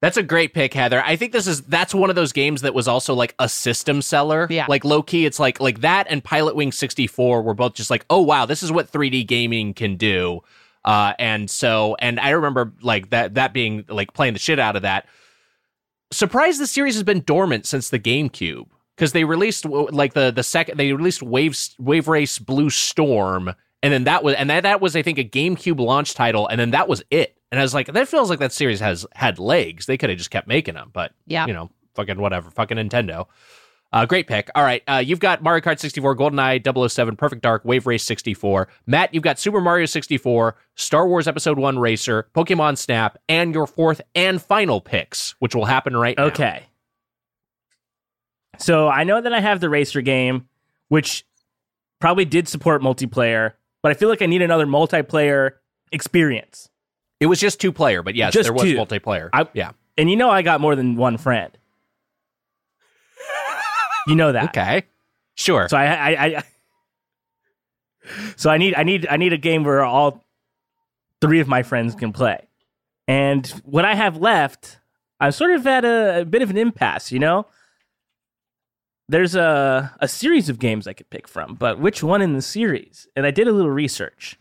That's 0.00 0.16
a 0.16 0.22
great 0.22 0.54
pick, 0.54 0.74
Heather. 0.74 1.02
I 1.04 1.16
think 1.16 1.32
this 1.32 1.48
is 1.48 1.62
that's 1.62 1.92
one 1.92 2.08
of 2.08 2.16
those 2.16 2.32
games 2.32 2.62
that 2.62 2.72
was 2.72 2.86
also 2.86 3.14
like 3.14 3.34
a 3.38 3.48
system 3.48 4.00
seller. 4.00 4.46
Yeah. 4.48 4.66
Like 4.68 4.84
low 4.84 5.02
key, 5.02 5.26
it's 5.26 5.40
like 5.40 5.60
like 5.60 5.80
that 5.80 6.06
and 6.08 6.22
Pilot 6.22 6.54
Wing 6.54 6.70
64 6.70 7.42
were 7.42 7.54
both 7.54 7.74
just 7.74 7.90
like, 7.90 8.04
oh 8.08 8.22
wow, 8.22 8.46
this 8.46 8.62
is 8.62 8.70
what 8.70 8.90
3D 8.92 9.26
gaming 9.26 9.74
can 9.74 9.96
do. 9.96 10.40
Uh, 10.84 11.14
and 11.18 11.50
so 11.50 11.96
and 11.98 12.20
I 12.20 12.30
remember 12.30 12.72
like 12.80 13.10
that 13.10 13.34
that 13.34 13.52
being 13.52 13.84
like 13.88 14.12
playing 14.12 14.34
the 14.34 14.38
shit 14.38 14.60
out 14.60 14.76
of 14.76 14.82
that. 14.82 15.06
Surprised 16.12 16.60
the 16.60 16.66
series 16.66 16.94
has 16.94 17.02
been 17.02 17.20
dormant 17.20 17.66
since 17.66 17.90
the 17.90 17.98
GameCube 17.98 18.66
because 18.96 19.12
they 19.12 19.24
released 19.24 19.64
like 19.64 20.14
the 20.14 20.30
the 20.30 20.44
second 20.44 20.78
they 20.78 20.92
released 20.92 21.24
Wave 21.24 21.58
Wave 21.80 22.06
Race 22.06 22.38
Blue 22.38 22.70
Storm 22.70 23.52
and 23.82 23.92
then 23.92 24.04
that 24.04 24.22
was 24.22 24.34
and 24.34 24.48
that, 24.50 24.62
that 24.62 24.80
was 24.80 24.96
I 24.96 25.02
think 25.02 25.18
a 25.18 25.24
GameCube 25.24 25.80
launch 25.80 26.14
title 26.14 26.46
and 26.46 26.60
then 26.60 26.70
that 26.70 26.88
was 26.88 27.02
it. 27.10 27.37
And 27.50 27.58
I 27.58 27.62
was 27.62 27.72
like, 27.74 27.86
that 27.92 28.08
feels 28.08 28.28
like 28.30 28.38
that 28.40 28.52
series 28.52 28.80
has 28.80 29.06
had 29.14 29.38
legs. 29.38 29.86
They 29.86 29.96
could 29.96 30.10
have 30.10 30.18
just 30.18 30.30
kept 30.30 30.46
making 30.48 30.74
them, 30.74 30.90
but 30.92 31.12
Yeah. 31.26 31.46
you 31.46 31.52
know, 31.54 31.70
fucking 31.94 32.20
whatever, 32.20 32.50
fucking 32.50 32.76
Nintendo. 32.76 33.26
Uh, 33.90 34.04
great 34.04 34.26
pick. 34.26 34.50
All 34.54 34.62
right, 34.62 34.82
uh, 34.86 35.02
you've 35.02 35.18
got 35.18 35.42
Mario 35.42 35.62
Kart 35.62 35.78
64, 35.78 36.14
GoldenEye 36.14 36.62
007, 36.62 37.16
Perfect 37.16 37.40
Dark, 37.40 37.64
Wave 37.64 37.86
Race 37.86 38.04
64. 38.04 38.68
Matt, 38.86 39.14
you've 39.14 39.22
got 39.22 39.38
Super 39.38 39.62
Mario 39.62 39.86
64, 39.86 40.56
Star 40.74 41.08
Wars 41.08 41.26
Episode 41.26 41.58
1 41.58 41.78
Racer, 41.78 42.28
Pokemon 42.34 42.76
Snap, 42.76 43.16
and 43.30 43.54
your 43.54 43.66
fourth 43.66 44.02
and 44.14 44.42
final 44.42 44.82
picks, 44.82 45.34
which 45.38 45.54
will 45.54 45.64
happen 45.64 45.96
right 45.96 46.18
now. 46.18 46.24
Okay. 46.24 46.64
So 48.58 48.88
I 48.88 49.04
know 49.04 49.20
that 49.20 49.32
I 49.32 49.40
have 49.40 49.60
the 49.60 49.70
racer 49.70 50.00
game, 50.02 50.48
which 50.88 51.24
probably 52.00 52.24
did 52.24 52.48
support 52.48 52.82
multiplayer, 52.82 53.52
but 53.82 53.90
I 53.90 53.94
feel 53.94 54.08
like 54.08 54.20
I 54.22 54.26
need 54.26 54.42
another 54.42 54.66
multiplayer 54.66 55.52
experience. 55.92 56.68
It 57.20 57.26
was 57.26 57.40
just 57.40 57.60
two 57.60 57.72
player, 57.72 58.02
but 58.02 58.14
yes, 58.14 58.32
Just 58.32 58.44
there 58.44 58.52
was 58.52 58.62
two. 58.62 58.76
multiplayer. 58.76 59.28
I- 59.32 59.48
yeah. 59.52 59.72
And 59.96 60.08
you 60.08 60.16
know 60.16 60.30
I 60.30 60.42
got 60.42 60.60
more 60.60 60.76
than 60.76 60.94
one 60.96 61.18
friend. 61.18 61.56
You 64.06 64.14
know 64.14 64.32
that. 64.32 64.44
Okay. 64.50 64.84
Sure. 65.34 65.68
So 65.68 65.76
I, 65.76 65.84
I, 66.12 66.24
I 66.38 66.42
so 68.36 68.48
I 68.50 68.56
need 68.56 68.74
I 68.74 68.82
need 68.84 69.06
I 69.10 69.16
need 69.18 69.32
a 69.32 69.38
game 69.38 69.64
where 69.64 69.82
all 69.84 70.24
three 71.20 71.40
of 71.40 71.48
my 71.48 71.62
friends 71.62 71.94
can 71.94 72.12
play. 72.12 72.48
And 73.06 73.46
what 73.64 73.84
I 73.84 73.94
have 73.94 74.16
left, 74.16 74.78
I'm 75.20 75.32
sort 75.32 75.52
of 75.52 75.66
at 75.66 75.84
a, 75.84 76.20
a 76.20 76.24
bit 76.24 76.42
of 76.42 76.50
an 76.50 76.56
impasse, 76.56 77.10
you 77.12 77.18
know? 77.18 77.46
There's 79.10 79.34
a 79.34 79.94
a 80.00 80.08
series 80.08 80.48
of 80.48 80.58
games 80.58 80.86
I 80.86 80.92
could 80.94 81.10
pick 81.10 81.26
from, 81.28 81.54
but 81.54 81.78
which 81.78 82.02
one 82.02 82.22
in 82.22 82.32
the 82.34 82.42
series? 82.42 83.08
And 83.16 83.26
I 83.26 83.30
did 83.30 83.48
a 83.48 83.52
little 83.52 83.70
research. 83.70 84.38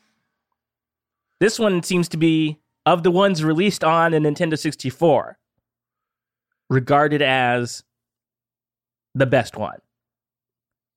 This 1.40 1.60
one 1.60 1.84
seems 1.84 2.08
to 2.10 2.18
be 2.18 2.58
of 2.88 3.04
the 3.04 3.12
ones 3.12 3.44
released 3.44 3.84
on 3.84 4.14
a 4.14 4.20
Nintendo 4.20 4.58
64 4.58 5.38
regarded 6.70 7.22
as 7.22 7.84
the 9.14 9.26
best 9.26 9.58
one. 9.58 9.80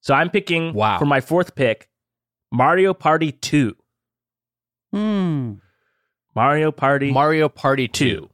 So 0.01 0.15
I'm 0.15 0.31
picking 0.31 0.73
Wow. 0.73 0.99
for 1.01 1.05
my 1.07 1.21
fourth 1.21 1.55
pick 1.57 1.89
Mario 2.53 2.95
Party 2.95 3.33
2. 3.33 3.77
Hmm. 4.93 5.55
Mario 6.35 6.71
Party 6.73 7.11
Mario 7.12 7.49
Party 7.49 7.89
2. 7.89 8.05
2 8.21 8.31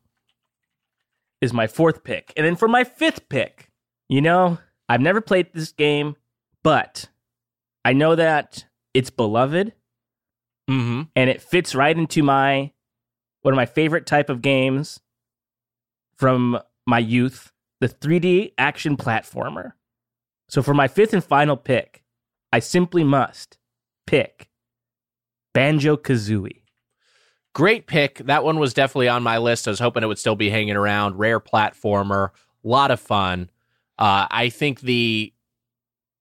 is 1.41 1.53
my 1.53 1.67
fourth 1.67 2.05
pick. 2.05 2.33
And 2.37 2.45
then 2.47 2.57
for 2.57 2.69
my 2.69 2.85
fifth 2.85 3.29
pick, 3.31 3.71
you 4.09 4.21
know, 4.21 4.59
I've 4.89 5.01
never 5.01 5.21
played 5.21 5.49
this 5.55 5.73
game, 5.73 6.17
but 6.63 7.09
I 7.87 7.95
know 7.95 8.15
that 8.15 8.67
it's 8.93 9.11
beloved 9.11 9.73
Mm-hmm. 10.69 11.03
and 11.15 11.31
it 11.31 11.41
fits 11.41 11.75
right 11.77 11.97
into 11.97 12.23
my 12.25 12.73
one 13.47 13.53
of 13.53 13.57
my 13.57 13.65
favorite 13.65 14.07
type 14.07 14.29
of 14.29 14.43
games 14.43 14.99
from 16.17 16.59
my 16.85 16.99
youth, 16.99 17.53
the 17.81 17.89
3D 17.89 18.51
action 18.59 18.97
platformer. 18.97 19.75
So 20.49 20.65
for 20.65 20.75
my 20.75 20.89
fifth 20.89 21.13
and 21.15 21.23
final 21.23 21.57
pick, 21.57 22.03
I 22.53 22.59
simply 22.59 23.05
must 23.05 23.57
pick 24.05 24.49
Banjo 25.55 25.97
Kazooie. 25.97 26.63
Great 27.55 27.87
pick. 27.87 28.19
That 28.19 28.43
one 28.43 28.59
was 28.59 28.75
definitely 28.75 29.09
on 29.09 29.23
my 29.23 29.39
list. 29.39 29.69
I 29.69 29.71
was 29.71 29.79
hoping 29.79 30.03
it 30.03 30.07
would 30.07 30.19
still 30.19 30.35
be 30.35 30.51
hanging 30.51 30.75
around. 30.75 31.17
Rare 31.17 31.39
platformer, 31.39 32.31
lot 32.65 32.91
of 32.91 32.99
fun. 32.99 33.49
Uh, 33.97 34.27
I 34.29 34.49
think 34.49 34.81
the, 34.81 35.33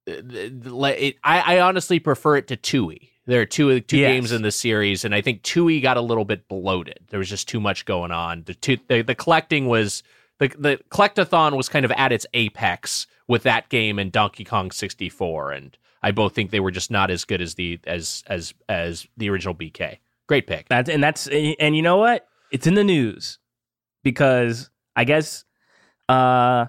the- 0.05 0.49
the- 0.55 1.05
it, 1.07 1.15
I, 1.23 1.55
I 1.55 1.59
honestly 1.61 1.97
prefer 1.99 2.37
it 2.37 2.47
to 2.49 2.55
Tooie. 2.57 3.09
There 3.27 3.41
are 3.41 3.45
two 3.45 3.79
two 3.79 3.97
Yes. 3.97 4.11
games 4.11 4.31
in 4.31 4.41
the 4.43 4.51
series, 4.51 5.03
and 5.03 5.15
I 5.15 5.21
think 5.21 5.41
Tooie 5.41 5.81
got 5.81 5.97
a 5.97 6.01
little 6.01 6.25
bit 6.25 6.47
bloated. 6.47 6.99
There 7.09 7.17
was 7.19 7.29
just 7.29 7.47
too 7.47 7.59
much 7.59 7.85
going 7.85 8.11
on. 8.11 8.43
The 8.45 8.53
two, 8.53 8.77
the, 8.87 9.01
the 9.01 9.15
collecting 9.15 9.65
was 9.67 10.03
the 10.39 10.49
the 10.57 10.79
collectathon 10.89 11.57
was 11.57 11.67
kind 11.69 11.85
of 11.85 11.91
at 11.93 12.11
its 12.11 12.25
apex 12.33 13.07
with 13.27 13.43
that 13.43 13.69
game 13.69 13.97
and 13.97 14.11
Donkey 14.11 14.43
Kong 14.43 14.69
64, 14.69 15.51
and 15.53 15.75
I 16.03 16.11
both 16.11 16.35
think 16.35 16.51
they 16.51 16.59
were 16.59 16.69
just 16.71 16.91
not 16.91 17.09
as 17.09 17.25
good 17.25 17.41
as 17.41 17.55
the 17.55 17.79
as 17.87 18.23
as 18.27 18.53
as 18.69 19.07
the 19.17 19.29
original 19.29 19.55
BK. 19.55 19.97
Great 20.27 20.45
pick. 20.45 20.67
That's 20.69 20.89
and 20.89 21.03
that's 21.03 21.27
and 21.27 21.75
you 21.75 21.81
know 21.81 21.97
what? 21.97 22.27
It's 22.51 22.67
in 22.67 22.75
the 22.75 22.83
news 22.83 23.39
because 24.03 24.69
I 24.95 25.03
guess 25.03 25.45
uh, 26.09 26.67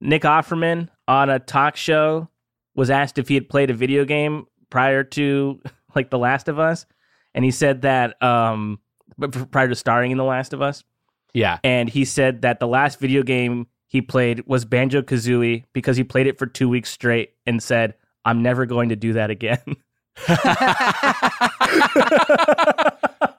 Nick 0.00 0.22
Offerman 0.22 0.88
on 1.06 1.30
a 1.30 1.38
talk 1.38 1.76
show 1.76 2.28
was 2.74 2.90
asked 2.90 3.18
if 3.18 3.28
he 3.28 3.34
had 3.34 3.48
played 3.48 3.70
a 3.70 3.74
video 3.74 4.04
game 4.04 4.46
prior 4.70 5.04
to 5.04 5.60
like 5.94 6.10
The 6.10 6.18
Last 6.18 6.48
of 6.48 6.58
Us, 6.58 6.86
and 7.34 7.44
he 7.44 7.50
said 7.50 7.82
that 7.82 8.20
um, 8.22 8.78
but 9.18 9.50
prior 9.50 9.68
to 9.68 9.74
starring 9.74 10.10
in 10.10 10.18
The 10.18 10.24
Last 10.24 10.52
of 10.52 10.60
Us, 10.62 10.84
Yeah. 11.32 11.58
and 11.64 11.88
he 11.88 12.04
said 12.04 12.42
that 12.42 12.60
the 12.60 12.66
last 12.68 12.98
video 13.00 13.22
game 13.22 13.66
he 13.88 14.02
played 14.02 14.46
was 14.46 14.64
Banjo 14.64 15.00
Kazooie 15.02 15.64
because 15.72 15.96
he 15.96 16.04
played 16.04 16.26
it 16.26 16.38
for 16.38 16.46
two 16.46 16.68
weeks 16.68 16.90
straight 16.90 17.34
and 17.46 17.62
said, 17.62 17.94
"I'm 18.24 18.42
never 18.42 18.66
going 18.66 18.88
to 18.90 18.96
do 18.96 19.12
that 19.14 19.30
again." 19.30 19.58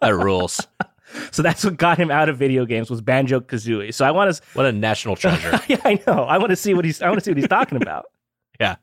That 0.02 0.14
rules. 0.14 0.66
so 1.32 1.42
that's 1.42 1.64
what 1.64 1.78
got 1.78 1.98
him 1.98 2.12
out 2.12 2.30
of 2.30 2.38
video 2.38 2.66
games 2.66 2.90
was 2.90 3.02
Banjo 3.02 3.40
Kazooie. 3.40 3.94
So 3.94 4.06
I 4.06 4.12
want 4.12 4.34
to 4.36 4.42
What 4.54 4.66
a 4.66 4.72
national 4.72 5.16
treasure. 5.16 5.60
yeah, 5.68 5.82
I 5.84 6.02
know. 6.06 6.24
I 6.24 6.38
want 6.38 6.52
to 6.52 6.56
see 6.56 6.74
what 6.74 6.86
he's. 6.86 7.02
I 7.02 7.08
want 7.10 7.20
to 7.20 7.26
see 7.26 7.32
what 7.32 7.38
he's 7.38 7.48
talking 7.48 7.82
about. 7.82 8.06
Yeah. 8.60 8.76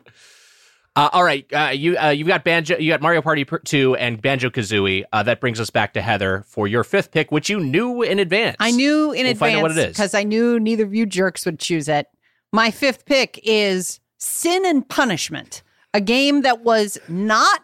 Uh, 0.97 1.11
all 1.13 1.25
right, 1.25 1.45
uh, 1.53 1.71
you 1.75 1.97
uh, 1.99 2.11
you've 2.11 2.29
got 2.29 2.45
Banjo, 2.45 2.79
you 2.79 2.93
got 2.93 3.03
Mario 3.03 3.21
Party 3.21 3.45
two 3.65 3.97
and 3.97 4.23
Banjo 4.23 4.49
Kazooie. 4.49 5.03
Uh, 5.13 5.25
that 5.25 5.41
brings 5.41 5.59
us 5.59 5.69
back 5.69 5.93
to 5.95 6.01
Heather 6.03 6.45
for 6.47 6.69
your 6.69 6.85
fifth 6.85 7.11
pick, 7.11 7.33
which 7.33 7.51
you 7.51 7.59
knew 7.59 8.03
in 8.03 8.21
advance. 8.21 8.57
I 8.61 8.71
knew 8.71 9.11
in 9.13 9.27
We'll 9.27 9.35
find 9.35 9.57
out 9.57 9.63
what 9.63 9.71
advance 9.73 9.87
it 9.87 9.91
is. 9.91 9.97
because 9.97 10.15
I 10.15 10.23
knew 10.23 10.61
neither 10.61 10.85
of 10.85 10.95
you 10.95 11.05
jerks 11.05 11.45
would 11.47 11.59
choose 11.59 11.89
it. 11.89 12.07
My 12.53 12.71
fifth 12.71 13.07
pick 13.07 13.41
is 13.43 13.99
Sin 14.19 14.65
and 14.65 14.89
Punishment, 14.89 15.63
a 15.93 16.01
game 16.01 16.43
that 16.43 16.61
was 16.61 16.97
not 17.09 17.63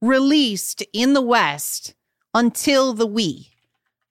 released 0.00 0.82
in 0.92 1.14
the 1.14 1.22
West 1.22 1.94
until 2.34 2.92
the 2.94 3.08
Wii. 3.08 3.48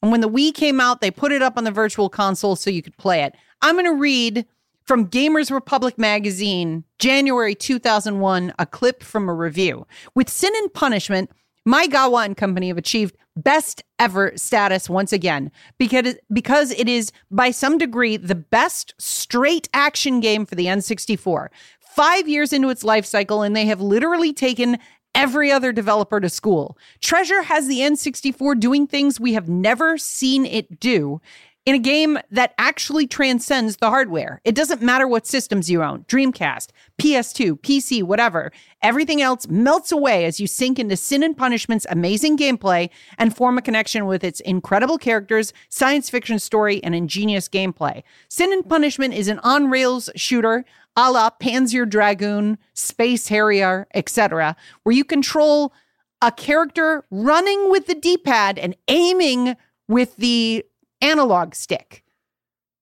And 0.02 0.12
when 0.12 0.22
the 0.22 0.30
Wii 0.30 0.54
came 0.54 0.82
out, 0.82 1.00
they 1.00 1.12
put 1.12 1.32
it 1.32 1.42
up 1.42 1.58
on 1.58 1.64
the 1.64 1.72
virtual 1.72 2.10
console 2.10 2.56
so 2.58 2.70
you 2.70 2.82
could 2.82 2.98
play 2.98 3.24
it. 3.24 3.36
I'm 3.62 3.76
going 3.76 3.86
to 3.86 3.94
read 3.94 4.46
from 4.86 5.08
Gamers 5.08 5.52
Republic 5.52 5.98
magazine, 5.98 6.84
January 7.00 7.56
2001, 7.56 8.54
a 8.60 8.66
clip 8.66 9.04
from 9.04 9.30
a 9.30 9.34
review. 9.34 9.88
With 10.16 10.30
Sin 10.30 10.54
and 10.58 10.74
Punishment, 10.74 11.32
Maegawa 11.68 12.26
and 12.26 12.36
company 12.36 12.68
have 12.68 12.78
achieved 12.78 13.16
best 13.36 13.84
ever 13.98 14.34
status 14.36 14.90
once 14.90 15.12
again 15.12 15.52
because 15.80 16.16
because 16.32 16.72
it 16.72 16.88
is 16.88 17.12
by 17.32 17.50
some 17.50 17.78
degree 17.78 18.18
the 18.18 18.36
best 18.36 18.94
straight 19.00 19.70
action 19.74 20.20
game 20.20 20.46
for 20.46 20.56
the 20.56 20.66
N64. 20.66 21.48
5 21.80 22.28
years 22.28 22.52
into 22.54 22.70
its 22.70 22.84
life 22.84 23.06
cycle 23.06 23.42
and 23.42 23.56
they 23.56 23.66
have 23.66 23.80
literally 23.80 24.34
taken 24.34 24.78
every 25.16 25.52
other 25.52 25.72
developer 25.72 26.20
to 26.20 26.30
school. 26.30 26.78
Treasure 27.02 27.44
has 27.44 27.68
the 27.68 27.80
N64 27.80 28.60
doing 28.60 28.88
things 28.88 29.20
we 29.20 29.34
have 29.34 29.48
never 29.48 29.98
seen 29.98 30.46
it 30.46 30.80
do 30.80 31.22
in 31.66 31.76
a 31.76 31.80
game 31.80 32.20
that 32.30 32.54
actually 32.58 33.08
transcends 33.08 33.78
the 33.78 33.90
hardware. 33.90 34.42
It 34.44 34.56
doesn't 34.56 34.82
matter 34.82 35.08
what 35.08 35.26
systems 35.26 35.70
you 35.70 35.82
own 35.82 36.04
Dreamcast, 36.06 36.70
PS2, 37.00 37.60
PC, 37.60 38.04
whatever. 38.04 38.52
Everything 38.82 39.22
else 39.22 39.48
melts 39.48 39.92
away 39.92 40.26
as 40.26 40.40
you 40.40 40.48
sink 40.48 40.78
into 40.78 40.98
Sin 40.98 41.24
and 41.24 41.38
Punishment's 41.38 41.88
amazing 41.90 42.38
gameplay 42.38 42.90
and 43.18 43.36
form 43.36 43.58
a 43.58 43.62
connection 43.62 44.06
with 44.06 44.24
its 44.24 44.42
incredible 44.42 44.98
characters, 44.98 45.54
science 45.70 46.10
fiction 46.10 46.38
story, 46.38 46.84
and 46.84 46.94
ingenious 46.94 47.48
gameplay. 47.48 48.04
Sin 48.28 48.52
and 48.52 48.68
Punishment 48.68 49.14
is 49.14 49.28
an 49.28 49.40
on 49.40 49.70
rails 49.70 50.10
shooter 50.16 50.66
a 50.96 51.12
la 51.12 51.30
Panzer 51.32 51.90
Dragoon, 51.90 52.58
Space 52.74 53.28
Harrier, 53.30 53.88
etc., 53.94 54.56
where 54.84 54.96
you 54.96 55.04
control 55.04 55.74
a 56.22 56.32
character 56.32 57.04
running 57.10 57.70
with 57.70 57.88
the 57.88 57.96
D 57.96 58.18
pad 58.18 58.58
and 58.60 58.76
aiming 58.88 59.56
with 59.88 60.16
the 60.18 60.64
analog 61.04 61.54
stick. 61.56 62.04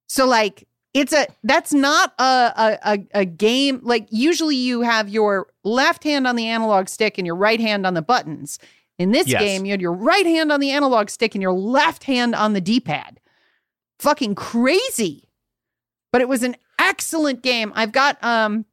So 0.07 0.25
like 0.25 0.67
it's 0.93 1.13
a 1.13 1.25
that's 1.43 1.73
not 1.73 2.13
a, 2.19 2.77
a 2.83 2.99
a 3.21 3.25
game 3.25 3.79
like 3.81 4.07
usually 4.09 4.55
you 4.57 4.81
have 4.81 5.07
your 5.09 5.47
left 5.63 6.03
hand 6.03 6.27
on 6.27 6.35
the 6.35 6.47
analog 6.47 6.89
stick 6.89 7.17
and 7.17 7.25
your 7.25 7.35
right 7.35 7.59
hand 7.59 7.85
on 7.85 7.93
the 7.93 8.01
buttons. 8.01 8.59
In 8.99 9.11
this 9.11 9.27
Yes. 9.27 9.41
game, 9.41 9.65
you 9.65 9.71
had 9.71 9.81
your 9.81 9.93
right 9.93 10.25
hand 10.25 10.51
on 10.51 10.59
the 10.59 10.71
analog 10.71 11.09
stick 11.09 11.33
and 11.33 11.41
your 11.41 11.53
left 11.53 12.03
hand 12.03 12.35
on 12.35 12.53
the 12.53 12.61
D-pad. 12.61 13.19
Fucking 13.99 14.35
crazy. 14.35 15.29
But 16.11 16.21
it 16.21 16.27
was 16.29 16.43
an 16.43 16.55
excellent 16.77 17.41
game. 17.41 17.71
I've 17.75 17.91
got 17.93 18.23
um 18.23 18.65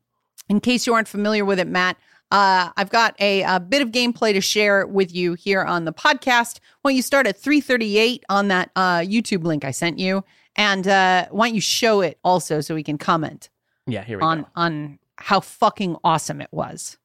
in 0.48 0.60
case 0.60 0.86
you 0.86 0.94
aren't 0.94 1.08
familiar 1.08 1.44
with 1.44 1.58
it, 1.60 1.68
Matt, 1.68 1.96
uh, 2.30 2.70
I've 2.76 2.90
got 2.90 3.14
a, 3.20 3.42
a 3.42 3.58
bit 3.60 3.80
of 3.82 3.88
gameplay 3.90 4.32
to 4.34 4.40
share 4.40 4.86
with 4.86 5.14
you 5.14 5.34
here 5.34 5.62
on 5.62 5.84
the 5.84 5.92
podcast. 5.92 6.60
Why 6.82 6.90
don't 6.90 6.96
you 6.96 7.02
start 7.02 7.26
at 7.26 7.36
338 7.38 8.24
on 8.28 8.48
that 8.48 8.70
uh, 8.76 8.98
YouTube 8.98 9.44
link 9.44 9.64
I 9.64 9.70
sent 9.70 9.98
you? 9.98 10.24
And 10.56 10.86
uh, 10.88 11.26
why 11.30 11.48
don't 11.48 11.54
you 11.54 11.60
show 11.60 12.00
it 12.00 12.18
also 12.24 12.60
so 12.60 12.74
we 12.74 12.82
can 12.82 12.98
comment 12.98 13.48
Yeah, 13.86 14.02
here 14.04 14.18
we 14.18 14.22
on, 14.22 14.42
go. 14.42 14.48
on 14.56 14.98
how 15.16 15.40
fucking 15.40 15.96
awesome 16.04 16.40
it 16.40 16.48
was? 16.50 16.98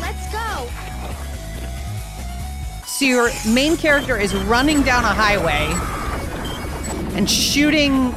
Let's 0.00 0.32
go. 0.32 0.68
So 2.86 3.04
your 3.04 3.30
main 3.48 3.76
character 3.76 4.16
is 4.16 4.34
running 4.34 4.82
down 4.82 5.04
a 5.04 5.08
highway 5.08 5.68
and 7.16 7.28
shooting, 7.30 8.14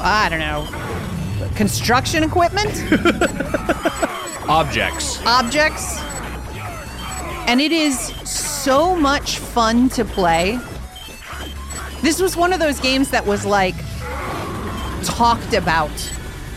I 0.00 0.28
don't 0.30 0.38
know, 0.40 0.66
construction 1.60 2.22
equipment? 2.22 2.70
Objects. 4.48 5.20
objects. 5.26 5.98
And 7.46 7.60
it 7.60 7.70
is 7.70 7.98
so 8.24 8.96
much 8.96 9.36
fun 9.36 9.90
to 9.90 10.06
play. 10.06 10.58
This 12.00 12.18
was 12.18 12.34
one 12.34 12.54
of 12.54 12.60
those 12.60 12.80
games 12.80 13.10
that 13.10 13.26
was 13.26 13.44
like 13.44 13.74
talked 15.04 15.52
about. 15.52 15.90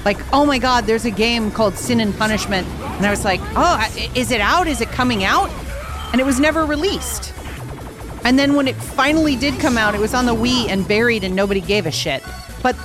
Like, 0.06 0.20
oh 0.32 0.46
my 0.46 0.58
God, 0.58 0.86
there's 0.86 1.04
a 1.04 1.12
game 1.12 1.52
called 1.52 1.74
Sin 1.74 2.00
and 2.00 2.16
Punishment. 2.16 2.66
And 2.66 3.06
I 3.06 3.10
was 3.10 3.26
like, 3.26 3.42
oh, 3.58 3.86
is 4.16 4.32
it 4.32 4.40
out? 4.40 4.68
Is 4.68 4.80
it 4.80 4.88
coming 4.88 5.26
out? 5.26 5.50
And 6.14 6.22
it 6.22 6.26
was 6.26 6.40
never 6.40 6.66
released. 6.66 7.34
And 8.24 8.40
then 8.40 8.56
when 8.56 8.70
it 8.70 8.78
finally 8.78 9.36
did 9.36 9.60
come 9.60 9.78
out, 9.78 9.96
it 9.96 10.00
was 10.00 10.14
on 10.14 10.26
the 10.26 10.36
Wii 10.36 10.70
and 10.70 10.88
buried 10.88 11.26
and 11.26 11.36
nobody 11.36 11.60
gave 11.60 11.86
a 11.88 11.92
shit. 11.92 12.24
But 12.62 12.78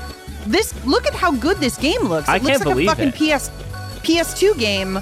this, 0.50 0.74
look 0.84 1.06
at 1.06 1.14
how 1.14 1.32
good 1.32 1.58
this 1.58 1.76
game 1.76 2.02
looks. 2.02 2.28
It 2.28 2.32
I 2.32 2.34
looks 2.38 2.46
can't 2.48 2.66
like 2.66 2.74
believe 2.74 2.88
a 2.88 2.94
fucking 2.94 3.08
it. 3.08 3.38
PS 3.38 3.50
PS2 4.00 4.58
game 4.58 4.98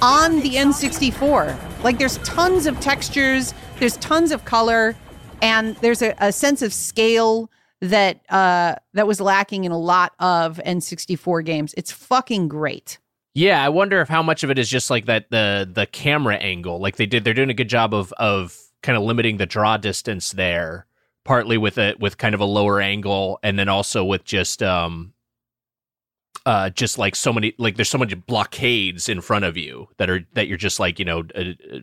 on 0.00 0.40
the 0.40 0.54
N64. 0.56 1.82
Like 1.82 1.98
there's 1.98 2.18
tons 2.18 2.66
of 2.66 2.78
textures, 2.80 3.54
there's 3.78 3.96
tons 3.98 4.32
of 4.32 4.44
color, 4.44 4.96
and 5.42 5.76
there's 5.76 6.02
a, 6.02 6.14
a 6.18 6.32
sense 6.32 6.62
of 6.62 6.72
scale 6.72 7.50
that 7.80 8.20
uh, 8.30 8.76
that 8.94 9.06
was 9.06 9.20
lacking 9.20 9.64
in 9.64 9.72
a 9.72 9.78
lot 9.78 10.12
of 10.18 10.60
N64 10.64 11.44
games. 11.44 11.74
It's 11.76 11.92
fucking 11.92 12.48
great. 12.48 12.98
Yeah, 13.34 13.62
I 13.64 13.68
wonder 13.68 14.00
if 14.00 14.08
how 14.08 14.22
much 14.22 14.44
of 14.44 14.50
it 14.50 14.58
is 14.58 14.70
just 14.70 14.90
like 14.90 15.06
that 15.06 15.30
the 15.30 15.68
the 15.70 15.86
camera 15.86 16.36
angle. 16.36 16.78
Like 16.78 16.96
they 16.96 17.06
did, 17.06 17.24
they're 17.24 17.34
doing 17.34 17.50
a 17.50 17.54
good 17.54 17.68
job 17.68 17.92
of 17.92 18.12
of 18.14 18.56
kind 18.82 18.96
of 18.96 19.02
limiting 19.02 19.38
the 19.38 19.46
draw 19.46 19.76
distance 19.76 20.32
there, 20.32 20.86
partly 21.24 21.58
with 21.58 21.78
a 21.78 21.94
with 21.98 22.18
kind 22.18 22.34
of 22.34 22.40
a 22.40 22.44
lower 22.44 22.80
angle, 22.80 23.38
and 23.42 23.58
then 23.58 23.68
also 23.68 24.04
with 24.04 24.24
just 24.24 24.62
um 24.62 25.12
uh 26.46 26.68
just 26.70 26.98
like 26.98 27.16
so 27.16 27.32
many 27.32 27.54
like 27.58 27.76
there's 27.76 27.88
so 27.88 27.98
many 27.98 28.14
blockades 28.14 29.08
in 29.08 29.20
front 29.20 29.44
of 29.44 29.56
you 29.56 29.88
that 29.96 30.10
are 30.10 30.26
that 30.34 30.46
you're 30.46 30.58
just 30.58 30.78
like 30.78 30.98
you 30.98 31.04
know 31.04 31.20
uh, 31.34 31.40
uh, 31.72 31.78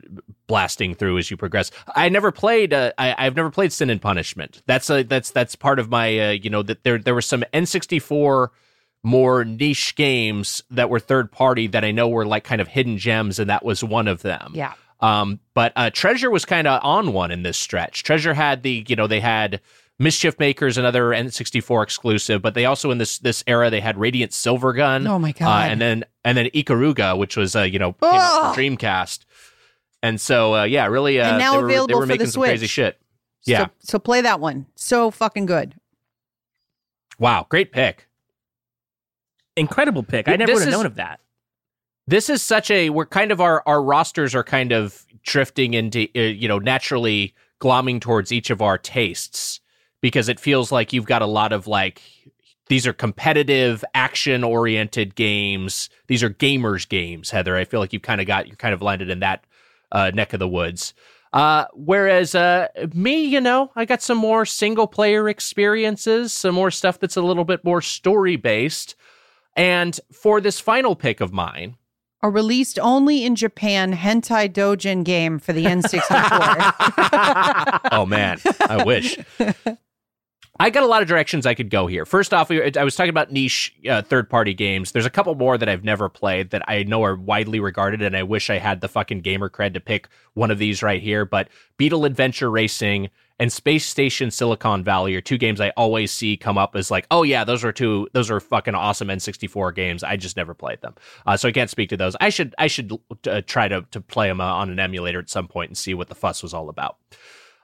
blasting 0.45 0.93
through 0.93 1.17
as 1.17 1.31
you 1.31 1.37
progress 1.37 1.71
i 1.95 2.07
never 2.09 2.31
played 2.31 2.71
uh, 2.71 2.91
I, 2.97 3.15
i've 3.17 3.35
never 3.35 3.49
played 3.49 3.73
sin 3.73 3.89
and 3.89 3.99
punishment 3.99 4.61
that's 4.67 4.87
a 4.91 5.01
that's 5.01 5.31
that's 5.31 5.55
part 5.55 5.79
of 5.79 5.89
my 5.89 6.19
uh, 6.19 6.31
you 6.31 6.51
know 6.51 6.61
that 6.61 6.83
there 6.83 6.99
there 6.99 7.15
were 7.15 7.23
some 7.23 7.43
n64 7.53 8.49
more 9.03 9.43
niche 9.43 9.95
games 9.95 10.63
that 10.69 10.89
were 10.89 10.99
third 10.99 11.31
party 11.31 11.67
that 11.67 11.83
I 11.83 11.91
know 11.91 12.07
were 12.07 12.25
like 12.25 12.43
kind 12.43 12.61
of 12.61 12.67
hidden 12.67 12.97
gems, 12.97 13.39
and 13.39 13.49
that 13.49 13.65
was 13.65 13.83
one 13.83 14.07
of 14.07 14.21
them. 14.21 14.51
Yeah. 14.55 14.73
Um, 15.01 15.39
but 15.53 15.73
uh, 15.75 15.89
Treasure 15.89 16.29
was 16.29 16.45
kind 16.45 16.67
of 16.67 16.79
on 16.83 17.11
one 17.13 17.31
in 17.31 17.43
this 17.43 17.57
stretch. 17.57 18.03
Treasure 18.03 18.33
had 18.35 18.61
the, 18.63 18.85
you 18.87 18.95
know, 18.95 19.07
they 19.07 19.19
had 19.19 19.59
Mischief 19.97 20.37
Makers, 20.39 20.77
another 20.77 21.09
N64 21.09 21.83
exclusive, 21.83 22.41
but 22.41 22.53
they 22.53 22.65
also 22.65 22.91
in 22.91 22.97
this 22.99 23.17
this 23.19 23.43
era 23.47 23.69
they 23.69 23.79
had 23.81 23.97
Radiant 23.97 24.31
Silvergun. 24.31 25.07
Oh 25.07 25.17
my 25.19 25.29
Uh, 25.29 25.33
God. 25.33 25.71
and 25.71 25.81
then 25.81 26.03
and 26.23 26.37
then 26.37 26.47
Ikaruga, 26.47 27.17
which 27.17 27.35
was 27.37 27.55
uh, 27.55 27.61
you 27.63 27.79
know 27.79 27.93
came 27.93 28.09
out 28.13 28.53
for 28.55 28.61
Dreamcast. 28.61 29.25
And 30.03 30.19
so 30.19 30.55
uh, 30.55 30.63
yeah, 30.63 30.85
really, 30.87 31.19
uh, 31.19 31.29
And 31.29 31.37
now 31.39 31.51
they 31.53 31.57
were, 31.61 31.67
they 31.67 31.73
available 31.73 31.95
were 31.95 32.01
for 32.01 32.07
the 32.07 32.13
making 32.13 32.27
some 32.27 32.41
crazy 32.43 32.67
shit. 32.67 32.99
Yeah. 33.43 33.65
So, 33.65 33.71
so 33.79 33.99
play 33.99 34.21
that 34.21 34.39
one. 34.39 34.65
So 34.75 35.09
fucking 35.11 35.45
good. 35.47 35.75
Wow, 37.19 37.45
great 37.49 37.71
pick. 37.71 38.07
Incredible 39.55 40.03
pick. 40.03 40.27
I 40.27 40.35
never 40.37 40.51
This 40.51 40.55
would 40.55 40.61
have 40.61 40.67
is- 40.69 40.73
known 40.77 40.85
of 40.85 40.95
that. 40.95 41.19
This 42.11 42.29
is 42.29 42.41
such 42.41 42.69
a 42.69 42.89
we're 42.89 43.05
kind 43.05 43.31
of 43.31 43.39
our 43.39 43.63
our 43.65 43.81
rosters 43.81 44.35
are 44.35 44.43
kind 44.43 44.73
of 44.73 45.05
drifting 45.23 45.73
into 45.73 46.07
uh, 46.15 46.19
you 46.19 46.47
know 46.47 46.59
naturally 46.59 47.33
glomming 47.61 48.01
towards 48.01 48.31
each 48.31 48.49
of 48.49 48.61
our 48.61 48.77
tastes 48.77 49.61
because 50.01 50.27
it 50.27 50.39
feels 50.39 50.71
like 50.71 50.91
you've 50.91 51.05
got 51.05 51.21
a 51.21 51.27
lot 51.27 51.53
of 51.53 51.67
like 51.67 52.01
these 52.67 52.85
are 52.85 52.93
competitive 52.93 53.83
action 53.93 54.43
oriented 54.43 55.15
games. 55.15 55.89
These 56.07 56.23
are 56.23 56.29
gamers 56.29 56.87
games 56.87 57.29
heather. 57.31 57.55
I 57.55 57.65
feel 57.65 57.79
like 57.79 57.93
you've 57.93 58.01
kind 58.01 58.19
of 58.19 58.27
got 58.27 58.47
you're 58.47 58.55
kind 58.57 58.73
of 58.73 58.81
landed 58.81 59.09
in 59.09 59.19
that 59.19 59.45
uh, 59.91 60.11
neck 60.13 60.33
of 60.33 60.39
the 60.39 60.47
woods. 60.47 60.93
Uh, 61.31 61.65
whereas 61.73 62.35
uh, 62.35 62.67
me 62.93 63.23
you 63.23 63.39
know 63.39 63.71
i 63.77 63.85
got 63.85 64.01
some 64.01 64.17
more 64.17 64.45
single 64.45 64.85
player 64.85 65.29
experiences 65.29 66.33
some 66.33 66.53
more 66.53 66.69
stuff 66.69 66.99
that's 66.99 67.15
a 67.15 67.21
little 67.21 67.45
bit 67.45 67.63
more 67.63 67.81
story 67.81 68.35
based 68.35 68.95
and 69.55 69.97
for 70.11 70.41
this 70.41 70.59
final 70.59 70.93
pick 70.93 71.21
of 71.21 71.31
mine 71.31 71.77
A 72.23 72.29
released 72.29 72.77
only 72.77 73.25
in 73.25 73.35
Japan 73.35 73.95
hentai 73.95 74.47
dojin 74.51 75.03
game 75.03 75.39
for 75.39 75.53
the 75.53 75.65
N64. 75.65 77.81
oh 77.91 78.05
man, 78.05 78.37
I 78.69 78.83
wish. 78.83 79.17
I 80.61 80.69
got 80.69 80.83
a 80.83 80.85
lot 80.85 81.01
of 81.01 81.07
directions 81.07 81.47
I 81.47 81.55
could 81.55 81.71
go 81.71 81.87
here. 81.87 82.05
First 82.05 82.35
off, 82.35 82.51
I 82.51 82.83
was 82.83 82.95
talking 82.95 83.09
about 83.09 83.31
niche 83.31 83.73
uh, 83.89 84.03
third 84.03 84.29
party 84.29 84.53
games. 84.53 84.91
There's 84.91 85.07
a 85.07 85.09
couple 85.09 85.33
more 85.33 85.57
that 85.57 85.67
I've 85.67 85.83
never 85.83 86.07
played 86.07 86.51
that 86.51 86.61
I 86.67 86.83
know 86.83 87.03
are 87.03 87.15
widely 87.15 87.59
regarded, 87.59 88.03
and 88.03 88.15
I 88.15 88.21
wish 88.21 88.51
I 88.51 88.59
had 88.59 88.79
the 88.79 88.87
fucking 88.87 89.21
gamer 89.21 89.49
cred 89.49 89.73
to 89.73 89.79
pick 89.79 90.07
one 90.35 90.51
of 90.51 90.59
these 90.59 90.83
right 90.83 91.01
here. 91.01 91.25
But 91.25 91.47
Beetle 91.77 92.05
Adventure 92.05 92.51
Racing 92.51 93.09
and 93.39 93.51
Space 93.51 93.87
Station 93.87 94.29
Silicon 94.29 94.83
Valley 94.83 95.15
are 95.15 95.21
two 95.21 95.39
games 95.39 95.59
I 95.59 95.71
always 95.71 96.11
see 96.11 96.37
come 96.37 96.59
up 96.59 96.75
as 96.75 96.91
like, 96.91 97.07
oh 97.09 97.23
yeah, 97.23 97.43
those 97.43 97.65
are 97.65 97.71
two, 97.71 98.07
those 98.13 98.29
are 98.29 98.39
fucking 98.39 98.75
awesome 98.75 99.07
N64 99.07 99.73
games. 99.73 100.03
I 100.03 100.15
just 100.15 100.37
never 100.37 100.53
played 100.53 100.81
them, 100.81 100.93
uh, 101.25 101.37
so 101.37 101.49
I 101.49 101.53
can't 101.53 101.71
speak 101.71 101.89
to 101.89 101.97
those. 101.97 102.15
I 102.21 102.29
should, 102.29 102.53
I 102.59 102.67
should 102.67 102.99
uh, 103.25 103.41
try 103.47 103.67
to 103.67 103.81
to 103.89 103.99
play 103.99 104.27
them 104.27 104.39
uh, 104.39 104.45
on 104.45 104.69
an 104.69 104.79
emulator 104.79 105.17
at 105.17 105.31
some 105.31 105.47
point 105.47 105.71
and 105.71 105.77
see 105.77 105.95
what 105.95 106.07
the 106.07 106.13
fuss 106.13 106.43
was 106.43 106.53
all 106.53 106.69
about. 106.69 106.97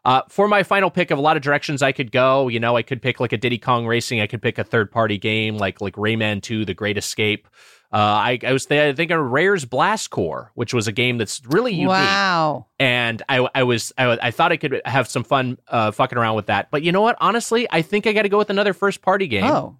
Uh, 0.07 0.21
for 0.29 0.47
my 0.47 0.63
final 0.63 0.89
pick 0.89 1.11
of 1.11 1.17
a 1.17 1.21
lot 1.21 1.35
of 1.35 1.43
directions 1.43 1.81
I 1.81 1.91
could 1.91 2.11
go, 2.13 2.47
you 2.47 2.59
know, 2.61 2.77
I 2.77 2.81
could 2.81 3.01
pick 3.01 3.19
like 3.19 3.33
a 3.33 3.37
Diddy 3.37 3.57
Kong 3.57 3.85
Racing. 3.85 4.21
I 4.21 4.27
could 4.27 4.41
pick 4.41 4.57
a 4.57 4.63
third 4.63 4.89
party 4.89 5.17
game 5.17 5.57
like 5.57 5.81
like 5.81 5.95
Rayman 5.95 6.41
2, 6.41 6.63
The 6.63 6.73
Great 6.73 6.97
Escape. 6.97 7.45
Uh, 7.91 7.97
I, 7.97 8.39
I 8.45 8.53
was 8.53 8.65
th- 8.65 8.95
thinking 8.97 9.15
Rare's 9.17 9.65
Blast 9.65 10.09
Corps, 10.09 10.51
which 10.55 10.73
was 10.73 10.87
a 10.87 10.91
game 10.91 11.17
that's 11.17 11.41
really 11.45 11.71
unique. 11.73 11.89
wow. 11.89 12.65
And 12.79 13.21
I, 13.29 13.47
I 13.53 13.63
was 13.63 13.91
I, 13.97 14.17
I 14.21 14.31
thought 14.31 14.51
I 14.53 14.57
could 14.57 14.81
have 14.85 15.07
some 15.09 15.23
fun 15.25 15.57
uh, 15.67 15.91
fucking 15.91 16.17
around 16.17 16.35
with 16.37 16.45
that. 16.47 16.71
But 16.71 16.83
you 16.83 16.91
know 16.93 17.01
what? 17.01 17.17
Honestly, 17.19 17.67
I 17.69 17.81
think 17.81 18.07
I 18.07 18.13
got 18.13 18.21
to 18.23 18.29
go 18.29 18.37
with 18.37 18.49
another 18.49 18.73
first 18.73 19.01
party 19.01 19.27
game 19.27 19.43
Oh. 19.45 19.77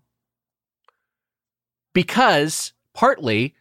because 1.94 2.74
partly 2.94 3.56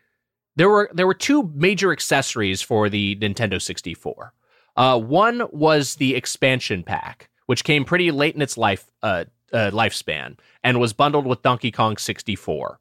there 0.57 0.69
were 0.69 0.91
there 0.93 1.07
were 1.07 1.15
two 1.15 1.51
major 1.55 1.93
accessories 1.93 2.63
for 2.63 2.89
the 2.89 3.17
Nintendo 3.17 3.61
64. 3.61 4.33
Uh, 4.77 4.99
one 4.99 5.43
was 5.53 5.97
the 5.97 6.15
expansion 6.15 6.83
pack, 6.83 7.31
which 7.47 7.65
came 7.65 7.85
pretty 7.85 8.11
late 8.11 8.35
in 8.35 8.43
its 8.43 8.59
life 8.59 8.91
uh, 9.03 9.25
uh, 9.53 9.71
lifespan 9.73 10.39
and 10.63 10.81
was 10.81 10.93
bundled 10.93 11.27
with 11.27 11.43
Donkey 11.43 11.71
Kong 11.71 11.97
64. 11.97 12.79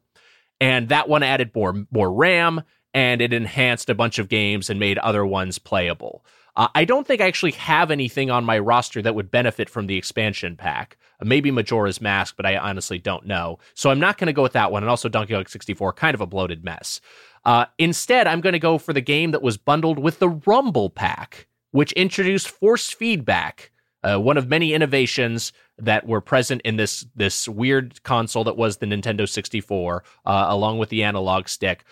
And 0.60 0.90
that 0.90 1.10
one 1.10 1.24
added 1.24 1.52
more 1.54 1.86
more 1.92 2.12
RAM 2.12 2.62
and 2.94 3.22
it 3.22 3.34
enhanced 3.34 3.90
a 3.90 3.96
bunch 3.96 4.20
of 4.20 4.30
games 4.30 4.70
and 4.70 4.80
made 4.80 4.98
other 5.00 5.26
ones 5.26 5.60
playable. 5.60 6.26
Uh, 6.56 6.70
I 6.74 6.86
don't 6.86 7.06
think 7.06 7.20
I 7.20 7.28
actually 7.28 7.52
have 7.52 7.92
anything 7.92 8.32
on 8.32 8.46
my 8.46 8.58
roster 8.58 9.02
that 9.02 9.16
would 9.16 9.30
benefit 9.30 9.70
from 9.70 9.88
the 9.88 9.98
expansion 9.98 10.56
pack. 10.56 10.98
Uh, 11.22 11.26
maybe 11.26 11.52
Majora's 11.52 12.00
Mask, 12.00 12.36
but 12.38 12.46
I 12.46 12.56
honestly 12.56 12.98
don't 12.98 13.26
know. 13.26 13.60
So 13.74 13.90
I'm 13.90 14.00
not 14.00 14.18
going 14.18 14.28
to 14.28 14.34
go 14.34 14.44
with 14.44 14.54
that 14.54 14.72
one. 14.72 14.82
And 14.82 14.90
also 14.90 15.10
Donkey 15.10 15.34
Kong 15.34 15.46
64, 15.46 15.94
kind 15.94 16.16
of 16.16 16.22
a 16.22 16.26
bloated 16.26 16.64
mess. 16.64 17.02
Uh, 17.44 17.66
instead, 17.78 18.26
I'm 18.26 18.42
going 18.42 18.54
to 18.54 18.60
go 18.60 18.78
for 18.78 18.94
the 18.94 19.02
game 19.02 19.32
that 19.32 19.42
was 19.42 19.58
bundled 19.58 20.00
with 20.00 20.20
the 20.20 20.30
Rumble 20.30 20.90
pack, 20.90 21.48
which 21.76 21.92
introduced 21.92 22.48
force 22.48 22.90
feedback, 22.90 23.70
uh, 24.02 24.18
one 24.18 24.38
of 24.38 24.48
many 24.48 24.74
innovations 24.74 25.52
that 25.78 26.08
were 26.08 26.22
present 26.22 26.62
in 26.64 26.78
this 26.78 27.06
this 27.18 27.50
weird 27.50 28.02
console 28.04 28.46
that 28.46 28.56
was 28.56 28.78
the 28.78 28.86
Nintendo 28.86 29.28
64, 29.28 30.02
uh, 30.26 30.46
along 30.48 30.78
with 30.78 30.88
the 30.88 31.04
analog 31.04 31.50
stick. 31.50 31.84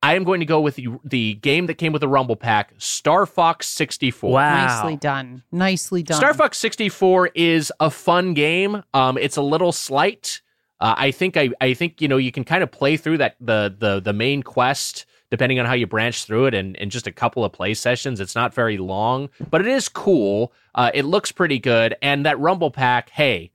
I 0.00 0.14
am 0.14 0.22
going 0.22 0.38
to 0.38 0.46
go 0.46 0.60
with 0.60 0.76
the, 0.76 0.90
the 1.02 1.34
game 1.34 1.66
that 1.66 1.74
came 1.74 1.92
with 1.92 2.02
the 2.02 2.08
Rumble 2.08 2.36
pack, 2.36 2.72
Star 2.78 3.26
Fox 3.26 3.66
64. 3.66 4.30
Wow. 4.30 4.66
Nicely 4.66 4.96
done. 4.96 5.42
Nicely 5.50 6.04
done. 6.04 6.18
Star 6.18 6.32
Fox 6.32 6.58
64 6.58 7.30
is 7.34 7.72
a 7.80 7.90
fun 7.90 8.32
game. 8.32 8.84
Um, 8.94 9.18
it's 9.18 9.36
a 9.36 9.42
little 9.42 9.72
slight. 9.72 10.40
Uh, 10.78 10.94
I 10.96 11.10
think 11.10 11.36
I, 11.36 11.50
I 11.60 11.74
think 11.74 12.00
you 12.00 12.06
know 12.06 12.18
you 12.18 12.30
can 12.30 12.44
kind 12.44 12.62
of 12.62 12.70
play 12.70 12.96
through 12.96 13.18
that 13.18 13.34
the 13.40 13.74
the 13.76 13.98
the 13.98 14.12
main 14.12 14.44
quest 14.44 15.04
depending 15.30 15.58
on 15.58 15.66
how 15.66 15.72
you 15.74 15.86
branch 15.86 16.24
through 16.24 16.46
it 16.46 16.54
in, 16.54 16.74
in 16.76 16.90
just 16.90 17.06
a 17.06 17.12
couple 17.12 17.44
of 17.44 17.52
play 17.52 17.74
sessions. 17.74 18.20
It's 18.20 18.34
not 18.34 18.54
very 18.54 18.78
long, 18.78 19.28
but 19.50 19.60
it 19.60 19.66
is 19.66 19.88
cool. 19.88 20.52
Uh, 20.74 20.90
it 20.94 21.04
looks 21.04 21.32
pretty 21.32 21.58
good, 21.58 21.96
and 22.02 22.26
that 22.26 22.38
Rumble 22.38 22.70
pack, 22.70 23.10
hey, 23.10 23.50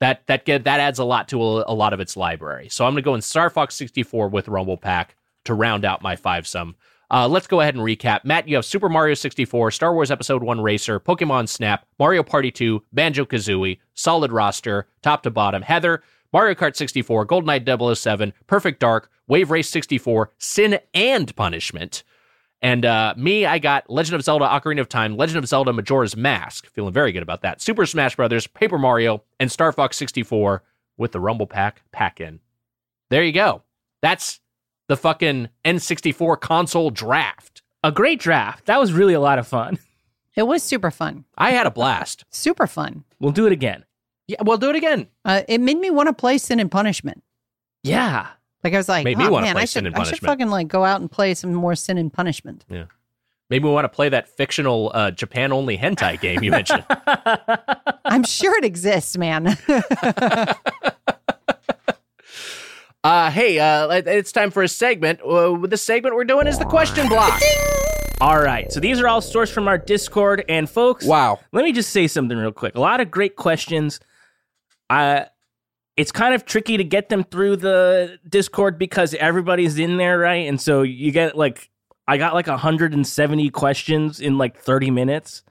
that 0.00 0.26
that 0.26 0.44
get 0.44 0.64
that 0.64 0.80
adds 0.80 0.98
a 0.98 1.04
lot 1.04 1.28
to 1.28 1.42
a, 1.42 1.64
a 1.68 1.74
lot 1.74 1.92
of 1.92 2.00
its 2.00 2.16
library. 2.16 2.68
So 2.68 2.84
I'm 2.84 2.92
gonna 2.92 3.02
go 3.02 3.14
in 3.14 3.22
Star 3.22 3.48
Fox 3.50 3.74
64 3.76 4.28
with 4.28 4.48
Rumble 4.48 4.76
pack 4.76 5.16
to 5.44 5.54
round 5.54 5.84
out 5.84 6.02
my 6.02 6.16
five 6.16 6.46
sum. 6.46 6.76
Uh, 7.10 7.28
let's 7.28 7.46
go 7.46 7.60
ahead 7.60 7.74
and 7.74 7.84
recap. 7.84 8.24
Matt, 8.24 8.48
you 8.48 8.56
have 8.56 8.64
Super 8.64 8.88
Mario 8.88 9.14
64, 9.14 9.70
Star 9.70 9.94
Wars 9.94 10.10
Episode 10.10 10.42
1 10.42 10.60
Racer, 10.60 10.98
Pokemon 10.98 11.48
Snap, 11.48 11.86
Mario 11.98 12.22
Party 12.22 12.50
2, 12.50 12.82
Banjo 12.92 13.24
Kazooie, 13.24 13.78
solid 13.92 14.32
roster, 14.32 14.88
top 15.02 15.22
to 15.22 15.30
bottom. 15.30 15.62
Heather, 15.62 16.02
Mario 16.34 16.56
Kart 16.56 16.74
64, 16.74 17.28
GoldenEye 17.28 17.96
007, 17.96 18.32
Perfect 18.48 18.80
Dark, 18.80 19.08
Wave 19.28 19.52
Race 19.52 19.70
64, 19.70 20.32
Sin 20.36 20.80
and 20.92 21.34
Punishment. 21.36 22.02
And 22.60 22.84
uh, 22.84 23.14
me, 23.16 23.46
I 23.46 23.60
got 23.60 23.88
Legend 23.88 24.16
of 24.16 24.24
Zelda 24.24 24.46
Ocarina 24.48 24.80
of 24.80 24.88
Time, 24.88 25.16
Legend 25.16 25.38
of 25.38 25.46
Zelda 25.46 25.72
Majora's 25.72 26.16
Mask. 26.16 26.66
Feeling 26.66 26.92
very 26.92 27.12
good 27.12 27.22
about 27.22 27.42
that. 27.42 27.60
Super 27.60 27.86
Smash 27.86 28.16
Brothers, 28.16 28.48
Paper 28.48 28.78
Mario, 28.78 29.22
and 29.38 29.52
Star 29.52 29.70
Fox 29.70 29.96
64 29.96 30.64
with 30.96 31.12
the 31.12 31.20
Rumble 31.20 31.46
Pack 31.46 31.82
pack 31.92 32.20
in. 32.20 32.40
There 33.10 33.22
you 33.22 33.32
go. 33.32 33.62
That's 34.02 34.40
the 34.88 34.96
fucking 34.96 35.50
N64 35.64 36.40
console 36.40 36.90
draft. 36.90 37.62
A 37.84 37.92
great 37.92 38.18
draft. 38.18 38.66
That 38.66 38.80
was 38.80 38.92
really 38.92 39.14
a 39.14 39.20
lot 39.20 39.38
of 39.38 39.46
fun. 39.46 39.78
It 40.34 40.48
was 40.48 40.64
super 40.64 40.90
fun. 40.90 41.26
I 41.38 41.52
had 41.52 41.68
a 41.68 41.70
blast. 41.70 42.24
Super 42.28 42.66
fun. 42.66 43.04
We'll 43.20 43.30
do 43.30 43.46
it 43.46 43.52
again. 43.52 43.84
Yeah, 44.26 44.36
well, 44.42 44.58
do 44.58 44.70
it 44.70 44.76
again. 44.76 45.06
Uh, 45.24 45.42
it 45.48 45.60
made 45.60 45.78
me 45.78 45.90
want 45.90 46.08
to 46.08 46.12
play 46.12 46.38
Sin 46.38 46.60
and 46.60 46.70
Punishment. 46.70 47.22
Yeah. 47.82 48.28
Like 48.62 48.72
I 48.72 48.78
was 48.78 48.88
like, 48.88 49.04
Made 49.04 49.18
me 49.18 49.26
oh, 49.26 49.30
wanna 49.30 49.46
man, 49.46 49.54
play 49.54 49.62
I 49.62 49.64
Sin 49.66 49.84
should, 49.84 49.92
and 49.92 49.96
I 50.02 50.04
should 50.04 50.20
fucking 50.20 50.48
like 50.48 50.68
go 50.68 50.84
out 50.84 51.00
and 51.00 51.10
play 51.10 51.34
some 51.34 51.52
more 51.52 51.74
Sin 51.74 51.98
and 51.98 52.12
Punishment. 52.12 52.64
Yeah. 52.68 52.84
Maybe 53.50 53.66
we 53.66 53.72
want 53.72 53.84
to 53.84 53.90
play 53.90 54.08
that 54.08 54.26
fictional 54.26 54.90
uh, 54.94 55.10
Japan 55.10 55.52
only 55.52 55.76
hentai 55.76 56.18
game 56.18 56.42
you 56.42 56.50
mentioned. 56.50 56.84
I'm 58.06 58.24
sure 58.24 58.56
it 58.56 58.64
exists, 58.64 59.16
man. 59.16 59.58
Uh, 63.04 63.30
hey, 63.30 63.58
uh, 63.58 63.86
it's 64.06 64.32
time 64.32 64.50
for 64.50 64.62
a 64.62 64.68
segment. 64.68 65.20
Uh, 65.20 65.58
the 65.66 65.76
segment 65.76 66.14
we're 66.16 66.24
doing 66.24 66.46
is 66.46 66.58
the 66.58 66.64
question 66.64 67.06
block. 67.06 67.38
All 68.22 68.40
right. 68.40 68.72
So 68.72 68.80
these 68.80 68.98
are 68.98 69.06
all 69.06 69.20
sourced 69.20 69.52
from 69.52 69.68
our 69.68 69.76
Discord. 69.76 70.42
And 70.48 70.70
folks, 70.70 71.04
Wow. 71.04 71.38
let 71.52 71.66
me 71.66 71.72
just 71.72 71.90
say 71.90 72.06
something 72.06 72.38
real 72.38 72.50
quick. 72.50 72.74
A 72.76 72.80
lot 72.80 73.00
of 73.02 73.10
great 73.10 73.36
questions. 73.36 74.00
It's 75.96 76.10
kind 76.10 76.34
of 76.34 76.44
tricky 76.44 76.76
to 76.76 76.84
get 76.84 77.08
them 77.08 77.22
through 77.22 77.56
the 77.56 78.18
Discord 78.28 78.78
because 78.78 79.14
everybody's 79.14 79.78
in 79.78 79.96
there, 79.96 80.18
right? 80.18 80.48
And 80.48 80.60
so 80.60 80.82
you 80.82 81.12
get 81.12 81.36
like, 81.36 81.70
I 82.08 82.16
got 82.16 82.34
like 82.34 82.48
170 82.48 83.50
questions 83.50 84.20
in 84.20 84.36
like 84.36 84.58
30 84.58 84.90
minutes. 84.90 85.44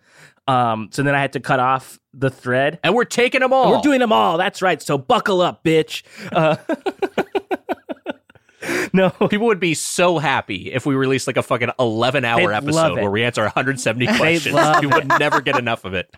Um, 0.48 0.90
so 0.92 1.04
then 1.04 1.16
I 1.16 1.22
had 1.22 1.34
to 1.34 1.40
cut 1.40 1.60
off 1.60 2.00
the 2.14 2.30
thread. 2.30 2.80
And 2.84 2.94
we're 2.94 3.06
taking 3.06 3.40
them 3.40 3.54
all. 3.54 3.72
We're 3.72 3.82
doing 3.82 4.00
them 4.00 4.12
all. 4.12 4.38
That's 4.38 4.62
right. 4.62 4.82
So 4.82 4.98
buckle 4.98 5.42
up, 5.42 5.64
bitch. 5.64 6.04
Uh, 6.32 6.58
no. 8.94 9.10
People 9.30 9.48
would 9.48 9.62
be 9.62 9.74
so 9.74 10.18
happy 10.18 10.74
if 10.74 10.86
we 10.86 10.96
released 10.96 11.28
like 11.28 11.38
a 11.38 11.44
fucking 11.44 11.72
11 11.80 12.26
hour 12.26 12.50
They'd 12.50 12.56
episode 12.56 12.96
where 13.00 13.10
we 13.10 13.24
answer 13.24 13.44
170 13.44 14.08
questions. 14.18 14.56
We 14.82 14.88
would 14.88 15.08
never 15.08 15.40
get 15.40 15.58
enough 15.58 15.86
of 15.86 15.94
it. 15.94 16.14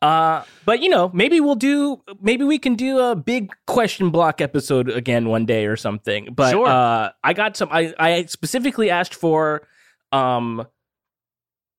Uh, 0.00 0.44
but 0.64 0.80
you 0.80 0.88
know, 0.88 1.10
maybe 1.12 1.40
we'll 1.40 1.54
do. 1.56 2.00
Maybe 2.20 2.44
we 2.44 2.58
can 2.58 2.74
do 2.76 2.98
a 3.00 3.16
big 3.16 3.50
question 3.66 4.10
block 4.10 4.40
episode 4.40 4.88
again 4.88 5.28
one 5.28 5.44
day 5.44 5.66
or 5.66 5.76
something. 5.76 6.28
But 6.32 6.52
Sure. 6.52 6.66
uh, 6.68 7.10
I 7.24 7.32
got 7.32 7.56
some. 7.56 7.68
I 7.72 7.92
I 7.98 8.24
specifically 8.26 8.90
asked 8.90 9.14
for 9.14 9.66
um 10.12 10.66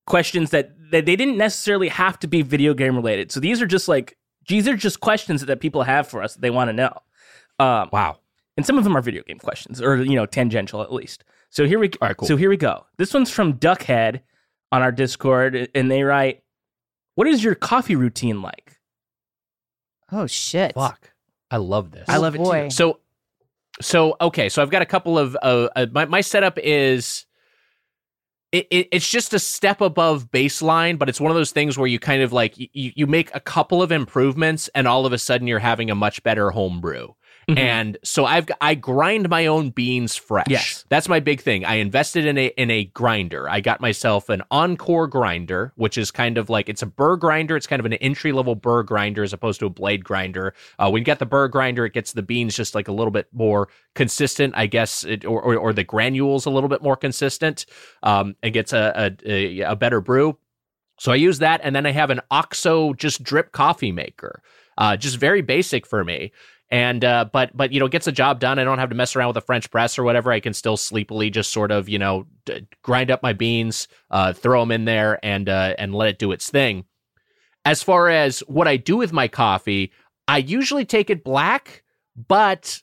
questions 0.06 0.50
that 0.52 0.72
that 0.92 1.06
they 1.06 1.16
didn't 1.16 1.38
necessarily 1.38 1.88
have 1.88 2.20
to 2.20 2.28
be 2.28 2.42
video 2.42 2.74
game 2.74 2.96
related. 2.96 3.32
So 3.32 3.40
these 3.40 3.62
are 3.62 3.68
just 3.68 3.88
like 3.88 4.18
these 4.48 4.68
are 4.68 4.76
just 4.76 5.00
questions 5.00 5.46
that 5.46 5.60
people 5.60 5.84
have 5.84 6.08
for 6.08 6.22
us 6.24 6.34
that 6.34 6.42
they 6.42 6.50
want 6.50 6.70
to 6.70 6.74
know. 6.74 6.98
Um, 7.60 7.90
Wow. 7.94 8.18
and 8.58 8.66
some 8.66 8.78
of 8.78 8.84
them 8.84 8.96
are 8.98 9.02
video 9.02 9.22
game 9.24 9.38
questions 9.40 9.82
or 9.82 9.98
you 9.98 10.16
know 10.16 10.26
tangential 10.26 10.82
at 10.82 10.92
least. 10.92 11.24
So 11.52 11.66
here 11.66 11.80
we 11.80 11.90
All 12.02 12.08
right, 12.10 12.18
cool. 12.18 12.28
so 12.28 12.36
here 12.38 12.50
we 12.50 12.58
go. 12.58 12.86
This 12.98 13.14
one's 13.14 13.32
from 13.32 13.54
Duckhead 13.54 14.22
on 14.72 14.82
our 14.84 14.92
Discord, 14.92 15.70
and 15.74 15.90
they 15.90 16.04
write, 16.04 16.44
"What 17.20 17.28
is 17.28 17.44
your 17.44 17.56
coffee 17.56 17.96
routine 17.96 18.42
like?" 18.42 18.80
oh 20.12 20.28
shit. 20.28 20.74
Fuck. 20.74 21.12
I 21.52 21.58
love 21.58 21.92
this. 21.92 22.06
I 22.08 22.18
love 22.18 22.36
it 22.36 22.44
too. 22.44 22.70
So, 22.70 23.00
so 23.82 24.16
okay. 24.22 24.50
So 24.50 24.62
I've 24.62 24.70
got 24.70 24.82
a 24.82 24.86
couple 24.86 25.18
of 25.18 25.36
uh, 25.42 25.70
uh, 25.76 25.88
my 25.92 26.06
my 26.06 26.22
setup 26.22 26.58
is 26.60 27.26
it, 28.52 28.68
it, 28.72 28.88
it's 28.92 29.10
just 29.10 29.34
a 29.34 29.40
step 29.40 29.82
above 29.82 30.32
baseline, 30.32 30.98
but 30.98 31.10
it's 31.10 31.22
one 31.22 31.32
of 31.32 31.38
those 31.38 31.52
things 31.52 31.78
where 31.78 31.88
you 31.88 32.00
kind 32.00 32.22
of 32.22 32.34
like 32.34 32.58
you, 32.58 32.68
you 32.74 33.08
make 33.08 33.34
a 33.34 33.40
couple 33.40 33.82
of 33.82 33.92
improvements, 33.92 34.70
and 34.76 34.88
all 34.88 35.06
of 35.06 35.14
a 35.14 35.18
sudden 35.18 35.48
you're 35.48 35.60
having 35.60 35.90
a 35.90 35.96
much 35.96 36.24
better 36.24 36.52
home 36.52 36.82
Mhm. 37.50 37.58
And 37.58 37.98
so 38.04 38.26
I've 38.26 38.48
I 38.62 38.76
grind 38.76 39.28
my 39.30 39.48
own 39.48 39.72
beans 39.72 40.16
fresh. 40.16 40.46
Yes. 40.48 40.86
that's 40.90 41.10
my 41.10 41.20
big 41.20 41.42
thing. 41.42 41.66
I 41.66 41.76
invested 41.76 42.26
in 42.26 42.38
a 42.38 42.48
in 42.58 42.70
a 42.70 42.86
grinder. 42.86 43.50
I 43.50 43.60
got 43.60 43.82
myself 43.82 44.30
an 44.30 44.44
Encore 44.52 45.08
grinder, 45.08 45.74
which 45.76 45.98
is 45.98 46.12
kind 46.12 46.38
of 46.38 46.50
like 46.50 46.70
it's 46.70 46.82
a 46.84 46.86
burr 46.86 47.16
grinder. 47.16 47.56
It's 47.56 47.66
kind 47.68 47.80
of 47.80 47.86
an 47.88 47.94
entry 47.94 48.32
level 48.32 48.54
burr 48.56 48.84
grinder 48.84 49.24
as 49.24 49.34
opposed 49.34 49.60
to 49.62 49.66
a 49.66 49.70
blade 49.70 50.04
grinder. 50.04 50.54
Uh, 50.78 50.90
when 50.90 51.02
you 51.02 51.06
get 51.06 51.20
the 51.20 51.26
burr 51.26 51.48
grinder, 51.48 51.86
it 51.86 51.94
gets 51.94 52.14
the 52.14 52.22
beans 52.22 52.56
just 52.56 52.76
like 52.76 52.88
a 52.88 52.92
little 52.94 53.12
bit 53.12 53.28
more 53.34 53.70
consistent, 53.96 54.54
I 54.56 54.68
guess, 54.68 55.04
it, 55.04 55.26
or, 55.26 55.42
or 55.42 55.56
or 55.58 55.74
the 55.74 55.84
granules 55.84 56.46
a 56.46 56.50
little 56.52 56.70
bit 56.70 56.84
more 56.84 56.96
consistent, 56.96 57.66
um, 58.04 58.36
and 58.44 58.54
gets 58.54 58.74
a, 58.74 59.16
a 59.26 59.32
a 59.32 59.72
a 59.72 59.76
better 59.76 60.02
brew. 60.02 60.38
So 61.00 61.12
I 61.12 61.16
use 61.16 61.40
that, 61.40 61.62
and 61.64 61.76
then 61.76 61.86
I 61.86 61.92
have 61.92 62.10
an 62.10 62.20
OXO 62.30 62.94
just 62.94 63.24
drip 63.24 63.54
coffee 63.54 63.92
maker, 63.94 64.44
uh, 64.78 64.98
just 64.98 65.18
very 65.18 65.42
basic 65.42 65.88
for 65.88 66.04
me. 66.04 66.32
And 66.72 67.04
uh, 67.04 67.26
but 67.34 67.56
but 67.58 67.72
you 67.72 67.80
know 67.80 67.88
gets 67.88 68.06
the 68.06 68.12
job 68.12 68.40
done. 68.40 68.60
I 68.60 68.64
don't 68.64 68.78
have 68.78 68.90
to 68.90 68.96
mess 68.96 69.16
around 69.16 69.30
with 69.30 69.38
a 69.38 69.42
French 69.42 69.72
press 69.72 69.98
or 69.98 70.04
whatever. 70.04 70.32
I 70.32 70.40
can 70.40 70.54
still 70.54 70.78
sleepily 70.78 71.32
just 71.32 71.52
sort 71.52 71.72
of 71.72 71.90
you 71.90 71.98
know 71.98 72.28
d- 72.46 72.68
grind 72.84 73.10
up 73.10 73.24
my 73.24 73.34
beans, 73.34 73.88
uh, 74.12 74.34
throw 74.34 74.62
them 74.62 74.72
in 74.72 74.86
there, 74.86 75.20
and 75.24 75.50
uh, 75.50 75.74
and 75.80 75.96
let 75.96 76.10
it 76.10 76.20
do 76.20 76.32
its 76.32 76.50
thing. 76.52 76.86
As 77.66 77.82
far 77.82 78.10
as 78.10 78.40
what 78.42 78.68
I 78.68 78.78
do 78.78 78.98
with 78.98 79.12
my 79.12 79.28
coffee, 79.28 79.92
I 80.28 80.38
usually 80.38 80.86
take 80.86 81.10
it 81.10 81.24
black, 81.24 81.84
but 82.28 82.82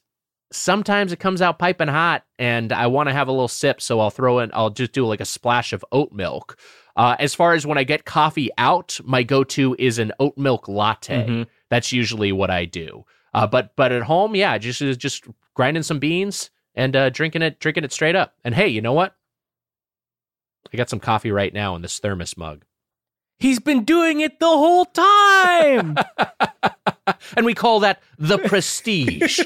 sometimes 0.53 1.13
it 1.13 1.21
comes 1.21 1.41
out 1.41 1.59
piping 1.61 1.89
hot, 1.89 2.25
and 2.41 2.73
I 2.73 2.89
want 2.89 3.09
to 3.09 3.13
have 3.13 3.29
a 3.29 3.33
little 3.33 3.47
sip, 3.49 3.81
so 3.81 4.01
I'll 4.01 4.11
throw 4.11 4.41
in. 4.41 4.51
I'll 4.53 4.71
just 4.71 4.93
do 4.93 5.07
like 5.07 5.21
a 5.21 5.25
splash 5.25 5.73
of 5.73 5.85
oat 5.93 6.13
milk. 6.13 6.59
Uh, 6.97 7.15
as 7.19 7.35
far 7.35 7.53
as 7.53 7.67
when 7.67 7.79
I 7.79 7.85
get 7.85 8.05
coffee 8.05 8.51
out, 8.59 8.99
my 9.05 9.23
go-to 9.23 9.77
is 9.79 9.99
an 9.99 10.13
oat 10.19 10.37
milk 10.39 10.67
latte. 10.67 11.27
Mhm. 11.27 11.47
That's 11.71 11.93
usually 11.93 12.33
what 12.33 12.51
I 12.51 12.65
do. 12.65 13.05
Uh, 13.37 13.47
but 13.47 13.77
but 13.77 13.93
at 13.93 14.03
home, 14.03 14.35
yeah, 14.35 14.57
just 14.57 14.81
just 14.99 15.27
grinding 15.53 15.83
some 15.83 15.99
beans 15.99 16.49
and 16.75 16.97
uh, 16.97 17.11
drinking 17.11 17.43
it 17.43 17.61
drinking 17.61 17.85
it 17.85 17.93
straight 17.93 18.17
up. 18.17 18.33
And 18.45 18.55
hey, 18.55 18.67
you 18.67 18.81
know 18.81 18.95
what? 18.95 19.15
I 20.73 20.77
got 20.79 20.89
some 20.89 21.01
coffee 21.01 21.31
right 21.31 21.53
now 21.53 21.77
in 21.77 21.83
this 21.83 21.99
thermos 21.99 22.39
mug. 22.39 22.65
He's 23.39 23.61
been 23.61 23.85
doing 23.85 24.21
it 24.21 24.41
the 24.41 24.47
whole 24.47 24.87
time. 24.87 25.97
and 27.37 27.45
we 27.45 27.53
call 27.53 27.81
that 27.81 28.03
the 28.19 28.39
prestige. 28.47 29.41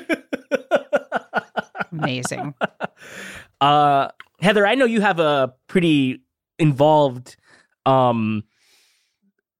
Amazing. 1.90 2.54
uh, 3.60 4.08
Heather, 4.40 4.68
I 4.68 4.76
know 4.76 4.84
you 4.84 5.00
have 5.00 5.18
a 5.18 5.52
pretty 5.66 6.22
involved 6.60 7.36
um, 7.84 8.44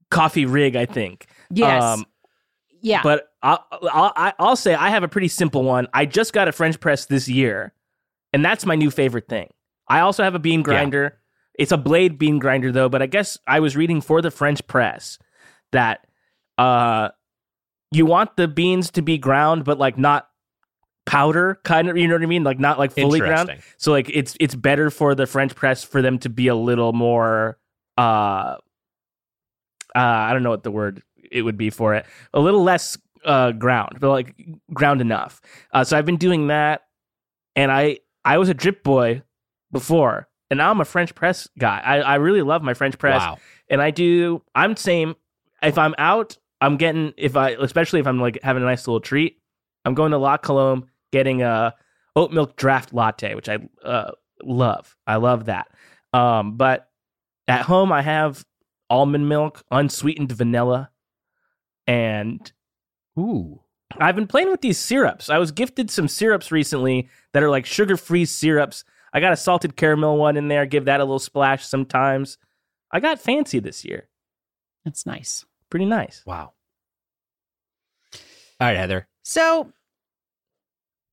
coffee 0.09 0.47
rig. 0.47 0.77
I 0.77 0.87
think. 0.87 1.27
Yes. 1.51 1.83
Um, 1.83 2.07
yeah. 2.81 3.03
But 3.03 3.29
I'll, 3.43 3.65
I'll, 3.93 4.33
I'll 4.39 4.57
say 4.57 4.75
I 4.75 4.91
have 4.91 5.03
a 5.03 5.09
pretty 5.09 5.29
simple 5.29 5.63
one. 5.65 5.87
I 5.93 6.07
just 6.07 6.33
got 6.33 6.49
a 6.49 6.53
French 6.53 6.81
press 6.81 7.07
this 7.07 7.29
year, 7.29 7.73
and 8.33 8.45
that's 8.45 8.67
my 8.67 8.75
new 8.75 8.91
favorite 8.91 9.29
thing. 9.29 9.51
I 9.89 10.01
also 10.01 10.23
have 10.23 10.35
a 10.35 10.39
bean 10.39 10.63
grinder. 10.63 11.19
It's 11.59 11.73
a 11.73 11.77
blade 11.77 12.19
bean 12.19 12.39
grinder 12.39 12.73
though, 12.73 12.89
but 12.89 13.03
I 13.03 13.07
guess 13.07 13.39
I 13.47 13.61
was 13.61 13.77
reading 13.77 14.01
for 14.01 14.23
the 14.23 14.31
French 14.31 14.67
press 14.67 15.19
that 15.73 16.07
uh, 16.59 17.11
you 17.91 18.07
want 18.07 18.37
the 18.37 18.49
beans 18.49 18.91
to 18.93 19.03
be 19.03 19.19
ground, 19.19 19.65
but 19.65 19.79
like 19.79 19.99
not 19.99 20.29
powder, 21.07 21.59
kind 21.65 21.89
of. 21.89 21.97
You 21.97 22.07
know 22.09 22.15
what 22.15 22.23
I 22.23 22.27
mean? 22.27 22.45
Like 22.45 22.59
not 22.61 22.79
like 22.79 22.93
fully 22.93 23.19
ground. 23.27 23.49
So 23.79 23.91
like 23.91 24.11
it's 24.13 24.37
it's 24.41 24.55
better 24.55 24.91
for 24.91 25.15
the 25.15 25.27
French 25.27 25.55
press 25.55 25.83
for 25.83 26.01
them 26.01 26.19
to 26.21 26.29
be 26.29 26.47
a 26.49 26.55
little 26.55 26.93
more 26.93 27.59
uh 27.99 28.57
uh 29.95 29.99
I 29.99 30.33
don't 30.33 30.43
know 30.45 30.51
what 30.51 30.63
the 30.63 30.71
word 30.71 31.03
it 31.31 31.43
would 31.43 31.57
be 31.57 31.71
for 31.71 31.95
it. 31.95 32.07
A 32.35 32.41
little 32.41 32.63
less 32.63 32.97
uh 33.25 33.53
ground, 33.53 33.99
but 34.01 34.11
like 34.11 34.35
ground 34.73 35.01
enough. 35.01 35.41
Uh 35.73 35.85
so 35.85 35.97
I've 35.97 36.07
been 36.07 36.17
doing 36.17 36.49
that 36.49 36.83
and 37.57 37.71
I 37.71 37.99
I 38.25 38.39
was 38.39 38.49
a 38.49 38.55
drip 38.55 38.83
boy 38.83 39.23
before 39.73 40.29
and 40.51 40.59
now 40.59 40.71
I'm 40.71 40.81
a 40.81 40.85
French 40.85 41.15
press 41.15 41.49
guy. 41.59 41.81
I, 41.85 41.99
I 42.01 42.15
really 42.17 42.43
love 42.43 42.63
my 42.63 42.75
French 42.75 42.99
press 42.99 43.21
Wow. 43.21 43.39
and 43.69 43.81
I 43.83 43.91
do 43.91 44.43
I'm 44.55 44.77
same 44.77 45.15
if 45.63 45.77
I'm 45.77 45.95
out, 45.99 46.39
I'm 46.61 46.77
getting 46.77 47.13
if 47.17 47.37
I 47.37 47.51
especially 47.51 48.01
if 48.01 48.07
I'm 48.07 48.21
like 48.21 48.39
having 48.43 48.63
a 48.63 48.67
nice 48.67 48.87
little 48.87 49.01
treat, 49.01 49.39
I'm 49.85 49.95
going 49.95 50.13
to 50.13 50.19
La 50.19 50.37
Colombe 50.39 50.87
getting 51.13 51.43
a 51.43 51.75
oat 52.17 52.33
milk 52.33 52.57
draft 52.57 52.93
latte, 52.95 53.35
which 53.35 53.49
I 53.49 53.59
uh, 53.85 54.13
love. 54.43 54.97
I 55.07 55.17
love 55.17 55.45
that. 55.47 55.69
Um, 56.13 56.57
but 56.57 56.89
at 57.47 57.63
home, 57.63 57.93
I 57.93 58.03
have 58.03 58.45
almond 58.89 59.29
milk, 59.29 59.63
unsweetened 59.71 60.33
vanilla, 60.33 60.91
and 61.91 62.53
Ooh. 63.19 63.61
I've 63.99 64.15
been 64.15 64.29
playing 64.29 64.53
with 64.53 64.61
these 64.61 64.79
syrups. 64.79 65.29
I 65.29 65.39
was 65.39 65.51
gifted 65.51 65.91
some 65.91 66.07
syrups 66.07 66.53
recently 66.53 67.09
that 67.33 67.43
are 67.43 67.51
like 67.51 67.67
sugar 67.67 67.97
free 67.97 68.25
syrups. 68.25 68.85
I 69.13 69.19
got 69.19 69.33
a 69.33 69.37
salted 69.37 69.75
caramel 69.75 70.17
one 70.17 70.37
in 70.37 70.47
there. 70.47 70.65
Give 70.67 70.85
that 70.85 71.01
a 71.01 71.05
little 71.05 71.19
splash 71.19 71.67
sometimes. 71.67 72.39
I 72.93 73.01
got 73.01 73.21
fancy 73.21 73.59
this 73.59 73.85
year. 73.85 74.09
That's 74.85 75.05
nice. 75.05 75.45
Pretty 75.69 75.87
nice. 75.87 76.23
Wow. 76.25 76.53
All 78.15 78.69
right, 78.69 78.77
Heather. 78.77 79.09
So 79.25 79.73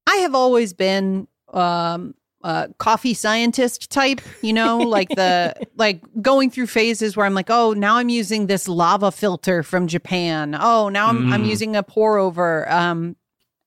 I 0.06 0.18
have 0.18 0.36
always 0.36 0.74
been 0.74 1.28
um 1.52 2.14
a 2.43 2.69
coffee 2.77 3.14
scientist 3.14 3.89
type, 3.89 4.22
you 4.41 4.53
know, 4.53 4.84
like 4.88 5.09
the 5.15 5.53
like 5.76 6.01
going 6.22 6.49
through 6.51 6.68
phases 6.68 7.15
where 7.18 7.26
I'm 7.26 7.34
like, 7.34 7.49
oh, 7.49 7.73
now 7.73 7.97
I'm 7.97 8.09
using 8.09 8.47
this 8.47 8.68
lava 8.68 9.11
filter 9.11 9.64
from 9.64 9.88
Japan. 9.88 10.55
Oh, 10.59 10.89
now 10.89 11.07
I'm 11.09 11.26
I'm 11.30 11.43
Mm. 11.43 11.47
using 11.49 11.76
a 11.76 11.84
pour 11.84 12.18
over. 12.18 12.72
Um 12.72 13.15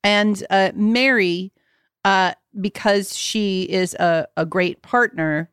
and 0.04 0.42
uh 0.50 0.70
Mary, 0.74 1.52
uh, 2.04 2.32
because 2.60 3.16
she 3.16 3.62
is 3.64 3.94
a, 3.94 4.26
a 4.36 4.46
great 4.46 4.82
partner, 4.82 5.50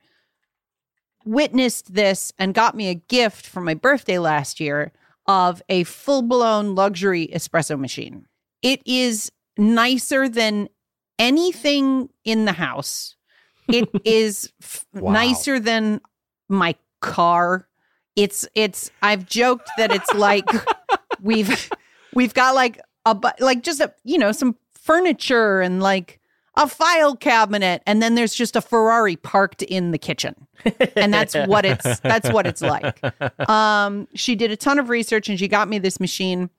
witnessed 1.25 1.93
this 1.93 2.31
and 2.39 2.53
got 2.53 2.75
me 2.75 2.87
a 2.89 2.93
gift 2.95 3.45
for 3.45 3.59
my 3.61 3.73
birthday 3.73 4.17
last 4.17 4.59
year 4.59 4.93
of 5.25 5.61
a 5.67 5.83
full 5.83 6.21
blown 6.21 6.73
luxury 6.75 7.27
espresso 7.33 7.77
machine. 7.77 8.25
It 8.61 8.81
is 8.85 9.31
nicer 9.57 10.29
than 10.29 10.69
anything 11.19 12.09
in 12.23 12.45
the 12.45 12.53
house. 12.53 13.15
It 13.67 13.89
is 14.05 14.51
f- 14.61 14.85
Wow. 14.93 15.11
nicer 15.13 15.59
than 15.59 16.01
my 16.49 16.75
car. 17.01 17.67
It's 18.15 18.47
it's 18.55 18.89
I've 19.01 19.25
joked 19.27 19.69
that 19.77 19.91
it's 19.93 20.11
like 20.13 20.45
we've 21.21 21.69
we've 22.13 22.33
got 22.33 22.55
like 22.55 22.79
a 23.05 23.15
like 23.39 23.61
just 23.63 23.79
a 23.79 23.93
you 24.03 24.17
know 24.17 24.31
some 24.31 24.55
furniture 24.73 25.61
and 25.61 25.83
like 25.83 26.19
a 26.55 26.67
file 26.67 27.15
cabinet 27.15 27.83
and 27.85 28.01
then 28.01 28.15
there's 28.15 28.33
just 28.33 28.55
a 28.55 28.61
Ferrari 28.61 29.15
parked 29.15 29.61
in 29.61 29.91
the 29.91 29.99
kitchen. 29.99 30.33
And 30.95 31.13
that's 31.13 31.35
what 31.35 31.65
it's 31.65 31.99
that's 31.99 32.31
what 32.31 32.47
it's 32.47 32.61
like. 32.61 32.99
Um 33.49 34.07
she 34.15 34.35
did 34.35 34.49
a 34.51 34.57
ton 34.57 34.79
of 34.79 34.89
research 34.89 35.29
and 35.29 35.37
she 35.37 35.47
got 35.47 35.67
me 35.69 35.77
this 35.77 35.99
machine. 35.99 36.49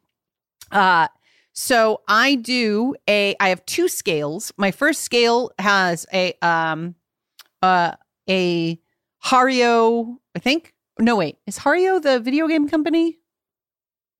Uh 0.71 1.09
so 1.53 2.03
I 2.09 2.37
do 2.37 2.95
a 3.09 3.35
I 3.41 3.49
have 3.49 3.65
two 3.67 3.89
scales. 3.89 4.53
My 4.57 4.71
first 4.71 5.03
scale 5.03 5.51
has 5.59 6.07
a 6.13 6.35
um 6.43 6.95
uh 7.63 7.93
a 8.29 8.79
Hario, 9.25 10.17
I 10.37 10.39
think. 10.39 10.75
No 10.99 11.17
wait, 11.17 11.39
is 11.47 11.59
Hario 11.59 12.01
the 12.01 12.21
video 12.21 12.49
game 12.49 12.69
company? 12.69 13.19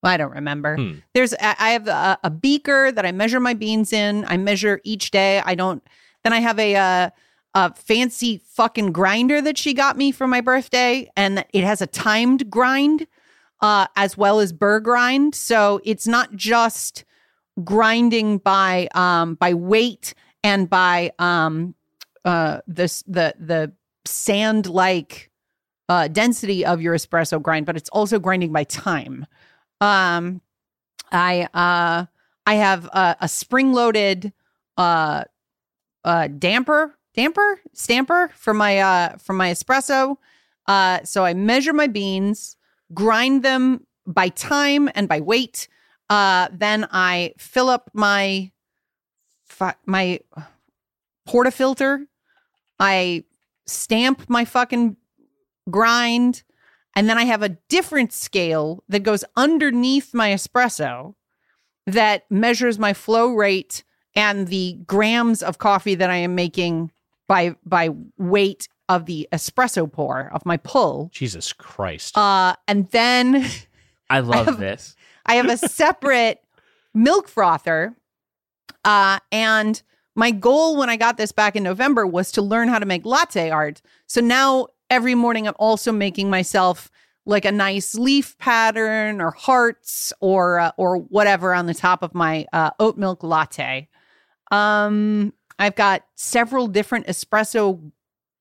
Well, 0.03 0.13
I 0.13 0.17
don't 0.17 0.33
remember. 0.33 0.77
Hmm. 0.77 0.93
There's 1.15 1.35
I 1.35 1.71
have 1.71 1.89
a, 1.89 2.19
a 2.23 2.31
beaker 2.31 2.93
that 2.93 3.05
I 3.05 3.13
measure 3.13 3.41
my 3.41 3.55
beans 3.55 3.93
in. 3.93 4.25
I 4.27 4.37
measure 4.37 4.81
each 4.85 5.11
day. 5.11 5.43
I 5.45 5.55
don't. 5.55 5.83
Then 6.23 6.33
I 6.33 6.39
have 6.39 6.59
a 6.59 6.77
uh, 6.77 7.11
a 7.55 7.75
fancy 7.75 8.39
fucking 8.39 8.93
grinder 8.93 9.41
that 9.41 9.59
she 9.59 9.75
got 9.75 9.97
me 9.97 10.13
for 10.13 10.29
my 10.29 10.41
birthday, 10.41 11.11
and 11.17 11.45
it 11.53 11.65
has 11.65 11.81
a 11.81 11.87
timed 11.87 12.49
grind, 12.51 13.07
uh, 13.61 13.87
as 13.97 14.17
well 14.17 14.39
as 14.39 14.53
burr 14.53 14.81
grind. 14.81 15.35
So 15.35 15.81
it's 15.85 16.07
not 16.07 16.37
just 16.37 17.05
grinding 17.65 18.39
by 18.39 18.89
um 18.95 19.35
by 19.35 19.55
weight 19.55 20.15
and 20.43 20.69
by 20.71 21.11
um 21.19 21.75
uh 22.25 22.61
this 22.67 23.03
the 23.07 23.35
the 23.39 23.73
sand 24.05 24.67
like 24.67 25.31
uh 25.89 26.09
density 26.09 26.65
of 26.65 26.81
your 26.81 26.95
espresso 26.95 27.41
grind, 27.41 27.67
but 27.67 27.77
it's 27.77 27.91
also 27.91 28.19
grinding 28.19 28.53
by 28.53 28.65
time. 28.65 29.27
Um, 29.81 30.41
I 31.11 31.49
uh 31.55 32.07
I 32.47 32.55
have 32.55 32.87
a, 32.87 33.17
a 33.21 33.29
spring 33.29 33.73
loaded 33.73 34.33
uh 34.77 35.25
uh 36.05 36.29
damper 36.29 36.95
damper 37.15 37.61
stamper 37.73 38.31
for 38.35 38.55
my 38.55 38.79
uh 38.79 39.17
for 39.19 39.33
my 39.33 39.51
espresso. 39.51 40.17
Uh, 40.69 41.03
so 41.03 41.25
I 41.25 41.33
measure 41.33 41.73
my 41.73 41.87
beans, 41.87 42.57
grind 42.93 43.43
them 43.43 43.87
by 44.07 44.29
time 44.29 44.91
and 44.95 45.09
by 45.09 45.19
weight. 45.21 45.67
Uh, 46.11 46.49
then 46.53 46.87
I 46.91 47.35
fill 47.39 47.69
up 47.69 47.91
my 47.93 48.51
my 49.87 50.21
portafilter. 51.29 52.07
I 52.79 53.25
stamp 53.67 54.29
my 54.29 54.45
fucking 54.45 54.97
grind. 55.71 56.43
And 56.97 57.09
then 57.09 57.19
I 57.19 57.25
have 57.25 57.43
a 57.43 57.51
different 57.69 58.13
scale 58.13 58.83
that 58.89 59.01
goes 59.01 59.25
underneath 59.37 60.15
my 60.15 60.31
espresso 60.31 61.15
that 61.87 62.25
measures 62.31 62.79
my 62.79 62.93
flow 62.93 63.33
rate 63.35 63.85
and 64.15 64.49
the 64.49 64.79
grams 64.87 65.43
of 65.43 65.59
coffee 65.59 65.95
that 65.95 66.11
I 66.11 66.17
am 66.17 66.35
making 66.35 66.91
by 67.29 67.55
by 67.65 67.91
weight 68.17 68.69
of 68.89 69.07
the 69.07 69.29
espresso 69.33 69.91
pour 69.91 70.31
of 70.33 70.45
my 70.47 70.57
pull. 70.57 71.11
Jesus 71.13 71.53
Christ. 71.53 72.17
Uh, 72.17 72.57
and 72.67 72.89
then 72.91 73.47
I 74.11 74.21
love 74.35 74.47
have- 74.47 74.59
this. 74.59 74.97
I 75.29 75.35
have 75.35 75.49
a 75.49 75.57
separate 75.57 76.41
milk 76.95 77.29
frother. 77.29 77.95
Uh, 78.85 79.19
and 79.31 79.81
my 80.17 80.31
goal 80.31 80.77
when 80.77 80.91
I 80.91 80.97
got 80.97 81.17
this 81.17 81.31
back 81.31 81.55
in 81.55 81.63
November 81.63 82.07
was 82.07 82.33
to 82.33 82.43
learn 82.43 82.69
how 82.69 82.79
to 82.79 82.87
make 82.87 83.05
latte 83.05 83.51
art. 83.51 83.83
So 84.07 84.21
now 84.21 84.69
every 84.91 85.15
morning 85.15 85.47
I'm 85.47 85.55
also 85.59 85.93
making 85.93 86.31
myself 86.31 86.91
like 87.27 87.45
a 87.45 87.53
nice 87.53 87.95
leaf 87.95 88.37
pattern 88.39 89.21
or 89.21 89.31
hearts 89.31 90.15
or 90.21 90.59
uh, 90.59 90.73
or 90.79 90.97
whatever 90.97 91.53
on 91.53 91.67
the 91.67 91.75
top 91.75 92.03
of 92.03 92.15
my 92.15 92.47
uh, 92.55 92.71
oat 92.81 92.97
milk 92.97 93.23
latte. 93.23 93.87
Um, 94.51 95.35
I've 95.59 95.77
got 95.77 96.05
several 96.15 96.69
different 96.69 97.07
espresso 97.07 97.93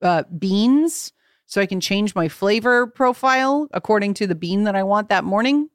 uh, 0.01 0.23
beans, 0.39 1.11
so 1.47 1.59
I 1.59 1.65
can 1.65 1.81
change 1.81 2.15
my 2.15 2.29
flavor 2.29 2.87
profile 2.87 3.67
according 3.71 4.13
to 4.15 4.27
the 4.27 4.35
bean 4.35 4.63
that 4.63 4.75
I 4.75 4.83
want 4.83 5.09
that 5.09 5.25
morning. 5.25 5.69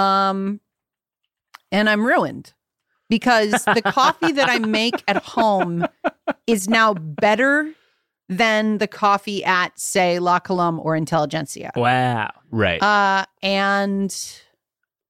Um, 0.00 0.60
and 1.72 1.88
I'm 1.88 2.04
ruined 2.04 2.52
because 3.08 3.64
the 3.64 3.82
coffee 3.82 4.32
that 4.32 4.48
I 4.48 4.58
make 4.80 5.02
at 5.06 5.22
home 5.22 5.86
is 6.46 6.68
now 6.68 6.94
better 6.94 7.72
than 8.28 8.78
the 8.78 8.86
coffee 8.86 9.44
at, 9.44 9.78
say, 9.78 10.18
La 10.20 10.38
Colombe 10.38 10.80
or 10.80 10.94
Intelligentsia. 10.96 11.72
Wow. 11.74 12.30
right. 12.50 12.80
Uh, 12.82 13.26
and 13.42 14.16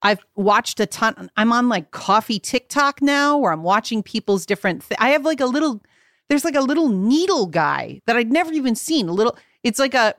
I've 0.02 0.24
watched 0.34 0.80
a 0.80 0.86
ton. 0.86 1.30
I'm 1.36 1.52
on 1.52 1.68
like 1.68 1.90
coffee 1.90 2.38
TikTok 2.38 3.02
now, 3.02 3.36
where 3.36 3.52
I'm 3.52 3.62
watching 3.62 4.02
people's 4.02 4.46
different. 4.46 4.88
Th- 4.88 4.98
I 4.98 5.10
have 5.10 5.24
like 5.24 5.40
a 5.40 5.46
little. 5.46 5.82
There's 6.30 6.44
like 6.44 6.54
a 6.54 6.62
little 6.62 6.88
needle 6.88 7.46
guy 7.46 8.00
that 8.06 8.16
I'd 8.16 8.32
never 8.32 8.52
even 8.52 8.74
seen. 8.74 9.08
A 9.08 9.12
little. 9.12 9.36
It's 9.62 9.78
like 9.78 9.92
a. 9.92 10.14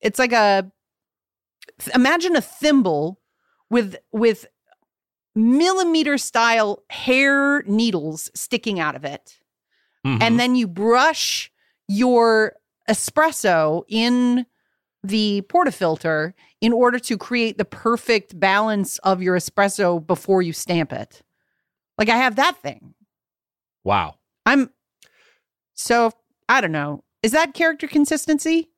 It's 0.00 0.18
like 0.18 0.32
a. 0.32 0.70
Imagine 1.94 2.36
a 2.36 2.40
thimble 2.40 3.20
with 3.70 3.96
with 4.12 4.46
millimeter 5.34 6.18
style 6.18 6.82
hair 6.90 7.62
needles 7.62 8.30
sticking 8.34 8.80
out 8.80 8.96
of 8.96 9.04
it 9.04 9.38
Mhm. 10.04 10.20
and 10.22 10.40
then 10.40 10.54
you 10.56 10.66
brush 10.66 11.52
your 11.88 12.54
espresso 12.88 13.84
in 13.88 14.44
the 15.02 15.42
portafilter 15.48 16.32
in 16.60 16.72
order 16.72 16.98
to 16.98 17.16
create 17.16 17.58
the 17.58 17.64
perfect 17.64 18.38
balance 18.38 18.98
of 18.98 19.22
your 19.22 19.36
espresso 19.36 20.04
before 20.04 20.42
you 20.42 20.52
stamp 20.52 20.92
it. 20.92 21.22
Like 21.96 22.08
I 22.08 22.16
have 22.16 22.36
that 22.36 22.56
thing. 22.58 22.94
wow. 23.84 24.16
I'm 24.46 24.70
so 25.74 26.12
I 26.48 26.60
don't 26.60 26.72
know. 26.72 27.04
Is 27.22 27.32
that 27.32 27.54
character 27.54 27.86
consistency? 27.86 28.70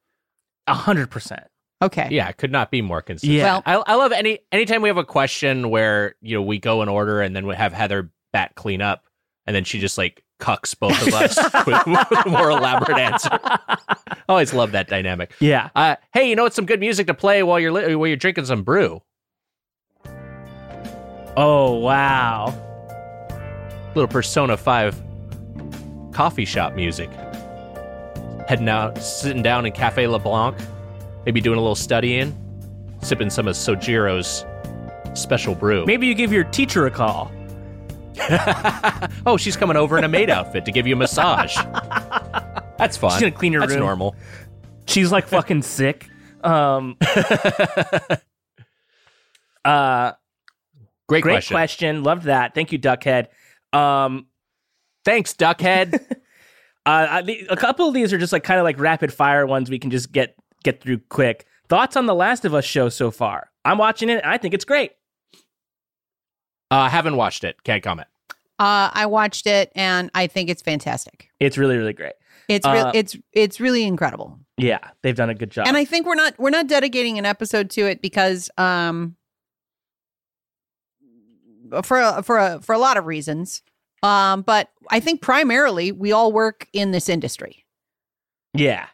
A 0.66 0.74
hundred 0.74 1.10
percent. 1.10 1.46
Okay. 1.82 2.08
Yeah, 2.10 2.28
it 2.28 2.36
could 2.38 2.52
not 2.52 2.70
be 2.70 2.80
more 2.80 3.02
consistent. 3.02 3.32
Yeah. 3.34 3.60
Well- 3.66 3.84
I, 3.86 3.92
I 3.92 3.94
love 3.96 4.12
any 4.12 4.38
anytime 4.52 4.80
we 4.82 4.88
have 4.88 4.96
a 4.98 5.04
question 5.04 5.68
where 5.68 6.14
you 6.22 6.36
know 6.36 6.42
we 6.42 6.58
go 6.58 6.80
in 6.82 6.88
order 6.88 7.20
and 7.20 7.34
then 7.36 7.46
we 7.46 7.54
have 7.56 7.72
Heather 7.72 8.10
bat 8.32 8.54
clean 8.54 8.80
up 8.80 9.04
and 9.46 9.54
then 9.56 9.64
she 9.64 9.78
just 9.80 9.98
like 9.98 10.22
cucks 10.40 10.78
both 10.78 11.00
of 11.06 11.12
us 11.14 11.36
with, 11.66 11.86
with 11.86 12.26
a 12.26 12.28
more 12.30 12.50
elaborate 12.50 12.98
answer. 12.98 13.30
I 13.42 13.78
always 14.28 14.54
love 14.54 14.72
that 14.72 14.88
dynamic. 14.88 15.32
Yeah. 15.40 15.70
Uh, 15.74 15.96
hey, 16.14 16.28
you 16.30 16.36
know 16.36 16.44
what's 16.44 16.56
some 16.56 16.66
good 16.66 16.80
music 16.80 17.06
to 17.08 17.14
play 17.14 17.42
while 17.42 17.58
you're 17.60 17.72
li- 17.72 17.94
while 17.96 18.06
you're 18.06 18.16
drinking 18.16 18.46
some 18.46 18.62
brew? 18.62 19.02
Oh 21.36 21.74
wow. 21.76 22.54
Little 23.94 24.08
Persona 24.08 24.56
Five 24.56 25.00
coffee 26.12 26.44
shop 26.44 26.74
music. 26.74 27.10
Heading 28.48 28.68
out, 28.68 28.98
sitting 28.98 29.42
down 29.42 29.64
in 29.64 29.72
Cafe 29.72 30.06
LeBlanc, 30.06 30.56
maybe 31.24 31.40
doing 31.40 31.58
a 31.58 31.60
little 31.60 31.74
studying, 31.74 32.34
sipping 33.02 33.30
some 33.30 33.48
of 33.48 33.54
Sojiro's 33.56 34.44
special 35.18 35.54
brew. 35.54 35.84
Maybe 35.86 36.06
you 36.06 36.14
give 36.14 36.32
your 36.32 36.44
teacher 36.44 36.86
a 36.86 36.90
call. 36.90 37.30
oh, 39.26 39.36
she's 39.38 39.56
coming 39.56 39.76
over 39.76 39.98
in 39.98 40.04
a 40.04 40.08
maid 40.08 40.30
outfit 40.30 40.64
to 40.66 40.72
give 40.72 40.86
you 40.86 40.94
a 40.94 40.98
massage. 40.98 41.56
That's 42.78 42.96
fun. 42.96 43.12
She's 43.12 43.20
gonna 43.20 43.32
clean 43.32 43.52
your 43.52 43.60
That's 43.60 43.72
room. 43.72 43.80
normal. 43.80 44.16
She's 44.86 45.10
like 45.12 45.26
fucking 45.28 45.62
sick. 45.62 46.08
Um 46.42 46.96
uh 49.64 50.12
Great, 51.08 51.22
great 51.22 51.32
question. 51.32 51.54
question. 51.54 52.02
Loved 52.04 52.24
that. 52.24 52.54
Thank 52.54 52.72
you, 52.72 52.78
Duckhead. 52.78 53.28
Um 53.72 54.26
Thanks, 55.04 55.34
Duckhead. 55.34 55.94
Uh, 56.84 57.22
I, 57.24 57.46
a 57.48 57.56
couple 57.56 57.86
of 57.86 57.94
these 57.94 58.12
are 58.12 58.18
just 58.18 58.32
like 58.32 58.42
kind 58.42 58.58
of 58.58 58.64
like 58.64 58.78
rapid 58.78 59.12
fire 59.12 59.46
ones 59.46 59.70
we 59.70 59.78
can 59.78 59.90
just 59.90 60.10
get 60.10 60.34
get 60.62 60.80
through 60.80 60.98
quick. 61.08 61.46
Thoughts 61.68 61.96
on 61.96 62.06
the 62.06 62.14
Last 62.14 62.44
of 62.44 62.54
Us 62.54 62.64
show 62.64 62.88
so 62.88 63.10
far? 63.10 63.50
I'm 63.64 63.78
watching 63.78 64.08
it. 64.08 64.22
and 64.22 64.26
I 64.32 64.38
think 64.38 64.54
it's 64.54 64.64
great. 64.64 64.92
uh, 66.70 66.76
I 66.76 66.88
haven't 66.88 67.16
watched 67.16 67.44
it. 67.44 67.62
Can't 67.64 67.82
comment. 67.82 68.08
Uh, 68.58 68.90
I 68.92 69.06
watched 69.06 69.46
it 69.46 69.72
and 69.74 70.10
I 70.14 70.26
think 70.26 70.48
it's 70.48 70.62
fantastic. 70.62 71.28
It's 71.40 71.58
really 71.58 71.76
really 71.76 71.92
great. 71.92 72.12
It's 72.48 72.66
real 72.66 72.86
Uh, 72.86 72.92
it's 72.94 73.16
it's 73.32 73.60
really 73.60 73.84
incredible. 73.84 74.38
Yeah, 74.58 74.78
they've 75.02 75.16
done 75.16 75.30
a 75.30 75.34
good 75.34 75.50
job. 75.50 75.66
And 75.66 75.76
I 75.76 75.84
think 75.84 76.06
we're 76.06 76.14
not 76.14 76.38
we're 76.38 76.50
not 76.50 76.66
dedicating 76.68 77.18
an 77.18 77.26
episode 77.26 77.70
to 77.70 77.86
it 77.86 78.00
because 78.02 78.50
um 78.58 79.16
for 81.82 81.98
a, 82.00 82.22
for 82.22 82.38
a, 82.38 82.60
for 82.60 82.74
a 82.74 82.78
lot 82.78 82.96
of 82.96 83.06
reasons. 83.06 83.62
Um 84.02 84.42
but 84.42 84.68
I 84.90 85.00
think 85.00 85.22
primarily 85.22 85.90
we 85.92 86.12
all 86.12 86.32
work 86.32 86.68
in 86.72 86.90
this 86.90 87.08
industry. 87.08 87.64
yeah, 88.54 88.86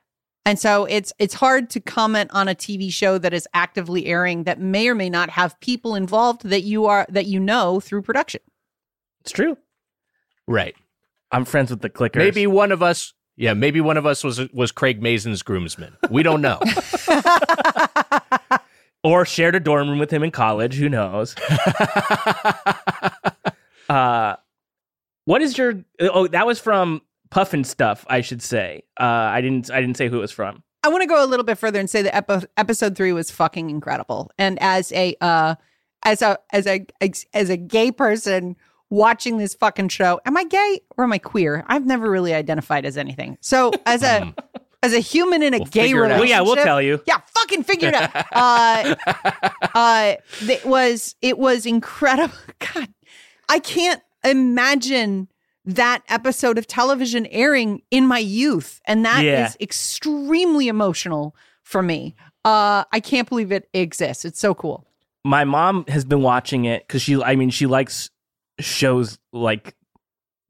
And 0.45 0.59
so 0.59 0.85
it's 0.87 1.13
it's 1.19 1.35
hard 1.35 1.69
to 1.71 1.81
comment 1.81 2.31
on 2.33 2.49
a 2.49 2.55
TV 2.55 2.93
show 2.93 3.19
that 3.19 3.35
is 3.35 3.47
actively 3.53 4.07
airing 4.07 4.45
that 4.45 4.61
may 4.61 4.89
or 4.89 4.95
may 4.95 5.11
not 5.11 5.31
have 5.31 5.59
people 5.61 5.95
involved 5.95 6.43
that 6.49 6.63
you 6.63 6.87
are 6.87 7.07
that 7.11 7.27
you 7.27 7.39
know 7.39 7.81
through 7.81 8.03
production. 8.03 8.41
it's 9.21 9.33
true. 9.33 9.59
Right. 10.47 10.75
I'm 11.31 11.45
friends 11.45 11.71
with 11.71 11.83
the 11.83 11.91
clickers. 11.91 12.17
Maybe 12.17 12.47
one 12.47 12.73
of 12.73 12.83
us. 12.83 13.13
Yeah, 13.37 13.55
maybe 13.55 13.81
one 13.81 13.97
of 13.97 14.07
us 14.07 14.25
was 14.25 14.41
was 14.53 14.73
Craig 14.73 15.03
Mazin's 15.03 15.43
groomsman. 15.43 15.97
We 16.11 16.23
don't 16.23 16.41
know. 16.41 16.59
or 19.05 19.25
shared 19.25 19.55
a 19.55 19.61
dorm 19.61 19.89
room 19.89 19.99
with 19.99 20.11
him 20.11 20.23
in 20.23 20.31
college. 20.31 20.75
Who 20.75 20.89
knows? 20.89 21.35
uh, 23.89 24.37
what 25.25 25.43
is 25.43 25.59
your? 25.59 25.85
Oh, 26.01 26.27
that 26.29 26.47
was 26.47 26.59
from 26.59 27.03
Puffin 27.31 27.65
stuff. 27.65 28.05
I 28.09 28.21
should 28.21 28.43
say. 28.43 28.83
Uh, 28.99 29.05
I 29.05 29.41
didn't. 29.41 29.71
I 29.71 29.81
didn't 29.81 29.97
say 29.97 30.09
who 30.09 30.19
it 30.19 30.21
was 30.23 30.33
from. 30.33 30.63
I 30.85 30.89
want 30.89 31.03
to 31.03 31.09
go 31.09 31.23
a 31.23 31.27
little 31.27 31.45
bit 31.45 31.59
further 31.59 31.81
and 31.81 31.91
say 31.91 32.03
that 32.03 32.15
epi- 32.15 32.47
episode 32.57 32.97
three 32.97 33.13
was 33.13 33.31
fucking 33.31 33.69
incredible. 33.69 34.31
And 34.39 34.59
as 34.63 34.93
a 34.93 35.17
uh, 35.21 35.57
as 36.05 36.23
a 36.23 36.39
as 36.53 36.67
a 36.67 36.87
as 37.35 37.51
a 37.51 37.57
gay 37.57 37.91
person 37.91 38.57
watching 38.91 39.39
this 39.39 39.55
fucking 39.55 39.89
show, 39.89 40.21
am 40.25 40.37
I 40.37 40.45
gay 40.45 40.81
or 40.97 41.05
am 41.05 41.13
I 41.13 41.19
queer? 41.19 41.65
I've 41.67 41.85
never 41.85 42.11
really 42.11 42.33
identified 42.33 42.87
as 42.87 42.97
anything. 42.97 43.37
So 43.41 43.73
as 43.87 44.03
a 44.03 44.33
as 44.83 44.95
a 44.95 45.01
human 45.01 45.43
in 45.43 45.53
a 45.55 45.59
We'll 45.59 45.67
gay 45.67 45.93
relationship. 45.93 46.19
Well, 46.21 46.29
yeah, 46.29 46.41
we'll 46.41 46.55
tell 46.57 46.81
you. 46.81 47.03
yeah, 47.07 47.19
fucking 47.27 47.65
figure 47.65 47.89
it 47.89 47.95
out. 47.95 48.11
Uh, 48.33 48.95
uh, 49.75 50.15
it 50.43 50.65
was 50.65 51.17
it 51.21 51.37
was 51.39 51.67
incredible. 51.67 52.35
God, 52.75 52.89
I 53.49 53.59
can't 53.59 54.01
imagine 54.25 55.29
that 55.69 56.03
episode 56.09 56.57
of 56.59 56.67
television 56.67 57.27
airing 57.27 57.83
in 57.91 58.07
my 58.07 58.19
youth, 58.19 58.81
and 58.87 59.05
that 59.05 59.19
is 59.21 59.25
Yeah. 59.25 59.53
extremely 59.61 60.67
emotional 60.69 61.37
for 61.63 61.83
me. 61.83 62.15
Uh, 62.45 62.85
I 62.93 63.01
can't 63.01 63.29
believe 63.29 63.53
it 63.53 63.69
exists. 63.75 64.25
It's 64.25 64.41
so 64.41 64.55
cool. 64.55 64.87
My 65.25 65.45
mom 65.45 65.85
has 65.89 66.05
been 66.05 66.23
watching 66.23 66.65
it 66.65 66.87
because 66.87 67.03
she. 67.03 67.23
I 67.23 67.37
mean, 67.37 67.51
she 67.51 67.67
likes 67.67 68.09
shows 68.59 69.19
like 69.33 69.75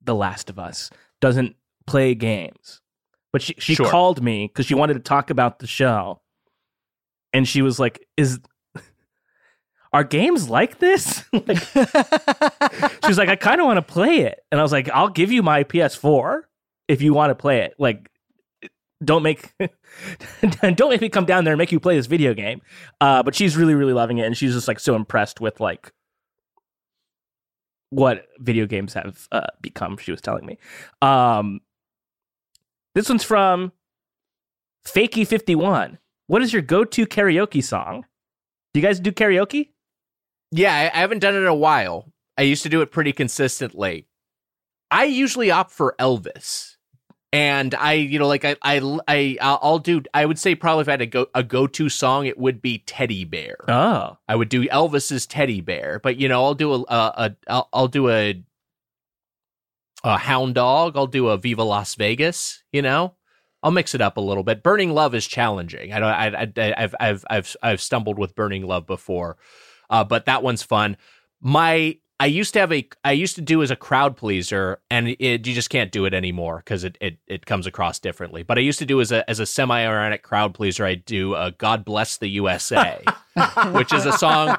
The 0.02 0.14
Last 0.14 0.50
of 0.50 0.58
Us. 0.58 0.90
Doesn't 1.20 1.56
play 1.86 2.14
games, 2.14 2.80
but 3.32 3.42
she 3.42 3.54
she 3.58 3.74
Sure. 3.74 3.90
called 3.90 4.22
me 4.22 4.46
because 4.46 4.66
she 4.66 4.74
wanted 4.74 4.94
to 4.94 5.00
talk 5.00 5.30
about 5.30 5.58
the 5.58 5.66
show, 5.66 6.20
and 7.32 7.48
she 7.48 7.60
was 7.62 7.80
like, 7.80 8.06
"Is 8.16 8.38
are 9.92 10.04
games 10.04 10.48
like 10.48 10.78
this?" 10.78 11.24
like, 11.32 11.58
she 11.58 13.08
was 13.08 13.18
like, 13.18 13.28
"I 13.28 13.36
kind 13.36 13.60
of 13.60 13.66
want 13.66 13.76
to 13.78 13.82
play 13.82 14.20
it," 14.20 14.40
and 14.50 14.60
I 14.60 14.62
was 14.62 14.72
like, 14.72 14.88
"I'll 14.90 15.08
give 15.08 15.32
you 15.32 15.42
my 15.42 15.64
PS4 15.64 16.42
if 16.88 17.02
you 17.02 17.14
want 17.14 17.30
to 17.30 17.34
play 17.34 17.60
it." 17.60 17.74
Like, 17.78 18.10
don't 19.04 19.22
make 19.22 19.52
don't 20.74 20.90
make 20.90 21.00
me 21.00 21.08
come 21.08 21.24
down 21.24 21.44
there 21.44 21.54
and 21.54 21.58
make 21.58 21.72
you 21.72 21.80
play 21.80 21.96
this 21.96 22.06
video 22.06 22.34
game. 22.34 22.60
Uh, 23.00 23.22
but 23.22 23.34
she's 23.34 23.56
really 23.56 23.74
really 23.74 23.92
loving 23.92 24.18
it, 24.18 24.26
and 24.26 24.36
she's 24.36 24.54
just 24.54 24.68
like 24.68 24.80
so 24.80 24.94
impressed 24.94 25.40
with 25.40 25.60
like 25.60 25.92
what 27.90 28.26
video 28.38 28.66
games 28.66 28.94
have 28.94 29.28
uh, 29.32 29.46
become. 29.60 29.96
She 29.96 30.10
was 30.10 30.20
telling 30.20 30.46
me. 30.46 30.58
Um, 31.00 31.60
this 32.94 33.08
one's 33.08 33.24
from 33.24 33.72
Fakey51. 34.86 35.98
what 36.26 36.42
is 36.42 36.52
your 36.52 36.62
go-to 36.62 37.06
karaoke 37.06 37.62
song? 37.62 38.04
Do 38.72 38.80
you 38.80 38.86
guys 38.86 39.00
do 39.00 39.12
karaoke? 39.12 39.70
Yeah, 40.50 40.90
I, 40.92 40.98
haven't 40.98 41.18
done 41.20 41.34
it 41.34 41.38
in 41.38 41.46
a 41.46 41.54
while. 41.54 42.12
I 42.36 42.42
used 42.42 42.62
to 42.62 42.68
do 42.68 42.80
it 42.80 42.90
pretty 42.90 43.12
consistently. 43.12 44.06
I 44.90 45.04
usually 45.04 45.50
opt 45.50 45.72
for 45.72 45.94
Elvis. 45.98 46.76
And 47.30 47.74
I, 47.74 47.94
you 47.94 48.18
know, 48.18 48.26
like 48.26 48.46
I, 48.46 48.56
I, 48.62 48.98
I, 49.06 49.36
I'll 49.40 49.80
do. 49.80 50.02
I 50.14 50.24
would 50.24 50.38
say 50.38 50.54
probably 50.54 50.82
if 50.82 50.88
I 50.88 50.92
had 50.92 51.02
a 51.02 51.06
go 51.06 51.26
a 51.34 51.42
go 51.42 51.66
to 51.66 51.90
song, 51.90 52.24
it 52.24 52.38
would 52.38 52.62
be 52.62 52.78
Teddy 52.78 53.24
Bear. 53.24 53.56
Oh, 53.68 54.16
I 54.26 54.34
would 54.34 54.48
do 54.48 54.66
Elvis's 54.68 55.26
Teddy 55.26 55.60
Bear, 55.60 56.00
but 56.02 56.16
you 56.16 56.26
know, 56.26 56.42
I'll 56.42 56.54
do 56.54 56.72
a, 56.72 56.78
a, 56.88 57.12
a 57.16 57.36
I'll, 57.48 57.68
I'll 57.74 57.88
do 57.88 58.08
a, 58.08 58.42
a 60.04 60.16
Hound 60.16 60.54
Dog. 60.54 60.96
I'll 60.96 61.06
do 61.06 61.28
a 61.28 61.36
Viva 61.36 61.64
Las 61.64 61.96
Vegas. 61.96 62.62
You 62.72 62.80
know, 62.80 63.14
I'll 63.62 63.72
mix 63.72 63.94
it 63.94 64.00
up 64.00 64.16
a 64.16 64.22
little 64.22 64.42
bit. 64.42 64.62
Burning 64.62 64.92
Love 64.92 65.14
is 65.14 65.26
challenging. 65.26 65.92
I 65.92 66.00
don't. 66.00 66.08
I, 66.08 66.50
I, 66.56 66.74
I've, 66.82 66.94
I've, 66.98 67.24
I've, 67.28 67.56
I've 67.62 67.80
stumbled 67.82 68.18
with 68.18 68.34
Burning 68.34 68.66
Love 68.66 68.86
before, 68.86 69.36
uh, 69.90 70.04
but 70.04 70.26
that 70.26 70.42
one's 70.42 70.62
fun. 70.62 70.96
My 71.40 71.98
I 72.20 72.26
used 72.26 72.52
to 72.54 72.60
have 72.60 72.72
a 72.72 72.88
I 73.04 73.12
used 73.12 73.36
to 73.36 73.40
do 73.42 73.62
as 73.62 73.70
a 73.70 73.76
crowd 73.76 74.16
pleaser, 74.16 74.80
and 74.90 75.08
it, 75.08 75.46
you 75.46 75.54
just 75.54 75.70
can't 75.70 75.92
do 75.92 76.04
it 76.04 76.12
anymore 76.14 76.62
because 76.64 76.82
it, 76.82 76.98
it 77.00 77.18
it 77.28 77.46
comes 77.46 77.66
across 77.66 78.00
differently. 78.00 78.42
But 78.42 78.58
I 78.58 78.60
used 78.62 78.80
to 78.80 78.86
do 78.86 79.00
as 79.00 79.12
a 79.12 79.28
as 79.30 79.38
a 79.38 79.46
semi 79.46 79.80
ironic 79.86 80.22
crowd 80.24 80.52
pleaser. 80.52 80.84
I 80.84 80.96
do 80.96 81.34
uh, 81.34 81.50
"God 81.58 81.84
Bless 81.84 82.16
the 82.16 82.28
USA," 82.30 83.02
which 83.72 83.92
is 83.92 84.04
a 84.04 84.12
song 84.18 84.56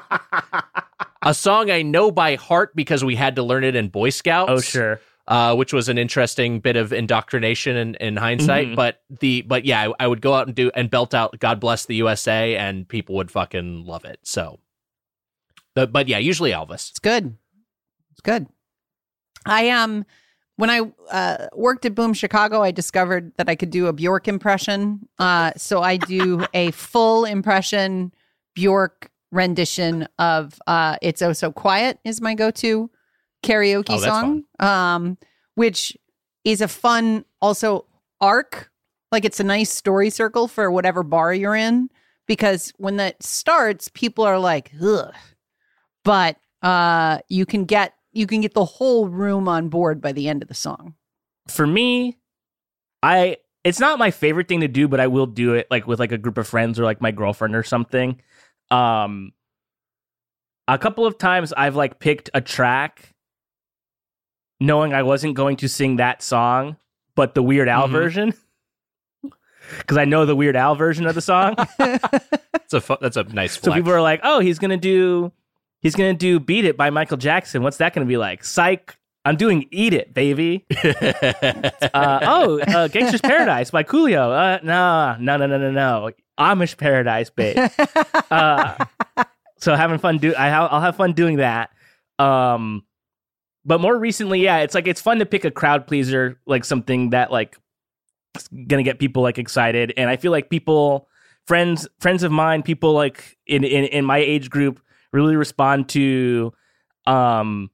a 1.22 1.34
song 1.34 1.70
I 1.70 1.82
know 1.82 2.10
by 2.10 2.36
heart 2.36 2.74
because 2.74 3.04
we 3.04 3.14
had 3.14 3.36
to 3.36 3.42
learn 3.42 3.64
it 3.64 3.76
in 3.76 3.88
Boy 3.88 4.10
Scouts. 4.10 4.50
oh 4.50 4.60
sure. 4.60 5.00
Uh, 5.28 5.54
which 5.54 5.72
was 5.72 5.88
an 5.88 5.96
interesting 5.96 6.58
bit 6.58 6.74
of 6.74 6.92
indoctrination 6.92 7.76
in, 7.76 7.94
in 7.96 8.16
hindsight. 8.16 8.68
Mhm. 8.68 8.74
But 8.74 9.02
the 9.20 9.42
but 9.42 9.64
yeah, 9.64 9.90
I, 9.90 10.04
I 10.04 10.06
would 10.08 10.20
go 10.20 10.34
out 10.34 10.48
and 10.48 10.56
do 10.56 10.72
and 10.74 10.90
belt 10.90 11.14
out 11.14 11.38
"God 11.38 11.60
Bless 11.60 11.84
the 11.86 11.94
USA" 11.96 12.56
and 12.56 12.88
people 12.88 13.14
would 13.16 13.30
fucking 13.30 13.84
love 13.84 14.04
it. 14.04 14.18
So, 14.24 14.58
the, 15.74 15.86
but 15.86 16.08
yeah, 16.08 16.18
usually 16.18 16.50
Elvis. 16.50 16.90
It's 16.90 16.98
good. 16.98 17.36
It's 18.12 18.20
good. 18.20 18.46
I 19.46 19.70
um 19.70 20.04
when 20.60 20.68
I 20.68 20.82
uh, 21.10 21.46
worked 21.54 21.86
at 21.86 21.94
Boom 21.94 22.12
Chicago, 22.12 22.62
I 22.62 22.70
discovered 22.70 23.32
that 23.38 23.48
I 23.48 23.54
could 23.54 23.70
do 23.70 23.86
a 23.86 23.94
Bjork 23.94 24.28
impression. 24.28 25.08
Uh, 25.18 25.52
so 25.56 25.80
I 25.80 25.96
do 25.96 26.44
a 26.54 26.70
full 26.72 27.24
impression 27.24 28.12
Bjork 28.54 29.10
rendition 29.32 30.06
of 30.18 30.60
uh, 30.66 30.96
"It's 31.00 31.22
Oh 31.22 31.32
So 31.32 31.50
Quiet" 31.50 31.98
is 32.04 32.20
my 32.20 32.34
go-to 32.34 32.90
karaoke 33.42 33.86
Oh, 33.88 33.98
song, 33.98 34.44
um, 34.58 35.16
which 35.54 35.96
is 36.44 36.60
a 36.60 36.68
fun 36.68 37.24
also 37.40 37.86
arc. 38.20 38.70
Like 39.10 39.24
it's 39.24 39.40
a 39.40 39.44
nice 39.44 39.70
story 39.72 40.10
circle 40.10 40.46
for 40.46 40.70
whatever 40.70 41.02
bar 41.02 41.32
you're 41.32 41.56
in 41.56 41.88
because 42.26 42.72
when 42.76 42.96
that 42.98 43.22
starts, 43.22 43.88
people 43.88 44.24
are 44.24 44.38
like, 44.38 44.72
"Ugh," 44.82 45.14
but 46.04 46.36
uh, 46.62 47.18
you 47.28 47.46
can 47.46 47.64
get 47.64 47.94
you 48.12 48.26
can 48.26 48.40
get 48.40 48.54
the 48.54 48.64
whole 48.64 49.08
room 49.08 49.48
on 49.48 49.68
board 49.68 50.00
by 50.00 50.12
the 50.12 50.28
end 50.28 50.42
of 50.42 50.48
the 50.48 50.54
song. 50.54 50.94
For 51.48 51.66
me, 51.66 52.18
I 53.02 53.36
it's 53.64 53.80
not 53.80 53.98
my 53.98 54.10
favorite 54.10 54.48
thing 54.48 54.60
to 54.60 54.68
do, 54.68 54.88
but 54.88 55.00
I 55.00 55.06
will 55.06 55.26
do 55.26 55.54
it 55.54 55.66
like 55.70 55.86
with 55.86 56.00
like 56.00 56.12
a 56.12 56.18
group 56.18 56.38
of 56.38 56.46
friends 56.48 56.78
or 56.80 56.84
like 56.84 57.00
my 57.00 57.10
girlfriend 57.12 57.54
or 57.54 57.62
something. 57.62 58.20
Um, 58.70 59.32
a 60.68 60.78
couple 60.78 61.06
of 61.06 61.18
times 61.18 61.52
I've 61.52 61.76
like 61.76 61.98
picked 61.98 62.30
a 62.34 62.40
track, 62.40 63.12
knowing 64.60 64.92
I 64.94 65.02
wasn't 65.02 65.34
going 65.34 65.56
to 65.58 65.68
sing 65.68 65.96
that 65.96 66.22
song, 66.22 66.76
but 67.14 67.34
the 67.34 67.42
Weird 67.42 67.68
Al 67.68 67.88
Mhm. 67.88 67.92
version. 67.92 68.34
Because 69.78 69.98
I 69.98 70.04
know 70.04 70.26
the 70.26 70.34
Weird 70.34 70.56
Al 70.56 70.74
version 70.74 71.06
of 71.06 71.14
the 71.14 71.20
song. 71.20 71.54
That's 71.78 72.72
a 72.72 72.80
fu- 72.80 72.96
that's 73.00 73.16
a 73.16 73.24
nice 73.24 73.60
So 73.60 73.72
people 73.72 73.92
are 73.92 74.00
like, 74.02 74.20
"Oh, 74.24 74.40
he's 74.40 74.58
gonna 74.58 74.76
do, 74.76 75.32
he's 75.80 75.94
gonna 75.94 76.14
do 76.14 76.40
"Beat 76.40 76.64
It" 76.64 76.76
by 76.76 76.90
Michael 76.90 77.16
Jackson." 77.16 77.62
What's 77.62 77.78
that 77.78 77.92
gonna 77.92 78.06
be 78.06 78.16
like? 78.16 78.44
Psych! 78.44 78.96
I'm 79.24 79.36
doing 79.36 79.66
"Eat 79.70 79.92
It," 79.92 80.14
baby. 80.14 80.66
Uh, 81.92 82.20
oh, 82.22 82.60
uh, 82.60 82.88
"Gangster's 82.88 83.20
Paradise" 83.20 83.70
by 83.70 83.82
Coolio. 83.82 84.30
Uh, 84.30 84.60
no, 84.62 85.16
no, 85.18 85.36
no, 85.36 85.46
no, 85.46 85.58
no, 85.58 85.70
no. 85.70 86.10
Amish 86.38 86.76
Paradise, 86.76 87.30
babe. 87.30 87.56
Uh, 88.30 88.76
so 89.58 89.74
having 89.74 89.98
fun 89.98 90.18
do 90.18 90.32
I 90.36 90.50
I'll 90.50 90.80
have 90.80 90.94
fun 90.96 91.14
doing 91.14 91.38
that. 91.38 91.70
Um, 92.20 92.84
but 93.64 93.80
more 93.80 93.96
recently, 93.98 94.40
yeah, 94.40 94.58
it's 94.58 94.74
like 94.74 94.86
it's 94.86 95.00
fun 95.00 95.18
to 95.18 95.26
pick 95.26 95.44
a 95.44 95.50
crowd 95.50 95.86
pleaser, 95.86 96.38
like 96.46 96.64
something 96.64 97.10
that 97.10 97.32
like 97.32 97.58
is 98.36 98.48
gonna 98.68 98.84
get 98.84 99.00
people 99.00 99.22
like 99.22 99.38
excited, 99.38 99.92
and 99.96 100.08
I 100.08 100.16
feel 100.16 100.30
like 100.30 100.48
people, 100.48 101.08
friends, 101.46 101.88
friends 101.98 102.22
of 102.22 102.30
mine, 102.30 102.62
people 102.62 102.92
like 102.92 103.36
in 103.46 103.64
in 103.64 103.84
in 103.86 104.04
my 104.04 104.18
age 104.18 104.48
group 104.48 104.80
really 105.12 105.36
respond 105.36 105.88
to, 105.90 106.52
um, 107.06 107.70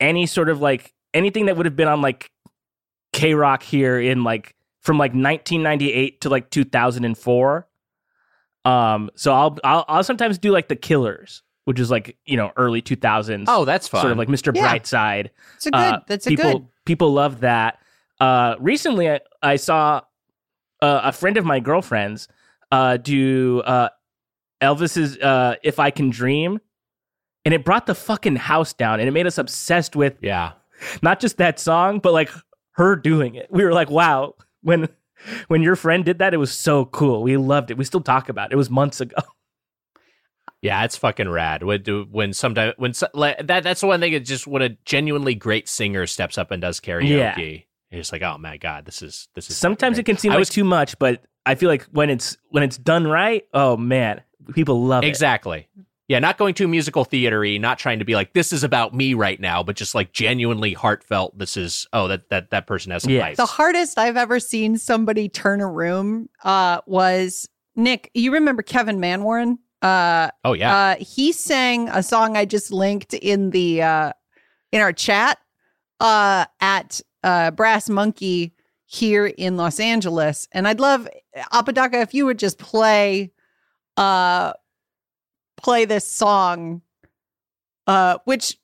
any 0.00 0.26
sort 0.26 0.48
of 0.48 0.60
like 0.60 0.92
anything 1.14 1.46
that 1.46 1.56
would 1.56 1.66
have 1.66 1.76
been 1.76 1.88
on 1.88 2.02
like 2.02 2.30
KROQ 3.14 3.62
here 3.62 4.00
in 4.00 4.24
like 4.24 4.54
from 4.80 4.98
like 4.98 5.10
1998 5.12 6.20
to 6.22 6.28
like 6.28 6.50
2004. 6.50 7.68
Um, 8.64 9.10
so 9.14 9.32
I'll 9.32 9.58
I'll 9.64 9.84
I'll 9.88 10.04
sometimes 10.04 10.38
do 10.38 10.50
like 10.50 10.68
the 10.68 10.76
Killers, 10.76 11.42
which 11.64 11.80
is 11.80 11.90
like 11.90 12.16
you 12.26 12.36
know 12.36 12.52
early 12.56 12.82
2000s. 12.82 13.44
oh, 13.48 13.64
that's 13.64 13.88
fun. 13.88 14.00
sort 14.02 14.12
of 14.12 14.18
like 14.18 14.28
Mr. 14.28 14.54
Yeah. 14.54 14.68
Brightside. 14.68 15.30
It's 15.56 15.66
a 15.66 15.70
good. 15.70 15.76
Uh, 15.76 16.00
that's 16.06 16.26
a 16.26 16.30
people 16.30 16.52
good. 16.52 16.68
people 16.84 17.12
love 17.12 17.40
that. 17.40 17.78
Uh, 18.20 18.54
recently, 18.60 19.10
I, 19.10 19.20
I 19.42 19.56
saw 19.56 20.02
uh, 20.80 21.00
a 21.04 21.12
friend 21.12 21.36
of 21.36 21.44
my 21.44 21.60
girlfriend's 21.60 22.28
uh, 22.70 22.96
do 22.96 23.60
uh, 23.60 23.88
Elvis's 24.62 25.18
uh, 25.18 25.56
"If 25.62 25.78
I 25.78 25.90
Can 25.90 26.10
Dream," 26.10 26.60
and 27.44 27.52
it 27.52 27.64
brought 27.64 27.86
the 27.86 27.94
fucking 27.94 28.36
house 28.36 28.72
down, 28.72 29.00
and 29.00 29.08
it 29.08 29.12
made 29.12 29.26
us 29.26 29.38
obsessed 29.38 29.96
with 29.96 30.16
yeah. 30.22 30.52
not 31.02 31.20
just 31.20 31.36
that 31.38 31.58
song, 31.58 31.98
but 31.98 32.12
like 32.12 32.30
her 32.72 32.96
doing 32.96 33.34
it. 33.34 33.48
We 33.50 33.64
were 33.64 33.72
like, 33.72 33.90
wow, 33.90 34.34
when 34.62 34.88
when 35.48 35.62
your 35.62 35.76
friend 35.76 36.04
did 36.04 36.18
that, 36.18 36.34
it 36.34 36.38
was 36.38 36.52
so 36.52 36.86
cool. 36.86 37.22
We 37.22 37.36
loved 37.36 37.70
it. 37.70 37.76
We 37.76 37.84
still 37.84 38.00
talk 38.00 38.28
about 38.28 38.50
it. 38.50 38.54
It 38.54 38.56
was 38.56 38.70
months 38.70 39.00
ago. 39.00 39.16
Yeah, 40.60 40.84
it's 40.84 40.96
fucking 40.96 41.28
rad. 41.28 41.64
When 41.64 41.82
when 42.12 42.32
sometimes 42.32 42.74
when 42.76 42.92
like, 43.14 43.48
that 43.48 43.64
that's 43.64 43.80
the 43.80 43.88
one 43.88 43.98
thing. 43.98 44.12
It's 44.12 44.28
just 44.28 44.46
when 44.46 44.62
a 44.62 44.68
genuinely 44.84 45.34
great 45.34 45.68
singer 45.68 46.06
steps 46.06 46.38
up 46.38 46.52
and 46.52 46.62
does 46.62 46.78
karaoke. 46.78 47.64
Yeah, 47.90 47.98
It's 47.98 48.12
like, 48.12 48.22
oh 48.22 48.38
my 48.38 48.58
god, 48.58 48.84
this 48.84 49.02
is 49.02 49.26
this 49.34 49.50
is. 49.50 49.56
Sometimes 49.56 49.98
it 49.98 50.04
can 50.04 50.16
seem 50.16 50.30
I 50.30 50.36
like 50.36 50.42
was- 50.42 50.50
too 50.50 50.62
much, 50.62 50.96
but 51.00 51.24
I 51.44 51.56
feel 51.56 51.68
like 51.68 51.82
when 51.86 52.10
it's 52.10 52.36
when 52.50 52.62
it's 52.62 52.78
done 52.78 53.08
right, 53.08 53.42
oh 53.52 53.76
man, 53.76 54.20
people 54.54 54.82
love 54.84 55.04
it. 55.04 55.08
exactly. 55.08 55.68
Yeah, 56.08 56.18
not 56.18 56.36
going 56.36 56.52
to 56.54 56.68
musical 56.68 57.04
theatery, 57.06 57.58
not 57.58 57.78
trying 57.78 58.00
to 58.00 58.04
be 58.04 58.14
like 58.14 58.34
this 58.34 58.52
is 58.52 58.64
about 58.64 58.92
me 58.92 59.14
right 59.14 59.40
now, 59.40 59.62
but 59.62 59.76
just 59.76 59.94
like 59.94 60.12
genuinely 60.12 60.74
heartfelt. 60.74 61.38
This 61.38 61.56
is 61.56 61.86
oh 61.92 62.08
that 62.08 62.28
that 62.30 62.50
that 62.50 62.66
person 62.66 62.92
has 62.92 63.04
some 63.04 63.12
Yeah. 63.12 63.22
pipes. 63.22 63.36
The 63.38 63.46
hardest 63.46 63.98
I've 63.98 64.16
ever 64.16 64.38
seen 64.40 64.76
somebody 64.76 65.28
turn 65.28 65.60
a 65.60 65.66
room 65.70 66.28
uh, 66.44 66.80
was 66.86 67.48
Nick. 67.76 68.10
You 68.14 68.32
remember 68.32 68.62
Kevin 68.62 68.98
Manwarren? 68.98 69.58
Uh, 69.80 70.30
oh 70.44 70.52
yeah, 70.52 70.76
uh, 70.76 70.96
he 70.96 71.32
sang 71.32 71.88
a 71.88 72.02
song 72.02 72.36
I 72.36 72.44
just 72.44 72.70
linked 72.70 73.14
in 73.14 73.50
the 73.50 73.82
uh, 73.82 74.12
in 74.70 74.80
our 74.82 74.92
chat 74.92 75.38
uh, 76.00 76.44
at 76.60 77.00
uh, 77.22 77.52
Brass 77.52 77.88
Monkey 77.88 78.52
here 78.84 79.26
in 79.26 79.56
Los 79.56 79.80
Angeles, 79.80 80.46
and 80.52 80.68
I'd 80.68 80.80
love 80.80 81.08
Apodaca 81.52 82.00
if 82.00 82.12
you 82.12 82.26
would 82.26 82.38
just 82.38 82.58
play 82.58 83.30
uh, 84.02 84.52
play 85.56 85.84
this 85.84 86.04
song, 86.06 86.82
uh, 87.86 88.18
which 88.24 88.58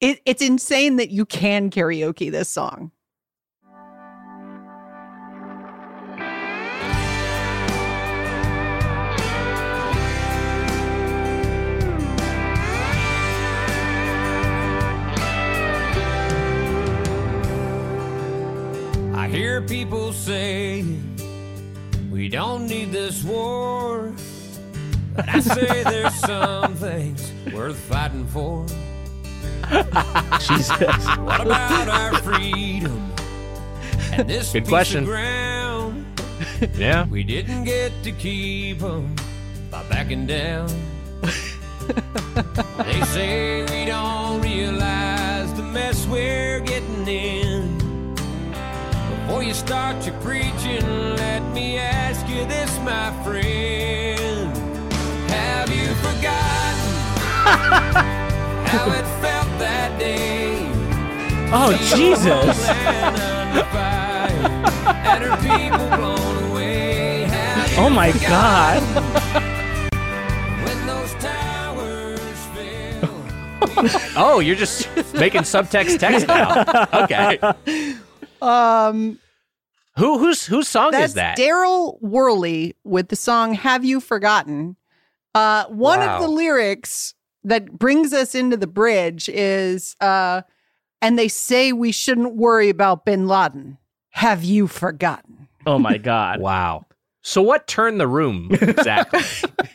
it, 0.00 0.20
it's 0.26 0.42
insane 0.42 0.96
that 0.96 1.10
you 1.10 1.24
can 1.24 1.70
karaoke 1.70 2.30
this 2.30 2.50
song. 2.50 2.90
I 19.14 19.28
hear 19.28 19.62
people 19.62 20.12
say 20.12 20.84
we 22.10 22.28
don't 22.28 22.66
need 22.66 22.92
this 22.92 23.24
war. 23.24 24.12
But 25.14 25.28
I 25.28 25.40
say 25.40 25.82
there's 25.84 26.14
some 26.14 26.74
things 26.74 27.32
worth 27.52 27.76
fighting 27.76 28.26
for. 28.26 28.66
Jesus. 30.40 31.06
What 31.18 31.40
about 31.40 31.88
our 31.88 32.14
freedom? 32.22 33.12
And 34.12 34.28
this 34.28 34.52
Good 34.52 34.64
piece 34.64 34.68
question. 34.68 35.04
of 35.04 35.08
ground 35.08 35.72
yeah. 36.76 37.06
we 37.06 37.22
didn't 37.22 37.64
get 37.64 37.92
to 38.02 38.12
keep 38.12 38.82
'em 38.82 39.14
by 39.70 39.82
backing 39.88 40.26
down. 40.26 40.68
they 42.78 43.00
say 43.06 43.62
we 43.64 43.86
don't 43.86 44.40
realize 44.42 45.52
the 45.54 45.62
mess 45.62 46.06
we're 46.06 46.60
getting 46.60 47.06
in. 47.06 48.14
Before 49.26 49.42
you 49.42 49.54
start 49.54 50.04
your 50.06 50.18
preaching, 50.20 50.84
let 51.16 51.42
me 51.52 51.78
ask 51.78 52.26
you 52.28 52.44
this, 52.46 52.78
my 52.80 53.10
friend. 53.24 54.21
Away. 57.44 58.68
How 58.68 58.86
Oh 61.54 61.72
Jesus. 61.94 62.68
Oh 67.74 67.88
my 67.90 68.12
God! 68.12 68.82
when 70.64 70.86
those 70.86 71.14
towers 71.14 72.20
fell. 72.54 74.10
Oh, 74.16 74.40
you're 74.40 74.56
just 74.56 74.88
making 75.14 75.42
subtext 75.42 75.98
text 75.98 76.26
now. 76.26 76.64
Okay. 77.04 77.38
Um, 78.42 79.18
Who 79.96 80.18
whose 80.18 80.44
whose 80.46 80.68
song 80.68 80.90
that's 80.92 81.10
is 81.10 81.14
that? 81.14 81.38
Darryl 81.38 82.00
Worley 82.00 82.76
with 82.84 83.08
the 83.08 83.16
song 83.16 83.54
"Have 83.54 83.84
You 83.84 84.00
Forgotten." 84.00 84.76
Uh, 85.34 85.64
one 85.66 86.00
Wow. 86.00 86.16
of 86.16 86.22
the 86.22 86.28
lyrics 86.28 87.14
that 87.44 87.78
brings 87.78 88.12
us 88.12 88.34
into 88.34 88.56
the 88.56 88.66
bridge 88.66 89.28
is, 89.28 89.96
uh, 90.00 90.42
"And 91.00 91.18
they 91.18 91.28
say 91.28 91.72
we 91.72 91.92
shouldn't 91.92 92.36
worry 92.36 92.68
about 92.68 93.04
Bin 93.04 93.26
Laden. 93.26 93.78
Have 94.10 94.44
you 94.44 94.66
forgotten?" 94.66 95.48
Oh 95.66 95.78
my 95.78 95.98
God! 96.12 96.40
wow. 96.40 96.86
So 97.24 97.40
what 97.40 97.66
turned 97.68 98.00
the 98.00 98.08
room 98.08 98.48
exactly? 98.60 99.20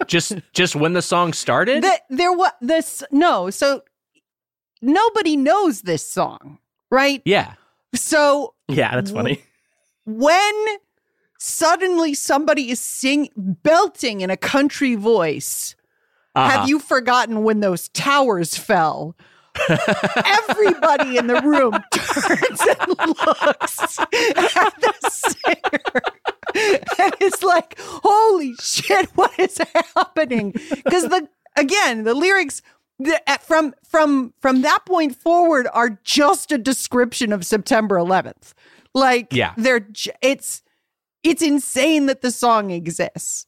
just 0.07 0.34
just 0.53 0.76
when 0.76 0.94
the 0.94 1.02
song 1.02 1.31
started? 1.34 1.84
That 1.84 2.02
there 2.10 2.34
was 2.34 2.52
this 2.61 3.03
no, 3.11 3.49
so 3.49 3.84
nobody 4.81 5.38
knows 5.38 5.81
this 5.81 6.07
song, 6.07 6.60
right? 6.91 7.22
yeah. 7.26 7.53
So 7.95 8.53
Yeah, 8.68 8.94
that's 8.95 9.11
funny. 9.11 9.41
when 10.06 10.53
suddenly 11.39 12.14
somebody 12.14 12.69
is 12.69 12.80
sing 12.81 13.30
belting 13.38 14.19
in 14.22 14.30
a 14.30 14.35
country 14.38 14.95
voice 14.95 15.76
Uh-huh. 16.38 16.49
have 16.59 16.69
you 16.69 16.80
forgotten 16.80 17.43
when 17.43 17.59
those 17.61 17.89
towers 17.89 18.55
fell? 18.57 19.15
Everybody 19.68 21.18
in 21.18 21.26
the 21.27 21.41
room 21.43 21.72
turns 21.91 22.61
and 22.61 22.97
looks 22.99 23.99
at 23.99 24.81
the 24.81 24.93
singer 25.09 26.01
and 26.99 27.14
it's 27.19 27.41
like 27.41 27.76
holy 27.80 28.53
shit 28.59 29.09
what 29.15 29.31
is 29.39 29.57
happening? 29.95 30.51
Because 30.51 31.03
the 31.09 31.27
again 31.55 32.03
the 32.03 32.14
lyrics 32.14 32.61
the, 32.99 33.19
from 33.41 33.73
from 33.89 34.34
from 34.39 34.61
that 34.61 34.85
point 34.85 35.15
forward 35.15 35.68
are 35.73 35.99
just 36.03 36.51
a 36.51 36.57
description 36.59 37.34
of 37.34 37.43
September 37.45 37.95
11th 37.95 38.53
like 38.93 39.34
Yeah. 39.34 39.53
they're 39.57 39.88
it's 40.22 40.61
it's 41.23 41.41
insane 41.41 42.05
that 42.05 42.22
the 42.22 42.30
song 42.31 42.69
exists 42.69 43.47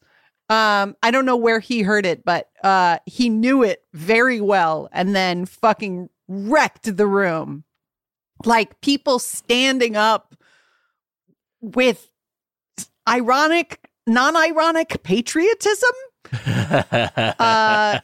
um 0.49 0.95
i 1.03 1.11
don't 1.11 1.25
know 1.25 1.37
where 1.37 1.59
he 1.59 1.81
heard 1.81 2.05
it 2.05 2.25
but 2.25 2.49
uh 2.63 2.97
he 3.05 3.29
knew 3.29 3.63
it 3.63 3.83
very 3.93 4.41
well 4.41 4.89
and 4.91 5.15
then 5.15 5.45
fucking 5.45 6.09
wrecked 6.29 6.95
the 6.95 7.07
room. 7.07 7.65
Like 8.45 8.79
people 8.79 9.19
standing 9.19 9.97
up 9.97 10.35
with 11.59 12.09
ironic 13.07 13.81
non-ironic 14.07 15.03
patriotism 15.03 15.91
uh 16.47 17.99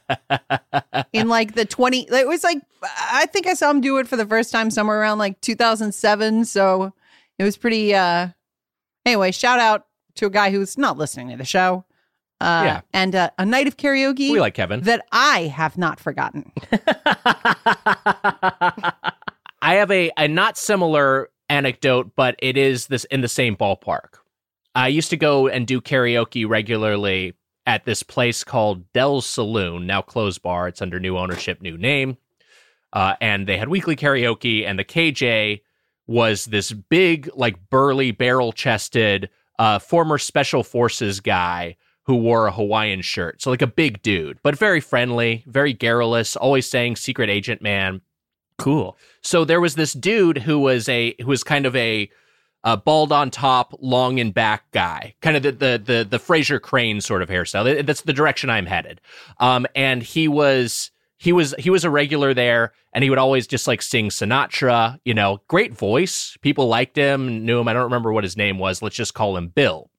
in 1.14 1.28
like 1.30 1.56
the 1.56 1.66
20 1.66 2.08
it 2.12 2.28
was 2.28 2.44
like 2.44 2.58
i 2.84 3.26
think 3.28 3.48
i 3.48 3.54
saw 3.54 3.70
him 3.70 3.82
do 3.82 3.98
it 3.98 4.08
for 4.08 4.16
the 4.16 4.26
first 4.26 4.52
time 4.52 4.70
somewhere 4.70 5.00
around 5.00 5.18
like 5.18 5.40
2007 5.42 6.46
so 6.46 6.92
it 7.40 7.44
was 7.44 7.56
pretty 7.58 7.94
uh 7.96 8.28
anyway 9.06 9.32
shout 9.32 9.60
out 9.60 9.86
to 10.16 10.26
a 10.26 10.30
guy 10.30 10.52
who's 10.52 10.78
not 10.78 10.98
listening 10.98 11.30
to 11.30 11.38
the 11.38 11.46
show 11.46 11.86
uh 12.42 12.62
Yeah. 12.66 12.82
and 12.94 13.16
uh, 13.16 13.30
a 13.38 13.46
night 13.46 13.68
of 13.68 13.78
karaoke 13.78 14.32
we 14.32 14.40
like 14.40 14.54
Kevin. 14.56 14.82
that 14.82 15.06
i 15.12 15.44
have 15.44 15.78
not 15.78 16.00
forgotten 16.00 16.52
I 19.62 19.76
have 19.76 19.90
a, 19.90 20.12
a 20.18 20.28
not 20.28 20.58
similar 20.58 21.30
anecdote, 21.50 22.12
but 22.16 22.36
it 22.40 22.56
is 22.56 22.86
this 22.88 23.04
in 23.06 23.22
the 23.22 23.28
same 23.28 23.56
ballpark. 23.56 24.20
I 24.76 24.90
used 24.90 25.10
to 25.10 25.18
go 25.18 25.48
and 25.48 25.66
do 25.66 25.82
karaoke 25.82 26.48
regularly 26.48 27.34
at 27.66 27.84
this 27.86 28.04
place 28.04 28.44
called 28.44 28.92
Dell's 28.94 29.26
Saloon, 29.26 29.88
now 29.88 30.02
closed 30.04 30.44
bar. 30.44 30.68
It's 30.68 30.84
under 30.84 31.00
new 31.00 31.18
ownership, 31.18 31.62
new 31.62 31.78
name. 31.80 32.18
Uh, 32.94 33.16
and 33.20 33.48
they 33.48 33.58
had 33.58 33.70
weekly 33.70 33.96
karaoke, 33.96 34.66
and 34.66 34.78
the 34.78 34.84
KJ 34.86 35.62
was 36.06 36.46
this 36.46 36.72
big, 36.72 37.28
like 37.34 37.56
burly, 37.72 38.12
barrel 38.12 38.52
chested, 38.54 39.30
uh, 39.58 39.80
former 39.80 40.20
special 40.20 40.64
forces 40.64 41.20
guy 41.22 41.76
who 42.06 42.16
wore 42.16 42.48
a 42.48 42.52
Hawaiian 42.52 43.02
shirt. 43.02 43.42
So, 43.42 43.50
like 43.50 43.62
a 43.62 43.68
big 43.68 44.02
dude, 44.02 44.40
but 44.44 44.58
very 44.58 44.80
friendly, 44.80 45.44
very 45.48 45.74
garrulous, 45.74 46.36
always 46.36 46.70
saying 46.70 46.96
secret 46.96 47.30
agent 47.30 47.62
man. 47.62 48.02
Cool. 48.58 48.98
So 49.22 49.44
there 49.44 49.60
was 49.60 49.76
this 49.76 49.94
dude 49.94 50.38
who 50.38 50.60
was 50.60 50.88
a 50.88 51.16
who 51.20 51.28
was 51.28 51.44
kind 51.44 51.66
of 51.66 51.76
a, 51.76 52.10
a 52.64 52.78
bald 52.78 53.12
on 53.12 53.30
top, 53.30 53.74
long 53.82 54.18
in 54.18 54.32
back 54.32 54.72
guy, 54.72 55.16
kind 55.22 55.36
of 55.36 55.44
the 55.44 55.52
the 55.52 55.82
the, 55.84 56.08
the 56.10 56.20
Frasier 56.20 56.62
Crane 56.62 57.02
sort 57.02 57.22
of 57.22 57.30
hairstyle. 57.30 57.86
That's 57.86 58.02
the 58.02 58.14
direction 58.14 58.50
I'm 58.50 58.66
headed. 58.66 59.02
Um, 59.40 59.66
and 59.76 60.02
he 60.02 60.28
was 60.28 60.92
he 61.18 61.34
was 61.34 61.54
he 61.58 61.70
was 61.70 61.84
a 61.84 61.90
regular 61.90 62.34
there, 62.34 62.72
and 62.94 63.04
he 63.04 63.10
would 63.10 63.20
always 63.20 63.46
just 63.46 63.68
like 63.68 63.82
sing 63.82 64.10
Sinatra. 64.10 65.00
You 65.04 65.14
know, 65.14 65.42
great 65.48 65.74
voice. 65.74 66.38
People 66.42 66.68
liked 66.68 66.96
him, 66.96 67.46
knew 67.46 67.60
him. 67.60 67.68
I 67.68 67.74
don't 67.74 67.84
remember 67.84 68.14
what 68.14 68.24
his 68.24 68.38
name 68.38 68.58
was. 68.58 68.82
Let's 68.82 68.96
just 68.96 69.14
call 69.14 69.36
him 69.36 69.50
Bill. 69.50 69.90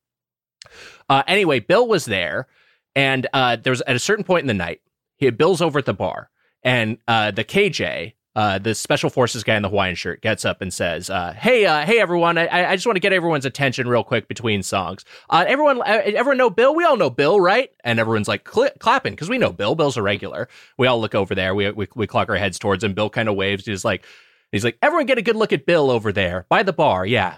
Uh, 1.08 1.22
anyway, 1.26 1.60
Bill 1.60 1.86
was 1.86 2.04
there, 2.04 2.46
and 2.94 3.26
uh, 3.32 3.56
there 3.56 3.70
was 3.70 3.82
at 3.82 3.96
a 3.96 4.00
certain 4.00 4.24
point 4.24 4.42
in 4.42 4.46
the 4.46 4.54
night, 4.54 4.80
he 5.16 5.30
Bill's 5.30 5.62
over 5.62 5.78
at 5.78 5.84
the 5.84 5.94
bar, 5.94 6.30
and 6.62 6.98
uh, 7.08 7.30
the 7.30 7.44
KJ, 7.44 8.14
uh, 8.34 8.58
the 8.58 8.74
special 8.74 9.08
forces 9.08 9.44
guy 9.44 9.56
in 9.56 9.62
the 9.62 9.68
Hawaiian 9.68 9.94
shirt, 9.94 10.20
gets 10.20 10.44
up 10.44 10.60
and 10.60 10.72
says, 10.72 11.08
uh, 11.08 11.32
"Hey, 11.32 11.64
uh, 11.64 11.86
hey, 11.86 12.00
everyone! 12.00 12.36
I, 12.36 12.70
I 12.70 12.76
just 12.76 12.86
want 12.86 12.96
to 12.96 13.00
get 13.00 13.12
everyone's 13.12 13.46
attention 13.46 13.88
real 13.88 14.04
quick 14.04 14.28
between 14.28 14.62
songs. 14.62 15.04
Uh, 15.30 15.44
everyone, 15.46 15.80
uh, 15.80 16.02
everyone 16.04 16.36
know 16.36 16.50
Bill? 16.50 16.74
We 16.74 16.84
all 16.84 16.96
know 16.96 17.08
Bill, 17.08 17.40
right?" 17.40 17.70
And 17.84 17.98
everyone's 17.98 18.28
like 18.28 18.46
cl- 18.48 18.70
clapping 18.78 19.14
because 19.14 19.30
we 19.30 19.38
know 19.38 19.52
Bill. 19.52 19.74
Bill's 19.74 19.96
a 19.96 20.02
regular. 20.02 20.48
We 20.76 20.86
all 20.86 21.00
look 21.00 21.14
over 21.14 21.34
there. 21.34 21.54
We 21.54 21.70
we, 21.70 21.86
we 21.94 22.06
clock 22.06 22.28
our 22.28 22.36
heads 22.36 22.58
towards 22.58 22.84
him. 22.84 22.92
Bill 22.94 23.08
kind 23.08 23.28
of 23.28 23.36
waves. 23.36 23.64
He's 23.64 23.84
like, 23.84 24.04
he's 24.52 24.64
like, 24.64 24.76
everyone 24.82 25.06
get 25.06 25.18
a 25.18 25.22
good 25.22 25.36
look 25.36 25.52
at 25.54 25.64
Bill 25.64 25.90
over 25.90 26.12
there 26.12 26.44
by 26.50 26.62
the 26.62 26.74
bar. 26.74 27.06
Yeah, 27.06 27.36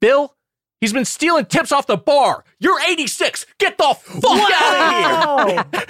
Bill. 0.00 0.34
He's 0.80 0.92
been 0.92 1.04
stealing 1.04 1.46
tips 1.46 1.72
off 1.72 1.86
the 1.86 1.96
bar. 1.96 2.44
You're 2.60 2.80
86. 2.80 3.46
Get 3.58 3.78
the 3.78 3.94
fuck 3.94 4.50
out 4.52 5.40
of 5.40 5.74
here. 5.74 5.84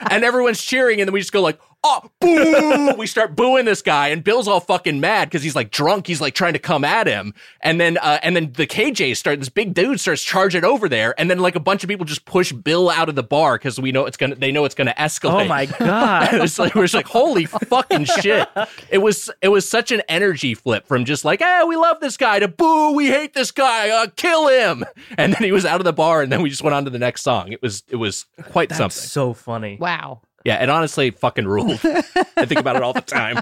and 0.10 0.24
everyone's 0.24 0.62
cheering, 0.62 1.00
and 1.00 1.08
then 1.08 1.14
we 1.14 1.20
just 1.20 1.32
go 1.32 1.40
like, 1.40 1.58
oh, 1.84 2.10
boo. 2.20 2.94
we 2.98 3.06
start 3.06 3.36
booing 3.36 3.66
this 3.66 3.82
guy, 3.82 4.08
and 4.08 4.24
Bill's 4.24 4.48
all 4.48 4.60
fucking 4.60 4.98
mad 5.00 5.28
because 5.28 5.42
he's 5.42 5.54
like 5.54 5.70
drunk. 5.70 6.06
He's 6.06 6.20
like 6.20 6.34
trying 6.34 6.54
to 6.54 6.58
come 6.58 6.84
at 6.84 7.06
him. 7.06 7.34
And 7.60 7.80
then 7.80 7.98
uh, 7.98 8.18
and 8.22 8.34
then 8.34 8.52
the 8.52 8.66
KJ 8.66 9.16
start 9.16 9.38
this 9.38 9.48
big 9.48 9.74
dude 9.74 10.00
starts 10.00 10.22
charging 10.22 10.64
over 10.64 10.88
there, 10.88 11.14
and 11.18 11.30
then 11.30 11.38
like 11.38 11.54
a 11.54 11.60
bunch 11.60 11.84
of 11.84 11.88
people 11.88 12.06
just 12.06 12.24
push 12.24 12.52
Bill 12.52 12.90
out 12.90 13.08
of 13.08 13.14
the 13.14 13.22
bar 13.22 13.56
because 13.56 13.78
we 13.78 13.92
know 13.92 14.06
it's 14.06 14.16
gonna 14.16 14.34
they 14.34 14.50
know 14.50 14.64
it's 14.64 14.74
gonna 14.74 14.94
escalate. 14.98 15.44
Oh 15.44 15.48
my 15.48 15.66
God. 15.66 16.32
it 16.34 16.40
was 16.40 16.58
like 16.58 16.74
we're 16.74 16.84
just 16.84 16.94
like, 16.94 17.06
holy 17.06 17.44
fucking 17.44 18.06
shit. 18.06 18.48
It 18.90 18.98
was 18.98 19.30
it 19.42 19.48
was 19.48 19.68
such 19.68 19.92
an 19.92 20.02
energy 20.08 20.54
flip 20.54 20.86
from 20.86 21.04
just 21.04 21.24
like, 21.24 21.42
ah, 21.42 21.66
we 21.68 21.76
love 21.76 22.00
this 22.00 22.16
guy 22.16 22.38
to 22.38 22.48
boo, 22.48 22.92
we 22.92 23.08
hate 23.08 23.34
this 23.34 23.50
guy, 23.50 23.90
uh, 23.90 24.06
kill 24.16 24.48
him. 24.48 24.84
And 25.18 25.32
then 25.32 25.42
he 25.42 25.52
was 25.52 25.64
out 25.64 25.80
of 25.80 25.84
the 25.84 25.92
bar 25.92 26.22
and 26.22 26.32
then 26.32 26.42
we 26.42 26.50
just 26.50 26.62
went 26.62 26.74
on 26.74 26.84
to 26.84 26.90
the 26.90 26.98
next 26.98 27.22
song. 27.22 27.52
It 27.52 27.60
was 27.60 27.82
it 27.88 27.96
was 27.96 28.26
quite 28.50 28.70
That's 28.70 28.78
something. 28.78 29.08
so 29.08 29.34
funny. 29.34 29.76
wow 29.80 30.22
Yeah, 30.44 30.62
it 30.62 30.68
honestly 30.68 31.10
fucking 31.10 31.46
ruled. 31.48 31.80
I 31.84 32.44
think 32.46 32.60
about 32.60 32.76
it 32.76 32.82
all 32.82 32.92
the 32.92 33.00
time. 33.00 33.40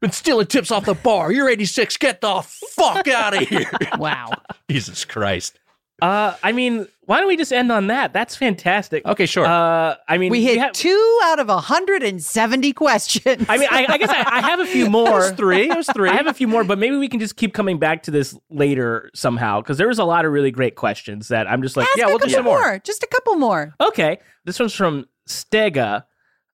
Been 0.00 0.12
stealing 0.12 0.46
tips 0.46 0.70
off 0.70 0.84
the 0.84 0.94
bar. 0.94 1.32
You're 1.32 1.48
86. 1.48 1.96
Get 1.96 2.20
the 2.20 2.42
fuck 2.42 3.08
out 3.08 3.34
of 3.40 3.48
here. 3.48 3.70
wow 3.98 4.30
Jesus 4.70 5.04
Christ. 5.04 5.58
Uh, 6.02 6.34
I 6.42 6.52
mean, 6.52 6.88
why 7.02 7.18
don't 7.20 7.28
we 7.28 7.36
just 7.36 7.52
end 7.52 7.70
on 7.70 7.86
that? 7.86 8.12
That's 8.12 8.34
fantastic. 8.34 9.06
Okay, 9.06 9.26
sure. 9.26 9.46
Uh, 9.46 9.94
I 10.08 10.18
mean, 10.18 10.30
we 10.30 10.42
hit 10.42 10.58
have- 10.58 10.72
two 10.72 11.20
out 11.24 11.38
of 11.38 11.46
170 11.48 12.72
questions 12.72 13.46
I 13.48 13.56
mean, 13.56 13.68
I, 13.70 13.86
I 13.88 13.98
guess 13.98 14.10
I, 14.10 14.24
I 14.38 14.40
have 14.42 14.58
a 14.60 14.66
few 14.66 14.90
more. 14.90 15.28
it 15.28 15.36
three. 15.36 15.70
It 15.70 15.86
three. 15.94 16.10
I 16.10 16.14
have 16.14 16.26
a 16.26 16.34
few 16.34 16.48
more, 16.48 16.64
but 16.64 16.78
maybe 16.78 16.96
we 16.96 17.08
can 17.08 17.20
just 17.20 17.36
keep 17.36 17.54
coming 17.54 17.78
back 17.78 18.02
to 18.02 18.10
this 18.10 18.36
later 18.50 19.08
somehow 19.14 19.60
because 19.60 19.78
there 19.78 19.88
was 19.88 19.98
a 20.00 20.04
lot 20.04 20.24
of 20.24 20.32
really 20.32 20.50
great 20.50 20.74
questions 20.74 21.28
that 21.28 21.48
I'm 21.48 21.62
just 21.62 21.76
like, 21.76 21.86
Ask 21.86 21.96
yeah, 21.96 22.06
we'll 22.06 22.18
do 22.18 22.24
couple 22.24 22.34
some 22.34 22.44
more. 22.44 22.60
more 22.60 22.78
just 22.80 23.02
a 23.02 23.06
couple 23.06 23.36
more 23.36 23.72
Okay, 23.80 24.18
this 24.44 24.58
one's 24.58 24.74
from 24.74 25.06
Stega, 25.28 26.04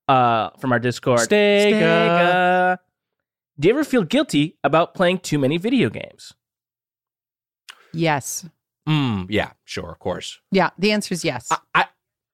uh, 0.08 0.50
from 0.58 0.72
our 0.72 0.78
Discord. 0.78 1.20
Stega. 1.20 1.72
Stega. 1.72 2.78
Do 3.58 3.68
you 3.68 3.74
ever 3.74 3.84
feel 3.84 4.04
guilty 4.04 4.58
about 4.64 4.94
playing 4.94 5.18
too 5.18 5.38
many 5.38 5.58
video 5.58 5.90
games? 5.90 6.32
yes 7.92 8.46
Mm, 8.88 9.26
yeah, 9.28 9.50
sure, 9.64 9.90
of 9.90 9.98
course. 9.98 10.38
yeah 10.50 10.70
the 10.78 10.90
answer 10.92 11.12
is 11.14 11.24
yes 11.24 11.48
I, 11.50 11.58
I 11.74 11.84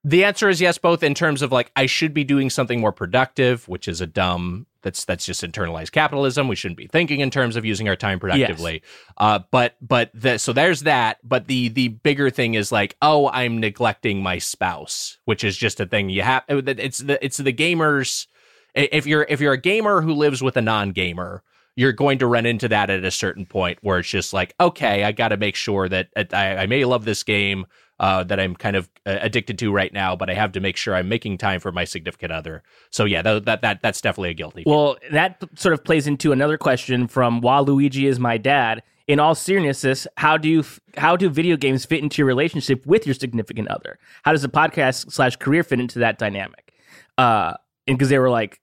The 0.07 0.23
answer 0.23 0.47
is 0.47 0.61
yes, 0.61 0.77
both 0.77 1.03
in 1.03 1.13
terms 1.13 1.41
of 1.41 1.51
like 1.51 1.69
I 1.75 1.85
should 1.85 2.13
be 2.13 2.23
doing 2.23 2.49
something 2.49 2.79
more 2.79 2.93
productive, 2.93 3.67
which 3.67 3.89
is 3.89 3.99
a 3.99 4.07
dumb 4.07 4.65
that's 4.81 5.03
that's 5.03 5.25
just 5.25 5.43
internalized 5.43 5.91
capitalism. 5.91 6.47
We 6.47 6.55
shouldn't 6.55 6.77
be 6.77 6.87
thinking 6.87 7.19
in 7.19 7.29
terms 7.29 7.57
of 7.57 7.65
using 7.65 7.89
our 7.89 7.97
time 7.97 8.17
productively. 8.17 8.83
Uh, 9.17 9.39
but 9.51 9.75
but 9.81 10.09
the, 10.13 10.37
so 10.37 10.53
there's 10.53 10.83
that. 10.83 11.17
But 11.25 11.47
the 11.47 11.67
the 11.67 11.89
bigger 11.89 12.29
thing 12.29 12.53
is 12.53 12.71
like, 12.71 12.95
oh, 13.01 13.27
I'm 13.27 13.59
neglecting 13.59 14.23
my 14.23 14.37
spouse, 14.37 15.17
which 15.25 15.43
is 15.43 15.57
just 15.57 15.81
a 15.81 15.85
thing 15.85 16.07
you 16.07 16.21
have. 16.21 16.45
It's 16.47 16.99
the 16.99 17.23
it's 17.23 17.35
the 17.35 17.51
gamers. 17.51 18.27
If 18.73 19.07
you're 19.07 19.25
if 19.27 19.41
you're 19.41 19.51
a 19.51 19.57
gamer 19.57 19.99
who 19.99 20.13
lives 20.13 20.41
with 20.41 20.55
a 20.55 20.61
non 20.61 20.91
gamer, 20.91 21.43
you're 21.75 21.91
going 21.91 22.19
to 22.19 22.27
run 22.27 22.45
into 22.45 22.69
that 22.69 22.89
at 22.89 23.03
a 23.03 23.11
certain 23.11 23.45
point 23.45 23.79
where 23.81 23.99
it's 23.99 24.07
just 24.07 24.31
like, 24.31 24.55
okay, 24.57 25.03
I 25.03 25.11
got 25.11 25.29
to 25.29 25.37
make 25.37 25.57
sure 25.57 25.89
that 25.89 26.07
uh, 26.15 26.23
I, 26.31 26.59
I 26.59 26.65
may 26.65 26.85
love 26.85 27.03
this 27.03 27.23
game 27.23 27.65
uh, 27.99 28.23
that 28.23 28.39
I'm 28.39 28.55
kind 28.55 28.75
of 28.75 28.89
uh, 29.05 29.17
addicted 29.21 29.57
to 29.59 29.71
right 29.71 29.91
now, 29.91 30.15
but 30.15 30.29
I 30.29 30.33
have 30.33 30.51
to 30.53 30.59
make 30.59 30.77
sure 30.77 30.95
I'm 30.95 31.09
making 31.09 31.37
time 31.37 31.59
for 31.59 31.71
my 31.71 31.83
significant 31.83 32.31
other. 32.31 32.63
So 32.91 33.05
yeah, 33.05 33.21
that 33.21 33.45
that, 33.45 33.61
that 33.61 33.81
that's 33.81 34.01
definitely 34.01 34.29
a 34.29 34.33
guilty. 34.33 34.63
Well, 34.65 34.97
that 35.11 35.43
sort 35.55 35.73
of 35.73 35.83
plays 35.83 36.07
into 36.07 36.31
another 36.31 36.57
question 36.57 37.07
from 37.07 37.41
Waluigi 37.41 38.03
is 38.07 38.19
my 38.19 38.37
dad. 38.37 38.83
In 39.07 39.21
all 39.21 39.35
seriousness, 39.35 40.05
how 40.17 40.37
do 40.37 40.49
you 40.49 40.65
how 40.97 41.15
do 41.15 41.29
video 41.29 41.55
games 41.55 41.85
fit 41.85 42.03
into 42.03 42.17
your 42.19 42.27
relationship 42.27 42.85
with 42.85 43.07
your 43.07 43.15
significant 43.15 43.69
other? 43.69 43.97
How 44.23 44.33
does 44.33 44.41
the 44.41 44.49
podcast 44.49 45.11
slash 45.11 45.37
career 45.37 45.63
fit 45.63 45.79
into 45.79 45.99
that 45.99 46.19
dynamic? 46.19 46.73
Uh, 47.17 47.53
and 47.87 47.97
because 47.97 48.09
they 48.09 48.19
were 48.19 48.29
like, 48.29 48.59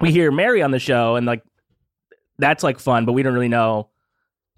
we 0.00 0.10
hear 0.10 0.32
Mary 0.32 0.62
on 0.62 0.72
the 0.72 0.80
show, 0.80 1.14
and 1.14 1.26
like 1.26 1.42
that's 2.38 2.64
like 2.64 2.80
fun, 2.80 3.04
but 3.04 3.12
we 3.12 3.22
don't 3.22 3.34
really 3.34 3.48
know 3.48 3.88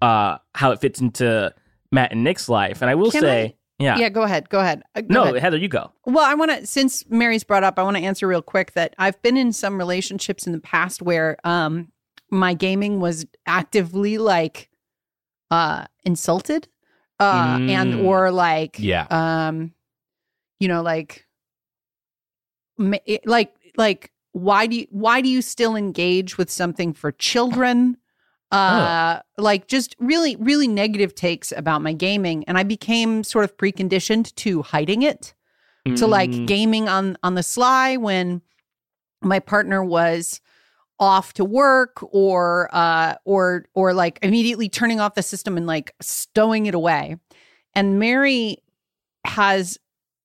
uh 0.01 0.37
how 0.53 0.71
it 0.71 0.81
fits 0.81 0.99
into 0.99 1.53
Matt 1.93 2.11
and 2.11 2.23
Nick's 2.23 2.49
life. 2.49 2.81
And 2.81 2.89
I 2.89 2.95
will 2.95 3.11
Can 3.11 3.21
say, 3.21 3.55
yeah, 3.79 3.97
Yeah, 3.97 4.09
go 4.09 4.23
ahead. 4.23 4.49
Go 4.49 4.59
ahead. 4.59 4.83
Uh, 4.95 5.01
go 5.01 5.07
no, 5.09 5.23
ahead. 5.23 5.35
Heather, 5.41 5.57
you 5.57 5.67
go. 5.67 5.91
Well, 6.05 6.25
I 6.25 6.33
want 6.33 6.51
to, 6.51 6.65
since 6.65 7.03
Mary's 7.09 7.43
brought 7.43 7.63
up, 7.63 7.77
I 7.79 7.83
want 7.83 7.97
to 7.97 8.03
answer 8.03 8.27
real 8.27 8.41
quick 8.41 8.73
that 8.73 8.93
I've 8.97 9.21
been 9.21 9.37
in 9.37 9.53
some 9.53 9.77
relationships 9.77 10.45
in 10.45 10.53
the 10.53 10.59
past 10.59 11.01
where 11.01 11.37
um, 11.43 11.91
my 12.29 12.53
gaming 12.53 12.99
was 12.99 13.25
actively 13.45 14.17
like 14.17 14.69
uh, 15.51 15.85
insulted 16.03 16.67
uh, 17.19 17.57
and 17.61 17.93
Mm. 17.93 18.03
or 18.05 18.31
like, 18.31 18.77
Yeah. 18.79 19.05
um, 19.11 19.73
you 20.59 20.67
know, 20.67 20.81
like, 20.81 21.25
like, 22.77 23.53
like, 23.77 24.11
why 24.31 24.65
do 24.67 24.75
you, 24.77 24.87
why 24.89 25.21
do 25.21 25.29
you 25.29 25.41
still 25.41 25.75
engage 25.75 26.37
with 26.37 26.49
something 26.49 26.93
for 26.93 27.11
children? 27.11 27.97
Uh, 28.53 29.21
like 29.37 29.67
just 29.67 29.95
really, 29.99 30.35
really 30.35 30.67
negative 30.67 31.15
takes 31.15 31.51
about 31.51 31.81
my 31.81 31.93
gaming. 31.93 32.43
And 32.45 32.57
I 32.57 32.63
became 32.63 33.23
sort 33.23 33.45
of 33.45 33.57
preconditioned 33.57 34.33
to 34.35 34.61
hiding 34.61 35.01
it 35.01 35.33
to 35.97 36.07
like 36.07 36.29
Mm. 36.29 36.47
gaming 36.47 36.87
on 36.87 37.17
on 37.23 37.35
the 37.35 37.43
sly 37.43 37.97
when 37.97 38.41
my 39.21 39.39
partner 39.39 39.83
was 39.83 40.39
off 40.99 41.33
to 41.33 41.43
work 41.43 41.97
or 42.13 42.69
uh 42.71 43.15
or 43.25 43.65
or 43.73 43.93
like 43.93 44.19
immediately 44.21 44.69
turning 44.69 44.99
off 44.99 45.15
the 45.15 45.23
system 45.23 45.57
and 45.57 45.65
like 45.65 45.93
stowing 45.99 46.67
it 46.67 46.75
away 46.75 47.17
and 47.73 47.99
mary 47.99 48.57
has 49.25 49.77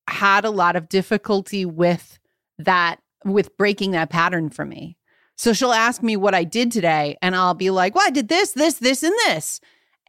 had 0.09 0.45
a 0.45 0.51
lot 0.51 0.77
of 0.77 0.89
difficulty 0.89 1.65
with 1.65 2.19
that 2.59 3.01
with 3.25 3.57
breaking 3.57 3.93
that 3.93 4.11
pattern 4.11 4.51
for 4.51 4.65
me 4.67 4.98
so 5.39 5.53
she'll 5.55 5.73
ask 5.73 6.03
me 6.03 6.15
what 6.17 6.35
i 6.35 6.45
did 6.45 6.71
today 6.71 7.17
and 7.23 7.35
i'll 7.35 7.55
be 7.55 7.71
like 7.71 7.95
well 7.95 8.05
i 8.07 8.11
did 8.11 8.29
this 8.29 8.53
this 8.53 8.75
this 8.75 9.03
and 9.03 9.15
this 9.27 9.61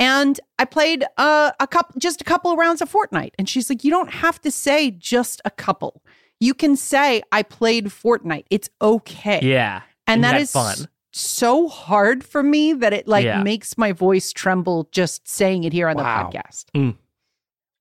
and 0.02 0.40
I 0.58 0.64
played 0.64 1.04
uh, 1.18 1.52
a 1.60 1.68
couple, 1.68 2.00
just 2.00 2.22
a 2.22 2.24
couple 2.24 2.54
of 2.54 2.58
rounds 2.58 2.82
of 2.82 2.90
Fortnite. 2.90 3.34
And 3.38 3.50
she's 3.50 3.70
like, 3.70 3.84
"You 3.84 3.92
don't 3.92 4.10
have 4.10 4.40
to 4.44 4.50
say 4.50 4.92
just 4.92 5.42
a 5.44 5.52
couple. 5.52 6.02
You 6.40 6.54
can 6.54 6.78
say 6.78 7.22
I 7.34 7.44
played 7.44 7.88
Fortnite. 7.88 8.46
It's 8.50 8.70
okay." 8.82 9.42
Yeah, 9.44 9.82
and 10.08 10.22
isn't 10.22 10.22
that 10.22 10.32
that 10.38 10.42
is 10.42 10.52
fun? 10.54 10.88
so 11.12 11.68
hard 11.68 12.24
for 12.24 12.42
me 12.42 12.72
that 12.72 12.94
it 12.94 13.10
like 13.10 13.26
Yeah. 13.26 13.44
makes 13.44 13.78
my 13.78 13.92
voice 13.92 14.32
tremble 14.32 14.88
just 14.94 15.28
saying 15.28 15.66
it 15.66 15.74
here 15.74 15.90
on 15.90 15.98
Wow. 15.98 16.30
the 16.32 16.38
podcast. 16.38 16.96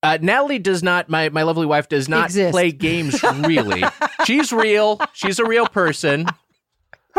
Uh, 0.02 0.18
Natalie 0.20 0.58
does 0.58 0.82
not. 0.82 1.08
My 1.08 1.28
my 1.28 1.44
lovely 1.44 1.66
wife 1.66 1.88
does 1.88 2.08
not 2.08 2.26
Exist. 2.30 2.50
play 2.50 2.72
games. 2.72 3.22
Really, 3.46 3.84
she's 4.24 4.52
real. 4.52 5.00
She's 5.12 5.38
a 5.38 5.44
real 5.44 5.68
person. 5.68 6.26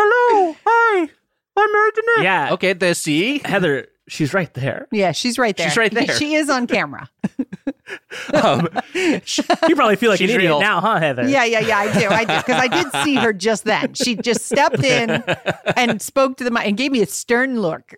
Hello, 0.02 0.56
hi, 0.66 1.10
I'm 1.58 1.72
Mary 1.74 1.92
Jeanette. 1.94 2.24
Yeah, 2.24 2.54
Okay, 2.54 2.72
the 2.72 2.96
see. 2.96 3.40
Heather, 3.44 3.88
she's 4.08 4.34
right 4.34 4.54
there. 4.54 4.88
Yeah, 4.94 5.12
she's 5.12 5.38
right 5.38 5.56
there. 5.58 5.68
She's 5.68 5.76
right 5.76 5.92
there. 5.94 6.08
She 6.16 6.36
is 6.36 6.50
on 6.50 6.68
camera. 6.68 7.10
Um, 8.34 8.70
You 8.94 9.76
probably 9.76 9.96
feel 9.96 10.12
like 10.12 10.20
an 10.22 10.28
She's 10.28 10.36
idiot 10.36 10.52
real. 10.52 10.60
now, 10.62 10.80
huh, 10.80 11.00
Heather? 11.00 11.28
Yeah, 11.28 11.44
yeah, 11.44 11.60
yeah. 11.62 11.80
I 11.80 12.00
do. 12.00 12.08
I 12.08 12.24
do 12.24 12.38
because 12.38 12.62
I 12.62 12.68
did 12.68 12.92
see 13.04 13.16
her 13.16 13.34
just 13.34 13.64
then. 13.64 13.96
She 13.96 14.16
just 14.16 14.46
stepped 14.46 14.84
in 14.84 15.10
and 15.76 16.00
spoke 16.00 16.38
to 16.38 16.44
the 16.44 16.52
mic 16.52 16.68
and 16.68 16.78
gave 16.78 16.92
me 16.92 17.02
a 17.02 17.08
stern 17.08 17.60
look. 17.62 17.96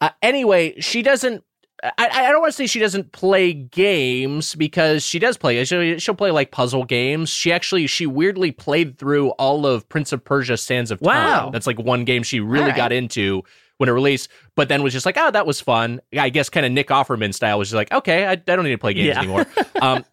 Uh, 0.00 0.10
anyway, 0.22 0.80
she 0.80 1.02
doesn't. 1.02 1.44
I, 1.82 2.08
I 2.08 2.30
don't 2.32 2.40
want 2.40 2.52
to 2.52 2.56
say 2.56 2.66
she 2.66 2.78
doesn't 2.78 3.12
play 3.12 3.52
games 3.52 4.54
because 4.54 5.04
she 5.04 5.18
does 5.18 5.36
play. 5.36 5.62
She'll, 5.64 5.98
she'll 5.98 6.14
play 6.14 6.30
like 6.30 6.50
puzzle 6.50 6.84
games. 6.84 7.28
She 7.30 7.52
actually 7.52 7.86
she 7.86 8.06
weirdly 8.06 8.52
played 8.52 8.96
through 8.96 9.30
all 9.30 9.66
of 9.66 9.86
Prince 9.88 10.12
of 10.12 10.24
Persia: 10.24 10.56
Sands 10.56 10.90
of 10.90 11.00
Time. 11.00 11.14
Wow. 11.24 11.50
That's 11.50 11.66
like 11.66 11.78
one 11.78 12.04
game 12.04 12.22
she 12.22 12.40
really 12.40 12.64
All 12.64 12.68
right. 12.70 12.76
got 12.76 12.92
into 12.92 13.42
when 13.78 13.88
it 13.88 13.92
released, 13.92 14.28
but 14.54 14.68
then 14.68 14.82
was 14.84 14.92
just 14.92 15.04
like, 15.04 15.16
oh, 15.18 15.30
that 15.32 15.46
was 15.46 15.60
fun. 15.60 16.00
I 16.16 16.28
guess 16.30 16.48
kind 16.48 16.64
of 16.64 16.70
Nick 16.70 16.88
Offerman 16.88 17.34
style 17.34 17.58
was 17.58 17.68
just 17.70 17.74
like, 17.76 17.92
okay, 17.92 18.24
I, 18.24 18.30
I 18.32 18.36
don't 18.36 18.62
need 18.62 18.70
to 18.70 18.78
play 18.78 18.94
games 18.94 19.08
Yeah. 19.08 19.18
anymore. 19.18 19.46
um, 19.82 20.04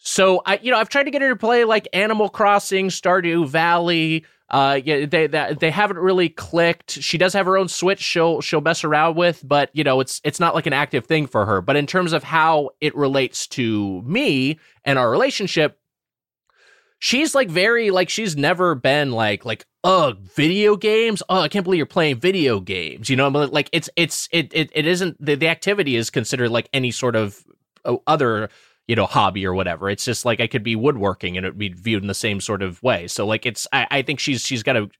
so 0.00 0.42
I, 0.46 0.58
you 0.62 0.70
know, 0.70 0.78
I've 0.78 0.88
tried 0.88 1.04
to 1.04 1.10
get 1.10 1.22
her 1.22 1.28
to 1.28 1.36
play 1.36 1.64
like 1.64 1.86
Animal 1.92 2.28
Crossing, 2.28 2.88
Stardew 2.88 3.46
Valley. 3.48 4.24
Uh, 4.48 4.80
yeah, 4.82 5.04
they, 5.06 5.26
they 5.28 5.54
they 5.58 5.70
haven't 5.70 5.98
really 5.98 6.28
clicked. 6.28 6.90
She 6.90 7.18
does 7.18 7.34
have 7.34 7.46
her 7.46 7.56
own 7.56 7.68
Switch. 7.68 8.00
She'll 8.00 8.40
she'll 8.40 8.62
mess 8.62 8.82
around 8.82 9.16
with, 9.16 9.46
but 9.46 9.70
you 9.74 9.84
know, 9.84 10.00
it's 10.00 10.20
it's 10.24 10.40
not 10.40 10.54
like 10.54 10.66
an 10.66 10.72
active 10.72 11.06
thing 11.06 11.26
for 11.26 11.46
her. 11.46 11.60
But 11.60 11.76
in 11.76 11.86
terms 11.86 12.12
of 12.12 12.24
how 12.24 12.70
it 12.80 12.96
relates 12.96 13.46
to 13.48 14.02
me 14.02 14.58
and 14.84 14.98
our 14.98 15.10
relationship, 15.10 15.78
she's 16.98 17.34
like 17.34 17.48
very 17.48 17.90
like 17.90 18.08
she's 18.08 18.36
never 18.36 18.74
been 18.74 19.12
like 19.12 19.44
like 19.44 19.66
ugh 19.82 20.18
video 20.20 20.76
games 20.76 21.22
oh 21.30 21.40
i 21.40 21.48
can't 21.48 21.64
believe 21.64 21.78
you're 21.78 21.86
playing 21.86 22.14
video 22.20 22.60
games 22.60 23.08
you 23.08 23.16
know 23.16 23.30
but 23.30 23.52
like 23.52 23.70
it's 23.72 23.88
it's 23.96 24.28
it 24.30 24.52
it, 24.52 24.70
it 24.74 24.86
isn't 24.86 25.16
the, 25.24 25.34
the 25.34 25.48
activity 25.48 25.96
is 25.96 26.10
considered 26.10 26.50
like 26.50 26.68
any 26.74 26.90
sort 26.90 27.16
of 27.16 27.42
uh, 27.86 27.96
other 28.06 28.50
you 28.90 28.96
know 28.96 29.06
hobby 29.06 29.46
or 29.46 29.54
whatever. 29.54 29.88
It's 29.88 30.04
just 30.04 30.24
like 30.24 30.40
i 30.40 30.48
could 30.48 30.64
be 30.64 30.74
woodworking 30.74 31.36
and 31.36 31.46
it 31.46 31.50
would 31.50 31.58
be 31.58 31.68
viewed 31.68 32.02
in 32.02 32.08
the 32.08 32.14
same 32.14 32.40
sort 32.40 32.60
of 32.60 32.82
way. 32.82 33.06
So 33.06 33.24
like 33.24 33.46
it's 33.46 33.68
i, 33.72 33.86
I 33.88 34.02
think 34.02 34.18
she's 34.18 34.44
she's 34.44 34.64
got 34.64 34.76
a 34.76 34.90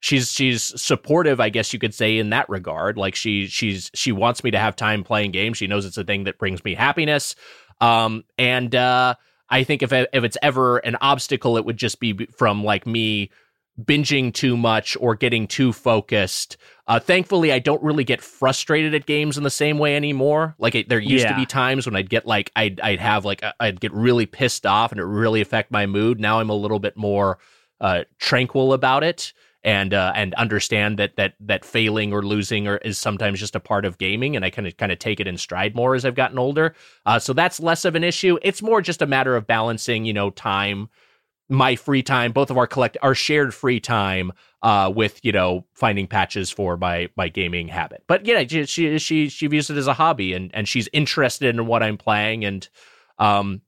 she's 0.00 0.32
she's 0.32 0.80
supportive 0.80 1.38
i 1.38 1.50
guess 1.50 1.72
you 1.72 1.78
could 1.78 1.94
say 1.94 2.18
in 2.18 2.30
that 2.30 2.48
regard. 2.48 2.98
Like 2.98 3.14
she 3.14 3.46
she's 3.46 3.88
she 3.94 4.10
wants 4.10 4.42
me 4.42 4.50
to 4.50 4.58
have 4.58 4.74
time 4.74 5.04
playing 5.04 5.30
games. 5.30 5.58
She 5.58 5.68
knows 5.68 5.86
it's 5.86 5.96
a 5.96 6.02
thing 6.02 6.24
that 6.24 6.38
brings 6.38 6.64
me 6.64 6.74
happiness. 6.74 7.36
Um 7.80 8.24
and 8.36 8.74
uh 8.74 9.14
i 9.48 9.62
think 9.62 9.84
if 9.84 9.92
if 9.92 10.24
it's 10.24 10.38
ever 10.42 10.78
an 10.78 10.96
obstacle 11.00 11.56
it 11.56 11.64
would 11.64 11.76
just 11.76 12.00
be 12.00 12.26
from 12.36 12.64
like 12.64 12.84
me 12.84 13.30
binging 13.80 14.34
too 14.34 14.56
much 14.56 14.96
or 15.00 15.14
getting 15.14 15.46
too 15.46 15.72
focused 15.72 16.56
uh 16.90 17.00
thankfully 17.00 17.52
i 17.52 17.58
don't 17.58 17.82
really 17.82 18.04
get 18.04 18.20
frustrated 18.20 18.94
at 18.94 19.06
games 19.06 19.38
in 19.38 19.44
the 19.44 19.50
same 19.50 19.78
way 19.78 19.96
anymore 19.96 20.54
like 20.58 20.74
it, 20.74 20.88
there 20.90 20.98
used 20.98 21.26
to 21.26 21.34
be 21.34 21.46
times 21.46 21.86
when 21.86 21.96
i'd 21.96 22.10
get 22.10 22.26
like 22.26 22.50
i'd 22.56 22.78
i'd 22.80 23.00
have 23.00 23.24
like 23.24 23.42
I'd 23.58 23.80
get 23.80 23.92
really 23.92 24.26
pissed 24.26 24.66
off 24.66 24.92
and 24.92 25.00
it 25.00 25.04
really 25.04 25.40
affect 25.40 25.70
my 25.70 25.86
mood 25.86 26.20
now 26.20 26.40
i'm 26.40 26.50
a 26.50 26.54
little 26.54 26.78
bit 26.78 26.96
more 26.96 27.38
uh 27.80 28.04
tranquil 28.18 28.74
about 28.74 29.02
it 29.02 29.32
and 29.62 29.92
uh, 29.92 30.12
and 30.14 30.34
understand 30.34 30.98
that 30.98 31.16
that 31.16 31.34
that 31.40 31.64
failing 31.64 32.12
or 32.12 32.22
losing 32.22 32.66
or 32.66 32.78
is 32.78 32.98
sometimes 32.98 33.38
just 33.38 33.54
a 33.54 33.60
part 33.60 33.84
of 33.84 33.98
gaming, 33.98 34.36
and 34.36 34.44
I 34.44 34.50
kind 34.50 34.66
of 34.66 34.76
kind 34.76 34.90
of 34.90 34.98
take 34.98 35.20
it 35.20 35.26
in 35.26 35.36
stride 35.36 35.74
more 35.74 35.94
as 35.94 36.04
I've 36.04 36.14
gotten 36.14 36.38
older. 36.38 36.74
Uh, 37.04 37.18
so 37.18 37.32
that's 37.32 37.60
less 37.60 37.84
of 37.84 37.94
an 37.94 38.04
issue. 38.04 38.38
It's 38.42 38.62
more 38.62 38.80
just 38.80 39.02
a 39.02 39.06
matter 39.06 39.36
of 39.36 39.46
balancing, 39.46 40.04
you 40.04 40.12
know, 40.12 40.30
time, 40.30 40.88
my 41.48 41.76
free 41.76 42.02
time, 42.02 42.32
both 42.32 42.50
of 42.50 42.56
our 42.56 42.66
collect 42.66 42.96
our 43.02 43.14
shared 43.14 43.52
free 43.52 43.80
time, 43.80 44.32
uh, 44.62 44.92
with 44.94 45.20
you 45.24 45.32
know 45.32 45.64
finding 45.74 46.06
patches 46.06 46.50
for 46.50 46.76
my 46.76 47.08
my 47.16 47.28
gaming 47.28 47.68
habit. 47.68 48.04
But 48.06 48.26
yeah, 48.26 48.44
she 48.46 48.66
she 48.98 49.28
she, 49.28 49.46
views 49.46 49.70
it 49.70 49.76
as 49.76 49.86
a 49.86 49.94
hobby, 49.94 50.32
and 50.32 50.50
and 50.54 50.68
she's 50.68 50.88
interested 50.92 51.54
in 51.54 51.66
what 51.66 51.82
I'm 51.82 51.96
playing, 51.96 52.44
and 52.44 52.68
um, 53.18 53.62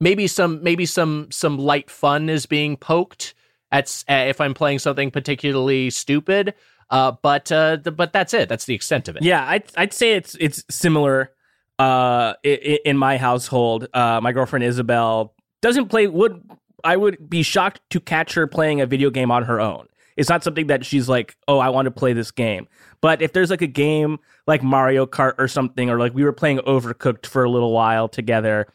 maybe 0.00 0.26
some 0.26 0.62
maybe 0.62 0.86
some 0.86 1.28
some 1.30 1.58
light 1.58 1.90
fun 1.90 2.28
is 2.28 2.46
being 2.46 2.76
poked 2.76 3.34
at 3.72 4.04
uh, 4.08 4.24
if 4.28 4.40
I'm 4.40 4.54
playing 4.54 4.78
something 4.78 5.10
particularly 5.10 5.90
stupid. 5.90 6.54
Uh, 6.90 7.12
but 7.22 7.50
uh, 7.50 7.76
the, 7.76 7.90
but 7.90 8.12
that's 8.12 8.34
it. 8.34 8.48
That's 8.48 8.66
the 8.66 8.74
extent 8.74 9.08
of 9.08 9.16
it. 9.16 9.22
Yeah, 9.22 9.44
I'd, 9.48 9.64
I'd 9.76 9.92
say 9.92 10.12
it's 10.12 10.36
it's 10.38 10.62
similar 10.70 11.32
uh, 11.78 12.34
in, 12.42 12.78
in 12.84 12.98
my 12.98 13.16
household. 13.16 13.88
Uh, 13.94 14.20
my 14.22 14.32
girlfriend 14.32 14.64
Isabel 14.64 15.34
doesn't 15.62 15.88
play. 15.88 16.06
Would 16.06 16.42
I 16.84 16.96
would 16.96 17.28
be 17.28 17.42
shocked 17.42 17.80
to 17.90 18.00
catch 18.00 18.34
her 18.34 18.46
playing 18.46 18.82
a 18.82 18.86
video 18.86 19.10
game 19.10 19.30
on 19.30 19.44
her 19.44 19.60
own. 19.60 19.88
It's 20.16 20.28
not 20.28 20.44
something 20.44 20.68
that 20.68 20.84
she's 20.86 21.08
like, 21.08 21.36
oh, 21.48 21.58
I 21.58 21.68
want 21.70 21.86
to 21.86 21.90
play 21.90 22.12
this 22.12 22.30
game. 22.30 22.68
But 23.00 23.20
if 23.20 23.32
there's 23.32 23.50
like 23.50 23.62
a 23.62 23.66
game 23.66 24.18
like 24.46 24.62
Mario 24.62 25.06
Kart 25.06 25.34
or 25.38 25.48
something, 25.48 25.90
or 25.90 25.98
like 25.98 26.14
we 26.14 26.24
were 26.24 26.32
playing 26.32 26.58
Overcooked 26.58 27.26
for 27.26 27.44
a 27.44 27.50
little 27.50 27.72
while 27.72 28.08
together, 28.08 28.66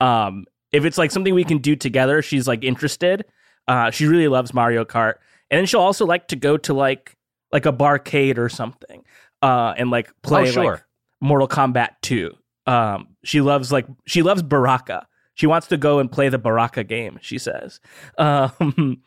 um, 0.00 0.46
if 0.72 0.84
it's 0.84 0.98
like 0.98 1.10
something 1.10 1.34
we 1.34 1.44
can 1.44 1.58
do 1.58 1.76
together, 1.76 2.22
she's 2.22 2.46
like 2.48 2.64
interested. 2.64 3.24
Uh, 3.66 3.90
she 3.90 4.06
really 4.06 4.28
loves 4.28 4.54
Mario 4.54 4.84
Kart, 4.84 5.14
and 5.50 5.58
then 5.58 5.66
she'll 5.66 5.80
also 5.80 6.06
like 6.06 6.28
to 6.28 6.36
go 6.36 6.56
to 6.56 6.72
like 6.74 7.16
like 7.52 7.66
a 7.66 7.72
barcade 7.72 8.38
or 8.38 8.48
something, 8.48 9.04
uh, 9.42 9.74
and 9.76 9.90
like 9.90 10.10
play 10.22 10.42
Oh, 10.42 10.50
sure. 10.52 10.64
like 10.72 10.84
Mortal 11.20 11.48
Kombat 11.48 11.90
2. 12.02 12.32
Um, 12.66 13.08
she 13.24 13.40
loves 13.40 13.72
like 13.72 13.86
she 14.06 14.22
loves 14.22 14.42
Baraka. 14.42 15.06
She 15.34 15.46
wants 15.46 15.68
to 15.68 15.76
go 15.76 16.00
and 16.00 16.10
play 16.10 16.28
the 16.28 16.38
Baraka 16.38 16.82
game. 16.82 17.18
She 17.22 17.38
says, 17.38 17.80
um, 18.18 19.02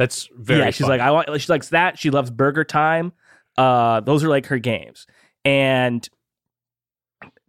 That's 0.00 0.30
very. 0.34 0.60
yeah. 0.60 0.70
She's 0.70 0.86
fun. 0.86 0.88
like, 0.88 1.02
I 1.02 1.10
want. 1.10 1.38
She 1.38 1.52
likes 1.52 1.68
that. 1.68 1.98
She 1.98 2.08
loves 2.08 2.30
Burger 2.30 2.64
Time. 2.64 3.12
Uh, 3.58 4.00
those 4.00 4.24
are 4.24 4.30
like 4.30 4.46
her 4.46 4.58
games. 4.58 5.06
And, 5.44 6.08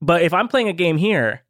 but 0.01 0.21
if 0.21 0.33
I'm 0.33 0.49
playing 0.49 0.67
a 0.67 0.73
game 0.73 0.97
here, 0.97 1.43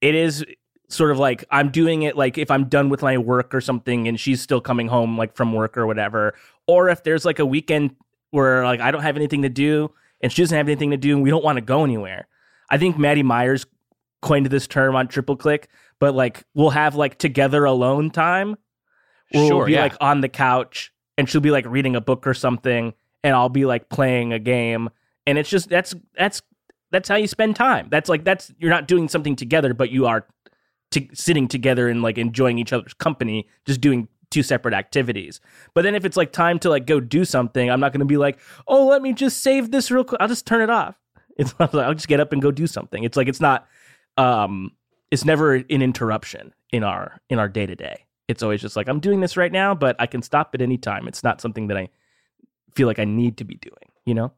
it 0.00 0.14
is 0.14 0.46
sort 0.88 1.10
of 1.10 1.18
like 1.18 1.44
I'm 1.50 1.68
doing 1.68 2.00
it 2.00 2.16
like 2.16 2.38
if 2.38 2.50
I'm 2.50 2.64
done 2.64 2.88
with 2.88 3.02
my 3.02 3.18
work 3.18 3.54
or 3.54 3.60
something, 3.60 4.08
and 4.08 4.18
she's 4.18 4.40
still 4.40 4.62
coming 4.62 4.88
home 4.88 5.18
like 5.18 5.36
from 5.36 5.52
work 5.52 5.76
or 5.76 5.86
whatever, 5.86 6.34
or 6.66 6.88
if 6.88 7.04
there's 7.04 7.26
like 7.26 7.40
a 7.40 7.46
weekend 7.46 7.94
where 8.30 8.64
like 8.64 8.80
I 8.80 8.90
don't 8.90 9.02
have 9.02 9.16
anything 9.16 9.42
to 9.42 9.50
do 9.50 9.92
and 10.22 10.32
she 10.32 10.40
doesn't 10.40 10.56
have 10.56 10.66
anything 10.66 10.92
to 10.92 10.96
do 10.96 11.14
and 11.14 11.22
we 11.22 11.28
don't 11.28 11.44
want 11.44 11.58
to 11.58 11.62
go 11.62 11.84
anywhere. 11.84 12.26
I 12.70 12.78
think 12.78 12.96
Maddy 12.96 13.22
Myers 13.22 13.66
coined 14.22 14.46
this 14.46 14.66
term 14.66 14.96
on 14.96 15.08
Triple 15.08 15.36
Click, 15.36 15.68
but 15.98 16.14
like 16.14 16.44
we'll 16.54 16.70
have 16.70 16.94
like 16.94 17.18
together 17.18 17.66
alone 17.66 18.10
time 18.10 18.56
Sure, 19.32 19.56
we'll 19.56 19.66
be 19.66 19.72
yeah. 19.72 19.82
like 19.82 19.96
on 20.00 20.20
the 20.20 20.28
couch 20.28 20.92
and 21.16 21.28
she'll 21.28 21.40
be 21.40 21.50
like 21.50 21.66
reading 21.66 21.96
a 21.96 22.00
book 22.00 22.26
or 22.26 22.34
something 22.34 22.94
and 23.22 23.34
I'll 23.34 23.48
be 23.48 23.64
like 23.64 23.88
playing 23.88 24.32
a 24.32 24.38
game 24.38 24.88
and 25.26 25.38
it's 25.38 25.50
just 25.50 25.68
that's 25.68 25.94
that's 26.16 26.42
that's 26.90 27.08
how 27.08 27.16
you 27.16 27.26
spend 27.26 27.56
time. 27.56 27.88
That's 27.90 28.08
like 28.08 28.24
that's 28.24 28.52
you're 28.58 28.70
not 28.70 28.88
doing 28.88 29.08
something 29.08 29.36
together 29.36 29.74
but 29.74 29.90
you 29.90 30.06
are 30.06 30.26
t- 30.90 31.10
sitting 31.12 31.48
together 31.48 31.88
and 31.88 32.02
like 32.02 32.18
enjoying 32.18 32.58
each 32.58 32.72
other's 32.72 32.94
company 32.94 33.48
just 33.66 33.80
doing 33.80 34.08
two 34.30 34.42
separate 34.42 34.74
activities. 34.74 35.40
But 35.74 35.82
then 35.82 35.94
if 35.94 36.04
it's 36.04 36.16
like 36.16 36.32
time 36.32 36.58
to 36.60 36.70
like 36.70 36.86
go 36.86 37.00
do 37.00 37.24
something, 37.24 37.70
I'm 37.70 37.80
not 37.80 37.92
going 37.92 38.00
to 38.00 38.06
be 38.06 38.16
like, 38.16 38.38
"Oh, 38.66 38.86
let 38.86 39.02
me 39.02 39.12
just 39.12 39.42
save 39.42 39.70
this 39.70 39.90
real 39.90 40.04
quick. 40.04 40.20
I'll 40.20 40.28
just 40.28 40.46
turn 40.46 40.62
it 40.62 40.70
off." 40.70 40.98
It's 41.38 41.54
like 41.60 41.72
I'll 41.72 41.94
just 41.94 42.08
get 42.08 42.18
up 42.18 42.32
and 42.32 42.42
go 42.42 42.50
do 42.50 42.66
something. 42.66 43.04
It's 43.04 43.16
like 43.16 43.28
it's 43.28 43.40
not 43.40 43.68
um 44.16 44.72
it's 45.12 45.24
never 45.24 45.54
an 45.54 45.66
interruption 45.68 46.52
in 46.72 46.82
our 46.82 47.20
in 47.30 47.38
our 47.38 47.48
day-to-day. 47.48 48.04
It's 48.28 48.42
always 48.42 48.60
just 48.60 48.76
like 48.76 48.88
I'm 48.88 49.00
doing 49.00 49.20
this 49.20 49.36
right 49.36 49.50
now, 49.50 49.74
but 49.74 49.96
I 49.98 50.06
can 50.06 50.22
stop 50.22 50.50
at 50.54 50.60
any 50.60 50.76
time. 50.78 51.08
It's 51.08 51.24
not 51.24 51.40
something 51.40 51.68
that 51.68 51.76
I 51.76 51.88
feel 52.74 52.86
like 52.86 52.98
I 52.98 53.04
need 53.04 53.38
to 53.38 53.44
be 53.44 53.54
doing, 53.56 53.90
you 54.04 54.14
know? 54.14 54.32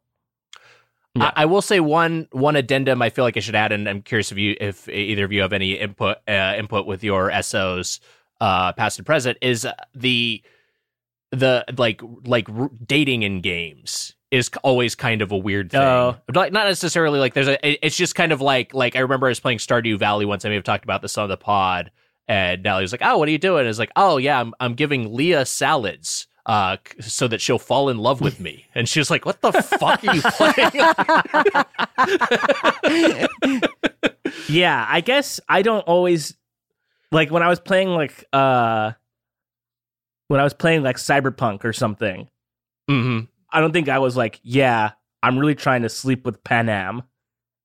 Yeah. 1.16 1.32
I, 1.36 1.42
I 1.42 1.46
will 1.46 1.60
say 1.62 1.80
one 1.80 2.28
one 2.30 2.54
addendum 2.54 3.02
I 3.02 3.10
feel 3.10 3.24
like 3.24 3.36
I 3.36 3.40
should 3.40 3.56
add, 3.56 3.72
and 3.72 3.88
I'm 3.88 4.00
curious 4.02 4.30
if 4.30 4.38
you 4.38 4.56
if 4.60 4.88
either 4.88 5.24
of 5.24 5.32
you 5.32 5.42
have 5.42 5.52
any 5.52 5.72
input 5.72 6.18
uh, 6.28 6.54
input 6.56 6.86
with 6.86 7.02
your 7.02 7.32
SOs, 7.42 7.98
uh, 8.40 8.72
past 8.74 8.98
and 8.98 9.06
present, 9.06 9.36
is 9.42 9.66
the 9.92 10.42
the 11.32 11.64
like 11.76 12.00
like 12.24 12.48
r- 12.48 12.70
dating 12.86 13.24
in 13.24 13.40
games 13.40 14.14
is 14.30 14.48
always 14.62 14.94
kind 14.94 15.22
of 15.22 15.32
a 15.32 15.36
weird 15.36 15.72
thing. 15.72 15.80
Oh. 15.80 16.16
Like 16.32 16.52
not 16.52 16.68
necessarily 16.68 17.18
like 17.18 17.34
there's 17.34 17.48
a 17.48 17.66
it- 17.68 17.80
it's 17.82 17.96
just 17.96 18.14
kind 18.14 18.30
of 18.30 18.40
like 18.40 18.72
like 18.72 18.94
I 18.94 19.00
remember 19.00 19.26
I 19.26 19.30
was 19.30 19.40
playing 19.40 19.58
Stardew 19.58 19.98
Valley 19.98 20.24
once. 20.26 20.44
I 20.44 20.48
may 20.48 20.54
have 20.54 20.62
talked 20.62 20.84
about 20.84 21.02
this 21.02 21.18
on 21.18 21.28
the 21.28 21.36
pod, 21.36 21.90
and 22.30 22.62
Natalie 22.62 22.84
was 22.84 22.92
like, 22.92 23.02
"Oh, 23.04 23.18
what 23.18 23.26
are 23.28 23.32
you 23.32 23.38
doing?" 23.38 23.66
It's 23.66 23.78
like, 23.80 23.90
"Oh 23.96 24.16
yeah, 24.16 24.40
I'm 24.40 24.54
I'm 24.60 24.74
giving 24.74 25.12
Leah 25.14 25.44
salads." 25.44 26.28
Uh, 26.46 26.78
so 27.00 27.28
that 27.28 27.40
she'll 27.40 27.58
fall 27.58 27.90
in 27.90 27.98
love 27.98 28.20
with 28.22 28.40
me, 28.40 28.64
and 28.74 28.88
she 28.88 28.98
was 29.00 29.10
like, 29.10 29.26
"What 29.26 29.40
the 29.42 29.52
fuck 29.52 30.02
are 30.04 30.14
you 30.14 30.22
playing?" 30.22 30.70
Yeah, 34.48 34.84
I 34.88 35.00
guess 35.00 35.40
I 35.48 35.62
don't 35.62 35.80
always 35.82 36.34
like 37.12 37.30
when 37.30 37.42
I 37.42 37.48
was 37.48 37.60
playing 37.60 37.88
like 37.90 38.24
uh 38.32 38.92
when 40.28 40.40
I 40.40 40.44
was 40.44 40.54
playing 40.54 40.82
like 40.82 40.96
Cyberpunk 40.96 41.64
or 41.64 41.72
something. 41.72 42.28
hmm 42.88 43.20
I 43.52 43.60
don't 43.60 43.72
think 43.72 43.88
I 43.88 43.98
was 43.98 44.16
like, 44.16 44.38
yeah, 44.44 44.92
I'm 45.22 45.36
really 45.38 45.56
trying 45.56 45.82
to 45.82 45.88
sleep 45.88 46.24
with 46.24 46.42
Panam 46.44 47.02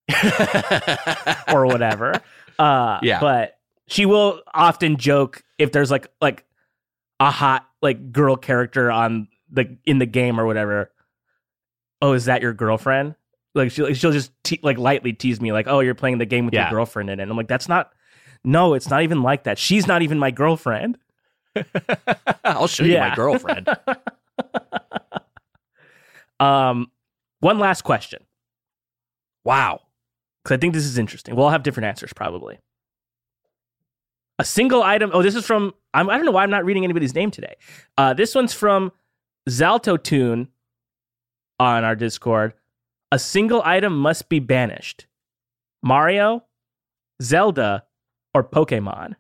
or 1.54 1.66
whatever. 1.68 2.20
uh 2.60 3.00
Yeah. 3.04 3.20
but 3.20 3.55
she 3.88 4.06
will 4.06 4.42
often 4.54 4.98
joke 4.98 5.44
if 5.58 5.72
there's 5.72 5.92
like 5.92 6.08
like 6.22 6.46
a 7.20 7.32
hot 7.32 7.68
like 7.82 8.12
girl 8.12 8.36
character 8.36 8.92
on 8.92 9.28
the 9.52 9.78
in 9.86 10.00
the 10.00 10.06
game 10.06 10.40
or 10.40 10.46
whatever. 10.46 10.92
Oh, 12.02 12.14
is 12.14 12.26
that 12.26 12.42
your 12.42 12.54
girlfriend? 12.54 13.16
Like 13.54 13.72
she 13.72 13.94
she'll 13.94 14.12
just 14.12 14.32
te- 14.44 14.60
like 14.64 14.78
lightly 14.78 15.14
tease 15.14 15.40
me 15.40 15.52
like, 15.54 15.68
"Oh, 15.68 15.80
you're 15.80 15.96
playing 15.96 16.18
the 16.18 16.26
game 16.26 16.46
with 16.46 16.54
Yeah. 16.54 16.64
your 16.70 16.72
girlfriend 16.80 17.10
in 17.10 17.20
it." 17.20 17.24
And 17.24 17.32
I'm 17.32 17.38
like, 17.38 17.48
"That's 17.48 17.70
not 17.70 17.92
No, 18.44 18.74
it's 18.74 18.90
not 18.90 19.04
even 19.04 19.22
like 19.24 19.44
that. 19.46 19.58
She's 19.58 19.88
not 19.88 20.02
even 20.02 20.20
my 20.20 20.32
girlfriend." 20.32 20.98
I'll 22.44 22.68
show 22.68 22.84
you 22.84 22.98
my 23.00 23.16
girlfriend. 23.16 23.70
Um 26.40 26.92
one 27.40 27.60
last 27.60 27.84
question. 27.84 28.24
wow. 29.44 29.80
because 30.44 30.56
I 30.56 30.60
think 30.60 30.74
this 30.74 30.84
is 30.86 30.98
interesting. 30.98 31.36
We'll 31.36 31.46
all 31.46 31.52
have 31.52 31.64
different 31.64 31.86
answers 31.88 32.12
probably. 32.14 32.60
A 34.40 34.44
single 34.46 34.84
item. 34.84 35.12
Oh, 35.14 35.22
this 35.22 35.36
is 35.36 35.46
from. 35.46 35.74
I'm, 35.94 36.10
I 36.10 36.18
don't 36.18 36.26
know 36.26 36.32
why 36.32 36.44
I'm 36.44 36.50
not 36.50 36.66
reading 36.66 36.84
anybody's 36.84 37.16
name 37.16 37.32
today. 37.32 37.56
Uh, 37.98 38.14
this 38.14 38.36
one's 38.36 38.54
from 38.54 38.92
Zalto 39.50 40.02
Tune 40.02 40.50
on 41.60 41.84
our 41.86 41.96
Discord. 41.96 42.54
A 43.12 43.20
single 43.20 43.62
item 43.64 43.98
must 43.98 44.28
be 44.28 44.40
banished. 44.40 45.08
Mario, 45.82 46.44
Zelda, 47.22 47.86
or 48.34 48.44
Pokemon. 48.44 49.14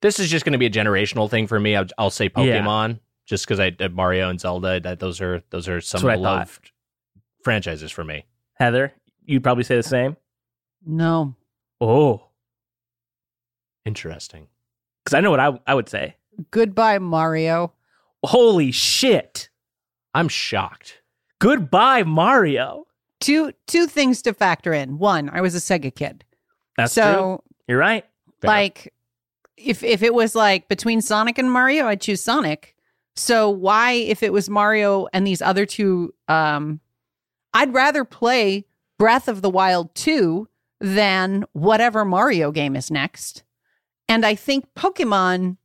This 0.00 0.18
is 0.18 0.30
just 0.30 0.46
going 0.46 0.52
to 0.54 0.58
be 0.58 0.66
a 0.66 0.70
generational 0.70 1.28
thing 1.28 1.46
for 1.46 1.60
me. 1.60 1.76
I'll, 1.76 1.86
I'll 1.98 2.10
say 2.10 2.24
Yeah. 2.36 2.62
Pokemon, 2.62 3.00
just 3.26 3.44
because 3.44 3.60
I 3.60 3.76
uh, 3.80 3.88
Mario 3.90 4.30
and 4.30 4.40
Zelda. 4.40 4.80
That 4.80 4.98
those 4.98 5.20
are 5.20 5.42
those 5.50 5.68
are 5.68 5.80
some 5.82 6.02
what 6.02 6.12
I 6.12 6.14
thought. 6.14 6.20
beloved 6.22 6.70
franchises 7.44 7.90
for 7.90 8.04
me. 8.04 8.24
Heather, 8.54 8.94
you'd 9.26 9.42
probably 9.42 9.64
say 9.64 9.76
the 9.76 9.82
same. 9.82 10.16
No. 10.86 11.34
Oh, 11.82 12.28
Interesting. 13.84 14.48
because 15.04 15.16
I 15.16 15.20
know 15.20 15.30
what 15.30 15.40
I, 15.40 15.58
I 15.66 15.74
would 15.74 15.88
say. 15.88 16.16
Goodbye, 16.50 16.98
Mario. 16.98 17.72
Holy 18.24 18.70
shit! 18.70 19.48
I'm 20.14 20.28
shocked. 20.28 21.00
Goodbye, 21.38 22.02
Mario. 22.02 22.86
Two 23.20 23.52
two 23.66 23.86
things 23.86 24.22
to 24.22 24.32
factor 24.34 24.72
in. 24.72 24.98
One, 24.98 25.30
I 25.30 25.40
was 25.40 25.54
a 25.54 25.58
Sega 25.58 25.94
kid. 25.94 26.24
That's 26.76 26.94
true. 26.94 27.02
so 27.02 27.44
You're 27.68 27.78
right. 27.78 28.04
Fair. 28.40 28.48
like 28.48 28.94
if 29.56 29.82
if 29.82 30.02
it 30.02 30.14
was 30.14 30.34
like 30.34 30.68
between 30.68 31.00
Sonic 31.00 31.38
and 31.38 31.50
Mario, 31.50 31.86
I'd 31.86 32.00
choose 32.00 32.22
Sonic. 32.22 32.74
So 33.16 33.50
why 33.50 33.92
if 33.92 34.22
it 34.22 34.32
was 34.32 34.48
Mario 34.48 35.06
and 35.12 35.26
these 35.26 35.42
other 35.42 35.66
two 35.66 36.14
um 36.28 36.80
I'd 37.52 37.74
rather 37.74 38.04
play 38.04 38.64
Breath 38.98 39.28
of 39.28 39.42
the 39.42 39.50
Wild 39.50 39.94
2 39.94 40.46
than 40.80 41.44
whatever 41.52 42.04
Mario 42.04 42.52
game 42.52 42.76
is 42.76 42.90
next. 42.90 43.42
And 44.10 44.26
I 44.26 44.34
think 44.34 44.66
Pokemon 44.76 45.56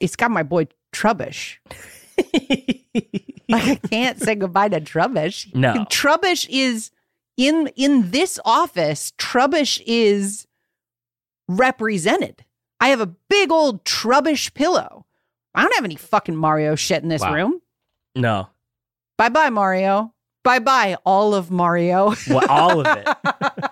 it's, 0.00 0.16
got 0.16 0.30
my 0.30 0.42
boy 0.44 0.68
Trubbish. 0.94 1.56
Like 3.48 3.64
I 3.68 3.74
can't 3.90 4.18
say 4.20 4.34
goodbye 4.36 4.68
to 4.70 4.80
Trubbish. 4.80 5.54
No. 5.54 5.84
Trubbish 5.90 6.46
is 6.48 6.90
in 7.36 7.66
in 7.76 8.10
this 8.12 8.38
office, 8.44 9.12
Trubbish 9.18 9.82
is 9.86 10.46
represented. 11.48 12.44
I 12.80 12.88
have 12.88 13.00
a 13.00 13.06
big 13.06 13.50
old 13.50 13.84
Trubbish 13.84 14.54
pillow. 14.54 15.04
I 15.54 15.62
don't 15.62 15.74
have 15.74 15.84
any 15.84 15.96
fucking 15.96 16.36
Mario 16.36 16.74
shit 16.76 17.02
in 17.02 17.08
this 17.08 17.22
Wow. 17.22 17.34
room. 17.34 17.60
no, 18.14 18.48
Bye 19.18 19.28
bye, 19.28 19.50
Mario. 19.50 20.14
Bye 20.44 20.58
bye, 20.60 20.96
all 21.04 21.34
of 21.34 21.50
Mario. 21.50 22.14
well, 22.28 22.46
all 22.48 22.80
of 22.86 22.86
it. 22.96 23.08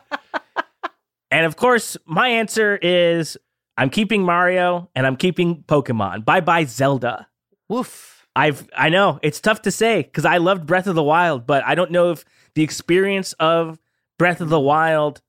And 1.30 1.46
of 1.46 1.56
course, 1.56 1.96
my 2.06 2.28
answer 2.28 2.78
is 2.82 3.36
I'm 3.76 3.90
keeping 3.90 4.22
Mario 4.24 4.90
and 4.94 5.06
I'm 5.06 5.16
keeping 5.16 5.62
Pokemon. 5.62 6.24
Bye 6.24 6.40
bye 6.40 6.64
Zelda. 6.64 7.28
Woof. 7.68 8.26
I've 8.36 8.68
I 8.76 8.88
know 8.88 9.18
it's 9.22 9.40
tough 9.40 9.62
to 9.62 9.70
say 9.70 10.02
because 10.02 10.24
I 10.24 10.38
loved 10.38 10.66
Breath 10.66 10.86
of 10.86 10.94
the 10.94 11.02
Wild, 11.02 11.46
but 11.46 11.64
I 11.64 11.74
don't 11.74 11.90
know 11.90 12.10
if 12.10 12.24
the 12.54 12.62
experience 12.62 13.32
of 13.34 13.78
Breath 14.18 14.40
of 14.40 14.48
the 14.48 14.60
Wild 14.60 15.20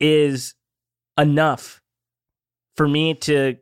is 0.00 0.54
enough 1.18 1.82
for 2.76 2.86
me 2.86 3.14
to 3.14 3.56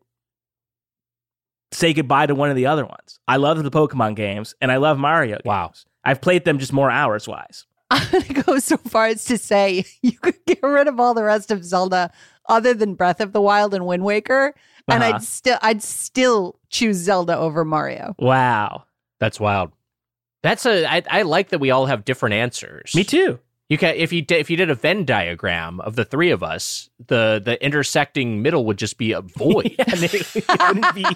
say 1.72 1.92
goodbye 1.92 2.26
to 2.26 2.34
one 2.34 2.50
of 2.50 2.56
the 2.56 2.66
other 2.66 2.84
ones. 2.84 3.18
I 3.26 3.36
love 3.36 3.62
the 3.62 3.70
Pokemon 3.70 4.16
games 4.16 4.54
and 4.60 4.70
I 4.70 4.76
love 4.76 4.98
Mario. 4.98 5.36
Games. 5.36 5.44
Wow. 5.44 5.72
I've 6.04 6.20
played 6.20 6.44
them 6.44 6.58
just 6.58 6.72
more 6.72 6.90
hours 6.90 7.26
wise. 7.26 7.66
I'm 7.90 8.10
gonna 8.10 8.42
go 8.42 8.58
so 8.58 8.76
far 8.78 9.06
as 9.06 9.24
to 9.26 9.38
say 9.38 9.84
you 10.02 10.12
could 10.12 10.36
get 10.46 10.62
rid 10.62 10.88
of 10.88 10.98
all 10.98 11.14
the 11.14 11.24
rest 11.24 11.50
of 11.50 11.64
Zelda 11.64 12.10
other 12.48 12.74
than 12.74 12.94
Breath 12.94 13.20
of 13.20 13.32
the 13.32 13.40
Wild 13.40 13.74
and 13.74 13.86
Wind 13.86 14.04
Waker, 14.04 14.54
and 14.88 15.02
Uh-huh. 15.02 15.14
I'd 15.16 15.22
still 15.22 15.58
I'd 15.62 15.82
still 15.82 16.58
choose 16.70 16.96
Zelda 16.96 17.36
over 17.36 17.64
Mario. 17.64 18.14
Wow. 18.18 18.84
That's 19.20 19.38
wild. 19.40 19.72
That's 20.42 20.66
a. 20.66 20.84
I, 20.86 21.02
I 21.10 21.22
like 21.22 21.48
that 21.50 21.58
we 21.60 21.70
all 21.70 21.86
have 21.86 22.04
different 22.04 22.34
answers. 22.34 22.94
Me 22.94 23.04
too. 23.04 23.38
You 23.70 23.78
can 23.78 23.94
if 23.94 24.12
you 24.12 24.20
did, 24.20 24.40
if 24.40 24.50
you 24.50 24.58
did 24.58 24.68
a 24.68 24.74
Venn 24.74 25.06
diagram 25.06 25.80
of 25.80 25.96
the 25.96 26.04
three 26.04 26.30
of 26.30 26.42
us, 26.42 26.90
the 27.06 27.40
the 27.42 27.62
intersecting 27.64 28.42
middle 28.42 28.66
would 28.66 28.76
just 28.76 28.98
be 28.98 29.12
a 29.12 29.22
void. 29.22 29.74
Yeah, 29.78 29.84
and, 29.88 30.02
it- 30.04 30.36
it 30.36 30.44
wouldn't 30.48 30.94
be- 30.94 31.06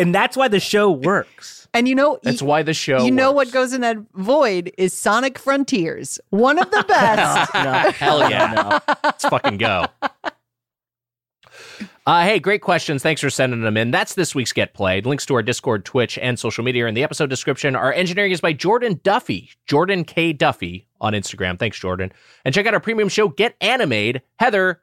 and 0.00 0.12
that's 0.14 0.36
why 0.36 0.48
the 0.48 0.58
show 0.60 0.90
works. 0.90 1.61
And 1.74 1.88
you 1.88 1.94
know, 1.94 2.18
That's 2.22 2.42
y- 2.42 2.48
why 2.48 2.62
the 2.62 2.74
show. 2.74 3.02
you 3.04 3.10
know 3.10 3.32
what 3.32 3.50
goes 3.50 3.72
in 3.72 3.80
that 3.80 3.96
void 4.14 4.72
is 4.76 4.92
Sonic 4.92 5.38
Frontiers, 5.38 6.20
one 6.30 6.58
of 6.58 6.70
the 6.70 6.84
best. 6.88 7.54
No, 7.54 7.72
Hell 7.92 8.30
yeah. 8.30 8.80
no. 8.86 8.94
Let's 9.04 9.24
fucking 9.24 9.56
go. 9.56 9.86
Uh, 12.04 12.24
hey, 12.24 12.38
great 12.40 12.62
questions. 12.62 13.00
Thanks 13.02 13.20
for 13.20 13.30
sending 13.30 13.60
them 13.62 13.76
in. 13.76 13.90
That's 13.92 14.14
this 14.14 14.34
week's 14.34 14.52
Get 14.52 14.74
Played. 14.74 15.06
Links 15.06 15.24
to 15.26 15.34
our 15.34 15.42
Discord, 15.42 15.84
Twitch, 15.84 16.18
and 16.18 16.36
social 16.38 16.64
media 16.64 16.84
are 16.84 16.88
in 16.88 16.94
the 16.94 17.04
episode 17.04 17.30
description. 17.30 17.76
Our 17.76 17.92
engineering 17.92 18.32
is 18.32 18.40
by 18.40 18.52
Jordan 18.52 19.00
Duffy, 19.04 19.50
Jordan 19.66 20.04
K. 20.04 20.32
Duffy 20.32 20.88
on 21.00 21.12
Instagram. 21.12 21.58
Thanks, 21.58 21.78
Jordan. 21.78 22.12
And 22.44 22.52
check 22.54 22.66
out 22.66 22.74
our 22.74 22.80
premium 22.80 23.08
show, 23.08 23.28
Get 23.28 23.54
Animated. 23.60 24.22
Heather, 24.40 24.80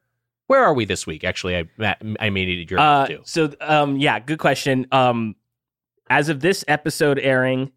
where 0.47 0.63
are 0.63 0.73
we 0.73 0.85
this 0.85 1.05
week? 1.05 1.23
Actually, 1.25 1.57
I 1.57 1.95
I 2.21 2.29
needed 2.29 2.71
your 2.71 2.79
Uh, 2.79 2.97
help 2.99 3.09
too. 3.09 3.21
so, 3.25 3.51
um, 3.59 3.97
yeah, 3.97 4.19
good 4.19 4.39
question. 4.39 4.87
Um, 4.93 5.35
as 6.09 6.29
of 6.29 6.39
this 6.41 6.63
episode 6.67 7.19
airing, 7.19 7.71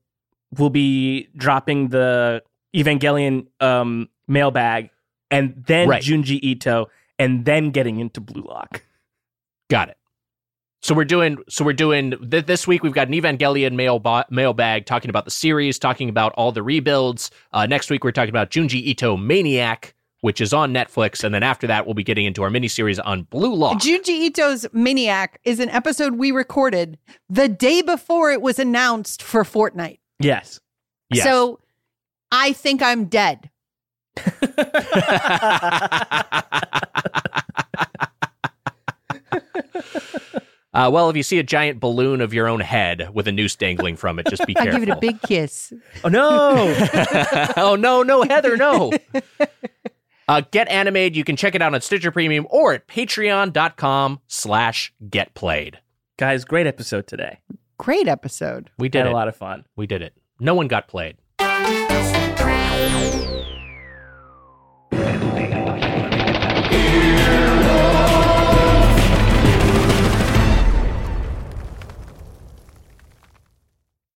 we'll 0.58 0.70
be 0.70 1.28
dropping 1.36 1.88
the 1.88 2.42
Evangelion 2.74 3.46
um, 3.60 4.08
mailbag, 4.28 4.90
and 5.30 5.54
then 5.66 5.88
Right. 5.88 6.02
Junji 6.02 6.38
Ito, 6.42 6.88
and 7.18 7.44
then 7.44 7.70
getting 7.70 7.98
into 8.00 8.20
Blue 8.20 8.42
Lock. 8.42 8.82
Got 9.70 9.90
it. 9.90 9.96
So 10.82 10.94
we're 10.94 11.04
doing. 11.04 11.38
So 11.48 11.64
we're 11.64 11.74
doing 11.74 12.10
th- 12.30 12.46
this 12.46 12.66
week. 12.66 12.82
We've 12.82 12.92
got 12.92 13.06
an 13.08 13.14
Evangelion 13.14 13.74
mail 13.74 13.98
ba- 14.00 14.26
mailbag 14.30 14.84
talking 14.86 15.10
about 15.10 15.24
the 15.24 15.30
series, 15.30 15.78
talking 15.78 16.08
about 16.08 16.32
all 16.32 16.50
the 16.50 16.62
rebuilds. 16.62 17.30
Uh, 17.52 17.66
next 17.66 17.88
week 17.88 18.02
we're 18.02 18.10
talking 18.10 18.30
about 18.30 18.50
Junji 18.50 18.82
Ito 18.82 19.16
Maniac, 19.16 19.94
which 20.22 20.40
is 20.40 20.54
on 20.54 20.72
Netflix, 20.72 21.22
and 21.22 21.34
then 21.34 21.42
after 21.42 21.66
that 21.66 21.84
we'll 21.84 21.94
be 21.94 22.02
getting 22.02 22.24
into 22.24 22.42
our 22.42 22.48
miniseries 22.48 22.98
on 23.04 23.24
Blue 23.24 23.54
Lock. 23.54 23.80
Junji 23.80 24.22
Ito's 24.22 24.66
Maniac 24.72 25.38
is 25.44 25.60
an 25.60 25.68
episode 25.68 26.14
we 26.14 26.30
recorded 26.30 26.98
the 27.28 27.48
day 27.48 27.82
before 27.82 28.32
it 28.32 28.40
was 28.40 28.58
announced 28.58 29.22
for 29.22 29.42
Fortnite. 29.42 29.98
Yes. 30.18 30.60
Yes. 31.10 31.24
So 31.24 31.60
I 32.30 32.52
think 32.52 32.82
I'm 32.82 33.06
dead. 33.06 33.50
Uh, 40.74 40.88
well, 40.90 41.10
if 41.10 41.16
you 41.16 41.22
see 41.22 41.38
a 41.38 41.42
giant 41.42 41.80
balloon 41.80 42.22
of 42.22 42.32
your 42.32 42.48
own 42.48 42.60
head 42.60 43.10
with 43.12 43.28
a 43.28 43.32
noose 43.32 43.54
dangling 43.54 43.94
from 43.94 44.18
it, 44.18 44.26
just 44.28 44.46
be 44.46 44.56
I 44.56 44.64
give 44.64 44.82
it 44.82 44.88
a 44.88 44.96
big 44.96 45.20
kiss. 45.20 45.70
Oh 46.02 46.08
no! 46.08 46.74
oh 47.58 47.76
no, 47.76 48.02
no, 48.02 48.22
Heather, 48.22 48.56
no. 48.56 48.90
Uh, 50.28 50.42
get 50.50 50.68
animated. 50.68 51.16
You 51.16 51.24
can 51.24 51.36
check 51.36 51.54
it 51.54 51.62
out 51.62 51.74
on 51.74 51.80
Stitcher 51.80 52.10
Premium 52.10 52.46
or 52.50 52.74
at 52.74 52.86
patreon.com 52.88 54.20
slash 54.26 54.92
get 55.10 55.34
played. 55.34 55.78
Guys, 56.18 56.44
great 56.44 56.66
episode 56.66 57.06
today. 57.06 57.40
Great 57.78 58.06
episode. 58.06 58.70
We 58.78 58.88
did 58.88 58.98
Had 59.00 59.06
it. 59.08 59.12
a 59.12 59.14
lot 59.14 59.28
of 59.28 59.36
fun. 59.36 59.64
We 59.76 59.86
did 59.86 60.02
it. 60.02 60.14
No 60.38 60.54
one 60.54 60.68
got 60.68 60.86
played. 60.88 61.16